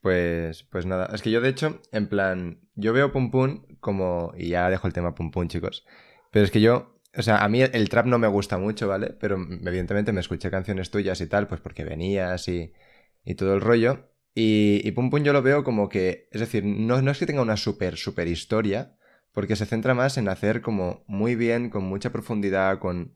Pues, 0.00 0.64
pues 0.64 0.84
nada, 0.84 1.10
es 1.14 1.22
que 1.22 1.30
yo 1.30 1.40
de 1.40 1.48
hecho, 1.48 1.80
en 1.92 2.08
plan, 2.08 2.60
yo 2.74 2.92
veo 2.92 3.12
Pum 3.12 3.30
Pum 3.30 3.64
como, 3.78 4.32
y 4.36 4.48
ya 4.48 4.68
dejo 4.68 4.88
el 4.88 4.92
tema 4.92 5.14
Pum 5.14 5.30
Pum, 5.30 5.46
chicos, 5.46 5.86
pero 6.32 6.44
es 6.44 6.50
que 6.50 6.60
yo, 6.60 6.98
o 7.16 7.22
sea, 7.22 7.38
a 7.44 7.48
mí 7.48 7.62
el 7.62 7.88
trap 7.88 8.06
no 8.06 8.18
me 8.18 8.26
gusta 8.26 8.58
mucho, 8.58 8.88
¿vale? 8.88 9.16
Pero 9.20 9.36
evidentemente 9.36 10.12
me 10.12 10.20
escuché 10.20 10.50
canciones 10.50 10.90
tuyas 10.90 11.20
y 11.20 11.28
tal, 11.28 11.46
pues 11.46 11.60
porque 11.60 11.84
venías 11.84 12.48
y, 12.48 12.72
y 13.24 13.36
todo 13.36 13.54
el 13.54 13.60
rollo, 13.60 14.08
y, 14.34 14.80
y 14.82 14.90
Pum 14.90 15.08
Pum 15.10 15.22
yo 15.22 15.32
lo 15.32 15.42
veo 15.42 15.62
como 15.62 15.88
que, 15.88 16.28
es 16.32 16.40
decir, 16.40 16.64
no, 16.64 17.00
no 17.00 17.10
es 17.12 17.18
que 17.18 17.26
tenga 17.26 17.42
una 17.42 17.56
super, 17.56 17.96
super 17.96 18.26
historia, 18.26 18.96
porque 19.32 19.54
se 19.54 19.66
centra 19.66 19.94
más 19.94 20.18
en 20.18 20.28
hacer 20.28 20.62
como 20.62 21.04
muy 21.06 21.36
bien, 21.36 21.70
con 21.70 21.84
mucha 21.84 22.10
profundidad, 22.10 22.80
con, 22.80 23.14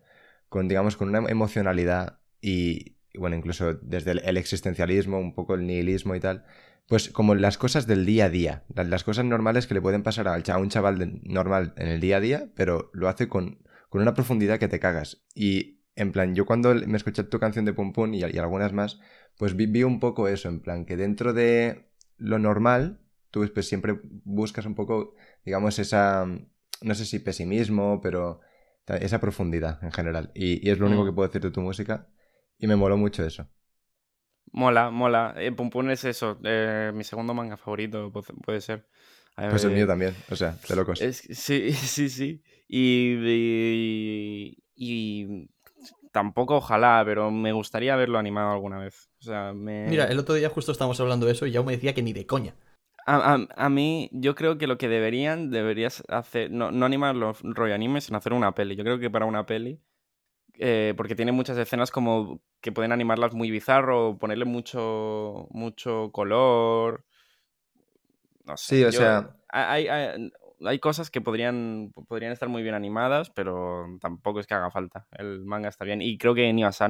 con 0.49 0.69
digamos, 0.69 0.97
con 0.97 1.09
una 1.09 1.29
emocionalidad 1.31 2.19
y, 2.41 2.97
bueno, 3.19 3.37
incluso 3.37 3.75
desde 3.75 4.13
el, 4.13 4.37
existencialismo, 4.37 5.19
un 5.19 5.35
poco 5.35 5.55
el 5.55 5.67
nihilismo 5.67 6.15
y 6.15 6.21
tal, 6.21 6.45
pues 6.89 7.09
como 7.11 7.35
las 7.35 7.59
cosas 7.59 7.87
del 7.87 8.07
día 8.07 8.27
a 8.27 8.31
día, 8.31 8.65
la- 8.75 8.85
las, 8.85 9.05
cosas 9.05 9.25
normales 9.25 9.67
que 9.67 9.75
le 9.75 9.81
pueden 9.83 10.03
pasar 10.03 10.29
a 10.29 10.59
un 10.59 10.69
chaval 10.69 11.21
normal 11.25 11.75
en 11.77 11.89
el 11.89 12.01
día 12.01 12.19
a 12.19 12.21
día, 12.21 12.49
pero 12.55 12.91
lo 12.93 13.09
hace 13.09 13.29
con, 13.29 13.59
con 13.89 14.03
una 14.03 14.15
profundidad 14.15 14.59
que 14.59 14.69
te 14.69 14.79
cagas. 14.81 15.23
Y 15.35 15.81
en 15.97 16.13
plan, 16.13 16.35
yo 16.35 16.47
cuando 16.47 16.75
me 16.75 16.97
escuché 16.97 17.25
tu 17.25 17.39
canción 17.41 17.65
de 17.65 17.73
Pum 17.73 17.93
Pum 17.93 18.15
y, 18.15 18.21
y 18.21 18.39
algunas 18.39 18.73
más, 18.73 19.01
pues 19.37 19.57
vi, 19.57 19.67
vi 19.67 19.83
un 19.83 19.99
poco 20.01 20.29
eso, 20.29 20.49
en 20.49 20.61
plan, 20.61 20.85
que 20.85 20.97
dentro 20.97 21.33
de 21.33 21.89
lo 22.19 22.39
normal, 22.39 23.01
tú 23.31 23.49
pues 23.53 23.69
siempre 23.69 23.99
buscas 24.25 24.67
un 24.67 24.75
poco, 24.75 25.15
digamos, 25.45 25.79
esa, 25.79 26.27
no 26.83 26.95
sé 26.95 27.05
si 27.05 27.19
pesimismo, 27.19 28.01
pero 28.01 28.41
esa 28.89 29.21
profundidad 29.21 29.83
en 29.85 29.93
general. 29.93 30.31
Y, 30.35 30.67
y 30.67 30.71
es 30.71 30.79
lo 30.79 30.87
único 30.87 31.05
Mm. 31.05 31.07
que 31.07 31.13
puedo 31.13 31.29
decir 31.29 31.43
de 31.43 31.51
tu 31.51 31.61
música. 31.61 32.09
Y 32.59 32.67
me 32.67 32.77
moló 32.77 32.97
mucho 32.97 33.25
eso. 33.25 33.49
Mola, 34.53 34.91
mola. 34.91 35.35
Eh, 35.37 35.53
Pum 35.53 35.71
Pum 35.71 35.91
es 35.91 36.05
eso, 36.05 36.39
eh, 36.45 36.91
mi 36.95 37.05
segundo 37.05 37.35
manga 37.35 37.57
favorito, 37.57 38.11
pu- 38.13 38.41
puede 38.45 38.61
ser. 38.61 38.87
Pues 39.49 39.65
el 39.65 39.71
ver, 39.71 39.73
mío 39.73 39.87
también, 39.87 40.15
o 40.31 40.37
sea, 40.37 40.57
de 40.69 40.77
locos. 40.77 41.01
Es, 41.01 41.19
sí, 41.31 41.73
sí, 41.73 42.09
sí. 42.09 42.43
Y, 42.69 43.15
y, 43.25 44.59
y 44.75 45.49
tampoco 46.13 46.57
ojalá, 46.57 47.03
pero 47.05 47.31
me 47.31 47.53
gustaría 47.53 47.97
verlo 47.97 48.19
animado 48.19 48.53
alguna 48.53 48.79
vez. 48.79 49.11
O 49.21 49.25
sea, 49.25 49.53
me... 49.53 49.89
Mira, 49.89 50.05
el 50.05 50.19
otro 50.19 50.35
día 50.35 50.51
justo 50.51 50.73
estábamos 50.73 51.01
hablando 51.01 51.25
de 51.27 51.33
eso 51.33 51.47
y 51.47 51.53
Jaume 51.53 51.73
decía 51.73 51.95
que 51.95 52.03
ni 52.03 52.13
de 52.13 52.27
coña. 52.27 52.55
A, 53.07 53.35
a- 53.35 53.49
a 53.67 53.69
mí, 53.71 54.11
yo 54.13 54.35
creo 54.35 54.59
que 54.59 54.67
lo 54.67 54.79
que 54.79 54.89
deberían, 54.89 55.51
deberías 55.51 56.03
hacer, 56.09 56.51
no, 56.51 56.71
no 56.73 56.87
animar 56.87 57.15
los 57.17 57.41
rollo 57.43 57.75
anime, 57.75 58.01
sino 58.01 58.19
hacer 58.19 58.33
una 58.35 58.53
peli. 58.55 58.77
Yo 58.77 58.85
creo 58.85 58.99
que 58.99 59.11
para 59.11 59.27
una 59.27 59.47
peli, 59.47 59.81
eh, 60.55 60.95
porque 60.97 61.15
tiene 61.17 61.33
muchas 61.33 61.59
escenas 61.59 61.91
como 61.91 62.41
que 62.61 62.73
pueden 62.73 62.93
animarlas 62.93 63.35
muy 63.35 63.51
bizarro, 63.51 64.19
ponerle 64.19 64.45
mucho, 64.47 65.49
mucho 65.51 66.11
color. 66.13 67.05
No 68.45 68.57
sé. 68.57 68.77
Sí, 68.77 68.85
o 68.85 68.91
yo- 68.91 68.99
sea- 68.99 69.37
Hay, 69.49 69.89
hay, 69.89 70.31
hay 70.65 70.79
cosas 70.79 71.11
que 71.11 71.21
podrían, 71.21 71.93
podrían 72.09 72.33
estar 72.33 72.49
muy 72.49 72.63
bien 72.63 72.75
animadas, 72.75 73.31
pero 73.31 73.87
tampoco 74.01 74.41
es 74.41 74.47
que 74.47 74.55
haga 74.55 74.71
falta. 74.71 75.07
El 75.13 75.45
manga 75.45 75.69
está 75.69 75.85
bien. 75.85 76.03
Y 76.03 76.19
creo 76.19 76.35
que 76.35 76.53
Niwasa 76.53 76.89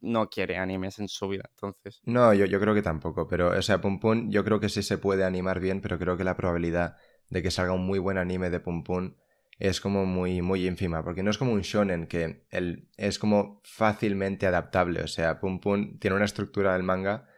no, 0.00 0.28
quiere 0.28 0.56
animes 0.56 0.98
en 0.98 1.08
su 1.08 1.28
vida, 1.28 1.44
entonces. 1.50 2.02
No, 2.04 2.34
yo, 2.34 2.46
yo 2.46 2.60
creo 2.60 2.74
que 2.74 2.82
tampoco, 2.82 3.26
pero, 3.26 3.56
o 3.56 3.62
sea, 3.62 3.80
Pum 3.80 3.98
Pum, 3.98 4.30
yo 4.30 4.44
creo 4.44 4.60
que 4.60 4.68
sí 4.68 4.82
se 4.82 4.98
puede 4.98 5.24
animar 5.24 5.60
bien, 5.60 5.80
pero 5.80 5.98
creo 5.98 6.16
que 6.16 6.24
la 6.24 6.36
probabilidad 6.36 6.96
de 7.30 7.42
que 7.42 7.50
salga 7.50 7.72
un 7.72 7.86
muy 7.86 7.98
buen 7.98 8.18
anime 8.18 8.50
de 8.50 8.60
Pum 8.60 8.84
Pum 8.84 9.14
es 9.58 9.80
como 9.80 10.04
muy, 10.04 10.42
muy 10.42 10.66
ínfima, 10.66 11.02
porque 11.04 11.22
no 11.22 11.30
es 11.30 11.38
como 11.38 11.52
un 11.52 11.62
shonen 11.62 12.06
que 12.06 12.46
el, 12.50 12.88
es 12.96 13.18
como 13.18 13.60
fácilmente 13.64 14.46
adaptable, 14.46 15.02
o 15.02 15.08
sea, 15.08 15.40
Pum 15.40 15.60
Pum 15.60 15.98
tiene 15.98 16.16
una 16.16 16.24
estructura 16.24 16.74
del 16.74 16.82
manga 16.82 17.28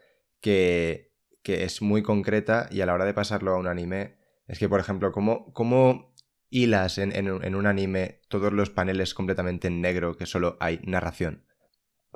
que, 0.40 1.12
que 1.42 1.64
es 1.64 1.82
muy 1.82 2.02
concreta 2.02 2.68
y 2.70 2.80
a 2.80 2.86
la 2.86 2.94
hora 2.94 3.04
de 3.04 3.14
pasarlo 3.14 3.52
a 3.52 3.58
un 3.58 3.68
anime, 3.68 4.18
es 4.48 4.58
que, 4.58 4.68
por 4.68 4.80
ejemplo, 4.80 5.12
¿cómo, 5.12 5.52
cómo 5.52 6.14
hilas 6.48 6.98
en, 6.98 7.14
en 7.14 7.26
en 7.44 7.54
un 7.54 7.66
anime 7.66 8.20
todos 8.28 8.52
los 8.52 8.70
paneles 8.70 9.14
completamente 9.14 9.68
en 9.68 9.80
negro 9.80 10.16
que 10.16 10.26
solo 10.26 10.56
hay 10.60 10.80
narración? 10.84 11.45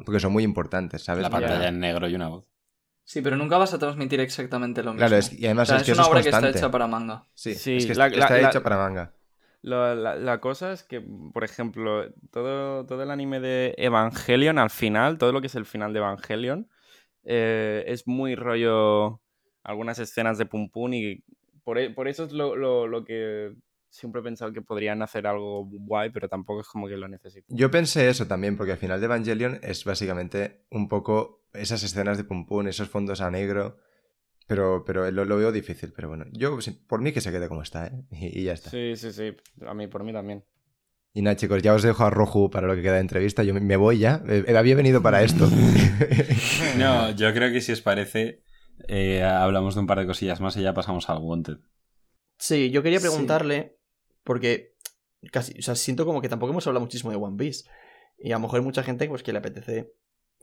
Porque 0.04 0.20
son 0.20 0.32
muy 0.32 0.44
importantes, 0.44 1.02
¿sabes? 1.02 1.22
La 1.22 1.30
pantalla 1.30 1.68
en 1.68 1.80
negro 1.80 2.08
y 2.08 2.14
una 2.14 2.28
voz. 2.28 2.46
Sí, 3.04 3.22
pero 3.22 3.36
nunca 3.36 3.58
vas 3.58 3.74
a 3.74 3.78
transmitir 3.78 4.20
exactamente 4.20 4.82
lo 4.82 4.92
mismo. 4.92 5.06
Claro, 5.06 5.16
es- 5.16 5.32
y 5.32 5.44
además 5.46 5.68
O 5.68 5.72
sea, 5.72 5.80
es 5.80 5.84
que 5.86 5.92
una 5.92 6.02
eso 6.02 6.02
es 6.02 6.08
obra 6.12 6.22
que 6.22 6.28
está 6.28 6.48
hecha 6.48 6.70
para 6.70 6.86
manga. 6.86 7.26
Sí, 7.34 7.54
Sí, 7.54 7.76
es 7.78 7.86
que 7.86 7.94
la- 7.94 8.06
está 8.06 8.30
la- 8.36 8.40
la- 8.42 8.48
hecha 8.48 8.62
para 8.62 8.76
manga. 8.76 9.14
La, 9.62 9.94
la 9.94 10.40
cosa 10.40 10.72
es 10.72 10.84
que, 10.84 11.02
por 11.34 11.44
ejemplo, 11.44 12.04
todo, 12.30 12.86
todo 12.86 13.02
el 13.02 13.10
anime 13.10 13.40
de 13.40 13.74
Evangelion, 13.76 14.58
al 14.58 14.70
final, 14.70 15.18
todo 15.18 15.32
lo 15.32 15.40
que 15.40 15.48
es 15.48 15.54
el 15.54 15.66
final 15.66 15.92
de 15.92 15.98
Evangelion, 15.98 16.68
eh, 17.24 17.84
es 17.86 18.06
muy 18.06 18.36
rollo 18.36 19.20
algunas 19.62 19.98
escenas 19.98 20.38
de 20.38 20.46
Pum 20.46 20.70
Pum 20.70 20.94
y 20.94 21.22
por, 21.64 21.94
por 21.94 22.08
eso 22.08 22.24
es 22.24 22.32
lo, 22.32 22.56
lo- 22.56 22.86
lo 22.86 23.04
que 23.04 23.52
siempre 23.90 24.20
he 24.20 24.24
pensado 24.24 24.52
que 24.52 24.62
podrían 24.62 25.02
hacer 25.02 25.26
algo 25.26 25.64
guay, 25.70 26.10
pero 26.10 26.28
tampoco 26.28 26.60
es 26.62 26.68
como 26.68 26.88
que 26.88 26.96
lo 26.96 27.08
necesito. 27.08 27.46
Yo 27.48 27.70
pensé 27.70 28.08
eso 28.08 28.26
también, 28.26 28.56
porque 28.56 28.72
al 28.72 28.78
final 28.78 29.00
de 29.00 29.06
Evangelion 29.06 29.58
es 29.62 29.84
básicamente 29.84 30.64
un 30.70 30.88
poco 30.88 31.44
esas 31.52 31.82
escenas 31.82 32.16
de 32.16 32.24
pum 32.24 32.46
pum, 32.46 32.66
esos 32.68 32.88
fondos 32.88 33.20
a 33.20 33.30
negro. 33.30 33.78
Pero, 34.46 34.84
pero 34.84 35.08
lo, 35.12 35.24
lo 35.24 35.36
veo 35.36 35.52
difícil, 35.52 35.92
pero 35.94 36.08
bueno. 36.08 36.24
Yo, 36.32 36.58
por 36.88 37.00
mí 37.00 37.12
que 37.12 37.20
se 37.20 37.30
quede 37.30 37.46
como 37.48 37.62
está, 37.62 37.86
¿eh? 37.86 38.02
Y, 38.10 38.40
y 38.40 38.44
ya 38.44 38.52
está. 38.54 38.70
Sí, 38.70 38.96
sí, 38.96 39.12
sí, 39.12 39.36
a 39.66 39.74
mí, 39.74 39.86
por 39.86 40.02
mí 40.02 40.12
también. 40.12 40.44
Y 41.12 41.22
nada, 41.22 41.36
chicos, 41.36 41.62
ya 41.62 41.74
os 41.74 41.82
dejo 41.82 42.04
a 42.04 42.10
Roju 42.10 42.50
para 42.50 42.66
lo 42.68 42.74
que 42.74 42.82
queda 42.82 42.94
de 42.94 43.00
entrevista. 43.00 43.42
Yo 43.42 43.52
me- 43.54 43.76
voy 43.76 43.98
ya. 43.98 44.22
Eh, 44.28 44.54
había 44.56 44.74
venido 44.76 45.02
para 45.02 45.22
esto. 45.22 45.48
No, 46.78 47.10
yo 47.16 47.32
creo 47.32 47.52
que 47.52 47.60
si 47.60 47.72
os 47.72 47.80
parece, 47.82 48.42
eh, 48.88 49.22
hablamos 49.22 49.74
de 49.74 49.80
un 49.80 49.86
par 49.86 49.98
de 49.98 50.06
cosillas 50.06 50.40
más 50.40 50.56
y 50.56 50.62
ya 50.62 50.74
pasamos 50.74 51.08
al 51.10 51.18
Wanted. 51.18 51.58
Sí, 52.38 52.70
yo 52.70 52.82
quería 52.82 53.00
Sí. 53.00 53.06
Porque 54.30 54.76
casi, 55.32 55.58
o 55.58 55.62
sea, 55.62 55.74
siento 55.74 56.06
como 56.06 56.20
que 56.22 56.28
tampoco 56.28 56.52
hemos 56.52 56.64
hablado 56.68 56.84
muchísimo 56.86 57.10
de 57.10 57.16
One 57.16 57.36
Piece. 57.36 57.68
Y 58.16 58.30
a 58.30 58.36
lo 58.36 58.42
mejor 58.42 58.60
hay 58.60 58.64
mucha 58.64 58.84
gente 58.84 59.08
pues, 59.08 59.24
que 59.24 59.32
le 59.32 59.40
apetece 59.40 59.92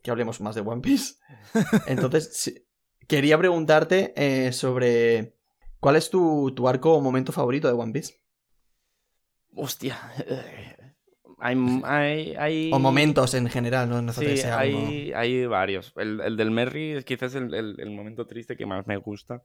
que 0.04 0.12
hablemos 0.12 0.42
más 0.42 0.56
de 0.56 0.62
One 0.62 0.82
Piece. 0.82 1.14
Entonces, 1.88 2.32
sí, 2.34 2.68
quería 3.08 3.38
preguntarte 3.38 4.12
eh, 4.18 4.52
sobre 4.52 5.38
cuál 5.80 5.96
es 5.96 6.10
tu, 6.10 6.52
tu 6.54 6.68
arco 6.68 6.96
o 6.96 7.00
momento 7.02 7.32
favorito 7.32 7.70
de 7.70 7.76
One 7.76 7.94
Piece. 7.94 8.16
Hostia. 9.56 9.98
eh, 10.28 10.76
Hay, 11.40 11.56
hay, 11.86 12.36
hay- 12.38 12.72
O 12.74 12.80
momentos 12.80 13.34
en 13.36 13.48
general, 13.48 13.88
no, 13.90 14.02
no 14.02 14.12
Sí, 14.12 14.26
hay, 14.52 15.14
hay 15.14 15.46
varios. 15.46 15.94
El, 15.96 16.20
el 16.20 16.36
del 16.36 16.52
Merry 16.52 16.92
es 16.92 17.06
quizás 17.06 17.36
el, 17.36 17.54
el- 17.54 17.76
el 17.80 17.92
momento 17.92 18.28
triste 18.28 18.58
que 18.58 18.66
más 18.66 18.86
me 18.86 18.98
gusta. 18.98 19.44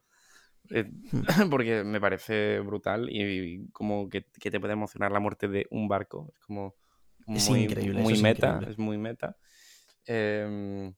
Eh, 0.72 0.90
porque 1.50 1.84
me 1.84 2.00
parece 2.00 2.60
brutal 2.60 3.08
y, 3.10 3.68
como 3.72 4.08
que, 4.08 4.24
que 4.40 4.50
te 4.50 4.60
puede 4.60 4.72
emocionar 4.72 5.12
la 5.12 5.20
muerte 5.20 5.48
de 5.48 5.66
un 5.70 5.88
barco. 5.88 6.32
Es 6.38 6.44
como 6.46 6.74
Es 7.34 7.48
muy, 7.48 7.62
increíble, 7.64 8.00
eso 8.00 8.02
muy 8.02 8.14
es 8.14 8.22
meta. 8.22 8.48
increíble. 8.48 8.70
Es 8.70 8.78
muy 8.78 8.98
meta. 8.98 9.36
Em, 10.06 10.94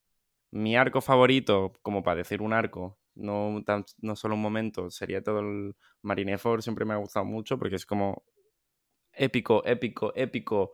mi 0.52 0.76
arco 0.76 1.00
favorito, 1.00 1.72
como 1.82 2.02
para 2.02 2.18
decir 2.18 2.40
un 2.42 2.52
arco, 2.52 2.98
no, 3.14 3.62
tan- 3.66 3.84
no 4.00 4.16
solo 4.16 4.34
un 4.34 4.42
momento, 4.42 4.90
sería 4.90 5.22
todo 5.22 5.40
el 5.40 5.74
Marineford. 6.02 6.62
Siempre 6.62 6.84
me 6.84 6.94
ha 6.94 6.98
gustado 6.98 7.24
mucho 7.24 7.58
porque 7.58 7.76
es 7.76 7.86
como 7.86 8.24
épico, 9.12 9.64
épico, 9.66 10.12
épico, 10.16 10.72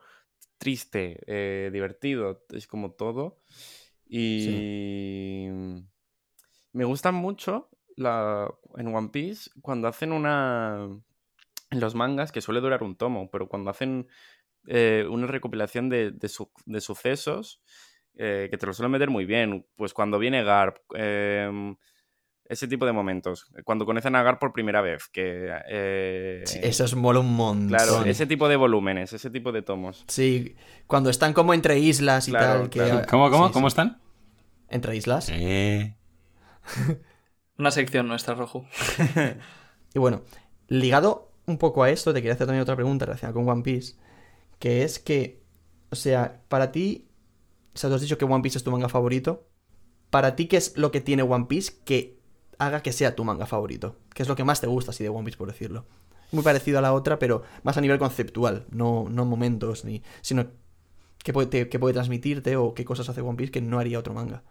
triste, 0.58 1.20
eh, 1.26 1.70
divertido, 1.72 2.44
es 2.50 2.66
como 2.66 2.92
todo. 2.92 3.38
Y 4.08 5.48
me 6.72 6.84
gusta 6.84 7.12
mucho 7.12 7.68
la, 8.00 8.48
en 8.76 8.94
One 8.94 9.08
Piece 9.10 9.50
cuando 9.62 9.88
hacen 9.88 10.12
una... 10.12 10.88
En 11.70 11.78
los 11.80 11.94
mangas, 11.94 12.32
que 12.32 12.40
suele 12.40 12.60
durar 12.60 12.82
un 12.82 12.96
tomo, 12.96 13.30
pero 13.30 13.48
cuando 13.48 13.70
hacen 13.70 14.08
eh, 14.66 15.06
una 15.08 15.28
recopilación 15.28 15.88
de, 15.88 16.10
de 16.10 16.28
su- 16.28 16.50
de 16.66 16.80
sucesos 16.80 17.62
eh, 18.16 18.48
que 18.50 18.58
te 18.58 18.66
lo 18.66 18.72
suelen 18.72 18.90
meter 18.90 19.08
muy 19.08 19.24
bien. 19.24 19.64
Pues 19.76 19.94
cuando 19.94 20.18
viene 20.18 20.42
Garp, 20.42 20.78
em, 20.94 21.76
ese 22.44 22.66
tipo 22.66 22.84
de 22.86 22.92
momentos. 22.92 23.46
Cuando 23.64 23.86
conocen 23.86 24.16
a 24.16 24.24
Garp 24.24 24.40
por 24.40 24.52
primera 24.52 24.80
vez, 24.80 25.08
que... 25.12 25.48
eh, 25.68 26.42
Sí, 26.44 26.58
eso 26.60 26.84
es 26.84 26.96
mola 26.96 27.20
un 27.20 27.36
montón. 27.36 27.68
Claro, 27.68 28.04
ese 28.04 28.26
tipo 28.26 28.48
de 28.48 28.56
volúmenes, 28.56 29.12
ese 29.12 29.30
tipo 29.30 29.52
de 29.52 29.62
tomos. 29.62 30.04
Sí, 30.08 30.56
cuando 30.88 31.08
están 31.08 31.32
como 31.32 31.54
entre 31.54 31.78
islas 31.78 32.26
y 32.26 32.32
Claro, 32.32 32.62
tal. 32.62 32.70
Que, 32.70 32.78
claro. 32.80 33.06
¿Cómo, 33.08 33.30
cómo, 33.30 33.46
sí, 33.46 33.52
cómo 33.52 33.68
sí. 33.70 33.74
están? 33.74 34.00
Entre 34.68 34.96
islas. 34.96 35.28
Eh. 35.32 35.96
Una 37.60 37.70
sección 37.70 38.08
nuestra, 38.08 38.34
Rojo. 38.34 38.64
Y 39.94 39.98
bueno, 39.98 40.22
ligado 40.68 41.32
un 41.46 41.58
poco 41.58 41.82
a 41.82 41.90
esto, 41.90 42.14
te 42.14 42.20
quería 42.20 42.34
hacer 42.34 42.46
también 42.46 42.62
otra 42.62 42.76
pregunta 42.76 43.06
relacionada 43.06 43.34
con 43.34 43.48
One 43.48 43.62
Piece. 43.62 43.96
Que 44.58 44.84
es 44.84 44.98
que, 44.98 45.42
o 45.90 45.96
sea, 45.96 46.42
para 46.48 46.70
ti, 46.70 47.08
o 47.74 47.78
sea, 47.78 47.90
tú 47.90 47.96
has 47.96 48.00
dicho 48.00 48.16
que 48.16 48.24
One 48.24 48.40
Piece 48.40 48.56
es 48.56 48.64
tu 48.64 48.70
manga 48.70 48.88
favorito. 48.88 49.48
Para 50.10 50.36
ti, 50.36 50.46
¿qué 50.46 50.56
es 50.56 50.76
lo 50.78 50.90
que 50.90 51.00
tiene 51.00 51.22
One 51.22 51.46
Piece 51.46 51.72
que 51.84 52.20
haga 52.58 52.82
que 52.82 52.92
sea 52.92 53.16
tu 53.16 53.24
manga 53.24 53.46
favorito? 53.46 53.96
¿Qué 54.14 54.22
es 54.22 54.28
lo 54.28 54.36
que 54.36 54.44
más 54.44 54.60
te 54.60 54.66
gusta 54.66 54.92
así 54.92 55.02
de 55.02 55.10
One 55.10 55.24
Piece, 55.24 55.36
por 55.36 55.48
decirlo? 55.48 55.84
Muy 56.30 56.44
parecido 56.44 56.78
a 56.78 56.82
la 56.82 56.94
otra, 56.94 57.18
pero 57.18 57.42
más 57.64 57.76
a 57.76 57.80
nivel 57.80 57.98
conceptual, 57.98 58.66
no, 58.70 59.08
no 59.10 59.24
momentos, 59.24 59.84
ni, 59.84 60.02
sino 60.22 60.46
qué 61.18 61.32
puede, 61.32 61.66
puede 61.66 61.92
transmitirte 61.92 62.56
o 62.56 62.72
qué 62.74 62.84
cosas 62.84 63.08
hace 63.08 63.20
One 63.20 63.36
Piece 63.36 63.52
que 63.52 63.60
no 63.60 63.80
haría 63.80 63.98
otro 63.98 64.14
manga. 64.14 64.44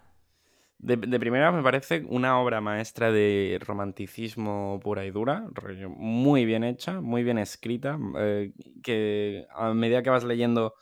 De, 0.82 0.96
de 0.96 1.20
primera 1.20 1.52
me 1.52 1.62
parece 1.62 2.06
una 2.08 2.40
obra 2.40 2.62
maestra 2.62 3.12
de 3.12 3.60
romanticismo 3.62 4.80
pura 4.82 5.06
y 5.06 5.12
dura, 5.12 5.46
muy 5.90 6.46
bien 6.46 6.64
hecha, 6.64 7.02
muy 7.02 7.22
bien 7.22 7.38
escrita, 7.38 8.00
eh, 8.18 8.54
que 8.82 9.46
a 9.54 9.74
medida 9.74 10.02
que 10.04 10.10
vas 10.10 10.24
leyendo 10.24 10.74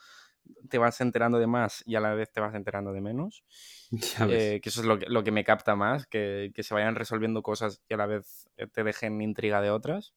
te 0.70 0.78
vas 0.78 1.00
enterando 1.00 1.38
de 1.38 1.48
más 1.48 1.82
y 1.86 1.96
a 1.96 2.00
la 2.00 2.14
vez 2.14 2.30
te 2.32 2.40
vas 2.40 2.54
enterando 2.54 2.92
de 2.92 3.00
menos. 3.00 3.44
Ya 4.18 4.26
ves. 4.26 4.44
Eh, 4.44 4.60
que 4.62 4.68
eso 4.68 4.80
es 4.82 4.86
lo 4.86 4.98
que, 4.98 5.06
lo 5.08 5.24
que 5.24 5.32
me 5.32 5.44
capta 5.44 5.74
más, 5.76 6.06
que, 6.06 6.52
que 6.54 6.62
se 6.62 6.74
vayan 6.74 6.94
resolviendo 6.94 7.42
cosas 7.42 7.82
y 7.88 7.94
a 7.94 7.96
la 7.96 8.06
vez 8.06 8.48
eh, 8.56 8.66
te 8.68 8.84
dejen 8.84 9.20
intriga 9.20 9.60
de 9.60 9.70
otras. 9.70 10.14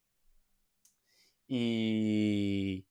Y, 1.48 2.86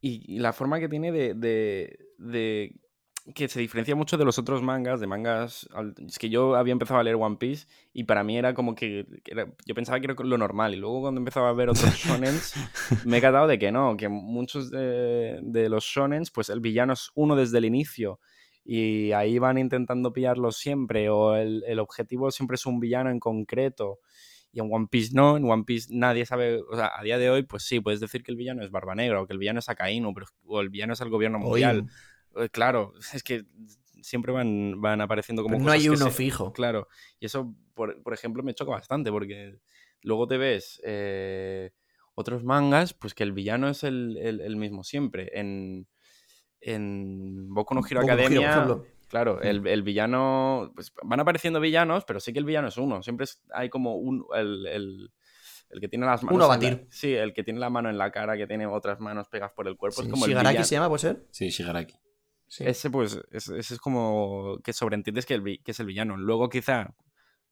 y, 0.00 0.36
y 0.36 0.38
la 0.38 0.52
forma 0.52 0.80
que 0.80 0.88
tiene 0.88 1.12
de, 1.12 1.34
de- 1.34 1.98
de- 2.18 2.74
que 3.34 3.48
se 3.48 3.60
diferencia 3.60 3.94
mucho 3.94 4.16
de 4.18 4.24
los 4.24 4.38
otros 4.38 4.62
mangas, 4.62 5.00
de 5.00 5.06
mangas... 5.06 5.68
Es 6.06 6.18
que 6.18 6.28
yo 6.28 6.56
había 6.56 6.72
empezado 6.72 6.98
a 6.98 7.02
leer 7.04 7.16
One 7.16 7.36
Piece 7.36 7.66
y 7.92 8.04
para 8.04 8.24
mí 8.24 8.36
era 8.36 8.52
como 8.54 8.74
que... 8.74 9.06
era- 9.26 9.52
yo 9.64 9.74
pensaba 9.74 10.00
que 10.00 10.06
era 10.06 10.14
lo 10.18 10.38
normal 10.38 10.74
y 10.74 10.78
luego 10.78 11.02
cuando 11.02 11.20
empezaba 11.20 11.48
a 11.48 11.52
ver 11.52 11.68
otros 11.68 11.94
shonens 11.96 12.54
me 13.04 13.18
he 13.18 13.20
catado 13.20 13.46
de 13.46 13.58
que 13.58 13.70
no, 13.70 13.96
que 13.96 14.08
muchos 14.08 14.70
de, 14.70 15.38
de 15.42 15.68
los 15.68 15.84
shonens 15.84 16.30
pues 16.30 16.48
el 16.48 16.60
villano 16.60 16.92
es 16.94 17.10
uno 17.14 17.36
desde 17.36 17.58
el 17.58 17.64
inicio 17.64 18.18
y 18.64 19.12
ahí 19.12 19.38
van 19.38 19.58
intentando 19.58 20.12
pillarlo 20.12 20.52
siempre 20.52 21.08
o 21.08 21.34
el, 21.36 21.64
el 21.66 21.78
objetivo 21.78 22.30
siempre 22.30 22.54
es 22.56 22.66
un 22.66 22.80
villano 22.80 23.10
en 23.10 23.20
concreto 23.20 23.98
y 24.52 24.60
en 24.60 24.68
One 24.70 24.86
Piece 24.90 25.10
no, 25.14 25.36
en 25.36 25.50
One 25.50 25.64
Piece 25.64 25.88
nadie 25.92 26.26
sabe, 26.26 26.60
o 26.60 26.76
sea, 26.76 26.90
a 26.96 27.02
día 27.02 27.18
de 27.18 27.30
hoy 27.30 27.42
pues 27.44 27.62
sí, 27.62 27.80
puedes 27.80 28.00
decir 28.00 28.22
que 28.22 28.30
el 28.32 28.36
villano 28.36 28.62
es 28.62 28.70
Barba 28.70 28.94
Negra 28.94 29.20
o 29.22 29.26
que 29.26 29.32
el 29.32 29.38
villano 29.38 29.60
es 29.60 29.68
Akainu 29.68 30.12
pero, 30.12 30.26
o 30.44 30.60
el 30.60 30.68
villano 30.68 30.92
es 30.92 31.00
el 31.00 31.08
gobierno 31.08 31.38
mundial. 31.38 31.86
Claro, 32.52 32.92
es 33.14 33.22
que 33.22 33.44
siempre 34.02 34.32
van, 34.32 34.80
van 34.80 35.00
apareciendo 35.00 35.42
como 35.42 35.54
Pero 35.56 35.64
no 35.64 35.66
cosas 35.70 35.80
hay 35.80 35.84
que 35.84 35.90
uno 35.90 36.06
se- 36.06 36.10
fijo. 36.16 36.52
Claro, 36.52 36.88
y 37.20 37.26
eso, 37.26 37.54
por, 37.74 38.02
por 38.02 38.12
ejemplo, 38.14 38.42
me 38.42 38.54
choca 38.54 38.72
bastante 38.72 39.10
porque 39.10 39.58
luego 40.02 40.26
te 40.26 40.38
ves 40.38 40.80
eh, 40.84 41.70
otros 42.14 42.42
mangas, 42.44 42.94
pues 42.94 43.14
que 43.14 43.22
el 43.22 43.32
villano 43.32 43.68
es 43.68 43.84
el, 43.84 44.16
el- 44.18 44.40
el 44.40 44.56
mismo 44.56 44.82
siempre. 44.84 45.30
En, 45.38 45.86
en 46.60 47.48
Boku 47.52 47.74
no 47.74 47.80
Hero 47.88 48.00
Boku 48.00 48.12
Hero, 48.12 48.22
Academia, 48.22 48.50
ejemplo. 48.50 48.86
claro, 49.08 49.40
el, 49.42 49.66
el 49.66 49.82
villano, 49.82 50.72
pues 50.74 50.92
van 51.02 51.20
apareciendo 51.20 51.60
villanos, 51.60 52.04
pero 52.04 52.20
sí 52.20 52.32
que 52.32 52.38
el 52.38 52.44
villano 52.44 52.68
es 52.68 52.76
uno. 52.76 53.02
Siempre 53.02 53.24
es- 53.24 53.40
hay 53.52 53.68
como 53.68 53.96
un, 53.96 54.24
el, 54.34 54.66
el- 54.66 55.10
el 55.70 55.80
que 55.80 55.88
tiene 55.88 56.04
las 56.06 56.22
manos... 56.22 56.36
Uno 56.36 56.44
la- 56.44 56.54
batir. 56.54 56.86
sí, 56.90 57.14
el 57.14 57.32
que 57.32 57.42
tiene 57.44 57.58
la 57.58 57.70
mano 57.70 57.88
en 57.88 57.96
la 57.96 58.10
cara, 58.12 58.36
que 58.36 58.46
tiene 58.46 58.66
otras 58.66 59.00
manos 59.00 59.28
pegadas 59.28 59.52
por 59.54 59.66
el 59.68 59.76
cuerpo. 59.76 60.02
Sí, 60.02 60.06
es 60.06 60.12
como 60.12 60.26
Shigaraki 60.26 60.64
se 60.64 60.74
llama, 60.74 60.88
¿puede 60.88 61.00
ser? 61.00 61.26
Sí, 61.30 61.48
Shigaraki. 61.48 61.94
Sí. 62.52 62.64
Ese, 62.66 62.90
pues, 62.90 63.18
es- 63.30 63.48
ese 63.48 63.74
es 63.74 63.80
como 63.80 64.58
que 64.62 64.74
sobreentiendes 64.74 65.24
que, 65.24 65.34
el 65.34 65.62
que 65.64 65.70
es 65.70 65.80
el 65.80 65.86
villano. 65.86 66.18
Luego, 66.18 66.50
quizá, 66.50 66.94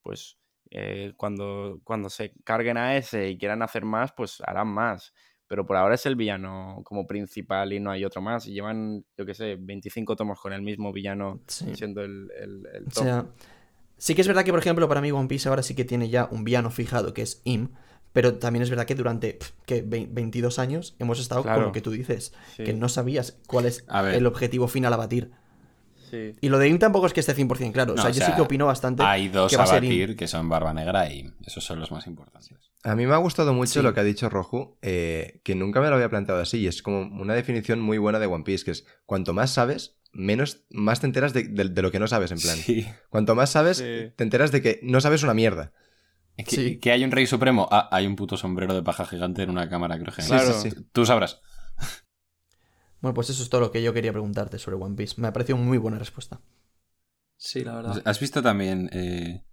pues, 0.03 0.37
eh, 0.71 1.15
cuando, 1.17 1.81
cuando 1.85 2.11
se 2.11 2.35
carguen 2.45 2.77
a 2.77 2.99
ese 2.99 3.31
y 3.31 3.39
quieran 3.39 3.63
hacer 3.63 3.87
más, 3.87 4.13
pues 4.13 4.43
harán 4.47 4.69
más. 4.69 5.15
Pero 5.47 5.65
por 5.65 5.77
ahora 5.79 5.95
es 5.95 6.05
el 6.05 6.17
villano 6.17 6.83
como 6.85 7.07
principal 7.07 7.73
y 7.73 7.81
no 7.81 7.91
hay 7.91 8.05
otro 8.05 8.21
más. 8.21 8.47
Y 8.47 8.53
llevan, 8.53 9.03
yo 9.17 9.25
qué 9.25 9.33
sé, 9.33 9.57
25 9.59 10.17
tomos 10.17 10.39
con 10.39 10.53
el 10.53 10.61
mismo 10.61 10.93
villano 10.93 11.41
Sí. 11.47 11.75
siendo 11.75 12.03
el, 12.03 12.31
el, 12.39 12.67
el 12.75 12.85
O 12.87 12.91
sea, 12.91 13.25
sí 13.97 14.15
que 14.15 14.21
es 14.21 14.29
verdad 14.29 14.45
que, 14.45 14.51
por 14.53 14.61
ejemplo, 14.61 14.87
para 14.87 15.01
mí 15.01 15.11
One 15.13 15.29
Piece 15.29 15.49
ahora 15.49 15.63
sí 15.63 15.75
que 15.75 15.87
tiene 15.87 16.11
ya 16.11 16.29
un 16.31 16.45
villano 16.45 16.71
fijado, 16.71 17.15
que 17.15 17.23
es 17.23 17.41
Im, 17.45 17.71
pero 18.13 18.35
también 18.35 18.63
es 18.63 18.71
verdad 18.71 18.87
que 18.87 18.95
durante. 18.95 19.39
Ve- 19.69 20.09
22 20.11 20.59
años 20.59 20.97
hemos 20.99 21.21
estado 21.21 21.43
Claro. 21.43 21.61
como 21.61 21.73
que 21.73 21.81
tú 21.81 21.91
dices, 21.91 22.33
Sí, 22.57 22.65
que 22.65 22.73
no 22.73 22.89
sabías 22.89 23.39
cuál 23.47 23.67
es 23.67 23.85
el 24.13 24.27
objetivo 24.27 24.69
final 24.69 24.93
a 24.93 24.97
batir. 24.97 25.31
sí. 26.11 26.33
Y 26.41 26.49
lo 26.49 26.59
de 26.59 26.69
Im 26.69 26.79
tampoco 26.79 27.07
es 27.07 27.13
que 27.13 27.21
esté 27.21 27.35
100% 27.37 27.73
claro. 27.73 27.95
No, 27.95 28.01
o 28.01 28.03
sea, 28.03 28.11
o 28.11 28.13
yo 28.13 28.19
sea, 28.19 28.27
sí 28.27 28.33
que 28.35 28.41
opino 28.43 28.67
bastante 28.67 29.03
Hay 29.05 29.29
dos 29.29 29.51
que 29.51 29.57
va 29.57 29.65
a 29.65 29.67
batir 29.73 30.17
que 30.17 30.27
son 30.27 30.49
Barba 30.49 30.75
Negra 30.75 31.09
y 31.09 31.33
esos 31.47 31.63
son 31.65 31.79
los 31.79 31.93
más 31.93 32.07
importantes. 32.09 32.59
A 32.83 32.97
mí 32.97 33.07
me 33.07 33.15
ha 33.15 33.19
gustado 33.19 33.53
mucho 33.53 33.75
Sí. 33.75 33.83
lo 33.83 33.95
que 33.95 34.01
ha 34.01 34.05
dicho 34.05 34.29
Roju, 34.29 34.77
eh, 34.83 35.41
que 35.45 35.55
nunca 35.55 35.81
me 35.81 35.89
lo 35.89 35.95
había 35.97 36.09
planteado 36.09 36.41
así, 36.41 36.59
y 36.61 36.67
es 36.67 36.83
como 36.83 37.03
una 37.21 37.35
definición 37.35 37.81
muy 37.81 37.99
buena 37.99 38.19
de 38.19 38.27
One 38.27 38.43
Piece, 38.43 38.65
que 38.65 38.71
es 38.73 38.87
cuanto 39.07 39.35
más 39.35 39.51
sabes, 39.53 39.99
menos, 40.13 40.65
más 40.71 40.99
te 41.01 41.07
enteras 41.07 41.33
de, 41.33 41.45
de- 41.45 41.69
de 41.69 41.83
lo 41.83 41.93
que 41.93 42.01
no 42.01 42.09
sabes, 42.09 42.33
en 42.33 42.41
plan. 42.41 42.57
Sí. 42.57 42.87
Cuanto 43.11 43.35
más 43.37 43.51
sabes, 43.51 43.77
Sí. 43.77 44.13
te 44.17 44.25
enteras 44.25 44.51
de 44.51 44.63
que 44.63 44.81
no 44.83 45.01
sabes 45.01 45.23
una 45.23 45.35
mierda. 45.35 45.73
Que, 46.37 46.45
Sí. 46.57 46.79
que 46.81 46.91
hay 46.93 47.05
un 47.05 47.11
rey 47.11 47.27
supremo. 47.27 47.69
Ah, 47.71 47.89
hay 47.93 48.07
un 48.07 48.17
puto 48.17 48.37
sombrero 48.37 48.75
de 48.75 48.83
paja 48.83 49.05
gigante 49.05 49.43
en 49.43 49.51
una 49.51 49.69
cámara 49.69 49.99
criogénica. 49.99 50.37
Claro. 50.43 50.53
sí, 50.59 50.71
sí. 50.71 50.77
Tú 50.93 51.05
sabrás. 51.05 51.41
Bueno, 53.01 53.15
pues 53.15 53.31
eso 53.31 53.43
es 53.43 53.49
todo 53.51 53.61
lo 53.63 53.71
que 53.73 53.83
yo 53.83 53.93
quería 53.95 54.13
preguntarte 54.13 54.59
sobre 54.59 54.77
One 54.77 54.95
Piece. 54.97 55.21
Me 55.21 55.29
ha 55.29 55.33
parecido 55.33 55.57
muy 55.59 55.79
buena 55.79 55.99
respuesta. 55.99 56.41
Sí, 57.37 57.65
la 57.65 57.75
verdad. 57.77 58.03
¿Has 58.05 58.21
visto 58.21 58.43
también 58.43 58.91
eh, 58.93 59.45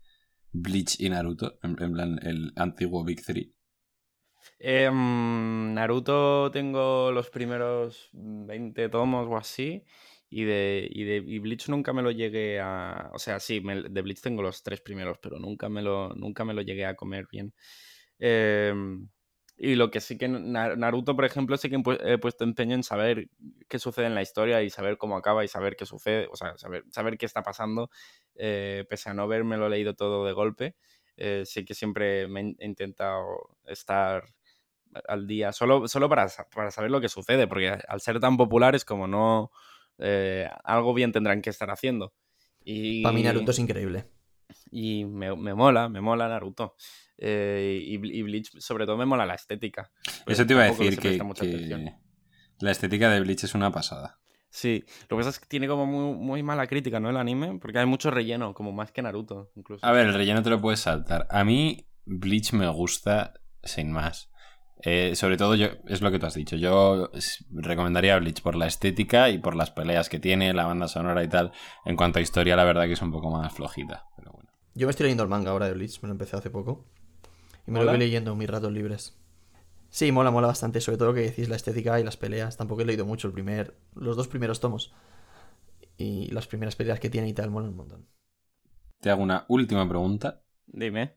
Bleach 0.51 0.99
y 0.99 1.09
Naruto? 1.09 1.57
En, 1.63 1.82
en 1.82 1.93
plan, 1.93 2.19
el 2.23 2.51
antiguo 2.57 3.03
Big 3.05 3.25
Three. 3.25 3.53
Em, 4.59 5.73
Naruto 5.73 6.51
tengo 6.51 7.11
los 7.11 7.30
primeros 7.30 8.09
20 8.13 8.89
tomos 8.89 9.28
o 9.30 9.38
así. 9.38 9.84
Y 10.30 10.43
de, 10.43 10.88
y 10.91 11.05
de 11.05 11.17
y 11.17 11.39
Bleach 11.39 11.69
nunca 11.69 11.93
me 11.93 12.01
lo 12.01 12.11
llegué 12.11 12.59
a. 12.59 13.09
O 13.13 13.19
sea, 13.19 13.39
sí, 13.39 13.61
me- 13.61 13.84
de 13.84 14.01
Bleach 14.01 14.21
tengo 14.21 14.41
los 14.41 14.61
tres 14.63 14.82
primeros, 14.82 15.17
pero 15.21 15.39
nunca 15.39 15.69
me 15.69 15.82
lo, 15.82 16.09
nunca 16.15 16.43
me 16.45 16.53
lo 16.53 16.61
llegué 16.61 16.86
a 16.86 16.95
comer 16.95 17.28
bien. 17.32 17.53
Em, 18.19 19.09
y 19.57 19.75
lo 19.75 19.89
que 19.91 20.01
sí 20.01 20.17
que 20.17 20.28
Na- 20.28 20.75
Naruto, 20.75 21.15
por 21.15 21.25
ejemplo, 21.25 21.57
sí 21.57 21.69
que 21.69 21.75
he 21.78 21.80
pu- 21.80 21.99
he 22.05 22.17
puesto 22.19 22.43
empeño 22.43 22.75
en 22.75 22.84
saber 22.84 23.30
qué 23.69 23.80
sucede 23.80 24.05
en 24.07 24.15
la 24.15 24.21
historia 24.21 24.61
y 24.63 24.69
saber 24.69 24.97
cómo 24.97 25.17
acaba 25.17 25.43
y 25.45 25.47
saber 25.47 25.75
qué 25.75 25.86
sucede, 25.86 26.28
o 26.32 26.36
sea, 26.36 26.57
saber, 26.57 26.84
saber 26.91 27.17
qué 27.17 27.25
está 27.25 27.41
pasando, 27.43 27.89
eh, 28.36 28.86
pese 28.89 29.09
a 29.09 29.13
no 29.13 29.23
haberme 29.23 29.57
lo 29.57 29.69
leído 29.69 29.95
todo 29.95 30.25
de 30.25 30.34
golpe. 30.34 30.75
eh, 31.17 31.43
sí 31.45 31.65
que 31.65 31.73
siempre 31.73 32.28
me 32.28 32.55
he 32.59 32.65
intentado 32.67 33.57
estar 33.65 34.23
al 35.07 35.28
día, 35.28 35.51
solo, 35.53 35.88
solo 35.88 36.09
para, 36.09 36.28
para 36.53 36.71
saber 36.71 36.91
lo 36.91 37.01
que 37.01 37.09
sucede, 37.09 37.47
porque 37.47 37.69
al 37.88 38.01
ser 38.01 38.19
tan 38.19 38.38
popular 38.38 38.75
es 38.75 38.86
como 38.86 39.07
no... 39.07 39.51
eh, 40.00 40.50
algo 40.64 40.93
bien 40.93 41.12
tendrán 41.12 41.41
que 41.41 41.50
estar 41.50 41.70
haciendo. 41.70 42.14
Y, 42.64 43.04
Para 43.04 43.16
mí 43.16 43.24
Naruto 43.24 43.52
es 43.52 43.60
increíble. 43.60 44.06
y 44.72 45.06
me, 45.06 45.36
me 45.36 45.54
mola, 45.54 45.89
me 45.89 46.02
mola 46.02 46.28
Naruto. 46.28 46.76
Eh, 47.18 47.80
y, 47.82 47.93
y 47.93 48.22
Bleach, 48.22 48.60
sobre 48.60 48.86
todo, 48.86 48.98
me 48.98 49.06
mola 49.06 49.26
la 49.26 49.36
estética. 49.36 49.91
Eso 50.26 50.45
te 50.45 50.54
iba 50.54 50.64
a 50.64 50.66
decir 50.66 50.98
que 51.00 51.20
la 52.60 52.72
estética 52.72 53.10
de 53.10 53.20
Bleach 53.20 53.43
es 53.43 53.56
una 53.56 53.72
pasada. 53.72 54.20
Sí, 54.50 54.84
lo 55.10 55.18
que 55.18 55.22
pasa 55.22 55.30
es 55.30 55.39
que 55.39 55.45
tiene 55.45 55.68
como 55.68 55.86
muy, 55.86 56.16
muy 56.18 56.43
mala 56.43 56.68
crítica, 56.68 57.00
¿no? 57.00 57.10
El 57.10 57.18
anime, 57.18 57.60
porque 57.60 57.80
hay 57.80 57.86
mucho 57.86 58.10
relleno, 58.10 58.54
como 58.54 58.72
más 58.72 58.91
que 58.91 59.02
Naruto, 59.02 59.52
incluso. 59.56 59.86
A 59.86 59.91
ver, 59.91 60.08
el 60.08 60.14
relleno 60.14 60.41
te 60.41 60.50
lo 60.50 60.62
puedes 60.62 60.80
saltar. 60.80 61.28
A 61.30 61.43
mí 61.43 61.88
Bleach 62.06 62.54
me 62.54 62.68
gusta 62.70 63.34
sin 63.64 63.91
más. 63.91 64.32
Eh, 64.84 65.15
sobre 65.15 65.38
todo 65.38 65.55
yo, 65.55 65.67
es 65.88 66.01
lo 66.01 66.11
que 66.11 66.19
tú 66.19 66.25
has 66.28 66.36
dicho. 66.36 66.55
Yo 66.55 67.09
recomendaría 67.51 68.17
Bleach 68.19 68.41
por 68.41 68.55
la 68.55 68.67
estética 68.67 69.30
y 69.30 69.39
por 69.39 69.55
las 69.55 69.71
peleas 69.71 70.07
que 70.09 70.19
tiene, 70.19 70.53
la 70.53 70.65
banda 70.65 70.88
sonora 70.88 71.23
y 71.23 71.28
tal. 71.28 71.51
En 71.86 71.95
cuanto 71.95 72.19
a 72.19 72.21
historia, 72.21 72.55
la 72.55 72.63
verdad 72.63 72.86
que 72.86 72.93
es 72.93 73.01
un 73.01 73.11
poco 73.11 73.32
más 73.32 73.53
flojita. 73.53 74.05
Pero 74.15 74.32
bueno. 74.34 74.49
Yo 74.75 74.88
me 74.88 74.91
estoy 74.91 75.05
leyendo 75.05 75.23
el 75.23 75.30
manga 75.30 75.51
ahora 75.51 75.65
de 75.67 75.73
Bleach, 75.73 76.01
me 76.01 76.07
lo 76.07 76.13
empecé 76.13 76.36
hace 76.36 76.49
poco. 76.49 76.86
Y 77.65 77.71
me 77.71 77.80
¿Mola? 77.80 77.86
lo 77.86 77.91
voy 77.97 77.99
leyendo 77.99 78.32
en 78.34 78.38
mis 78.38 78.49
ratos 78.49 78.71
libres. 78.71 79.17
Sí, 79.89 80.11
mola, 80.11 80.32
mola 80.32 80.47
bastante, 80.47 80.80
sobre 80.82 80.97
todo 80.97 81.09
lo 81.09 81.13
que 81.15 81.21
decís, 81.21 81.49
la 81.49 81.55
estética 81.55 81.99
y 81.99 82.03
las 82.03 82.17
peleas. 82.17 82.57
Tampoco 82.57 82.82
he 82.82 82.86
leído 82.86 83.05
mucho 83.05 83.28
el 83.28 83.34
primer, 83.34 83.75
los 83.95 84.15
dos 84.15 84.28
primeros 84.28 84.59
tomos. 84.59 84.93
Y 85.97 86.30
las 86.32 86.45
primeras 86.45 86.75
peleas 86.75 86.99
que 86.99 87.09
tiene 87.09 87.30
y 87.30 87.34
tal, 87.34 87.49
molan 87.49 87.69
un 87.71 87.78
montón. 87.78 88.07
Te 88.99 89.09
hago 89.09 89.23
una 89.23 89.45
última 89.47 89.88
pregunta 89.88 90.41
Dime. 90.65 91.15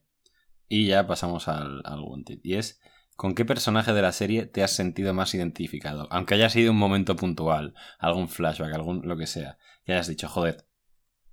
y 0.68 0.86
ya 0.86 1.06
pasamos 1.06 1.48
al, 1.48 1.82
al 1.84 2.00
Wanted. 2.00 2.38
Y 2.42 2.54
es, 2.54 2.80
¿Con 3.21 3.35
qué 3.35 3.45
personaje 3.45 3.93
de 3.93 4.01
la 4.01 4.12
serie 4.12 4.47
te 4.47 4.62
has 4.62 4.71
sentido 4.71 5.12
más 5.12 5.35
identificado? 5.35 6.09
Aunque 6.11 6.33
haya 6.37 6.49
sido 6.49 6.71
un 6.73 6.79
momento 6.79 7.16
puntual, 7.16 7.75
algún 7.99 8.31
flashback, 8.31 8.73
algún 8.73 9.03
lo 9.07 9.14
que 9.18 9.27
sea. 9.27 9.59
Que 9.85 9.93
hayas 9.93 10.09
dicho, 10.09 10.27
joder, 10.27 10.64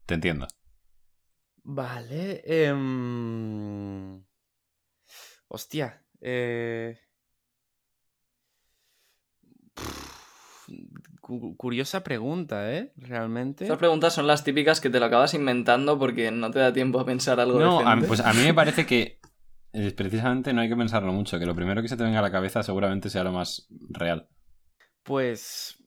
te 0.06 0.16
entiendo. 0.16 0.48
Vale. 1.64 2.42
em, 2.46 4.22
Hostia. 5.48 6.04
eh, 6.20 7.00
cu- 11.22 11.56
Curiosa 11.56 12.04
pregunta, 12.04 12.74
¿eh? 12.74 12.92
Realmente. 12.98 13.64
Estas 13.64 13.78
preguntas 13.78 14.14
son 14.14 14.28
las 14.28 14.44
típicas 14.44 14.82
que 14.82 14.90
te 14.90 15.00
lo 15.00 15.06
acabas 15.06 15.34
inventando 15.34 15.98
porque 15.98 16.32
no 16.32 16.52
te 16.52 16.60
da 16.60 16.74
tiempo 16.74 17.00
a 17.00 17.06
pensar 17.06 17.40
algo 17.40 17.60
No, 17.60 17.80
a 17.80 17.96
mí, 17.96 18.02
decente. 18.02 18.08
pues 18.08 18.20
a 18.20 18.34
mí 18.34 18.42
me 18.44 18.54
parece 18.54 18.86
que 18.86 19.20
eh, 19.74 19.92
precisamente 19.92 20.54
no 20.54 20.62
hay 20.62 20.70
que 20.70 20.76
pensarlo 20.76 21.12
mucho, 21.14 21.40
que 21.40 21.46
lo 21.46 21.56
primero 21.56 21.82
que 21.82 21.88
se 21.88 21.98
te 21.98 22.04
venga 22.04 22.20
a 22.20 22.24
la 22.24 22.32
cabeza 22.32 22.64
seguramente 22.64 23.10
sea 23.10 23.24
lo 23.24 23.32
más 23.32 23.68
real. 23.90 24.28
Pues. 25.04 25.78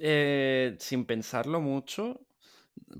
eh, 0.00 0.76
sin 0.78 1.04
pensarlo 1.06 1.60
mucho. 1.60 2.20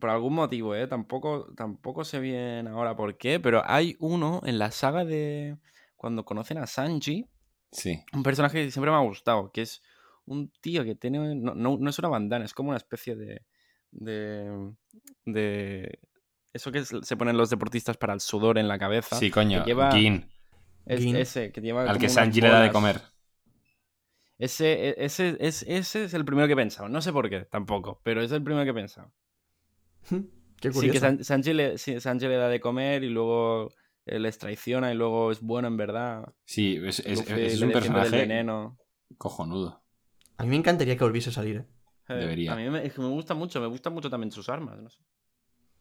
Por 0.00 0.10
algún 0.10 0.34
motivo, 0.34 0.74
¿eh? 0.74 0.88
Tampoco, 0.88 1.52
tampoco 1.56 2.04
sé 2.04 2.18
bien 2.18 2.66
ahora 2.66 2.96
por 2.96 3.16
qué, 3.16 3.38
pero 3.38 3.62
hay 3.64 3.96
uno 4.00 4.40
en 4.44 4.58
la 4.58 4.70
saga 4.72 5.04
de. 5.04 5.56
Cuando 5.96 6.24
conocen 6.24 6.58
a 6.58 6.66
Sanji, 6.66 7.26
Sí. 7.70 8.02
un 8.12 8.22
personaje 8.22 8.64
que 8.64 8.70
siempre 8.70 8.90
me 8.90 8.96
ha 8.96 9.00
gustado, 9.00 9.50
que 9.52 9.62
es 9.62 9.82
un 10.26 10.50
tío 10.60 10.84
que 10.84 10.94
tiene. 10.96 11.34
No, 11.36 11.54
no- 11.54 11.76
no 11.78 11.90
es 11.90 11.98
una 12.00 12.08
bandana, 12.08 12.44
es 12.44 12.54
como 12.54 12.70
una 12.70 12.76
especie 12.78 13.14
de. 13.16 13.42
de. 13.92 14.72
de. 15.24 16.00
Eso 16.52 16.72
que 16.72 16.84
se 16.84 17.16
ponen 17.16 17.36
los 17.36 17.50
deportistas 17.50 17.96
para 17.96 18.14
el 18.14 18.20
sudor 18.20 18.58
en 18.58 18.68
la 18.68 18.78
cabeza. 18.78 19.16
Sí, 19.16 19.30
coño. 19.30 19.62
que 19.64 19.70
lleva- 19.70 19.90
Gin, 19.92 20.28
Es- 20.86 21.00
Gin. 21.00 21.16
ese, 21.16 21.52
que 21.52 21.60
lleva. 21.60 21.82
al 21.88 21.98
que 21.98 22.08
Sanji 22.08 22.40
le 22.40 22.48
da 22.48 22.62
de 22.62 22.70
comer. 22.72 23.00
Ese, 24.38 24.88
e- 24.90 24.94
ese, 25.04 25.36
es, 25.40 25.64
ese 25.66 26.04
es 26.04 26.14
el 26.14 26.24
primero 26.24 26.46
que 26.46 26.52
he 26.52 26.56
pensado. 26.56 26.88
No 26.88 27.02
sé 27.02 27.12
por 27.12 27.28
qué, 27.28 27.40
tampoco, 27.46 28.00
pero 28.04 28.22
es 28.22 28.30
el 28.32 28.42
primero 28.42 28.64
que 28.64 28.70
he 28.70 28.74
pensado. 28.74 29.12
Qué 30.60 30.68
Sí, 30.72 30.74
curioso. 30.74 30.92
que 30.92 31.00
San- 31.00 31.24
Sanji 31.24 31.52
le, 31.52 31.78
sí, 31.78 32.00
Sanji 32.00 32.26
le 32.26 32.36
da 32.36 32.48
de 32.48 32.60
comer 32.60 33.04
y 33.04 33.10
luego 33.10 33.70
eh, 34.06 34.18
les 34.18 34.38
traiciona 34.38 34.92
y 34.92 34.96
luego 34.96 35.30
es 35.30 35.40
bueno 35.40 35.68
en 35.68 35.76
verdad. 35.76 36.32
Sí, 36.44 36.80
es, 36.84 37.00
es- 37.00 37.18
Luffy 37.28 37.40
es 37.42 37.60
un 37.62 37.70
personaje 37.72 38.10
veneno. 38.10 38.76
cojonudo. 39.18 39.82
A 40.36 40.44
mí 40.44 40.50
me 40.50 40.56
encantaría 40.56 40.96
que 40.96 41.04
volviese 41.04 41.30
a 41.30 41.32
salir, 41.32 41.56
¿eh? 41.58 41.66
Eh, 42.08 42.14
Debería. 42.14 42.52
A 42.52 42.56
mí 42.56 42.68
me, 42.70 42.84
es 42.86 42.92
que 42.94 43.00
me 43.00 43.08
gusta 43.08 43.34
mucho, 43.34 43.60
me 43.60 43.66
gustan 43.66 43.92
mucho 43.92 44.08
también 44.08 44.30
sus 44.32 44.48
armas. 44.48 44.78
No 44.80 44.88
sé. 44.88 45.00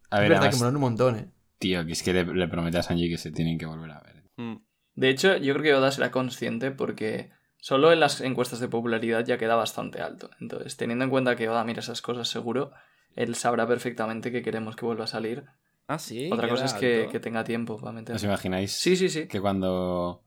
A 0.10 0.18
es 0.18 0.22
ver, 0.22 0.30
verdad 0.30 0.44
además, 0.44 0.56
que 0.56 0.60
molan 0.60 0.76
un 0.76 0.82
montón, 0.82 1.16
¿eh? 1.18 1.32
tío, 1.58 1.86
que 1.86 1.92
es 1.92 2.04
que 2.04 2.14
le, 2.14 2.26
le 2.26 2.48
promete 2.48 2.78
a 2.78 2.84
Sanji 2.84 3.10
que 3.10 3.18
se 3.18 3.32
tienen 3.32 3.58
que 3.58 3.66
volver 3.66 3.92
a 3.92 4.02
ver. 4.02 4.24
Mm. 4.38 4.58
De 4.96 5.10
hecho, 5.10 5.38
yo 5.38 5.54
creo 5.54 5.64
que 5.64 5.74
Oda 5.76 5.92
será 5.92 6.12
consciente 6.12 6.72
porque 6.72 7.32
solo 7.58 7.92
en 7.92 8.00
las 8.00 8.22
encuestas 8.22 8.60
de 8.60 8.68
popularidad 8.68 9.26
ya 9.26 9.38
queda 9.38 9.56
bastante 9.56 10.02
alto. 10.02 10.30
Entonces, 10.40 10.76
teniendo 10.78 11.06
en 11.06 11.12
cuenta 11.12 11.36
que 11.36 11.50
Oda 11.50 11.64
mira 11.64 11.82
esas 11.82 12.02
cosas 12.02 12.28
seguro, 12.28 12.72
él 13.16 13.36
sabrá 13.36 13.68
perfectamente 13.68 14.32
que 14.32 14.42
queremos 14.42 14.76
que 14.76 14.86
vuelva 14.86 15.04
a 15.04 15.08
salir. 15.08 15.46
Ah, 15.88 16.00
sí. 16.00 16.30
Otra 16.32 16.50
cosa 16.50 16.66
es 16.66 16.74
que 16.74 17.20
tenga 17.22 17.44
tiempo 17.44 17.78
para 17.78 17.92
meter. 17.92 18.16
¿Os 18.16 18.24
imagináis 18.24 18.72
Sí, 18.74 18.96
sí, 18.96 19.10
sí. 19.10 19.28
que 19.28 19.40
cuando... 19.40 20.24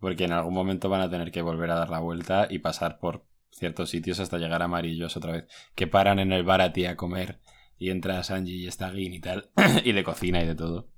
Porque 0.00 0.24
en 0.24 0.32
algún 0.32 0.54
momento 0.54 0.88
van 0.88 1.00
a 1.00 1.10
tener 1.10 1.32
que 1.32 1.42
volver 1.42 1.70
a 1.72 1.74
dar 1.74 1.90
la 1.90 1.98
vuelta 1.98 2.46
y 2.48 2.60
pasar 2.60 3.00
por 3.00 3.24
ciertos 3.50 3.90
sitios 3.90 4.20
hasta 4.20 4.38
llegar 4.38 4.62
a 4.62 4.66
Amarillos 4.66 5.16
otra 5.16 5.32
vez. 5.32 5.46
Que 5.74 5.88
paran 5.88 6.20
en 6.20 6.32
el 6.32 6.44
bar 6.44 6.60
a 6.60 6.72
ti 6.72 6.84
a 6.86 6.96
comer 6.96 7.40
y 7.78 7.90
entra 7.90 8.22
Sanji 8.22 8.54
y 8.64 8.66
está 8.66 8.90
Gin 8.90 9.14
y 9.14 9.20
tal. 9.20 9.50
y 9.84 9.92
le 9.92 10.04
cocina 10.04 10.42
y 10.42 10.46
de 10.46 10.54
todo. 10.54 10.88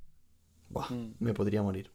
Buah, 0.69 0.89
Mm. 0.91 1.15
me 1.19 1.35
podría 1.35 1.63
morir. 1.63 1.93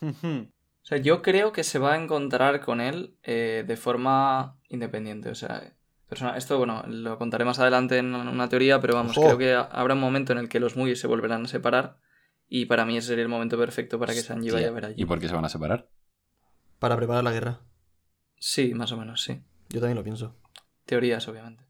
O 0.84 0.86
sea, 0.86 0.98
yo 0.98 1.22
creo 1.22 1.50
que 1.52 1.64
se 1.64 1.78
va 1.78 1.94
a 1.94 1.96
encontrar 2.02 2.60
con 2.60 2.82
él 2.82 3.16
eh, 3.22 3.64
de 3.66 3.76
forma 3.78 4.58
independiente. 4.68 5.30
O 5.30 5.34
sea, 5.34 5.72
persona- 6.06 6.36
esto, 6.36 6.58
bueno, 6.58 6.82
lo 6.86 7.16
contaré 7.16 7.46
más 7.46 7.58
adelante 7.58 7.96
en 7.96 8.14
una 8.14 8.50
teoría, 8.50 8.82
pero 8.82 8.92
vamos, 8.94 9.16
Ojo. 9.16 9.28
creo 9.28 9.38
que 9.38 9.54
ha- 9.54 9.62
habrá 9.62 9.94
un 9.94 10.00
momento 10.00 10.32
en 10.34 10.38
el 10.40 10.50
que 10.50 10.60
los 10.60 10.76
Mugi 10.76 10.94
se 10.94 11.06
volverán 11.06 11.44
a 11.44 11.48
separar. 11.48 11.96
Y 12.48 12.66
para 12.66 12.84
mí 12.84 12.98
ese 12.98 13.08
sería 13.08 13.22
el 13.22 13.30
momento 13.30 13.56
perfecto 13.56 13.98
para 13.98 14.12
que 14.12 14.20
Sanji 14.20 14.50
vaya 14.50 14.68
a 14.68 14.72
ver 14.72 14.84
allí. 14.84 15.00
¿Y 15.02 15.06
por 15.06 15.18
qué 15.20 15.28
se 15.28 15.34
van 15.34 15.46
a 15.46 15.48
separar? 15.48 15.88
Para 16.78 16.96
preparar 16.98 17.24
la 17.24 17.32
guerra. 17.32 17.60
Sí, 18.36 18.74
más 18.74 18.92
o 18.92 18.98
menos, 18.98 19.22
sí. 19.22 19.42
Yo 19.70 19.80
también 19.80 19.96
lo 19.96 20.04
pienso. 20.04 20.36
Teorías, 20.84 21.26
obviamente. 21.28 21.64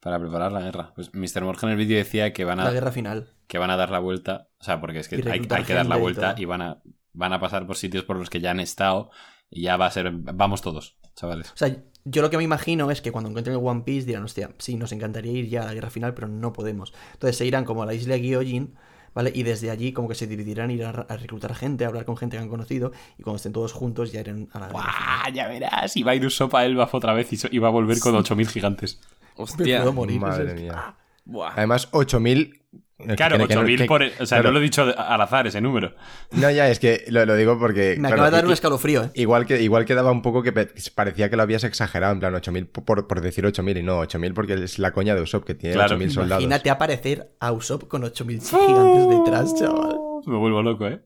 Para 0.00 0.18
preparar 0.20 0.52
la 0.52 0.60
guerra. 0.60 0.92
Pues 0.94 1.10
Mr. 1.14 1.42
Morgan 1.42 1.70
en 1.70 1.78
el 1.78 1.86
vídeo 1.86 1.96
decía 1.96 2.32
que 2.32 2.44
van 2.44 2.60
a... 2.60 2.64
La 2.64 2.70
guerra 2.72 2.92
final. 2.92 3.30
que 3.46 3.58
van 3.58 3.70
a 3.70 3.76
dar 3.76 3.90
la 3.90 3.98
vuelta. 3.98 4.48
O 4.58 4.64
sea, 4.64 4.80
porque 4.80 5.00
es 5.00 5.08
que 5.08 5.16
hay, 5.16 5.40
que 5.40 5.74
dar 5.74 5.86
la 5.86 5.96
y 5.96 6.00
vuelta 6.00 6.34
y, 6.36 6.44
van, 6.44 6.62
a, 6.62 6.82
van 7.12 7.32
a 7.32 7.40
pasar 7.40 7.66
por 7.66 7.76
sitios 7.76 8.04
por 8.04 8.16
los 8.16 8.30
que 8.30 8.40
ya 8.40 8.50
han 8.50 8.60
estado. 8.60 9.10
Y 9.50 9.62
ya 9.62 9.76
va 9.76 9.86
a 9.86 9.90
ser. 9.90 10.10
Vamos 10.12 10.60
todos, 10.60 10.96
chavales. 11.14 11.50
O 11.52 11.56
sea, 11.56 11.76
yo 12.04 12.22
lo 12.22 12.30
que 12.30 12.36
me 12.36 12.42
imagino 12.44 12.90
es 12.90 13.00
que 13.00 13.12
cuando 13.12 13.30
encuentren 13.30 13.56
el 13.56 13.64
One 13.64 13.82
Piece 13.82 14.06
dirán, 14.06 14.24
hostia, 14.24 14.50
sí, 14.58 14.76
nos 14.76 14.92
encantaría 14.92 15.32
ir 15.32 15.48
ya 15.48 15.62
a 15.62 15.66
la 15.66 15.74
guerra 15.74 15.90
final, 15.90 16.14
pero 16.14 16.28
no 16.28 16.52
podemos. 16.52 16.92
Entonces 17.14 17.36
se 17.36 17.46
irán 17.46 17.64
como 17.64 17.82
a 17.82 17.86
la 17.86 17.94
isla 17.94 18.16
Gyojin, 18.16 18.74
¿vale? 19.14 19.30
Y 19.34 19.44
desde 19.44 19.70
allí 19.70 19.92
como 19.92 20.08
que 20.08 20.14
se 20.16 20.26
dividirán, 20.26 20.70
irán 20.72 21.06
a 21.08 21.16
reclutar 21.16 21.54
gente, 21.54 21.84
a 21.84 21.88
hablar 21.88 22.04
con 22.04 22.16
gente 22.16 22.36
que 22.36 22.42
han 22.42 22.48
conocido, 22.48 22.90
y 23.18 23.22
cuando 23.22 23.36
estén 23.36 23.52
todos 23.52 23.72
juntos 23.72 24.10
ya 24.12 24.20
irán 24.20 24.48
a 24.52 24.58
la 24.58 24.66
guerra. 24.66 24.78
¡Buah! 24.82 25.30
Ya 25.32 25.46
verás. 25.48 25.96
Y 25.96 26.02
va 26.02 26.10
a 26.12 26.14
ir 26.16 26.26
Usopp 26.26 26.54
a 26.56 26.64
Elbaf 26.64 26.92
otra 26.94 27.12
vez 27.12 27.32
y, 27.32 27.36
so- 27.36 27.48
y 27.50 27.58
va 27.58 27.68
a 27.68 27.72
volver 27.72 27.98
con 28.00 28.14
8000 28.16 28.48
gigantes. 28.48 29.00
Me 29.38 29.44
Hostia. 29.44 29.78
puedo 29.78 29.92
morir. 29.92 30.20
Madre 30.20 30.54
es- 30.54 30.60
mía. 30.60 30.94
Buah. 31.24 31.52
Además, 31.56 31.88
8000. 31.92 32.62
eh, 32.98 33.14
Claro, 33.16 33.36
que- 33.36 33.48
que 33.48 33.54
no- 33.56 33.60
8000 33.60 33.78
que- 33.80 33.84
por. 33.86 34.02
O 34.02 34.08
sea, 34.08 34.26
claro. 34.38 34.44
no 34.44 34.50
lo 34.52 34.58
he 34.60 34.62
dicho 34.62 34.82
al 34.96 35.20
azar 35.20 35.46
ese 35.46 35.60
número. 35.60 35.94
No, 36.30 36.50
ya, 36.50 36.70
es 36.70 36.78
que 36.78 37.04
lo, 37.08 37.26
lo 37.26 37.34
digo 37.36 37.58
porque. 37.58 37.96
Me 37.98 38.08
claro, 38.08 38.14
acaba 38.14 38.30
de 38.30 38.36
dar 38.36 38.46
un 38.46 38.52
escalofrío, 38.52 39.04
¿eh? 39.04 39.10
Igual 39.14 39.44
que 39.44 39.60
igual 39.60 39.84
quedaba 39.84 40.10
un 40.12 40.22
poco 40.22 40.42
que 40.42 40.52
parecía 40.94 41.28
que 41.28 41.36
lo 41.36 41.42
habías 41.42 41.64
exagerado, 41.64 42.12
en 42.14 42.20
plan 42.20 42.34
8000 42.34 42.66
por, 42.68 43.06
por 43.06 43.20
decir 43.20 43.44
8000 43.44 43.76
y 43.76 43.82
no 43.82 43.98
8000 43.98 44.32
porque 44.34 44.54
es 44.54 44.78
la 44.78 44.92
coña 44.92 45.14
de 45.14 45.20
Usopp 45.20 45.44
que 45.44 45.54
tiene 45.54 45.74
Claro. 45.74 45.88
8000 45.96 46.10
soldados. 46.10 46.42
Imagínate 46.42 46.70
aparecer 46.70 47.34
a 47.40 47.52
Usopp 47.52 47.86
con 47.88 48.04
8000 48.04 48.40
gigantes 48.40 49.08
detrás, 49.10 49.54
chaval. 49.58 49.96
Me 50.26 50.36
vuelvo 50.38 50.62
loco, 50.62 50.86
¿eh? 50.86 51.02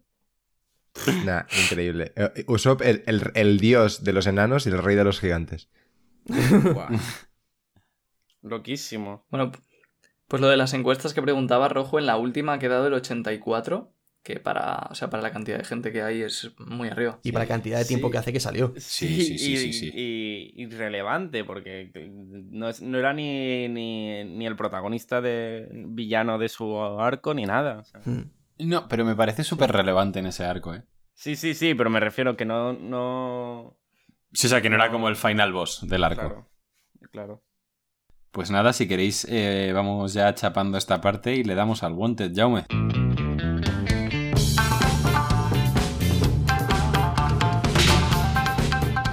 Nah, 1.25 1.43
increíble. 1.65 2.13
Eh, 2.17 2.45
Usopp, 2.47 2.83
el, 2.83 3.03
el- 3.07 3.31
el 3.35 3.59
dios 3.59 4.05
de 4.05 4.13
los 4.13 4.27
enanos 4.27 4.67
y 4.67 4.71
el 4.71 4.79
rey 4.79 4.97
de 4.97 5.05
los 5.05 5.19
gigantes. 5.19 5.69
Buah. 6.27 6.89
Loquísimo. 8.43 9.27
Bueno, 9.31 9.53
pues 10.29 10.41
lo 10.41 10.49
de 10.49 10.57
las 10.57 10.73
encuestas 10.75 11.15
que 11.15 11.23
preguntaba 11.23 11.69
Rojo, 11.69 11.99
en 11.99 12.07
la 12.07 12.17
última 12.17 12.55
ha 12.55 12.59
quedado 12.59 12.87
el 12.87 12.95
84, 12.95 13.93
que 14.23 14.39
para, 14.39 14.87
o 14.91 14.95
sea, 14.95 15.09
para 15.11 15.23
la 15.23 15.33
cantidad 15.33 15.59
de 15.59 15.65
gente 15.65 15.93
que 15.93 16.03
hay 16.03 16.23
es 16.23 16.51
muy 16.59 16.89
arriba. 16.89 17.19
Y 17.23 17.33
para 17.33 17.45
la 17.45 17.49
cantidad 17.49 17.79
de 17.79 17.85
tiempo 17.87 18.09
Sí. 18.09 18.13
que 18.13 18.19
hace 18.19 18.33
que 18.33 18.41
salió. 18.41 18.73
Sí, 18.77 19.09
sí, 19.23 19.39
sí, 19.39 19.53
y, 19.53 19.57
sí, 19.57 19.73
sí. 19.73 19.91
y- 19.95 20.63
irrelevante, 20.63 21.43
porque 21.45 21.91
no, 22.51 22.69
es- 22.69 22.83
no 22.83 22.99
era 22.99 23.13
ni, 23.13 23.69
ni, 23.69 24.25
ni 24.25 24.47
el 24.47 24.57
protagonista 24.57 25.21
de 25.21 25.69
villano 25.73 26.39
de 26.39 26.49
su 26.49 26.79
arco 26.81 27.33
ni 27.35 27.45
nada. 27.45 27.79
o 27.79 27.85
sea. 27.85 28.01
Mm. 28.05 28.31
No, 28.69 28.89
pero 28.89 29.05
me 29.07 29.17
parece 29.17 29.43
súper 29.43 29.73
relevante 29.73 30.19
en 30.19 30.27
ese 30.27 30.45
arco, 30.45 30.75
¿eh? 30.75 30.83
Sí, 31.15 31.35
sí, 31.37 31.55
sí, 31.55 31.75
pero 31.75 31.89
me 31.91 32.01
refiero 32.01 32.37
que 32.37 32.45
no. 32.45 32.73
no... 32.75 33.77
Sí, 34.33 34.47
o 34.47 34.51
sea, 34.51 34.61
que 34.63 34.69
no 34.71 34.77
era 34.77 34.91
como 34.91 35.09
el 35.09 35.17
final 35.17 35.53
boss 35.53 35.87
del 35.89 36.05
arco. 36.05 36.21
Claro. 36.21 36.51
Claro. 37.11 37.43
Pues 38.33 38.51
nada, 38.51 38.73
si 38.73 38.87
queréis, 38.87 39.27
eh, 39.29 39.73
vamos 39.75 40.13
ya 40.13 40.33
chapando 40.35 40.79
esta 40.79 41.01
parte 41.01 41.35
y 41.35 41.43
le 41.43 41.55
damos 41.57 41.83
al 41.83 41.95
Wanted, 41.95 42.33
Jaume. 42.35 42.65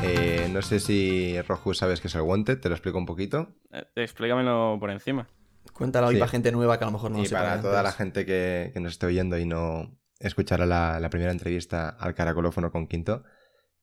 Eh, 0.03 0.47
no 0.51 0.61
sé 0.61 0.79
si 0.79 1.39
Roju 1.41 1.73
sabes 1.73 1.99
qué 2.01 2.07
es 2.07 2.15
el 2.15 2.21
Wanted, 2.21 2.59
te 2.59 2.69
lo 2.69 2.75
explico 2.75 2.97
un 2.97 3.05
poquito. 3.05 3.55
Eh, 3.71 3.83
explícamelo 3.95 4.77
por 4.79 4.91
encima. 4.91 5.27
Cuéntalo 5.73 6.07
hoy 6.07 6.15
Sí. 6.15 6.19
para 6.19 6.31
gente 6.31 6.51
nueva 6.51 6.77
que 6.77 6.85
a 6.85 6.87
lo 6.87 6.93
mejor 6.93 7.11
no 7.11 7.17
lo 7.17 7.23
y 7.23 7.27
sepa 7.27 7.41
para 7.41 7.61
toda 7.61 7.83
la 7.83 7.91
gente 7.91 8.25
que, 8.25 8.71
que 8.73 8.79
nos 8.79 8.93
esté 8.93 9.05
oyendo 9.07 9.37
y 9.37 9.45
no 9.45 9.97
escuchará 10.19 10.65
la, 10.65 10.99
la 10.99 11.09
primera 11.09 11.31
entrevista 11.31 11.89
al 11.89 12.15
caracolófono 12.15 12.71
con 12.71 12.87
Quinto, 12.87 13.23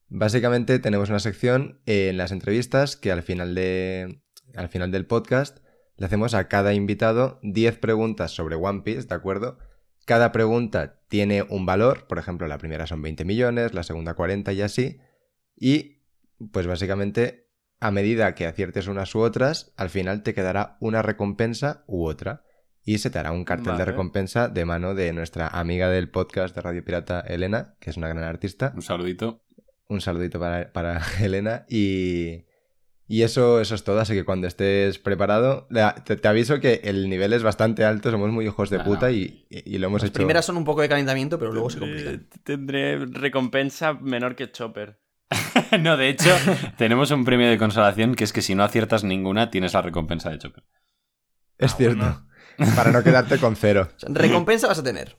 básicamente 0.09 0.78
tenemos 0.78 1.10
una 1.10 1.20
sección 1.20 1.80
en 1.86 2.16
las 2.16 2.32
entrevistas 2.32 2.96
que 2.96 3.12
al 3.12 3.22
final, 3.22 3.54
de, 3.54 4.22
al 4.56 4.68
final 4.68 4.90
del 4.90 5.06
podcast 5.06 5.59
le 5.97 6.06
hacemos 6.06 6.35
a 6.35 6.48
cada 6.48 6.74
invitado 6.74 7.39
10 7.43 7.78
preguntas 7.78 8.32
sobre 8.32 8.56
One 8.56 8.82
Piece, 8.82 9.06
¿de 9.06 9.14
acuerdo? 9.14 9.59
Cada 10.06 10.32
pregunta 10.32 11.01
tiene 11.09 11.43
un 11.43 11.66
valor, 11.66 12.06
por 12.06 12.18
ejemplo, 12.18 12.47
la 12.47 12.59
primera 12.59 12.86
son 12.86 13.01
20 13.01 13.24
millones, 13.24 13.74
la 13.74 13.85
segunda 13.85 14.14
40 14.14 14.52
y 14.52 14.62
así. 14.62 14.98
Y 15.56 16.02
pues 16.52 16.66
básicamente 16.66 17.44
a 17.81 17.90
medida 17.90 18.35
que 18.35 18.47
aciertes 18.47 18.86
unas 18.86 19.14
u 19.14 19.20
otras, 19.20 19.72
al 19.76 19.90
final 19.90 20.22
te 20.22 20.35
quedará 20.35 20.76
una 20.81 21.02
recompensa 21.02 21.85
u 21.86 22.06
otra. 22.06 22.43
Y 22.86 22.98
se 22.98 23.09
te 23.09 23.18
hará 23.18 23.32
un 23.32 23.44
cartel 23.44 23.78
de 23.78 23.85
recompensa 23.85 24.48
de 24.48 24.64
mano 24.66 24.94
de 24.94 25.12
nuestra 25.14 25.48
amiga 25.48 25.89
del 25.89 26.10
podcast 26.10 26.55
de 26.55 26.60
Radio 26.60 26.85
Pirata, 26.85 27.20
Elena, 27.20 27.76
que 27.81 27.89
es 27.89 27.97
una 27.97 28.09
gran 28.09 28.24
artista. 28.24 28.72
Un 28.74 28.82
saludito. 28.82 29.43
Un 29.89 30.02
saludito 30.02 30.39
para, 30.39 30.70
para 30.72 31.01
Elena. 31.22 31.64
Y, 31.68 32.44
y 33.06 33.22
eso, 33.22 33.60
eso 33.60 33.74
es 33.74 33.85
todo. 33.85 34.01
Así 34.01 34.14
que 34.14 34.24
cuando 34.24 34.47
estés 34.47 34.98
preparado, 34.98 35.68
te, 36.05 36.16
te 36.16 36.28
aviso 36.28 36.60
que 36.60 36.81
el 36.85 37.09
nivel 37.09 37.32
es 37.32 37.43
bastante 37.43 37.85
alto. 37.85 38.10
Somos 38.10 38.31
muy 38.31 38.47
hijos 38.47 38.70
de 38.70 38.78
No, 38.78 38.85
puta 38.85 39.10
y, 39.10 39.47
y- 39.51 39.74
y 39.74 39.78
lo 39.78 39.89
hemos 39.89 40.02
Las 40.02 40.10
hecho. 40.10 40.18
primeras 40.18 40.44
son 40.44 40.56
un 40.56 40.64
poco 40.64 40.81
de 40.82 40.89
calentamiento, 40.89 41.39
pero 41.39 41.52
luego 41.52 41.70
se 41.70 41.78
complican. 41.81 42.14
Eh, 42.14 42.39
Tendré 42.43 43.05
recompensa 43.06 43.93
menor 43.94 44.36
que 44.36 44.51
Chopper. 44.51 45.01
no, 45.81 45.97
de 45.97 46.09
hecho, 46.09 46.31
tenemos 46.78 47.10
un 47.10 47.24
premio 47.24 47.48
de 47.48 47.59
consolación 47.59 48.14
que 48.14 48.24
es 48.24 48.32
que 48.32 48.43
si 48.43 48.55
no 48.55 48.62
aciertas 48.64 49.05
ninguna, 49.05 49.51
tienes 49.51 49.72
la 49.74 49.82
recompensa 49.82 50.31
de 50.31 50.39
Chopper. 50.39 50.64
Es 51.59 51.72
Ah, 51.72 51.76
cierto. 51.76 51.97
bueno. 51.98 52.28
Para 52.76 52.93
no 52.93 53.02
quedarte 53.02 53.39
con 53.39 53.56
cero. 53.56 53.89
O 53.97 53.98
sea, 53.98 54.09
recompensa 54.12 54.68
vas 54.68 54.78
a 54.78 54.82
tener. 54.85 55.16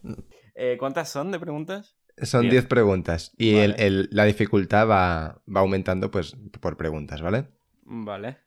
Eh, 0.56 0.78
¿Cuántas 0.80 1.10
son 1.10 1.32
de 1.32 1.40
preguntas? 1.40 1.98
Son 2.22 2.44
Diez. 2.44 2.52
10 2.54 2.66
preguntas. 2.68 3.34
Y 3.38 3.56
el- 3.56 4.08
la 4.12 4.24
dificultad 4.24 4.88
va, 4.88 5.42
va 5.54 5.60
aumentando 5.60 6.12
pues 6.12 6.38
por 6.62 6.78
preguntas, 6.78 7.22
¿vale? 7.22 7.50
Vale. 7.86 8.38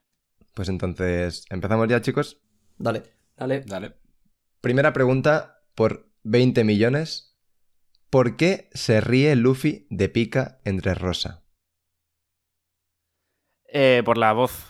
Pues 0.53 0.69
entonces, 0.69 1.45
¿empezamos 1.49 1.87
ya, 1.87 2.01
chicos? 2.01 2.41
Dale. 2.77 3.03
Dale. 3.37 3.61
Dale. 3.61 3.93
Primera 4.61 4.93
pregunta 4.93 5.63
por 5.75 6.09
20 6.23 6.63
millones. 6.63 7.37
¿Por 8.09 8.35
qué 8.37 8.69
se 8.73 9.01
ríe 9.01 9.35
Luffy 9.35 9.87
de 9.89 10.09
pica 10.09 10.59
entre 10.65 10.93
Rosa? 10.95 11.43
Eh, 13.65 14.01
por 14.03 14.17
la 14.17 14.33
voz. 14.33 14.65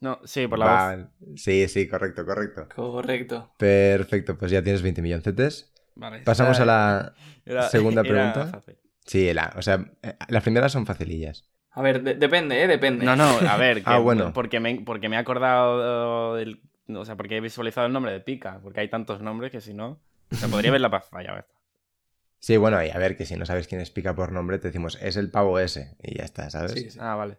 No, 0.00 0.18
sí, 0.24 0.46
por 0.46 0.58
la 0.58 0.96
voz. 1.18 1.38
Sí, 1.40 1.68
sí, 1.68 1.86
correcto, 1.86 2.24
correcto. 2.24 2.68
Correcto. 2.74 3.52
Perfecto, 3.58 4.38
pues 4.38 4.50
ya 4.50 4.62
tienes 4.62 4.80
20 4.82 5.02
millones. 5.02 5.70
Vale, 5.94 6.20
Pasamos 6.22 6.58
a 6.58 6.64
la 6.64 7.14
era- 7.44 7.68
segunda 7.68 8.00
era 8.04 8.32
pregunta. 8.32 8.46
fácil. 8.46 8.78
Sí, 9.04 9.32
la, 9.34 9.52
o 9.56 9.62
sea, 9.62 9.92
eh, 10.02 10.16
las 10.28 10.42
primeras 10.42 10.72
son 10.72 10.86
facilillas. 10.86 11.50
A 11.72 11.82
ver, 11.82 12.02
de- 12.02 12.14
depende, 12.14 12.62
¿eh? 12.62 12.66
Depende. 12.66 13.04
No, 13.04 13.14
no, 13.16 13.24
a 13.28 13.56
ver. 13.56 13.78
que- 13.84 13.90
Ah, 13.90 13.98
bueno. 13.98 14.32
Porque 14.32 14.60
me, 14.60 14.80
porque 14.80 15.08
me 15.08 15.16
he 15.16 15.18
acordado 15.18 16.34
del. 16.36 16.60
O 16.88 17.04
sea, 17.04 17.16
porque 17.16 17.36
he 17.36 17.40
visualizado 17.40 17.86
el 17.86 17.92
nombre 17.92 18.12
de 18.12 18.20
Pica. 18.20 18.58
Porque 18.62 18.80
hay 18.80 18.88
tantos 18.88 19.20
nombres 19.20 19.52
que 19.52 19.60
si 19.60 19.72
no. 19.74 20.00
O 20.32 20.34
sea, 20.34 20.48
podría 20.48 20.70
haberla 20.70 20.90
pa- 20.90 21.00
fallado 21.00 21.38
esta. 21.38 21.54
Sí, 22.40 22.56
bueno, 22.56 22.82
y 22.84 22.88
a 22.90 22.96
ver, 22.98 23.16
que 23.16 23.26
si 23.26 23.36
no 23.36 23.44
sabes 23.44 23.68
quién 23.68 23.80
es 23.82 23.90
pica 23.90 24.14
por 24.14 24.32
nombre, 24.32 24.58
te 24.58 24.68
decimos, 24.68 24.98
es 25.02 25.16
el 25.16 25.30
pavo 25.30 25.58
ese. 25.58 25.96
Y 26.02 26.16
ya 26.18 26.24
está, 26.24 26.48
¿sabes? 26.50 26.72
Sí, 26.72 26.90
sí. 26.90 26.98
Ah, 27.00 27.14
vale. 27.14 27.38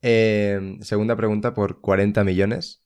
Eh, 0.00 0.78
segunda 0.80 1.16
pregunta 1.16 1.52
por 1.54 1.80
40 1.80 2.24
millones. 2.24 2.82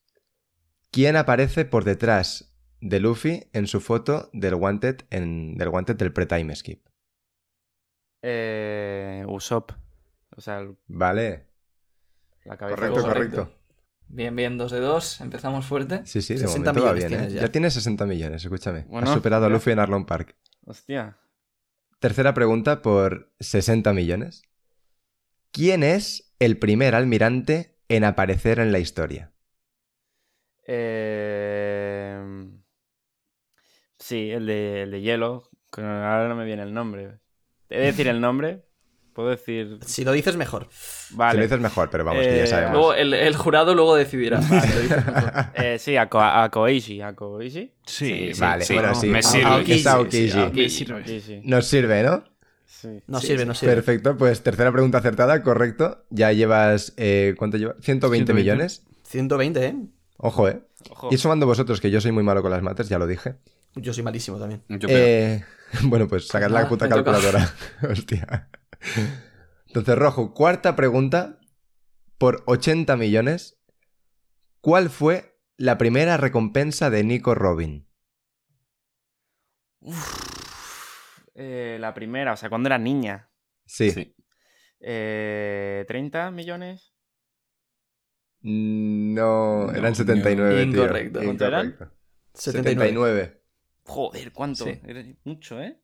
¿Quién 0.91 1.15
aparece 1.17 1.65
por 1.65 1.85
detrás 1.85 2.53
de 2.81 2.99
Luffy 3.01 3.45
en 3.53 3.67
su 3.69 3.81
foto 3.81 4.29
del 4.33 4.55
Wanted, 4.57 5.03
en, 5.11 5.55
del, 5.57 5.69
wanted 5.69 5.97
del 5.97 6.13
pre-time 6.13 6.55
skip? 6.57 6.85
Eh, 8.23 9.25
Usopp. 9.29 9.73
O 10.37 10.41
sea, 10.41 10.59
el- 10.61 10.77
Vale, 10.89 11.47
la 12.45 12.57
cabeza. 12.57 12.77
correcto, 12.77 13.03
correcto. 13.03 13.55
Bien, 14.09 14.35
bien, 14.37 14.59
dos 14.59 14.73
de 14.73 14.81
dos. 14.81 15.21
Empezamos 15.21 15.65
fuerte. 15.65 16.03
Sí, 16.05 16.21
sí, 16.21 16.35
de 16.35 16.41
60 16.41 16.73
momento 16.73 16.87
va 16.87 16.93
bien, 16.93 17.15
¿eh? 17.15 17.29
Ya. 17.31 17.41
ya. 17.43 17.49
tienes 17.49 17.75
60 17.75 18.05
millones, 18.07 18.45
escúchame. 18.45 18.85
Bueno, 18.89 19.09
Has 19.09 19.15
superado 19.15 19.47
a. 19.47 19.49
Luffy 19.49 19.71
en 19.71 19.79
Arlong 19.79 20.05
Park. 20.05 20.37
Hostia. 20.67 21.17
Tercera 21.99 22.35
pregunta 22.35 22.83
por 22.83 23.33
60 23.41 23.93
millones. 23.93 24.43
¿Quién 25.51 25.83
es 25.83 26.35
el 26.39 26.59
primer 26.59 26.95
almirante 26.95 27.79
en 27.89 28.05
aparecer 28.05 28.59
en 28.59 28.73
la 28.73 28.79
historia? 28.81 29.33
Eh... 30.67 32.51
Sí, 33.99 34.31
el 34.31 34.47
de, 34.47 34.83
el 34.83 34.91
de 34.91 35.01
hielo. 35.01 35.49
Ahora 35.77 36.29
no 36.29 36.35
me 36.35 36.45
viene 36.45 36.63
el 36.63 36.75
nombre. 36.75 37.21
¿He 37.69 37.79
de 37.79 37.87
decir 37.87 38.09
el 38.09 38.21
nombre? 38.21 38.65
¿Puedo 39.13 39.29
decir...? 39.29 39.79
Si 39.85 40.05
lo 40.05 40.13
dices 40.13 40.37
mejor. 40.37 40.69
Si 40.71 41.15
Vale. 41.17 41.39
lo 41.39 41.43
dices 41.45 41.61
mejor, 41.61 41.91
pero 41.91 42.05
vamos, 42.05 42.23
que 42.27 42.37
ya 42.37 42.45
Eh, 42.45 42.47
sabemos. 42.47 42.73
Luego 42.73 42.95
el, 42.95 43.15
el 43.15 43.37
jurado 43.37 43.75
luego 43.75 43.95
decidirá. 43.97 44.41
si 44.43 44.55
lo 44.55 44.81
dices 44.81 45.07
mejor. 45.07 45.33
Eh, 45.55 45.79
sí, 45.79 45.97
a, 45.97 46.09
Ko- 46.09 46.21
a 46.21 46.49
Koichi. 46.51 47.01
¿A 47.03 47.15
Koichi? 47.15 47.73
Sí, 47.87 48.31
Sí, 48.33 48.41
vale, 48.41 48.65
sí, 48.65 48.75
bueno, 48.75 48.95
sí. 48.95 49.07
me 49.09 49.23
sirve. 49.23 49.43
Nos 51.45 51.67
sirve, 51.67 52.03
¿no? 52.03 52.25
Sí. 52.67 52.89
No 53.07 53.21
Sí, 53.21 53.27
sirve, 53.29 53.43
sí. 53.43 53.49
no 53.49 53.55
sirve. 53.55 53.75
Perfecto, 53.75 54.17
pues 54.17 54.43
tercera 54.43 54.73
pregunta 54.73 54.99
acertada, 54.99 55.43
correcto. 55.43 56.05
Ya 56.11 56.33
llevas, 56.33 56.95
eh, 56.97 57.35
¿cuánto 57.39 57.57
llevas? 57.57 57.77
120 57.81 58.33
120. 58.33 58.35
millones. 58.35 58.85
120, 59.05 59.65
¿eh? 59.67 59.77
Ojo, 60.17 60.49
¿eh? 60.49 60.63
Ojo. 60.91 61.09
Y 61.13 61.19
sumando 61.19 61.47
vosotros, 61.47 61.81
que 61.81 61.91
yo 61.91 62.01
soy 62.01 62.13
muy 62.13 62.23
malo 62.25 62.43
con 62.43 62.51
las 62.51 62.63
mates, 62.63 62.89
ya 62.89 62.99
lo 62.99 63.07
dije. 63.07 63.35
Yo 63.77 63.93
soy 63.93 64.03
malísimo 64.03 64.39
también. 64.39 64.63
Yo 64.69 64.89
creo. 64.89 64.99
Eh, 64.99 65.45
bueno, 65.85 66.09
pues 66.09 66.27
sacad 66.29 66.51
la 66.51 66.69
puta 66.69 66.89
calculadora. 66.89 67.53
Hostia. 67.89 68.49
Entonces, 69.67 69.97
Rojo, 69.97 70.35
cuarta 70.35 70.77
pregunta. 70.77 71.39
Por 72.19 72.45
80 72.47 72.97
millones, 72.97 73.61
¿cuál 74.61 74.91
fue 74.91 75.41
la 75.57 75.77
primera 75.77 76.17
recompensa 76.17 76.89
de 76.89 77.03
Nico 77.03 77.35
Robin? 77.35 77.89
Eh, 81.35 81.79
la 81.81 81.95
primera, 81.95 82.33
o 82.35 82.37
sea, 82.37 82.49
cuando 82.49 82.69
era 82.69 82.79
niña. 82.79 83.29
Sí. 83.67 83.91
Sí. 83.91 84.15
Eh, 84.79 85.85
¿30 85.89 86.31
millones? 86.31 86.95
No, 88.43 89.67
No, 89.67 89.73
eran 89.73 89.95
79. 89.95 90.55
tío. 90.55 90.63
Incorrecto. 90.85 91.21
¿Cuánto 91.23 91.47
eran? 91.47 91.67
Incorrecto. 91.67 91.97
79. 92.35 92.91
79. 92.91 93.43
Joder, 93.85 94.33
¿cuánto? 94.33 94.65
Sí. 94.65 94.81
Era 94.85 95.05
mucho, 95.25 95.61
¿eh? 95.61 95.82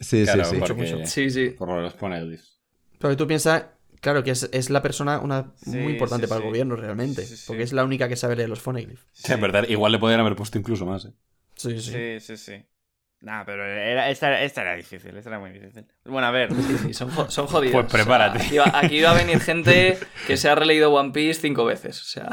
Sí, 0.00 0.24
Claro, 0.24 0.44
sí, 0.44 0.54
sí. 0.54 0.60
porque- 0.60 1.06
Sí, 1.06 1.30
sí. 1.30 1.50
Por 1.50 1.68
lo 1.68 1.76
que 1.76 1.82
los 1.82 1.94
pone 1.94 2.18
el. 2.18 2.40
Pero 2.98 3.16
tú 3.16 3.26
piensas, 3.26 3.66
claro, 4.00 4.22
que 4.24 4.30
es, 4.30 4.48
es 4.52 4.70
la 4.70 4.82
persona 4.82 5.18
una, 5.20 5.52
Sí, 5.62 5.70
muy 5.76 5.92
importante 5.92 6.26
sí, 6.26 6.28
para 6.30 6.40
sí. 6.40 6.46
el 6.46 6.50
gobierno 6.50 6.76
realmente. 6.76 7.22
Sí, 7.22 7.28
sí, 7.28 7.36
sí. 7.36 7.44
Porque 7.46 7.62
es 7.62 7.72
la 7.72 7.84
única 7.84 8.08
que 8.08 8.16
sabe 8.16 8.36
leer 8.36 8.48
los 8.48 8.60
phoneglyphs. 8.60 9.06
Sí, 9.12 9.32
en 9.32 9.40
verdad, 9.40 9.64
igual 9.68 9.92
le 9.92 9.98
podrían 9.98 10.20
haber 10.20 10.36
puesto 10.36 10.58
incluso 10.58 10.86
más, 10.86 11.04
¿eh? 11.04 11.12
Sí, 11.54 11.80
sí. 11.80 11.92
Sí, 11.92 12.20
sí, 12.20 12.36
sí. 12.36 12.66
Nah, 13.22 13.44
pero 13.44 13.66
era, 13.66 14.08
esta, 14.08 14.42
esta 14.42 14.62
era 14.62 14.74
difícil, 14.76 15.14
esta 15.14 15.28
era 15.28 15.38
muy 15.38 15.50
difícil. 15.50 15.84
Bueno, 16.06 16.26
a 16.26 16.30
ver. 16.30 16.48
Son, 16.94 17.10
son 17.30 17.46
jodidos. 17.46 17.74
Pues 17.82 17.92
prepárate. 17.92 18.38
O 18.38 18.42
sea, 18.42 18.48
aquí, 18.48 18.56
va, 18.72 18.78
aquí 18.82 19.02
va 19.02 19.10
a 19.10 19.14
venir 19.14 19.38
gente 19.40 19.98
que 20.26 20.38
se 20.38 20.48
ha 20.48 20.54
releído 20.54 20.90
One 20.90 21.12
Piece 21.12 21.42
cinco 21.42 21.66
veces. 21.66 22.00
O 22.00 22.04
sea, 22.04 22.30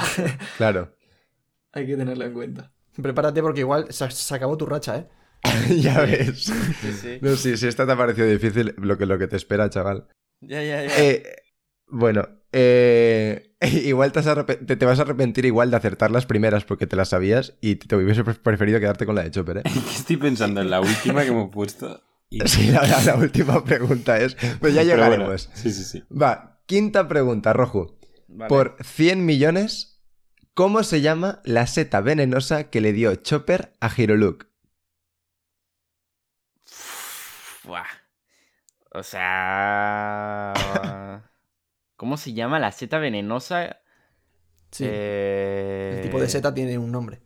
Claro. 0.55 0.95
hay 1.73 1.85
que 1.85 1.97
tenerlo 1.97 2.23
en 2.23 2.33
cuenta. 2.33 2.71
Prepárate 3.01 3.41
porque 3.41 3.59
igual 3.59 3.91
se, 3.91 4.09
se 4.09 4.33
acabó 4.35 4.55
tu 4.57 4.65
racha, 4.65 4.95
¿eh? 4.97 5.07
ya 5.77 6.01
ves. 6.01 6.45
Sí, 6.45 6.91
sí. 7.01 7.17
No, 7.21 7.35
sí, 7.35 7.57
si 7.57 7.67
esta 7.67 7.85
te 7.85 7.91
ha 7.91 7.97
parecido 7.97 8.27
difícil, 8.27 8.73
lo 8.77 8.97
que, 8.97 9.05
lo 9.05 9.17
que 9.17 9.27
te 9.27 9.35
espera, 9.35 9.69
chaval. 9.69 10.07
Ya, 10.41 10.61
ya, 10.63 10.83
ya. 10.85 10.91
Eh, 11.03 11.23
bueno, 11.87 12.27
eh, 12.51 13.55
igual 13.85 14.11
te, 14.11 14.19
has 14.19 14.27
arrepe- 14.27 14.65
te, 14.65 14.75
te 14.75 14.85
vas 14.85 14.99
a 14.99 15.03
arrepentir 15.03 15.45
igual 15.45 15.71
de 15.71 15.77
acertar 15.77 16.11
las 16.11 16.25
primeras 16.25 16.63
porque 16.65 16.87
te 16.87 16.95
las 16.95 17.09
sabías 17.09 17.53
y 17.61 17.75
te 17.75 17.95
hubiese 17.95 18.23
pre- 18.23 18.33
preferido 18.35 18.79
quedarte 18.79 19.05
con 19.05 19.15
la 19.15 19.23
de 19.23 19.31
Chopper, 19.31 19.57
¿eh? 19.59 19.61
Estoy 19.95 20.17
pensando 20.17 20.61
en 20.61 20.69
la 20.69 20.81
última 20.81 21.21
que 21.23 21.29
hemos 21.29 21.49
puesto. 21.51 22.03
y- 22.29 22.39
Sí, 22.47 22.67
la, 22.71 22.81
la- 22.85 23.01
la 23.03 23.15
última 23.15 23.63
pregunta 23.63 24.19
es... 24.19 24.35
Pues 24.59 24.73
ya 24.73 24.81
Pero 24.81 24.97
bueno, 24.97 25.05
llegaremos. 25.13 25.49
sí, 25.53 25.71
sí, 25.71 25.83
sí. 25.83 26.03
Va, 26.11 26.61
quinta 26.65 27.07
pregunta, 27.07 27.53
Rojo. 27.53 27.97
Vale. 28.27 28.49
Por 28.49 28.75
100 28.83 29.25
millones, 29.25 30.01
¿cómo 30.53 30.83
se 30.83 30.99
llama 31.01 31.41
la 31.45 31.65
seta 31.65 32.01
venenosa 32.01 32.65
que 32.65 32.81
le 32.81 32.91
dio 32.91 33.15
Chopper 33.15 33.73
a 33.79 33.89
Hiroluk? 33.95 34.46
O 38.91 39.03
sea. 39.03 40.53
¿Cómo 41.95 42.17
se 42.17 42.33
llama 42.33 42.59
la 42.59 42.71
seta 42.71 42.99
venenosa? 42.99 43.77
Sí. 44.71 44.83
Eh, 44.87 45.93
El 45.97 46.01
tipo 46.03 46.19
de 46.19 46.29
seta 46.29 46.53
tiene 46.53 46.77
un 46.77 46.91
nombre. 46.91 47.21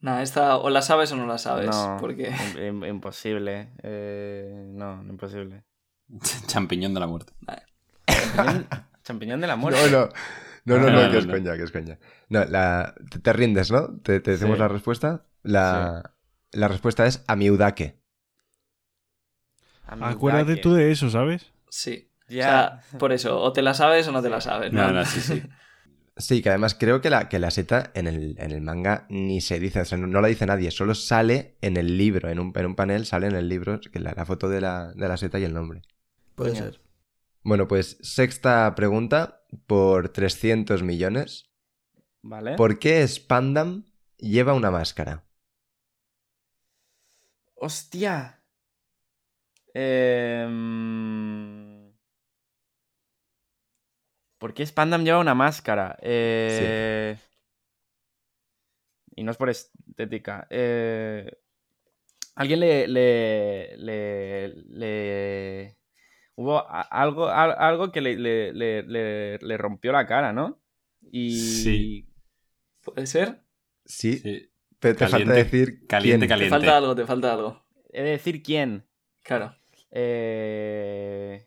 Nada, 0.00 0.22
esta 0.22 0.56
o 0.58 0.70
la 0.70 0.80
sabes 0.82 1.10
o 1.12 1.16
no 1.16 1.26
la 1.26 1.38
sabes. 1.38 1.66
No, 1.70 1.96
Porque 2.00 2.30
im- 2.30 2.56
im- 2.82 2.88
imposible. 2.88 3.72
Eh, 3.82 4.64
no, 4.68 5.02
imposible. 5.02 5.64
Champiñón 6.46 6.94
de 6.94 7.00
la 7.00 7.06
muerte. 7.06 7.32
Champiñón, 8.06 8.66
champiñón 9.02 9.40
de 9.40 9.46
la 9.46 9.56
muerte. 9.56 9.80
No, 9.90 9.98
no. 10.06 10.08
No, 10.64 10.76
no, 10.78 10.86
No, 10.86 10.90
no, 10.92 11.02
no, 11.06 11.10
que 11.10 11.18
es 11.18 11.26
no. 11.26 11.32
coña, 11.32 11.56
que 11.56 11.62
es 11.64 11.72
coña. 11.72 11.98
No, 12.28 12.44
la, 12.44 12.94
te, 13.10 13.18
te 13.18 13.32
rindes, 13.32 13.70
¿no? 13.72 13.98
Te, 14.00 14.20
te 14.20 14.32
decimos 14.32 14.56
Sí. 14.56 14.60
la 14.60 14.68
respuesta. 14.68 15.24
La, 15.42 16.12
la 16.52 16.68
respuesta 16.68 17.06
es 17.06 17.24
Amiudake. 17.26 17.97
Acuérdate 19.88 20.56
tú 20.56 20.74
de 20.74 20.90
eso, 20.92 21.10
¿sabes? 21.10 21.52
sí. 21.70 22.04
Ya. 22.30 22.44
O 22.82 22.90
sea, 22.90 22.98
por 22.98 23.12
eso, 23.12 23.40
o 23.40 23.54
te 23.54 23.62
la 23.62 23.72
sabes 23.72 24.06
o 24.06 24.12
no 24.12 24.20
te 24.20 24.28
la 24.28 24.42
sabes. 24.42 24.70
No, 24.70 24.92
no, 24.92 25.04
sí, 25.04 25.20
sí. 25.20 25.42
Sí, 26.20 26.42
que 26.42 26.48
además 26.48 26.74
creo 26.74 27.00
que 27.00 27.10
la, 27.10 27.28
que 27.28 27.38
la 27.38 27.52
seta 27.52 27.92
en 27.94 28.08
el, 28.08 28.34
en 28.40 28.50
el 28.50 28.60
manga 28.60 29.06
ni 29.08 29.40
se 29.40 29.60
dice, 29.60 29.82
o 29.82 29.84
sea, 29.84 29.96
no, 29.98 30.08
no 30.08 30.20
la 30.20 30.26
dice 30.26 30.46
nadie, 30.46 30.72
solo 30.72 30.96
sale 30.96 31.56
en 31.60 31.76
el 31.76 31.96
libro, 31.96 32.28
en 32.28 32.40
un, 32.40 32.52
en 32.56 32.66
un 32.66 32.74
panel 32.74 33.06
sale 33.06 33.28
en 33.28 33.36
el 33.36 33.48
libro 33.48 33.80
que 33.80 34.00
la, 34.00 34.14
la 34.16 34.26
foto 34.26 34.48
de 34.48 34.60
la, 34.60 34.92
de 34.94 35.06
la 35.06 35.16
seta 35.16 35.38
y 35.38 35.44
el 35.44 35.54
nombre. 35.54 35.82
Puede 36.34 36.56
ser. 36.56 36.80
Bueno, 37.44 37.68
pues 37.68 37.98
sexta 38.02 38.74
pregunta 38.74 39.44
por 39.68 40.08
300 40.08 40.82
millones. 40.82 41.50
Vale. 42.22 42.56
¿Por 42.56 42.80
qué 42.80 43.06
Spandam 43.06 43.84
lleva 44.18 44.54
una 44.54 44.72
máscara? 44.72 45.24
¡Hostia! 47.54 48.37
Em, 49.74 51.92
¿Por 54.38 54.54
qué 54.54 54.64
Spandam 54.64 55.04
lleva 55.04 55.18
una 55.18 55.34
máscara? 55.34 55.96
Eh, 56.00 57.16
Y 59.16 59.24
no 59.24 59.32
es 59.32 59.36
por 59.36 59.50
estética. 59.50 60.46
Eh, 60.50 61.28
Alguien 62.36 62.60
le, 62.60 62.86
le, 62.86 63.76
le, 63.78 64.48
le- 64.68 65.76
Hubo 66.36 66.58
a- 66.58 66.82
algo, 66.82 67.26
al- 67.28 67.56
algo 67.58 67.90
que 67.90 68.00
le, 68.00 68.16
le- 68.16 68.52
le- 68.52 68.84
le- 68.84 69.38
le 69.38 69.56
rompió 69.58 69.90
la 69.90 70.06
cara, 70.06 70.32
¿no? 70.32 70.62
Y. 71.10 71.36
Sí. 71.36 72.08
¿Puede 72.84 73.08
ser? 73.08 73.42
Sí, 73.84 74.18
Sí. 74.18 74.48
pero 74.78 74.94
te 74.96 75.08
falta 75.08 75.32
decir 75.32 75.84
Caliente, 75.88 76.18
quién. 76.18 76.20
Te 76.20 76.28
caliente. 76.28 76.50
falta 76.50 76.76
algo, 76.76 76.94
te 76.94 77.06
falta 77.06 77.32
algo. 77.32 77.66
He 77.92 78.02
de 78.02 78.10
decir 78.10 78.40
quién. 78.40 78.86
Claro. 79.24 79.56
Eh... 79.90 81.46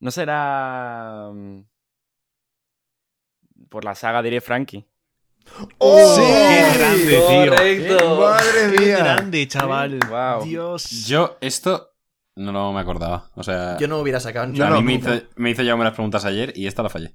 No 0.00 0.10
será. 0.10 1.30
mm, 1.32 1.60
Por 3.68 3.84
la 3.84 3.94
saga 3.94 4.22
diré 4.22 4.40
Frankie. 4.40 4.86
¡Oh! 5.78 6.16
Sí, 6.16 6.22
qué 6.22 6.78
grande, 6.78 7.06
tío. 7.06 7.50
Correcto. 7.50 8.20
¡Madre 8.20 8.76
Qué 8.76 8.80
mía! 8.80 8.96
grande, 8.98 9.48
chaval. 9.48 9.98
Wow. 10.08 10.44
Dios. 10.44 10.90
Yo 11.06 11.36
esto 11.40 11.90
no 12.36 12.72
me 12.72 12.80
acordaba. 12.80 13.30
O 13.34 13.42
sea, 13.42 13.76
Yo 13.78 13.88
no 13.88 13.98
hubiera 13.98 14.20
sacado 14.20 14.46
No, 14.46 14.64
a 14.64 14.70
no, 14.70 14.76
mí 14.82 14.82
me 14.84 14.94
hizo, 14.94 15.10
me 15.36 15.50
hizo 15.50 15.62
ya 15.62 15.76
las 15.76 15.92
preguntas 15.94 16.24
ayer 16.24 16.52
y 16.56 16.66
esta 16.66 16.82
la 16.82 16.88
fallé. 16.88 17.14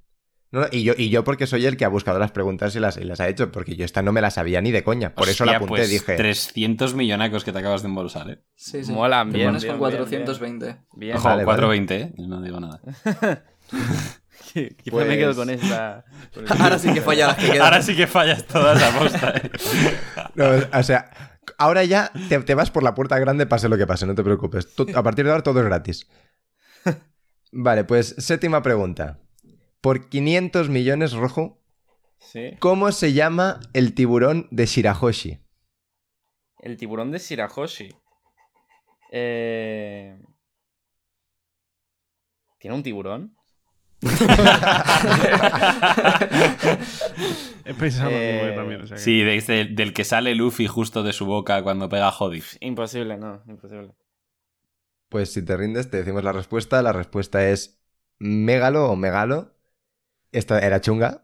No, 0.55 0.67
y, 0.71 0.83
yo, 0.83 0.93
y 0.97 1.09
yo 1.09 1.25
porque 1.25 1.47
soy 1.47 1.65
el 1.65 1.75
que 1.75 1.83
ha 1.83 1.89
buscado 1.89 2.17
las 2.17 2.31
preguntas 2.31 2.73
y 2.75 2.79
las, 2.79 2.95
y 2.95 3.03
las 3.03 3.19
ha 3.19 3.27
hecho, 3.27 3.51
porque 3.51 3.75
yo 3.75 3.83
esta 3.83 4.01
no 4.01 4.13
me 4.13 4.21
la 4.21 4.31
sabía 4.31 4.61
ni 4.61 4.71
de 4.71 4.83
coña. 4.85 5.13
Por 5.13 5.27
eso 5.27 5.43
la 5.43 5.57
apunté, 5.57 5.67
pues, 5.75 5.89
dije. 5.89 6.15
300 6.15 6.93
millonacos 6.95 7.43
que 7.43 7.51
te 7.51 7.59
acabas 7.59 7.81
de 7.81 7.89
embolsar, 7.89 8.29
¿eh? 8.29 8.39
Sí, 8.55 8.83
sí. 8.85 8.93
Molan, 8.93 9.31
Te 9.31 9.37
bien, 9.37 9.49
pones 9.49 9.63
bien, 9.63 9.77
con 9.77 9.89
bien, 9.89 9.97
420. 10.05 10.77
Bien. 10.95 11.17
Ojo, 11.17 11.27
Vale, 11.27 11.43
vale. 11.43 11.57
420, 11.57 11.95
¿eh? 12.01 12.13
No 12.25 12.41
digo 12.41 12.59
nada. 12.61 12.79
Quizá 14.53 14.91
Pues- 14.91 15.07
me 15.07 15.17
quedo 15.17 15.35
con 15.35 15.49
esta. 15.49 16.05
con 16.33 16.43
esta. 16.45 16.63
Ahora 16.63 16.79
sí 16.79 16.93
que 16.93 17.01
falla 17.01 17.27
las 17.27 17.35
que 17.37 17.51
quedan. 17.51 17.61
Ahora 17.65 17.81
sí 17.81 17.95
que 17.95 18.07
fallas 18.07 18.45
todas 18.45 18.81
a 18.81 18.97
posta, 18.97 19.33
¿eh? 19.35 19.51
No, 20.35 20.45
o 20.79 20.83
sea, 20.83 21.11
ahora 21.57 21.83
ya 21.83 22.11
te, 22.29 22.39
te 22.39 22.55
vas 22.55 22.71
por 22.71 22.83
la 22.83 22.95
puerta 22.95 23.19
grande, 23.19 23.45
pase 23.45 23.67
lo 23.67 23.77
que 23.77 23.87
pase, 23.87 24.05
no 24.05 24.15
te 24.15 24.23
preocupes. 24.23 24.73
Tú- 24.73 24.87
a 24.95 25.03
partir 25.03 25.25
de 25.25 25.31
ahora 25.31 25.43
todo 25.43 25.59
es 25.59 25.65
gratis. 25.65 26.07
Vale, 27.51 27.83
pues 27.83 28.15
séptima 28.17 28.61
pregunta. 28.61 29.19
Por 29.81 30.09
500 30.09 30.69
millones, 30.69 31.13
Rojo, 31.13 31.59
Sí. 32.17 32.51
¿cómo 32.59 32.91
se 32.91 33.13
llama 33.13 33.59
el 33.73 33.93
tiburón 33.93 34.47
de 34.51 34.65
Shirahoshi? 34.65 35.39
El 36.59 36.77
tiburón 36.77 37.11
de 37.11 37.19
Shirahoshi. 37.19 37.89
Eh... 39.11 40.17
¿Tiene 42.59 42.75
un 42.75 42.81
tiburón? 42.83 43.35
He 47.65 47.73
pensado 47.73 48.09
Eh, 48.11 48.53
también. 48.55 48.81
o 48.81 48.87
sea 48.87 48.97
que- 48.97 49.03
Sí, 49.03 49.21
de 49.21 49.65
del 49.71 49.93
que 49.93 50.03
sale 50.03 50.35
Luffy 50.35 50.67
justo 50.67 51.03
de 51.03 51.13
su 51.13 51.25
boca 51.25 51.61
cuando 51.63 51.89
pega 51.89 52.07
a 52.07 52.11
Jody. 52.11 52.41
Imposible, 52.59 53.17
no, 53.17 53.41
imposible. 53.47 53.93
Pues 55.09 55.31
si 55.31 55.43
te 55.45 55.55
rindes, 55.55 55.89
te 55.89 55.97
decimos 55.97 56.23
la 56.23 56.31
respuesta. 56.31 56.81
La 56.81 56.91
respuesta 56.91 57.47
es 57.47 57.79
Megalo 58.19 58.89
o 58.89 58.95
Megalo. 58.95 59.54
Esta 60.37 60.59
era 60.59 60.81
chunga. 60.81 61.21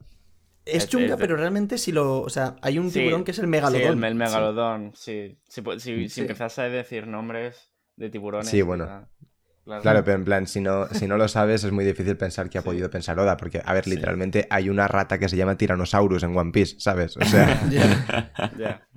Es 0.66 0.88
chunga, 0.88 1.06
es 1.06 1.12
de- 1.12 1.18
pero 1.18 1.36
realmente 1.36 1.78
si 1.78 1.92
lo. 1.92 2.22
O 2.22 2.30
sea, 2.30 2.56
hay 2.62 2.78
un 2.80 2.92
Sí, 2.92 3.00
tiburón 3.00 3.24
que 3.24 3.32
es 3.32 3.40
el 3.40 3.46
Sí, 3.46 3.50
megalodón. 3.50 3.98
el, 3.98 4.04
el 4.04 4.16
megalodón, 4.16 4.92
sí. 4.96 5.40
Si, 5.48 5.62
si, 5.80 6.10
Sí. 6.10 6.28
a 6.58 6.62
decir 6.70 7.08
nombres 7.08 7.72
de 7.96 8.10
tiburones. 8.10 8.48
Sí, 8.48 8.62
bueno. 8.62 8.86
Claro. 8.86 9.82
Claro, 9.84 10.04
pero 10.04 10.18
en 10.18 10.26
plan, 10.26 10.48
si 10.48 10.60
no, 10.60 10.88
si 10.88 11.08
no 11.08 11.18
lo 11.18 11.28
sabes, 11.28 11.64
es 11.64 11.72
muy 11.72 11.86
difícil 11.86 12.18
pensar 12.18 12.50
que 12.50 12.58
ha 12.58 12.64
podido 12.64 12.90
pensar 12.90 13.20
Oda. 13.20 13.38
Porque, 13.38 13.62
a 13.64 13.74
ver, 13.74 13.84
Sí. 13.84 13.92
literalmente 13.92 14.48
hay 14.50 14.70
una 14.70 14.88
rata 14.88 15.20
que 15.20 15.30
se 15.30 15.38
llama 15.38 15.56
Tyrannosaurus 15.56 16.24
en 16.24 16.36
One 16.36 16.52
Piece, 16.52 16.80
¿sabes? 16.80 17.16
O 17.18 17.22
sea. 17.26 17.62
Ya. 17.72 18.52
Ya. 18.58 18.88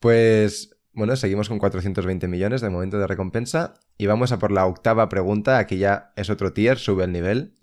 Pues 0.00 0.76
bueno, 0.92 1.14
seguimos 1.16 1.48
con 1.48 1.58
420 1.58 2.26
millones 2.28 2.60
de 2.60 2.70
momento 2.70 2.98
de 2.98 3.06
recompensa 3.06 3.74
y 3.96 4.06
vamos 4.06 4.32
a 4.32 4.38
por 4.38 4.50
la 4.50 4.66
octava 4.66 5.08
pregunta, 5.08 5.58
aquí 5.58 5.78
ya 5.78 6.12
es 6.16 6.30
otro 6.30 6.52
tier, 6.52 6.78
sube 6.78 7.04
el 7.04 7.12
nivel. 7.12 7.54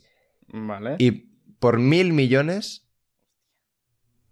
Vale. 0.48 0.96
Y 1.00 1.12
por 1.60 1.80
mil 1.80 2.14
millones, 2.14 2.88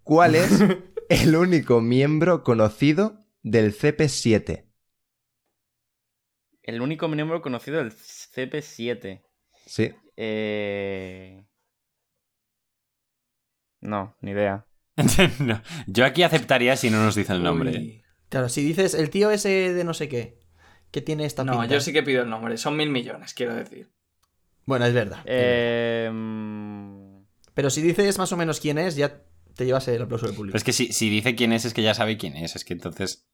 ¿cuál 0.02 0.34
es 0.34 0.60
el 1.08 1.36
único 1.36 1.80
miembro 1.80 2.42
conocido 2.42 3.24
del 3.42 3.72
CP7? 3.74 4.64
El 6.62 6.80
único 6.80 7.08
miembro 7.08 7.42
conocido 7.42 7.78
del 7.78 7.92
CP7. 7.92 9.22
Sí, 9.66 9.92
Eh... 10.16 11.44
No, 13.80 14.16
ni 14.20 14.30
idea. 14.32 14.66
No, 15.40 15.62
Yo 15.86 16.04
aquí 16.06 16.22
aceptaría 16.22 16.76
si 16.76 16.90
no 16.90 17.02
nos 17.04 17.14
dice 17.14 17.32
el 17.34 17.42
nombre. 17.42 17.70
Uy. 17.70 18.02
Claro, 18.28 18.48
si 18.48 18.64
dices 18.64 18.94
el 18.94 19.10
tío 19.10 19.30
ese 19.30 19.72
de 19.74 19.84
no 19.84 19.94
sé 19.94 20.08
qué, 20.08 20.40
que 20.90 21.00
tiene 21.02 21.26
esta 21.26 21.44
No, 21.44 21.52
pinta. 21.52 21.66
yo 21.74 21.80
sí 21.80 21.92
que 21.92 22.02
pido 22.02 22.22
el 22.22 22.30
nombre. 22.30 22.56
Son 22.56 22.76
mil 22.76 22.90
millones, 22.90 23.34
quiero 23.34 23.54
decir. 23.54 23.92
Bueno, 24.66 24.84
es 24.84 24.92
verdad. 24.94 25.20
Eh... 25.24 26.10
mm, 26.12 27.20
Pero 27.54 27.70
si 27.70 27.82
dices 27.82 28.18
más 28.18 28.32
o 28.32 28.36
menos 28.36 28.60
quién 28.60 28.78
es, 28.78 28.96
ya 28.96 29.22
te 29.54 29.64
llevas 29.64 29.88
el 29.88 30.02
aplauso 30.02 30.26
del 30.26 30.34
público. 30.34 30.52
Pero 30.52 30.58
es 30.58 30.64
que 30.64 30.72
si, 30.72 30.92
si 30.92 31.08
dice 31.08 31.34
quién 31.34 31.52
es, 31.52 31.64
es 31.64 31.72
que 31.72 31.82
ya 31.82 31.94
sabe 31.94 32.18
quién 32.18 32.36
es. 32.36 32.56
Es 32.56 32.64
que 32.64 32.74
entonces. 32.74 33.26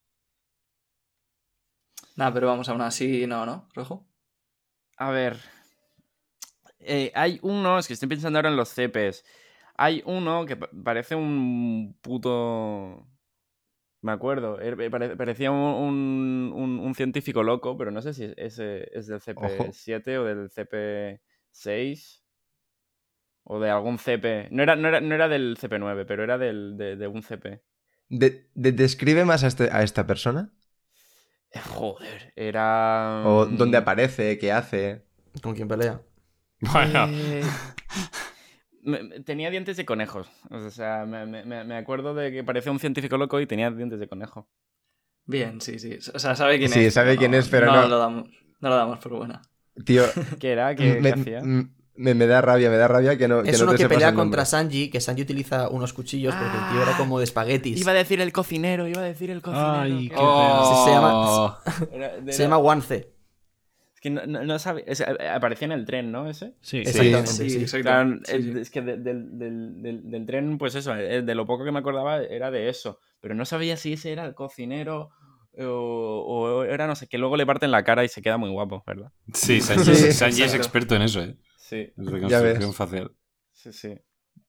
Nada, 2.17 2.33
pero 2.35 2.47
vamos, 2.49 2.69
aún 2.69 2.83
así, 2.83 3.27
no, 3.27 3.47
¿no? 3.47 3.69
Rojo. 3.75 4.07
A 4.99 5.11
ver. 5.11 5.39
Eh, 6.81 7.13
hay 7.15 7.39
uno, 7.43 7.79
es 7.79 7.87
que 7.87 7.95
estoy 7.95 8.09
pensando 8.09 8.39
ahora 8.39 8.51
en 8.51 8.57
los 8.57 8.69
CPs. 8.69 9.25
Hay 9.77 10.03
uno 10.05 10.45
que 10.45 10.57
pa- 10.57 10.71
parece 10.85 11.15
un 11.15 11.97
puto. 12.03 13.07
Me 14.03 14.13
acuerdo, 14.13 14.61
er- 14.61 14.91
pare- 14.91 15.17
parecía 15.17 15.51
un, 15.53 15.59
un- 15.61 16.53
un- 16.55 16.81
un 16.81 16.95
científico 16.95 17.43
loco, 17.43 17.77
pero 17.79 17.91
no 17.93 18.03
sé 18.03 18.13
si 18.15 18.33
ese 18.37 18.89
es 18.99 19.07
del 19.07 19.21
CP7 19.21 20.19
o 20.19 20.25
del 20.25 20.51
CP6 20.51 22.25
o 23.45 23.61
de 23.61 23.71
algún 23.71 23.99
CP. 23.99 24.49
No 24.51 24.63
era, 24.65 24.75
no 24.77 24.89
era, 24.89 25.01
no 25.01 25.15
era 25.15 25.29
del 25.29 25.57
CP9, 25.59 26.05
pero 26.07 26.25
era 26.25 26.39
del, 26.39 26.77
de, 26.77 26.97
de 26.97 27.07
un 27.07 27.23
CP. 27.23 27.63
De- 28.09 28.49
de- 28.55 28.71
¿Describe 28.73 29.25
más 29.25 29.43
a, 29.43 29.49
este- 29.49 29.71
a 29.73 29.83
esta 29.83 30.07
persona? 30.07 30.53
Eh, 31.51 31.61
Joder, 31.61 32.33
era. 32.37 33.23
¿O 33.27 33.47
mm, 33.47 33.57
dónde 33.57 33.79
aparece? 33.79 34.39
¿Qué 34.39 34.53
hace? 34.53 35.03
¿Con 35.43 35.55
quién 35.55 35.69
pelea? 35.69 36.01
Bueno. 36.61 37.09
Eh, 37.09 37.43
me- 38.83 39.21
tenía 39.21 39.51
dientes 39.51 39.77
de 39.77 39.85
conejos. 39.85 40.29
O 40.51 40.71
sea, 40.71 41.05
me, 41.07 41.25
me- 41.27 41.65
me- 41.65 41.77
acuerdo 41.77 42.15
de 42.15 42.31
que 42.33 42.45
parecía 42.45 42.71
un 42.73 42.79
científico 42.81 43.17
loco 43.17 43.41
y 43.41 43.47
tenía 43.47 43.71
dientes 43.71 43.99
de 44.01 44.09
conejo. 44.09 44.49
Bien, 45.25 45.61
sí, 45.61 45.79
sí. 45.79 45.99
O 46.15 46.19
sea, 46.19 46.35
sabe 46.37 46.59
quién 46.59 46.71
Sí, 46.71 46.87
es. 46.87 46.95
sabe 46.95 47.11
pero 47.11 47.19
quién 47.21 47.35
es, 47.35 47.49
pero 47.49 47.67
no. 47.67 47.87
Lo 47.89 47.99
damos, 47.99 48.29
no 48.61 48.69
lo 48.69 48.77
damos 48.77 48.99
por 48.99 49.15
buena. 49.17 49.41
Tío, 49.85 50.05
¿Qué 50.41 50.53
era? 50.53 50.75
¿Qué, 50.75 51.01
me, 51.01 51.13
qué 51.15 51.21
hacía? 51.21 51.43
me- 51.95 52.15
me 52.15 52.27
da 52.27 52.41
rabia, 52.41 52.71
me 52.71 52.77
da 52.77 52.89
rabia 52.89 53.17
que 53.17 53.29
no, 53.29 53.43
que 53.43 53.51
Es 53.51 53.59
no 53.61 53.65
uno 53.67 53.73
te 53.77 53.83
que 53.85 53.89
pelea 53.89 54.15
contra 54.15 54.45
Sanji, 54.45 54.91
que 54.91 55.01
Sanji 55.01 55.23
utiliza 55.23 55.69
unos 55.69 55.93
cuchillos 55.93 56.35
porque 56.35 56.57
el 56.57 56.73
tío 56.73 56.83
era 56.83 56.97
como 56.97 57.19
de 57.19 57.25
espaguetis. 57.25 57.81
Iba 57.81 57.93
a 57.93 57.95
decir 57.95 58.21
el 58.21 58.33
cocinero, 58.33 58.89
iba 58.89 59.01
a 59.01 59.05
decir 59.05 59.31
el 59.31 59.43
cocinero. 59.43 59.73
Ay, 59.83 60.09
qué 60.09 60.15
claro. 60.15 60.85
Se 60.85 60.91
Oh. 60.91 61.59
Era- 61.93 62.15
era- 62.17 62.33
Se 62.33 62.43
llama 62.43 62.59
Wance. 62.59 63.13
Es 64.05 64.11
que 64.11 64.11
no, 64.11 64.27
no- 64.27 64.45
no 64.45 64.59
sabe. 64.59 64.83
es- 64.89 65.01
eh, 65.01 65.29
aparecía 65.29 65.67
en 65.67 65.73
el 65.73 65.85
tren, 65.85 66.11
¿no? 66.11 66.29
Ese. 66.29 66.55
Sí. 66.61 66.79
Exactamente, 66.79 67.27
Sí, 67.29 67.69
sí. 67.69 67.83
Claro, 67.83 68.19
sí. 68.25 68.53
es 68.59 68.71
que 68.71 68.83
de- 68.83 68.97
del, 68.97 69.39
del- 69.39 69.81
del- 69.81 70.11
del 70.11 70.27
tren, 70.27 70.59
pues 70.59 70.75
eso, 70.75 70.95
eh, 70.97 71.23
de 71.23 71.35
lo 71.37 71.47
poco 71.47 71.65
que 71.65 71.71
me 71.71 71.79
acordaba 71.79 72.21
era 72.21 72.51
de 72.51 72.69
eso. 72.69 72.99
Pero 73.21 73.37
no 73.37 73.45
sabía 73.45 73.77
si 73.77 73.93
ese 73.93 74.11
era 74.11 74.25
el 74.25 74.35
cocinero 74.35 75.11
o, 75.59 75.65
o 76.27 76.65
era 76.65 76.87
no 76.89 76.97
sé, 76.97 77.07
que 77.07 77.17
luego 77.19 77.37
le 77.37 77.47
parten 77.47 77.71
la 77.71 77.85
cara 77.85 78.03
y 78.05 78.09
se 78.09 78.23
queda 78.23 78.39
muy 78.39 78.51
guapo, 78.51 78.83
¿verdad? 78.87 79.13
Sí, 79.35 79.61
Sanji, 79.61 79.95
Sí, 79.95 80.13
Sanji 80.13 80.43
es 80.43 80.55
experto 80.55 80.97
en 80.97 81.03
eso, 81.03 81.23
¿eh? 81.23 81.37
Sí, 81.57 81.93
reconstrucción 81.97 82.43
ves. 82.71 82.77
facial. 82.77 83.13
sí, 83.53 83.73
sí. 83.73 83.95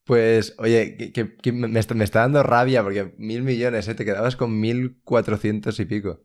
Pues, 0.06 0.56
oye, 0.58 0.98
que, 0.98 1.14
que- 1.14 1.36
que 1.38 1.52
me, 1.54 1.80
está, 1.80 1.94
me 1.94 2.04
está 2.04 2.20
dando 2.22 2.42
rabia 2.44 2.84
porque 2.84 3.14
mil 3.18 3.44
millones, 3.44 3.88
¿eh? 3.88 3.94
Te 3.96 4.04
quedabas 4.04 4.36
con 4.36 4.60
mil 4.60 5.00
cuatrocientos 5.04 5.80
y 5.80 5.86
pico. 5.86 6.22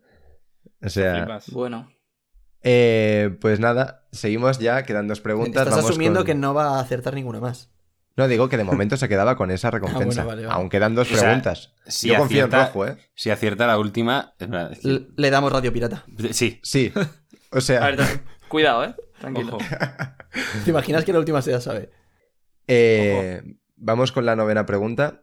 O 0.82 0.88
sea. 0.88 1.38
Bueno. 1.52 1.88
Eh, 2.62 3.36
pues 3.40 3.60
nada, 3.60 4.06
seguimos 4.12 4.58
ya, 4.58 4.82
quedan 4.84 5.08
dos 5.08 5.20
preguntas. 5.20 5.62
Estás 5.62 5.76
vamos 5.76 5.90
asumiendo 5.90 6.20
con- 6.20 6.26
que 6.26 6.34
no 6.34 6.54
va 6.54 6.78
a 6.78 6.80
acertar 6.80 7.14
ninguna 7.14 7.40
más. 7.40 7.70
No, 8.16 8.26
digo 8.26 8.48
que 8.48 8.56
de 8.56 8.64
momento 8.64 8.96
se 8.96 9.08
quedaba 9.08 9.36
con 9.36 9.50
esa 9.52 9.70
recompensa. 9.72 10.24
vale, 10.24 10.44
vale. 10.46 10.54
Aún 10.54 10.68
quedan 10.68 10.94
dos 10.96 11.08
O 11.10 11.14
sea, 11.14 11.22
preguntas. 11.24 11.72
Si 11.86 12.08
Yo 12.08 12.16
confío 12.18 12.46
en 12.46 12.52
rojo, 12.52 12.86
¿eh? 12.86 12.96
Si 13.14 13.30
acierta 13.30 13.66
la 13.66 13.78
última. 13.78 14.34
Le 15.16 15.30
damos 15.30 15.52
radio 15.52 15.72
pirata. 15.72 16.04
Sí. 16.32 16.58
Sí. 16.62 16.92
O 17.52 17.58
A 17.58 17.60
sea, 17.60 17.80
ver, 17.90 18.00
cuidado, 18.48 18.84
¿eh? 18.84 18.94
Tranquilo. 19.20 19.56
Ojo. 19.56 19.64
¿Te 20.64 20.70
imaginas 20.70 21.04
que 21.04 21.12
la 21.12 21.18
última 21.20 21.40
se 21.42 21.52
la 21.52 21.60
sabe? 21.60 21.90
eh, 22.66 23.42
vamos 23.76 24.12
con 24.12 24.26
la 24.26 24.36
novena 24.36 24.66
pregunta. 24.66 25.22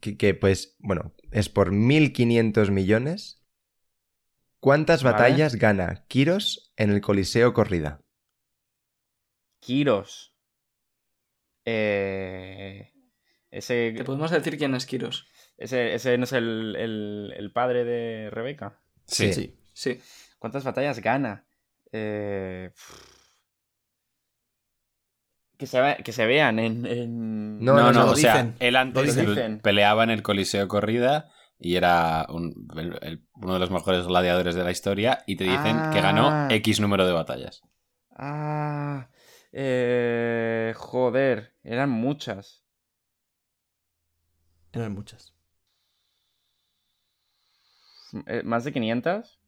Que, 0.00 0.16
que, 0.16 0.32
pues, 0.34 0.76
bueno, 0.78 1.12
es 1.32 1.48
por 1.48 1.72
1.500 1.72 2.70
millones. 2.70 3.42
¿Cuántas 4.60 5.02
Vale. 5.02 5.12
batallas 5.14 5.54
gana 5.56 6.04
Kiros 6.08 6.72
en 6.76 6.90
el 6.90 7.00
Coliseo 7.00 7.52
Corrida? 7.54 8.00
Kiros. 9.60 10.34
Eh, 11.64 12.92
ese, 13.50 13.92
¿Te 13.96 14.04
podemos 14.04 14.30
decir 14.30 14.56
quién 14.58 14.74
es 14.74 14.86
Kiros? 14.86 15.26
ese, 15.58 15.94
ese 15.94 16.16
no 16.18 16.24
es 16.24 16.32
el, 16.32 16.76
el- 16.76 17.34
el 17.36 17.52
padre 17.52 17.84
de 17.84 18.30
Rebeca. 18.30 18.80
Sí. 19.06 19.32
Sí. 19.32 19.58
Sí. 19.72 20.00
¿Cuántas 20.38 20.64
batallas 20.64 21.00
gana? 21.00 21.44
Eh, 21.92 22.70
que, 25.56 25.66
se, 25.66 25.80
ve- 25.80 25.96
que 26.04 26.12
se 26.12 26.26
vean 26.26 26.58
en... 26.58 26.86
en- 26.86 27.58
No, 27.64 27.74
No, 27.74 27.92
no, 27.92 28.10
o 28.12 28.16
sea, 28.16 28.34
dicen. 28.34 28.54
él 28.60 28.76
antes 28.76 29.16
dicen. 29.16 29.60
peleaba 29.60 30.04
en 30.04 30.10
el 30.10 30.22
Coliseo 30.22 30.68
Corrida 30.68 31.30
y 31.58 31.76
era 31.76 32.26
un- 32.28 32.68
el- 32.76 32.98
el- 33.02 33.24
uno 33.34 33.54
de 33.54 33.58
los 33.58 33.70
mejores 33.70 34.06
gladiadores 34.06 34.54
de 34.54 34.64
la 34.64 34.70
historia 34.70 35.22
y 35.26 35.36
te 35.36 35.44
dicen 35.44 35.76
que 35.92 36.00
ganó 36.00 36.28
Ah. 36.30 36.48
X 36.50 36.80
número 36.80 37.06
de 37.06 37.12
batallas. 37.12 37.62
Ah, 38.16 39.08
eh, 39.52 40.72
joder, 40.76 41.54
eran 41.62 41.90
muchas. 41.90 42.64
Eran 44.72 44.92
muchas. 44.94 45.34
Eh, 48.26 48.42
¿Más 48.44 48.64
de 48.64 48.72
500? 48.72 49.38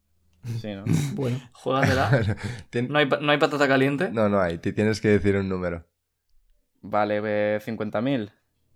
Sí, 0.60 0.74
¿no? 0.74 0.84
Bueno. 1.14 1.40
Juégatela. 1.52 2.10
¿No 2.88 2.98
hay, 2.98 3.08
¿No 3.08 3.32
hay 3.32 3.38
patata 3.38 3.68
caliente? 3.68 4.10
No, 4.10 4.28
no 4.28 4.40
hay. 4.40 4.58
Te 4.58 4.72
tienes 4.72 5.00
que 5.00 5.08
decir 5.08 5.36
un 5.36 5.48
número. 5.48 5.86
Vale, 6.82 7.20
eh, 7.24 7.60
50.000. 7.60 8.32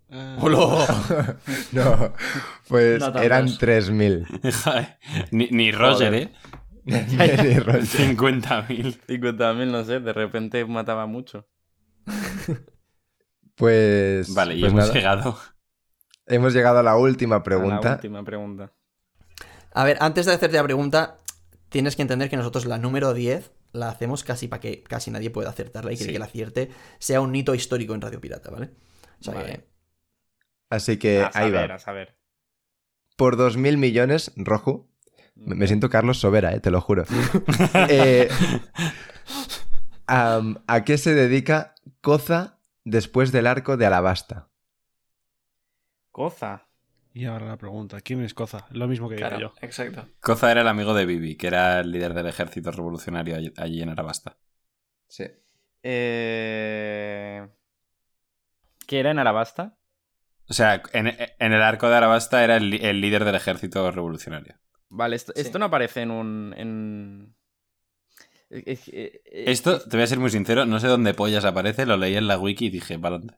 Ah, 0.09 0.37
no, 1.71 2.13
pues 2.67 2.99
No 2.99 3.05
tantos. 3.07 3.21
eran 3.23 3.47
3.000. 3.47 4.53
Joder, 4.63 4.97
ni, 5.31 5.47
ni 5.49 5.71
Roger, 5.71 6.09
Joder. 6.09 6.13
¿eh? 6.13 6.31
Ni 6.85 7.57
Roger. 7.59 7.81
50.000, 7.81 8.99
50.000. 9.07 9.65
no 9.71 9.83
sé, 9.83 9.99
de 9.99 10.13
repente 10.13 10.63
mataba 10.65 11.05
mucho. 11.07 11.47
Pues. 13.55 14.33
Vale, 14.33 14.55
y 14.55 14.59
pues 14.59 14.71
hemos 14.73 14.83
nada. 14.87 14.93
llegado. 14.93 15.37
Hemos 16.27 16.53
llegado 16.53 16.79
a 16.79 16.83
la 16.83 16.97
última 16.97 17.37
A 17.37 17.43
pregunta. 17.43 17.89
La 17.89 17.95
última 17.95 18.23
pregunta. 18.23 18.73
A 19.73 19.83
ver, 19.85 19.97
antes 20.01 20.25
de 20.25 20.33
hacerte 20.33 20.57
la 20.57 20.63
pregunta, 20.63 21.17
tienes 21.69 21.95
que 21.95 22.01
entender 22.01 22.29
que 22.29 22.37
nosotros 22.37 22.65
la 22.65 22.77
número 22.77 23.13
10 23.13 23.51
la 23.71 23.89
hacemos 23.89 24.23
casi 24.23 24.47
para 24.47 24.59
que 24.59 24.83
casi 24.83 25.11
nadie 25.11 25.29
pueda 25.29 25.49
acertarla 25.49 25.91
y 25.93 25.95
que 25.97 26.03
el 26.03 26.07
Sí. 26.09 26.13
que 26.13 26.19
la 26.19 26.25
acierte 26.25 26.69
sea 26.99 27.21
un 27.21 27.33
hito 27.35 27.55
histórico 27.55 27.93
en 27.93 28.01
Radio 28.01 28.19
Pirata, 28.19 28.49
¿vale? 28.49 28.71
O 29.21 29.23
sea 29.23 29.33
Vale. 29.35 29.45
que. 29.53 29.74
Así 30.69 30.97
que 30.97 31.21
a 31.21 31.27
ahí 31.27 31.51
saber, 31.51 31.71
va. 31.71 31.75
a 31.75 31.79
saber. 31.79 32.15
Por 33.15 33.37
2.000 33.37 33.77
millones, 33.77 34.31
Rojo. 34.35 34.87
Me 35.35 35.67
siento 35.67 35.89
Carlos 35.89 36.17
Sobera, 36.19 36.53
eh, 36.53 36.59
te 36.59 36.71
lo 36.71 36.81
juro. 36.81 37.03
Eh, 37.89 38.29
¿A 40.07 40.83
qué 40.85 40.97
se 40.97 41.13
dedica 41.13 41.75
Koza 42.01 42.59
después 42.83 43.31
del 43.31 43.47
arco 43.47 43.75
de 43.77 43.85
Alabasta? 43.85 44.49
Coza. 46.11 46.67
Y 47.13 47.25
ahora 47.25 47.47
la 47.47 47.57
pregunta, 47.57 48.01
¿quién 48.01 48.21
es 48.23 48.33
Koza? 48.33 48.65
Lo 48.71 48.87
mismo 48.87 49.07
que 49.09 49.15
digo 49.15 49.27
Claro, 49.29 49.41
yo. 49.41 49.53
exacto. 49.61 50.07
Koza 50.19 50.51
era 50.51 50.61
el 50.61 50.67
amigo 50.67 50.93
de 50.93 51.05
Bibi, 51.05 51.35
que 51.35 51.47
era 51.47 51.79
el 51.79 51.91
líder 51.91 52.13
del 52.13 52.27
ejército 52.27 52.71
revolucionario 52.71 53.35
allí- 53.35 53.53
allí 53.57 53.81
en 53.81 53.89
Arabasta. 53.89 54.37
Sí. 55.07 55.25
Eh... 55.81 57.47
¿Qué 58.87 58.99
era 58.99 59.11
en 59.11 59.19
Arabasta? 59.19 59.77
O 60.47 60.53
sea, 60.53 60.81
en, 60.93 61.07
en 61.07 61.53
el 61.53 61.61
arco 61.61 61.89
de 61.89 61.95
Arabasta 61.95 62.43
era 62.43 62.57
el, 62.57 62.69
líder 62.69 63.25
del 63.25 63.35
ejército 63.35 63.89
revolucionario. 63.91 64.55
Vale, 64.89 65.15
esto, 65.15 65.33
Sí. 65.35 65.41
esto 65.41 65.59
no 65.59 65.65
aparece 65.65 66.01
en 66.01 66.11
un... 66.11 66.53
En... 66.57 67.35
Eh, 68.51 68.63
eh, 68.67 69.21
eh, 69.25 69.43
Esto, 69.47 69.79
te 69.81 69.97
voy 69.97 70.03
a 70.03 70.07
ser 70.07 70.19
muy 70.19 70.29
sincero, 70.29 70.65
no 70.65 70.79
sé 70.79 70.87
dónde 70.87 71.13
pollas 71.15 71.45
aparece, 71.45 71.85
lo 71.85 71.97
leí 71.97 72.15
en 72.15 72.27
la 72.27 72.37
wiki 72.37 72.67
y 72.67 72.69
dije, 72.69 72.99
¿para 72.99 73.17
dónde? 73.17 73.33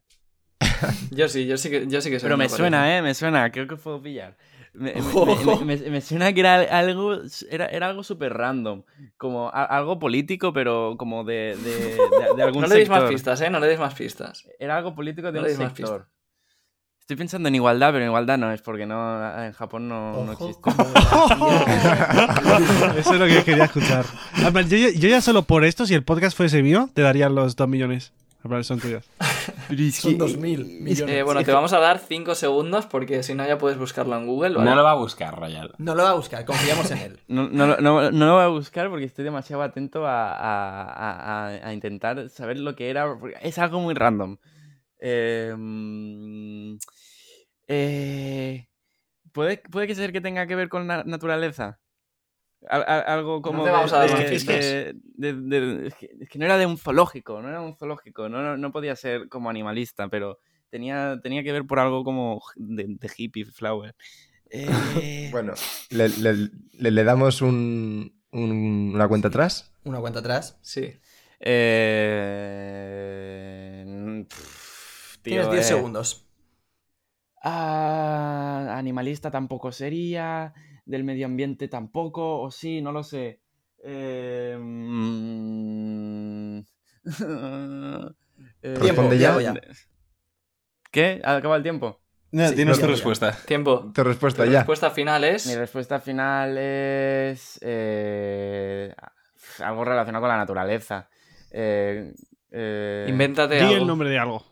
Yo 1.12 1.30
sí, 1.30 1.48
yo 1.48 1.58
sí 1.58 1.70
que, 1.70 1.88
yo 1.88 2.02
sí 2.02 2.10
que 2.10 2.20
sé 2.20 2.26
Pero 2.26 2.38
me 2.38 2.44
aparece. 2.46 2.58
suena, 2.58 2.98
¿eh? 2.98 3.02
Me 3.02 3.14
suena, 3.14 3.52
creo 3.52 3.68
que 3.68 3.78
puedo 3.78 4.02
pillar. 4.02 4.38
Me, 4.74 4.94
me- 4.94 5.02
me- 5.02 5.66
me- 5.66 5.78
me- 5.78 5.90
me 5.90 6.02
suena 6.02 6.34
que 6.34 6.42
era 6.42 6.56
algo, 6.78 7.16
era, 7.50 7.66
era 7.68 7.88
algo 7.88 8.04
súper 8.04 8.34
random. 8.34 8.84
Como 9.16 9.48
a- 9.50 9.64
algo 9.66 9.98
político, 9.98 10.54
pero 10.54 10.96
como 10.98 11.24
de, 11.24 11.56
de, 11.58 11.96
de- 11.96 12.36
de 12.36 12.44
algún 12.44 12.62
No 12.62 12.68
le 12.68 12.76
deis 12.76 12.90
más 12.90 13.10
pistas, 13.10 13.42
¿eh? 13.42 13.50
No 13.50 13.60
le 13.60 13.68
deis 13.68 13.80
más 13.80 13.94
pistas. 13.96 14.48
Era 14.60 14.78
algo 14.78 14.94
político 14.94 15.32
de 15.32 15.40
No 15.40 15.48
un 15.48 15.54
sector. 15.56 16.10
Estoy 17.08 17.16
pensando 17.16 17.48
en 17.48 17.56
igualdad, 17.56 17.92
pero 17.94 18.04
en 18.04 18.10
igualdad 18.10 18.38
no 18.38 18.52
es 18.52 18.62
porque 18.62 18.86
no 18.86 19.42
en 19.42 19.54
Japón 19.54 19.88
no, 19.88 20.26
no 20.26 20.32
Ojo, 20.34 20.50
existe. 20.50 20.62
como 20.62 20.84
la- 20.94 22.94
Eso 22.98 23.14
es 23.14 23.20
lo 23.22 23.28
que 23.28 23.46
quería 23.46 23.64
escuchar. 23.64 24.04
Plan, 24.52 24.68
yo, 24.68 24.90
yo 24.90 25.08
ya 25.08 25.22
solo 25.22 25.44
por 25.44 25.64
esto, 25.64 25.86
si 25.86 25.94
el 25.94 26.04
podcast 26.04 26.36
fuese 26.36 26.62
mío, 26.62 26.90
te 26.94 27.02
daría 27.04 27.30
los 27.30 27.56
2 27.56 27.66
millones. 27.70 28.12
Son 28.64 28.82
tuyos. 28.82 29.06
Son 29.94 30.18
2.000 30.18 30.82
millones. 30.82 31.16
Eh, 31.16 31.24
bueno, 31.24 31.42
te 31.46 31.54
vamos 31.54 31.72
a 31.72 31.80
dar 31.80 32.00
5 32.00 32.36
segundos 32.36 32.88
porque 32.88 33.24
si 33.24 33.36
no 33.36 33.48
ya 33.48 33.58
puedes 33.58 33.78
buscarlo 33.78 34.18
en 34.18 34.26
Google, 34.26 34.58
¿vale? 34.58 34.70
No 34.70 34.76
lo 34.76 34.84
va 34.84 34.92
a 34.92 34.96
buscar, 34.96 35.34
Royal. 35.40 35.72
No 35.78 35.96
lo 35.96 36.04
va 36.04 36.10
a 36.10 36.14
buscar, 36.16 36.44
confiamos 36.44 36.92
en 36.92 36.98
él. 36.98 37.20
No, 37.30 37.48
no, 37.48 37.68
lo- 37.68 37.78
no, 37.80 38.12
no 38.12 38.26
lo 38.26 38.34
voy 38.34 38.44
a 38.44 38.48
buscar 38.48 38.90
porque 38.90 39.06
estoy 39.06 39.24
demasiado 39.24 39.62
atento 39.64 40.06
a, 40.06 40.30
a- 40.34 40.84
a- 40.84 41.48
a- 41.48 41.68
a 41.70 41.74
intentar 41.74 42.28
saber 42.28 42.60
lo 42.60 42.76
que 42.76 42.90
era. 42.90 43.08
Es 43.42 43.58
algo 43.60 43.80
muy 43.80 43.94
random. 43.94 44.36
Eh, 45.00 45.54
mm, 45.58 46.78
eh, 47.68 48.68
¿puede, 49.32 49.58
puede 49.72 49.88
que 49.88 49.96
ser 49.96 50.12
que 50.12 50.22
tenga 50.22 50.48
que 50.48 50.56
ver 50.56 50.70
con 50.70 50.88
la 50.88 51.04
naturaleza. 51.04 51.80
Al- 52.70 52.84
al- 52.88 53.04
algo 53.08 53.42
como. 53.44 53.64
te 53.64 53.70
vamos 53.70 53.94
a 53.94 53.98
dar 54.00 54.08
de- 54.08 54.14
más 54.14 54.24
de- 54.24 54.30
pistas. 54.30 54.56
de- 54.56 54.96
de- 55.16 55.34
de- 55.34 55.88
es, 55.88 55.96
que, 55.96 56.10
es 56.22 56.28
que 56.30 56.40
no 56.40 56.46
era 56.46 56.58
de 56.58 56.66
un 56.66 56.78
zoológico, 56.78 57.40
no 57.42 57.50
era 57.50 57.62
un 57.62 57.76
zoológico, 57.78 58.30
no, 58.30 58.42
no, 58.42 58.58
no 58.58 58.72
podía 58.72 58.96
ser 58.96 59.30
como 59.30 59.50
animalista, 59.52 60.08
pero 60.10 60.40
tenía, 60.70 61.20
tenía 61.22 61.44
que 61.44 61.52
ver 61.52 61.66
por 61.66 61.78
algo 61.80 62.04
como 62.04 62.42
de, 62.56 62.86
de 62.88 63.12
hippie 63.16 63.46
flower. 63.46 63.96
Eh, 64.50 65.30
Bueno, 65.32 65.54
¿le, 65.92 66.10
le- 66.10 66.50
le- 66.80 66.92
le 66.92 67.04
damos 67.04 67.42
un, 67.44 68.20
un- 68.32 68.92
una 68.96 69.08
cuenta 69.08 69.28
atrás? 69.28 69.72
Una 69.84 70.00
cuenta 70.00 70.20
atrás. 70.20 70.58
Sí. 70.62 70.94
Eh, 72.58 73.86
pff, 74.28 74.67
tío, 75.28 75.42
Tienes 75.42 75.52
10 75.52 75.66
eh, 75.66 75.68
segundos. 75.68 76.26
ah, 77.44 78.76
animalista 78.78 79.32
tampoco 79.32 79.72
sería. 79.72 80.54
Del 80.86 81.04
medio 81.04 81.26
ambiente 81.26 81.68
tampoco. 81.68 82.42
O 82.42 82.52
sí, 82.52 82.82
no 82.82 82.92
lo 82.92 83.04
sé. 83.04 83.42
Eh, 83.84 84.58
eh, 88.62 88.76
Responde 88.80 89.18
ya. 89.18 89.40
ya. 89.42 89.54
¿Qué? 90.92 91.22
¿Acaba 91.24 91.56
el 91.58 91.64
tiempo? 91.64 92.02
No, 92.32 92.48
Sí, 92.50 92.56
tienes 92.56 92.78
tu 92.78 92.86
ya. 92.86 92.92
respuesta. 92.92 93.38
Tiempo. 93.46 93.92
Tu 93.94 94.04
respuesta 94.04 94.44
Tu 94.46 94.52
ya. 94.52 94.60
respuesta 94.60 94.92
final 94.92 95.22
Mi 95.22 95.28
es... 95.30 95.58
respuesta 95.58 96.00
final 96.00 96.58
es. 96.58 97.60
eh, 97.62 98.94
algo 99.60 99.86
relacionado 99.86 100.22
con 100.24 100.30
la 100.30 100.38
naturaleza. 100.38 101.10
Eh, 101.52 102.14
eh, 102.52 103.06
Invéntate 103.10 103.56
Di 103.56 103.62
algo. 103.62 103.76
el 103.78 103.88
nombre 103.88 104.10
de 104.10 104.20
algo. 104.20 104.44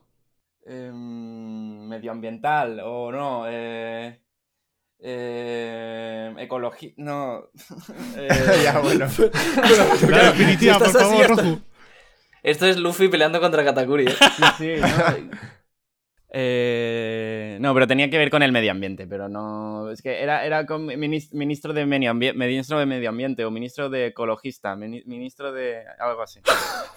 Em, 0.66 1.88
medioambiental 1.88 2.80
o 2.84 3.12
no. 3.12 3.46
Eh, 3.48 4.20
eh, 5.00 6.34
ecología. 6.40 6.92
No. 6.98 7.50
eh, 8.18 8.28
ya, 8.64 8.80
bueno. 8.80 9.08
La 10.10 10.32
definitiva, 10.32 10.78
por 10.78 10.88
estás 10.88 11.02
así, 11.04 11.12
favor, 11.12 11.32
hasta- 11.32 11.42
Roju. 11.44 11.62
Esto 12.44 12.66
es 12.68 12.78
Luffy 12.78 13.08
peleando 13.08 13.40
contra 13.42 13.64
Katakuri. 13.64 14.06
¿eh? 14.08 14.16
sí, 14.58 14.74
no. 14.80 15.38
Eh, 16.38 17.58
no, 17.62 17.74
pero 17.74 17.88
tenía 17.88 18.10
que 18.10 18.18
ver 18.18 18.30
con 18.30 18.44
el 18.44 18.52
medio 18.52 18.70
ambiente, 18.72 19.08
pero 19.08 19.30
no. 19.30 19.90
Es 19.90 20.02
que 20.02 20.22
era, 20.22 20.46
era 20.46 20.66
con 20.66 20.86
minis- 20.86 21.32
ministro 21.32 21.72
de 21.72 21.86
medio 21.86 22.12
ambiente, 22.12 22.38
ministro 22.38 22.78
de 22.78 22.86
medio 22.86 23.08
ambiente 23.08 23.46
o 23.46 23.52
ministro 23.52 23.90
de 23.90 24.08
ecologista, 24.08 24.76
mini- 24.76 25.04
ministro 25.06 25.54
de 25.54 25.84
algo 25.98 26.22
así. 26.22 26.42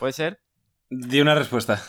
¿Puede 0.01 0.13
ser? 0.13 0.41
Di 0.91 1.21
una 1.21 1.37
respuesta. 1.37 1.81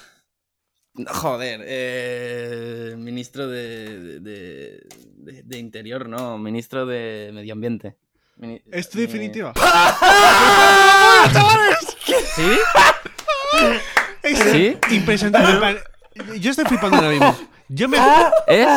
Joder, 1.08 1.62
eh, 1.66 2.96
ministro 2.98 3.48
de, 3.48 4.20
de, 4.20 4.84
de- 5.18 5.44
de 5.44 5.58
interior, 5.58 6.08
no, 6.10 6.38
ministro 6.38 6.86
de 6.86 7.32
medio 7.34 7.54
ambiente. 7.54 7.96
Mini- 8.38 8.62
¿Es 8.72 8.90
tu 8.90 8.98
mi- 8.98 9.06
definitiva? 9.06 9.54
¿Sí? 12.36 12.60
Es 14.24 14.40
¿Sí? 14.52 14.78
impresionante. 14.92 15.82
Yo 16.40 16.52
estoy 16.52 16.66
flipando 16.66 16.98
ahora 16.98 17.10
mismo. 17.10 17.38
Yo 17.70 17.88
me, 17.88 17.98
¿Es? 18.48 18.68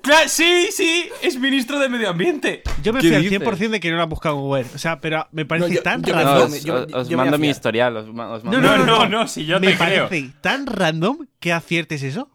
Claro, 0.00 0.28
sí, 0.28 0.68
sí, 0.72 1.08
es 1.22 1.38
ministro 1.38 1.78
de 1.78 1.88
Medio 1.90 2.08
Ambiente. 2.10 2.62
yo 2.82 2.92
me 2.94 3.00
¿Qué 3.00 3.08
fui 3.08 3.16
al 3.16 3.22
dices? 3.22 3.40
100% 3.40 3.68
de 3.70 3.80
que 3.80 3.90
no 3.90 3.96
lo 3.96 4.02
ha 4.02 4.06
buscado 4.06 4.34
en 4.36 4.40
Google. 4.40 4.66
O 4.74 4.78
sea, 4.78 5.00
pero 5.00 5.26
me 5.32 5.44
parece 5.44 5.68
No, 5.68 5.74
yo- 5.74 5.82
tan 5.82 6.02
yo 6.02 6.14
me 6.16 6.24
No, 6.24 6.30
random. 6.30 6.52
os, 6.94 7.08
yo- 7.08 7.16
mando 7.18 7.38
mi 7.38 7.48
historial. 7.50 7.96
Os, 7.96 8.06
os 8.08 8.14
mando 8.14 8.40
No, 8.44 8.60
No, 8.60 8.76
no, 8.78 8.86
no, 8.86 8.98
no. 9.00 9.08
no, 9.08 9.28
si 9.28 9.44
yo 9.44 9.60
me 9.60 9.66
te 9.68 9.76
creo. 9.76 10.08
parece 10.08 10.30
tan 10.40 10.66
random 10.66 11.26
que 11.40 11.52
aciertes 11.52 12.02
eso. 12.02 12.30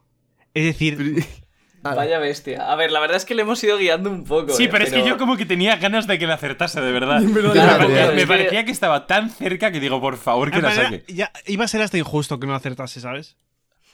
Es 0.54 0.66
decir. 0.66 1.26
Vaya 1.84 2.20
bestia. 2.20 2.72
A 2.72 2.76
ver, 2.76 2.92
la 2.92 3.00
verdad 3.00 3.18
es 3.18 3.26
que 3.26 3.34
le 3.34 3.42
hemos 3.42 3.64
ido 3.64 3.76
guiando 3.80 4.12
un 4.12 4.24
poco. 4.24 4.54
Sí, 4.54 4.66
¿eh? 4.66 4.70
pero 4.72 4.84
es 4.84 4.94
que 4.94 5.04
yo 5.04 5.18
como 5.18 5.36
que 5.36 5.48
tenía 5.48 5.78
ganas 5.78 6.06
de 6.06 6.20
que 6.20 6.28
le 6.28 6.34
acertase, 6.34 6.80
de 6.80 6.92
verdad. 6.92 7.20
Me 7.22 7.42
parecía, 7.42 7.52
claro, 7.64 7.88
me 7.90 8.02
es 8.02 8.12
que- 8.22 8.28
parecía 8.28 8.66
que 8.66 8.72
estaba 8.72 9.08
tan 9.08 9.32
cerca 9.32 9.72
que 9.72 9.80
digo, 9.80 10.00
por 10.00 10.18
favor, 10.18 10.52
que 10.52 10.62
la 10.62 10.76
saque. 10.76 11.04
ya 11.08 11.32
iba 11.48 11.66
a 11.66 11.68
ser 11.68 11.82
hasta 11.82 11.98
injusto 11.98 12.40
que 12.40 12.46
no 12.46 12.54
acertase, 12.54 13.00
¿sabes? 13.00 13.36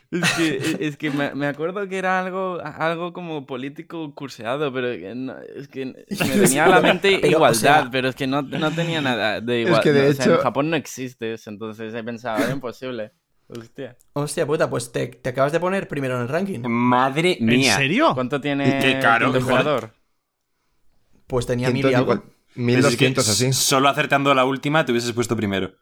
Es 0.09 0.31
que, 0.35 0.77
es 0.79 0.95
que 0.97 1.11
me, 1.11 1.35
me 1.35 1.47
acuerdo 1.47 1.87
que 1.89 1.97
era 1.97 2.19
algo, 2.19 2.59
algo 2.63 3.11
como 3.11 3.45
político 3.45 4.13
curseado, 4.15 4.71
pero 4.71 4.87
no- 5.15 5.35
es 5.55 5.67
que 5.67 5.85
me 6.19 6.35
venía 6.39 6.65
a 6.65 6.69
la 6.69 6.81
mente 6.81 7.19
Pero, 7.21 7.27
o 7.27 7.31
igualdad, 7.31 7.59
sea- 7.59 7.89
pero 7.91 8.07
es 8.09 8.15
que 8.15 8.25
no, 8.27 8.41
no 8.41 8.71
tenía 8.71 9.01
nada 9.01 9.41
de 9.41 9.61
igualdad. 9.61 9.83
que 9.83 9.91
de 9.91 10.09
o 10.09 10.13
sea, 10.13 10.25
en 10.25 10.31
hecho- 10.31 10.41
Japón 10.41 10.69
no 10.69 10.77
existe 10.77 11.33
eso, 11.33 11.49
entonces 11.49 11.93
he 11.93 12.03
pensado, 12.03 12.41
era 12.43 12.53
imposible. 12.53 13.11
Hostia. 13.49 13.95
Hostia 14.13 14.45
puta, 14.45 14.69
pues 14.69 14.91
te, 14.91 15.07
te 15.07 15.29
acabas 15.29 15.51
de 15.53 15.59
poner 15.59 15.87
primero 15.87 16.15
en 16.17 16.21
el 16.23 16.27
ranking. 16.29 16.59
Madre 16.67 17.37
¿En 17.39 17.45
mía. 17.45 17.75
serio? 17.77 18.11
¿Cuánto 18.13 18.39
tiene 18.41 18.79
Qué 18.81 18.99
caro, 19.01 19.29
el 19.29 19.35
emperador? 19.37 19.93
Pues 21.27 21.45
tenía 21.45 21.69
mil 21.69 21.85
y 21.85 21.93
algo. 21.93 22.13
cincuenta- 22.13 22.35
Pero 22.55 22.87
es 22.87 22.95
que 22.97 23.05
1200 23.05 23.29
así. 23.29 23.53
Solo 23.53 23.89
acertando 23.89 24.33
la 24.33 24.45
última 24.45 24.85
te 24.85 24.91
hubieses 24.91 25.11
puesto 25.13 25.35
primero. 25.35 25.73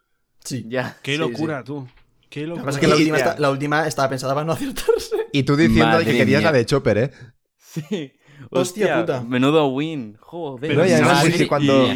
Sí. 0.44 0.64
Ya. 0.68 0.96
Qué 1.02 1.12
sí, 1.14 1.18
locura, 1.18 1.62
tú. 1.64 1.88
Qué 2.28 2.46
Lo 2.46 2.56
que 2.56 2.62
pasa 2.62 2.78
es 2.78 2.80
que 2.80 2.86
la 2.88 2.96
última, 2.96 3.16
Hostia. 3.16 3.30
está- 3.30 3.40
la 3.40 3.50
última 3.50 3.86
estaba 3.86 4.08
pensada 4.08 4.34
para 4.34 4.44
no 4.46 4.52
acertarse. 4.52 5.16
Y 5.32 5.42
tú 5.44 5.56
diciendo 5.56 5.86
Madre 5.86 6.04
que 6.06 6.16
querías 6.18 6.42
mía. 6.42 6.50
la 6.50 6.56
de 6.58 6.66
Chopper, 6.66 6.98
¿eh? 6.98 7.10
Sí. 7.58 8.12
Hostia 8.50 9.00
puta. 9.00 9.22
Menudo 9.22 9.68
win. 9.68 10.16
Joder. 10.20 10.60
Pero 10.70 10.82
No, 10.82 10.86
y 10.88 10.92
además 10.92 11.14
Madre 11.14 11.28
es 11.30 11.36
que 11.36 11.48
cuando, 11.48 11.88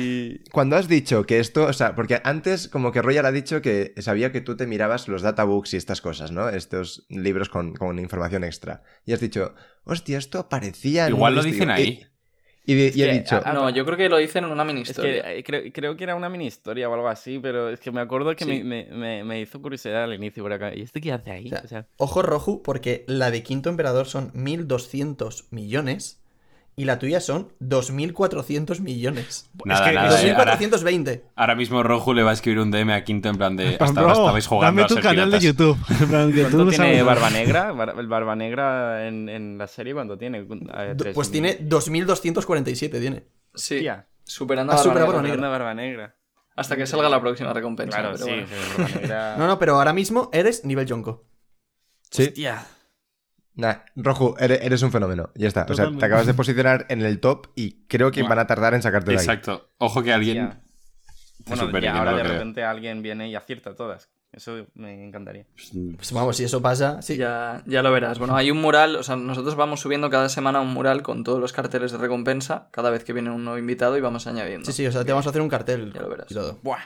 cuando 0.52 0.77
has 0.77 0.89
dicho 0.89 1.24
que 1.24 1.39
esto, 1.39 1.65
o 1.65 1.73
sea, 1.73 1.94
porque 1.94 2.20
antes 2.24 2.69
como 2.69 2.93
que 2.93 3.02
Royal 3.02 3.27
ha 3.27 3.32
dicho 3.32 3.61
que 3.61 3.93
sabía 3.98 4.32
que 4.32 4.40
tú 4.40 4.57
te 4.57 4.66
mirabas 4.66 5.07
los 5.09 5.20
databooks 5.23 5.74
y 5.74 5.77
estas 5.77 6.01
cosas, 6.01 6.32
¿no? 6.32 6.48
Estos 6.48 7.05
libros 7.11 7.51
con, 7.51 7.74
con 7.74 7.98
información 7.98 8.43
extra. 8.44 8.82
Y 9.05 9.12
has 9.12 9.20
dicho, 9.20 9.55
hostia, 9.85 10.16
esto 10.19 10.39
aparecía 10.39 11.09
Igual 11.09 11.35
lo 11.35 11.40
esto". 11.40 11.52
dicen 11.52 11.69
Y- 11.69 11.73
ahí. 11.73 12.07
Y, 12.66 12.74
de- 12.74 12.93
y 12.95 13.03
he 13.03 13.07
que, 13.07 13.12
dicho, 13.12 13.41
ah, 13.45 13.53
No, 13.53 13.70
yo 13.70 13.85
creo 13.85 13.97
que 13.97 14.09
lo 14.09 14.19
dicen 14.19 14.45
en 14.45 14.51
una 14.53 14.65
mini 14.65 14.82
Es 14.82 14.89
que 14.89 14.93
historia. 14.93 15.32
eh, 15.35 15.43
creo, 15.43 15.62
creo 15.73 15.97
que 15.97 16.05
era 16.05 16.15
una 16.15 16.28
mini 16.28 16.47
historia 16.47 16.89
o 16.89 16.95
algo 16.95 17.09
así, 17.09 17.39
pero 17.41 17.70
es 17.70 17.81
que 17.81 17.91
me 17.91 18.01
acuerdo 18.01 18.37
que 18.37 18.45
Sí. 18.45 18.62
me, 18.62 18.85
me, 18.85 18.95
me, 18.95 19.24
me 19.24 19.41
hizo 19.41 19.61
curiosidad 19.62 20.05
al 20.05 20.15
inicio 20.15 20.43
por 20.43 20.53
acá. 20.53 20.74
¿Y 20.74 20.82
este 20.82 21.01
qué 21.01 21.12
hace 21.12 21.31
ahí? 21.31 21.47
O 21.47 21.49
sea, 21.51 21.62
O 21.65 21.69
sea, 21.69 21.87
Ojo 21.97 22.23
rojo, 22.23 22.62
porque 22.62 23.05
la 23.09 23.31
de 23.31 23.43
Quinto 23.43 23.70
Emperador 23.70 24.07
son 24.07 24.31
1200 24.35 25.47
millones 25.51 26.20
y 26.81 26.85
la 26.86 26.98
tuya 26.98 27.20
son 27.20 27.52
2400 27.61 28.81
millones. 28.81 29.51
Nada, 29.65 29.89
que- 29.89 29.94
nada. 29.94 30.09
es- 30.19 30.24
eh, 30.24 30.31
ahora, 30.32 30.52
2420. 30.52 31.24
ahora 31.36 31.55
mismo 31.55 31.82
Roju 31.82 32.15
le 32.15 32.23
va 32.23 32.31
a 32.31 32.32
escribir 32.32 32.61
un 32.61 32.70
DM 32.70 32.93
a 32.94 33.05
Quinto 33.05 33.28
en 33.28 33.36
plan 33.36 33.55
de. 33.57 33.77
Bro, 33.77 33.85
Hasta 33.86 34.01
ahora 34.01 34.12
estabais 34.15 34.47
jugando 34.47 34.66
dame 34.70 34.82
a 34.82 34.86
tu 34.86 34.94
ser 34.94 35.02
canal 35.02 35.31
de 35.31 35.39
piratas". 35.39 35.43
YouTube. 35.44 35.78
En 36.01 36.09
plan, 36.09 36.32
que 36.32 36.36
tú 36.36 36.43
¿Cuánto 36.43 36.65
no 36.65 36.70
tiene 36.70 36.85
sabes. 36.86 37.05
Barba 37.05 37.31
Negra? 37.31 37.73
Bar- 37.73 37.94
El 37.98 38.07
Barba 38.07 38.36
Negra 38.36 39.07
en, 39.09 39.28
en 39.28 39.59
la 39.59 39.66
serie, 39.66 39.93
¿cuánto 39.93 40.16
tiene? 40.16 40.39
Eh, 40.39 40.94
Pues 41.15 41.28
mil. 41.28 41.32
tiene 41.32 41.59
2247, 41.61 42.98
tiene. 43.01 43.24
Sí, 43.55 43.77
Hostia, 43.77 44.07
superando 44.24 44.73
Ha 44.73 44.77
a 44.77 44.78
Barba 44.78 44.90
superado 44.93 45.23
Negra. 45.23 45.48
Barba 45.48 45.74
Negra. 45.74 46.16
Hasta 46.57 46.77
que 46.77 46.86
salga 46.86 47.09
la 47.09 47.20
próxima 47.20 47.52
recompensa. 47.52 47.98
Claro, 47.98 48.15
pero 48.15 48.24
sí. 48.24 48.31
bueno. 48.31 48.47
sí, 48.47 48.82
Barba 48.82 49.01
Negra. 49.01 49.36
No, 49.39 49.47
no, 49.47 49.59
pero 49.59 49.74
ahora 49.77 49.93
mismo 49.93 50.31
eres 50.32 50.65
nivel 50.65 50.86
Yonko. 50.86 51.24
sí, 52.11 52.23
Hostia. 52.24 52.65
Nah, 53.55 53.77
Roju, 53.97 54.36
eres, 54.39 54.60
eres 54.62 54.82
un 54.82 54.93
fenómeno. 54.93 55.31
Ya 55.35 55.48
está. 55.48 55.66
O 55.68 55.74
sea, 55.74 55.90
te 55.97 56.05
acabas 56.05 56.27
de 56.27 56.35
posicionar 56.35 56.86
en 56.89 57.02
el 57.02 57.20
top 57.20 57.48
y 57.55 57.86
creo 57.86 58.10
que 58.10 58.22
van 58.22 58.39
a 58.39 58.47
tardar 58.47 58.74
en 58.74 58.82
sacarte 58.82 59.10
de 59.12 59.18
ahí. 59.18 59.24
Exacto. 59.24 59.70
Ojo 59.78 60.02
que 60.02 60.12
alguien. 60.12 60.60
Bueno, 61.47 61.64
supere, 61.66 61.86
ya 61.86 61.93
que 61.93 61.94
no 61.94 61.98
ahora 62.01 62.16
de 62.16 62.22
creo. 62.22 62.32
repente 62.35 62.62
alguien 62.64 63.02
viene 63.02 63.28
y 63.28 63.35
acierta 63.35 63.74
todas. 63.74 64.10
Eso 64.32 64.66
me 64.74 65.05
encantaría. 65.05 65.44
Pues 65.97 66.12
vamos, 66.12 66.36
si 66.36 66.44
eso 66.44 66.62
pasa, 66.62 67.02
sí. 67.02 67.16
Ya, 67.16 67.64
ya 67.66 67.82
lo 67.82 67.90
verás. 67.90 68.20
Bueno, 68.20 68.36
hay 68.36 68.52
un 68.52 68.60
mural, 68.60 68.94
o 68.94 69.02
sea, 69.02 69.16
nosotros 69.16 69.56
vamos 69.56 69.81
subiendo 69.81 70.09
cada 70.09 70.28
semana 70.28 70.60
un 70.60 70.72
mural 70.72 71.02
con 71.02 71.24
todos 71.24 71.40
los 71.40 71.52
carteles 71.52 71.90
de 71.90 71.98
recompensa, 71.98 72.68
cada 72.70 72.90
vez 72.90 73.02
que 73.02 73.12
viene 73.12 73.31
un 73.31 73.43
nuevo 73.43 73.59
invitado 73.59 73.98
y 73.98 74.01
vamos 74.01 74.28
añadiendo. 74.28 74.66
Sí, 74.66 74.72
sí, 74.72 74.86
o 74.86 74.93
sea, 74.93 75.05
te 75.05 75.10
vamos 75.10 75.27
a 75.27 75.31
hacer 75.31 75.43
un 75.43 75.48
cartel. 75.48 75.93
Ya 75.93 76.02
lo 76.02 76.09
verás. 76.09 76.31
Y 76.31 76.35
todo. 76.35 76.60
Buah. 76.62 76.78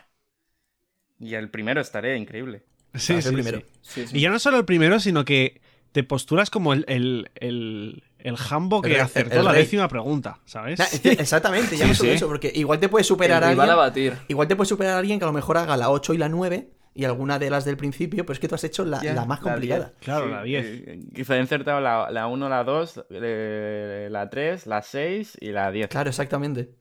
Y 1.21 1.35
el 1.35 1.51
primero 1.51 1.83
estaré 1.83 2.17
increíble. 2.17 2.65
Sí, 2.95 3.21
ser 3.21 3.25
sí, 3.25 3.33
primero. 3.33 3.59
sí. 3.59 3.67
Sí, 3.83 4.07
sí. 4.07 4.19
Y 4.19 4.21
ya 4.23 4.31
no 4.31 4.39
solo 4.39 4.57
el 4.57 4.65
primero, 4.65 4.99
sino 5.01 5.25
que 5.27 5.61
te 5.95 6.03
posturas 6.03 6.51
como 6.51 6.73
el, 6.73 6.85
el, 6.89 7.31
el, 7.37 8.03
el 8.19 8.37
jambo 8.37 8.83
que 8.83 9.01
acertó 9.01 9.39
el 9.39 9.45
la 9.45 9.53
décima 9.53 9.87
pregunta, 9.87 10.41
¿sabes? 10.45 10.81
Nah, 10.81 10.87
exactamente, 11.13 11.77
ya 11.77 11.87
Sí, 11.87 11.95
solo 11.95 12.11
sí. 12.11 12.17
eso, 12.17 12.27
porque 12.27 12.51
igual 12.53 12.81
te 12.81 12.89
puede 12.89 13.05
superar 13.05 13.45
El 13.45 13.45
a 13.45 13.51
rival 13.53 13.71
alguien. 13.71 13.79
a 13.79 13.87
batir. 13.89 14.13
Igual 14.27 14.49
te 14.49 14.57
puede 14.57 14.67
superar 14.69 14.95
a 14.95 14.99
alguien 14.99 15.21
que 15.21 15.25
a 15.25 15.29
lo 15.29 15.33
mejor 15.33 15.57
haga 15.57 15.77
la 15.77 15.91
8 15.91 16.15
y 16.15 16.19
la 16.19 16.29
9 16.29 16.69
y 16.95 17.05
alguna 17.05 17.39
de 17.39 17.49
las 17.49 17.65
del 17.65 17.77
principio, 17.77 18.27
pero 18.27 18.33
es 18.35 18.41
que 18.41 18.49
tú 18.49 18.57
has 18.57 18.65
hecho 18.65 18.85
la, 18.85 19.01
la 19.05 19.25
más 19.25 19.39
complicada. 19.39 19.93
Claro, 20.01 20.27
la 20.29 20.43
10. 20.43 20.65
eh, 20.67 21.01
Quizá 21.15 21.37
he 21.37 21.41
insertado 21.41 21.81
la, 21.81 22.11
la 22.11 22.27
1, 22.27 22.49
la 22.49 22.65
2, 22.65 23.05
eh, 23.11 24.09
la 24.11 24.29
3, 24.29 24.67
la 24.67 24.83
6 24.83 25.39
y 25.41 25.53
la 25.53 25.71
10. 25.71 25.89
Claro, 25.89 26.11
exactamente. 26.11 26.75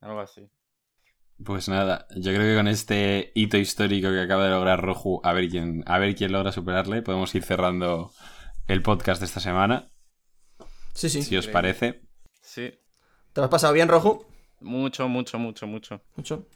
Algo 0.00 0.20
así. 0.20 0.48
Pues 1.44 1.68
nada, 1.68 2.06
yo 2.16 2.32
creo 2.32 2.40
que 2.52 2.56
con 2.56 2.68
este 2.68 3.32
hito 3.34 3.58
histórico 3.58 4.08
que 4.10 4.22
acaba 4.22 4.44
de 4.44 4.50
lograr 4.50 4.80
Roju, 4.80 5.20
a 5.22 5.34
ver 5.34 5.50
quién, 5.50 5.84
a 5.86 5.98
ver 5.98 6.14
quién 6.14 6.32
logra 6.32 6.52
superarle, 6.52 7.02
podemos 7.02 7.34
ir 7.34 7.42
cerrando 7.42 8.10
el 8.68 8.82
podcast 8.82 9.20
de 9.20 9.26
esta 9.26 9.40
semana, 9.40 9.88
Sí, 10.94 11.08
sí. 11.08 11.22
si 11.22 11.36
os 11.36 11.46
parece. 11.48 12.02
Sí. 12.42 12.72
¿Te 13.32 13.40
lo 13.40 13.44
has 13.44 13.50
pasado 13.50 13.72
bien, 13.72 13.88
Rojo? 13.88 14.26
Mucho, 14.60 15.08
mucho, 15.08 15.38
mucho, 15.38 15.66
mucho. 15.66 16.02
Mucho. 16.16 16.46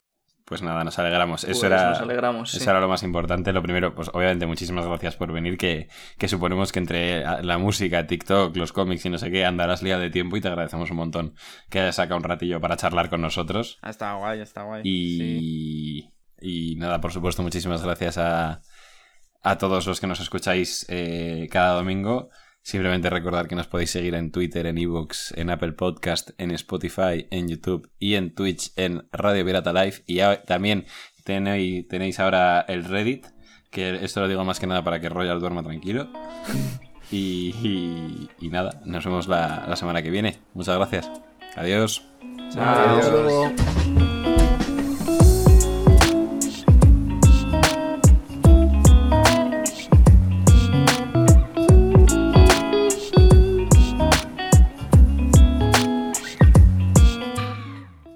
Pues 0.46 0.62
nada, 0.62 0.82
nos 0.82 0.98
alegramos. 0.98 1.44
Eso 1.44 1.60
Pues 1.60 1.62
era, 1.64 1.90
nos 1.90 2.00
alegramos, 2.00 2.50
sí. 2.50 2.56
eso 2.56 2.70
era 2.70 2.80
lo 2.80 2.88
más 2.88 3.04
importante. 3.04 3.52
Lo 3.52 3.62
primero, 3.62 3.94
pues 3.94 4.10
obviamente 4.12 4.46
muchísimas 4.46 4.84
gracias 4.84 5.14
por 5.14 5.30
venir, 5.32 5.56
que, 5.56 5.88
que 6.18 6.26
suponemos 6.26 6.72
que 6.72 6.80
entre 6.80 7.22
la 7.44 7.58
música, 7.58 8.06
TikTok, 8.06 8.56
los 8.56 8.72
cómics 8.72 9.04
y 9.06 9.10
no 9.10 9.18
sé 9.18 9.30
qué, 9.30 9.44
andarás 9.44 9.82
liado 9.82 10.00
de 10.00 10.10
tiempo 10.10 10.36
y 10.36 10.40
te 10.40 10.48
agradecemos 10.48 10.90
un 10.90 10.96
montón 10.96 11.34
que 11.68 11.78
hayas 11.80 11.94
sacado 11.96 12.16
un 12.16 12.24
ratillo 12.24 12.60
para 12.60 12.76
charlar 12.76 13.10
con 13.10 13.20
nosotros. 13.20 13.78
Ah, 13.82 13.90
está 13.90 14.14
guay, 14.14 14.40
está 14.40 14.62
guay. 14.64 14.82
Sí. 14.82 16.10
Y 16.40 16.74
nada, 16.76 17.00
por 17.00 17.12
supuesto, 17.12 17.42
muchísimas 17.42 17.84
gracias 17.84 18.18
a, 18.18 18.62
a 19.42 19.58
todos 19.58 19.86
los 19.86 20.00
que 20.00 20.06
nos 20.06 20.20
escucháis 20.20 20.86
eh, 20.88 21.48
cada 21.50 21.74
domingo. 21.74 22.30
Simplemente 22.62 23.08
recordar 23.08 23.48
que 23.48 23.54
nos 23.56 23.66
podéis 23.66 23.90
seguir 23.90 24.14
en 24.14 24.30
Twitter, 24.32 24.66
en 24.66 24.76
Evox, 24.76 25.32
en 25.36 25.48
Apple 25.50 25.72
Podcast, 25.72 26.30
en 26.38 26.50
Spotify, 26.50 27.26
en 27.30 27.48
YouTube 27.48 27.90
y 27.98 28.14
en 28.16 28.34
Twitch 28.34 28.72
en 28.76 29.08
Radio 29.12 29.44
Pirata 29.46 29.72
Live. 29.72 30.02
Y 30.06 30.16
ya 30.16 30.42
también 30.42 30.84
tenéis, 31.24 31.88
tenéis 31.88 32.20
ahora 32.20 32.60
el 32.68 32.84
Reddit, 32.84 33.26
que 33.70 34.04
esto 34.04 34.20
lo 34.20 34.28
digo 34.28 34.44
más 34.44 34.60
que 34.60 34.66
nada 34.66 34.84
para 34.84 35.00
que 35.00 35.08
Royal 35.08 35.40
duerma 35.40 35.62
tranquilo. 35.62 36.08
Y, 37.12 37.52
y- 37.64 38.28
y 38.38 38.48
nada, 38.50 38.82
nos 38.84 39.04
vemos 39.04 39.26
la, 39.26 39.64
la 39.68 39.74
semana 39.74 40.00
que 40.00 40.10
viene. 40.10 40.38
Muchas 40.54 40.76
gracias. 40.76 41.10
Adiós. 41.56 42.04
Chao. 42.52 43.00
Luego. 43.10 44.09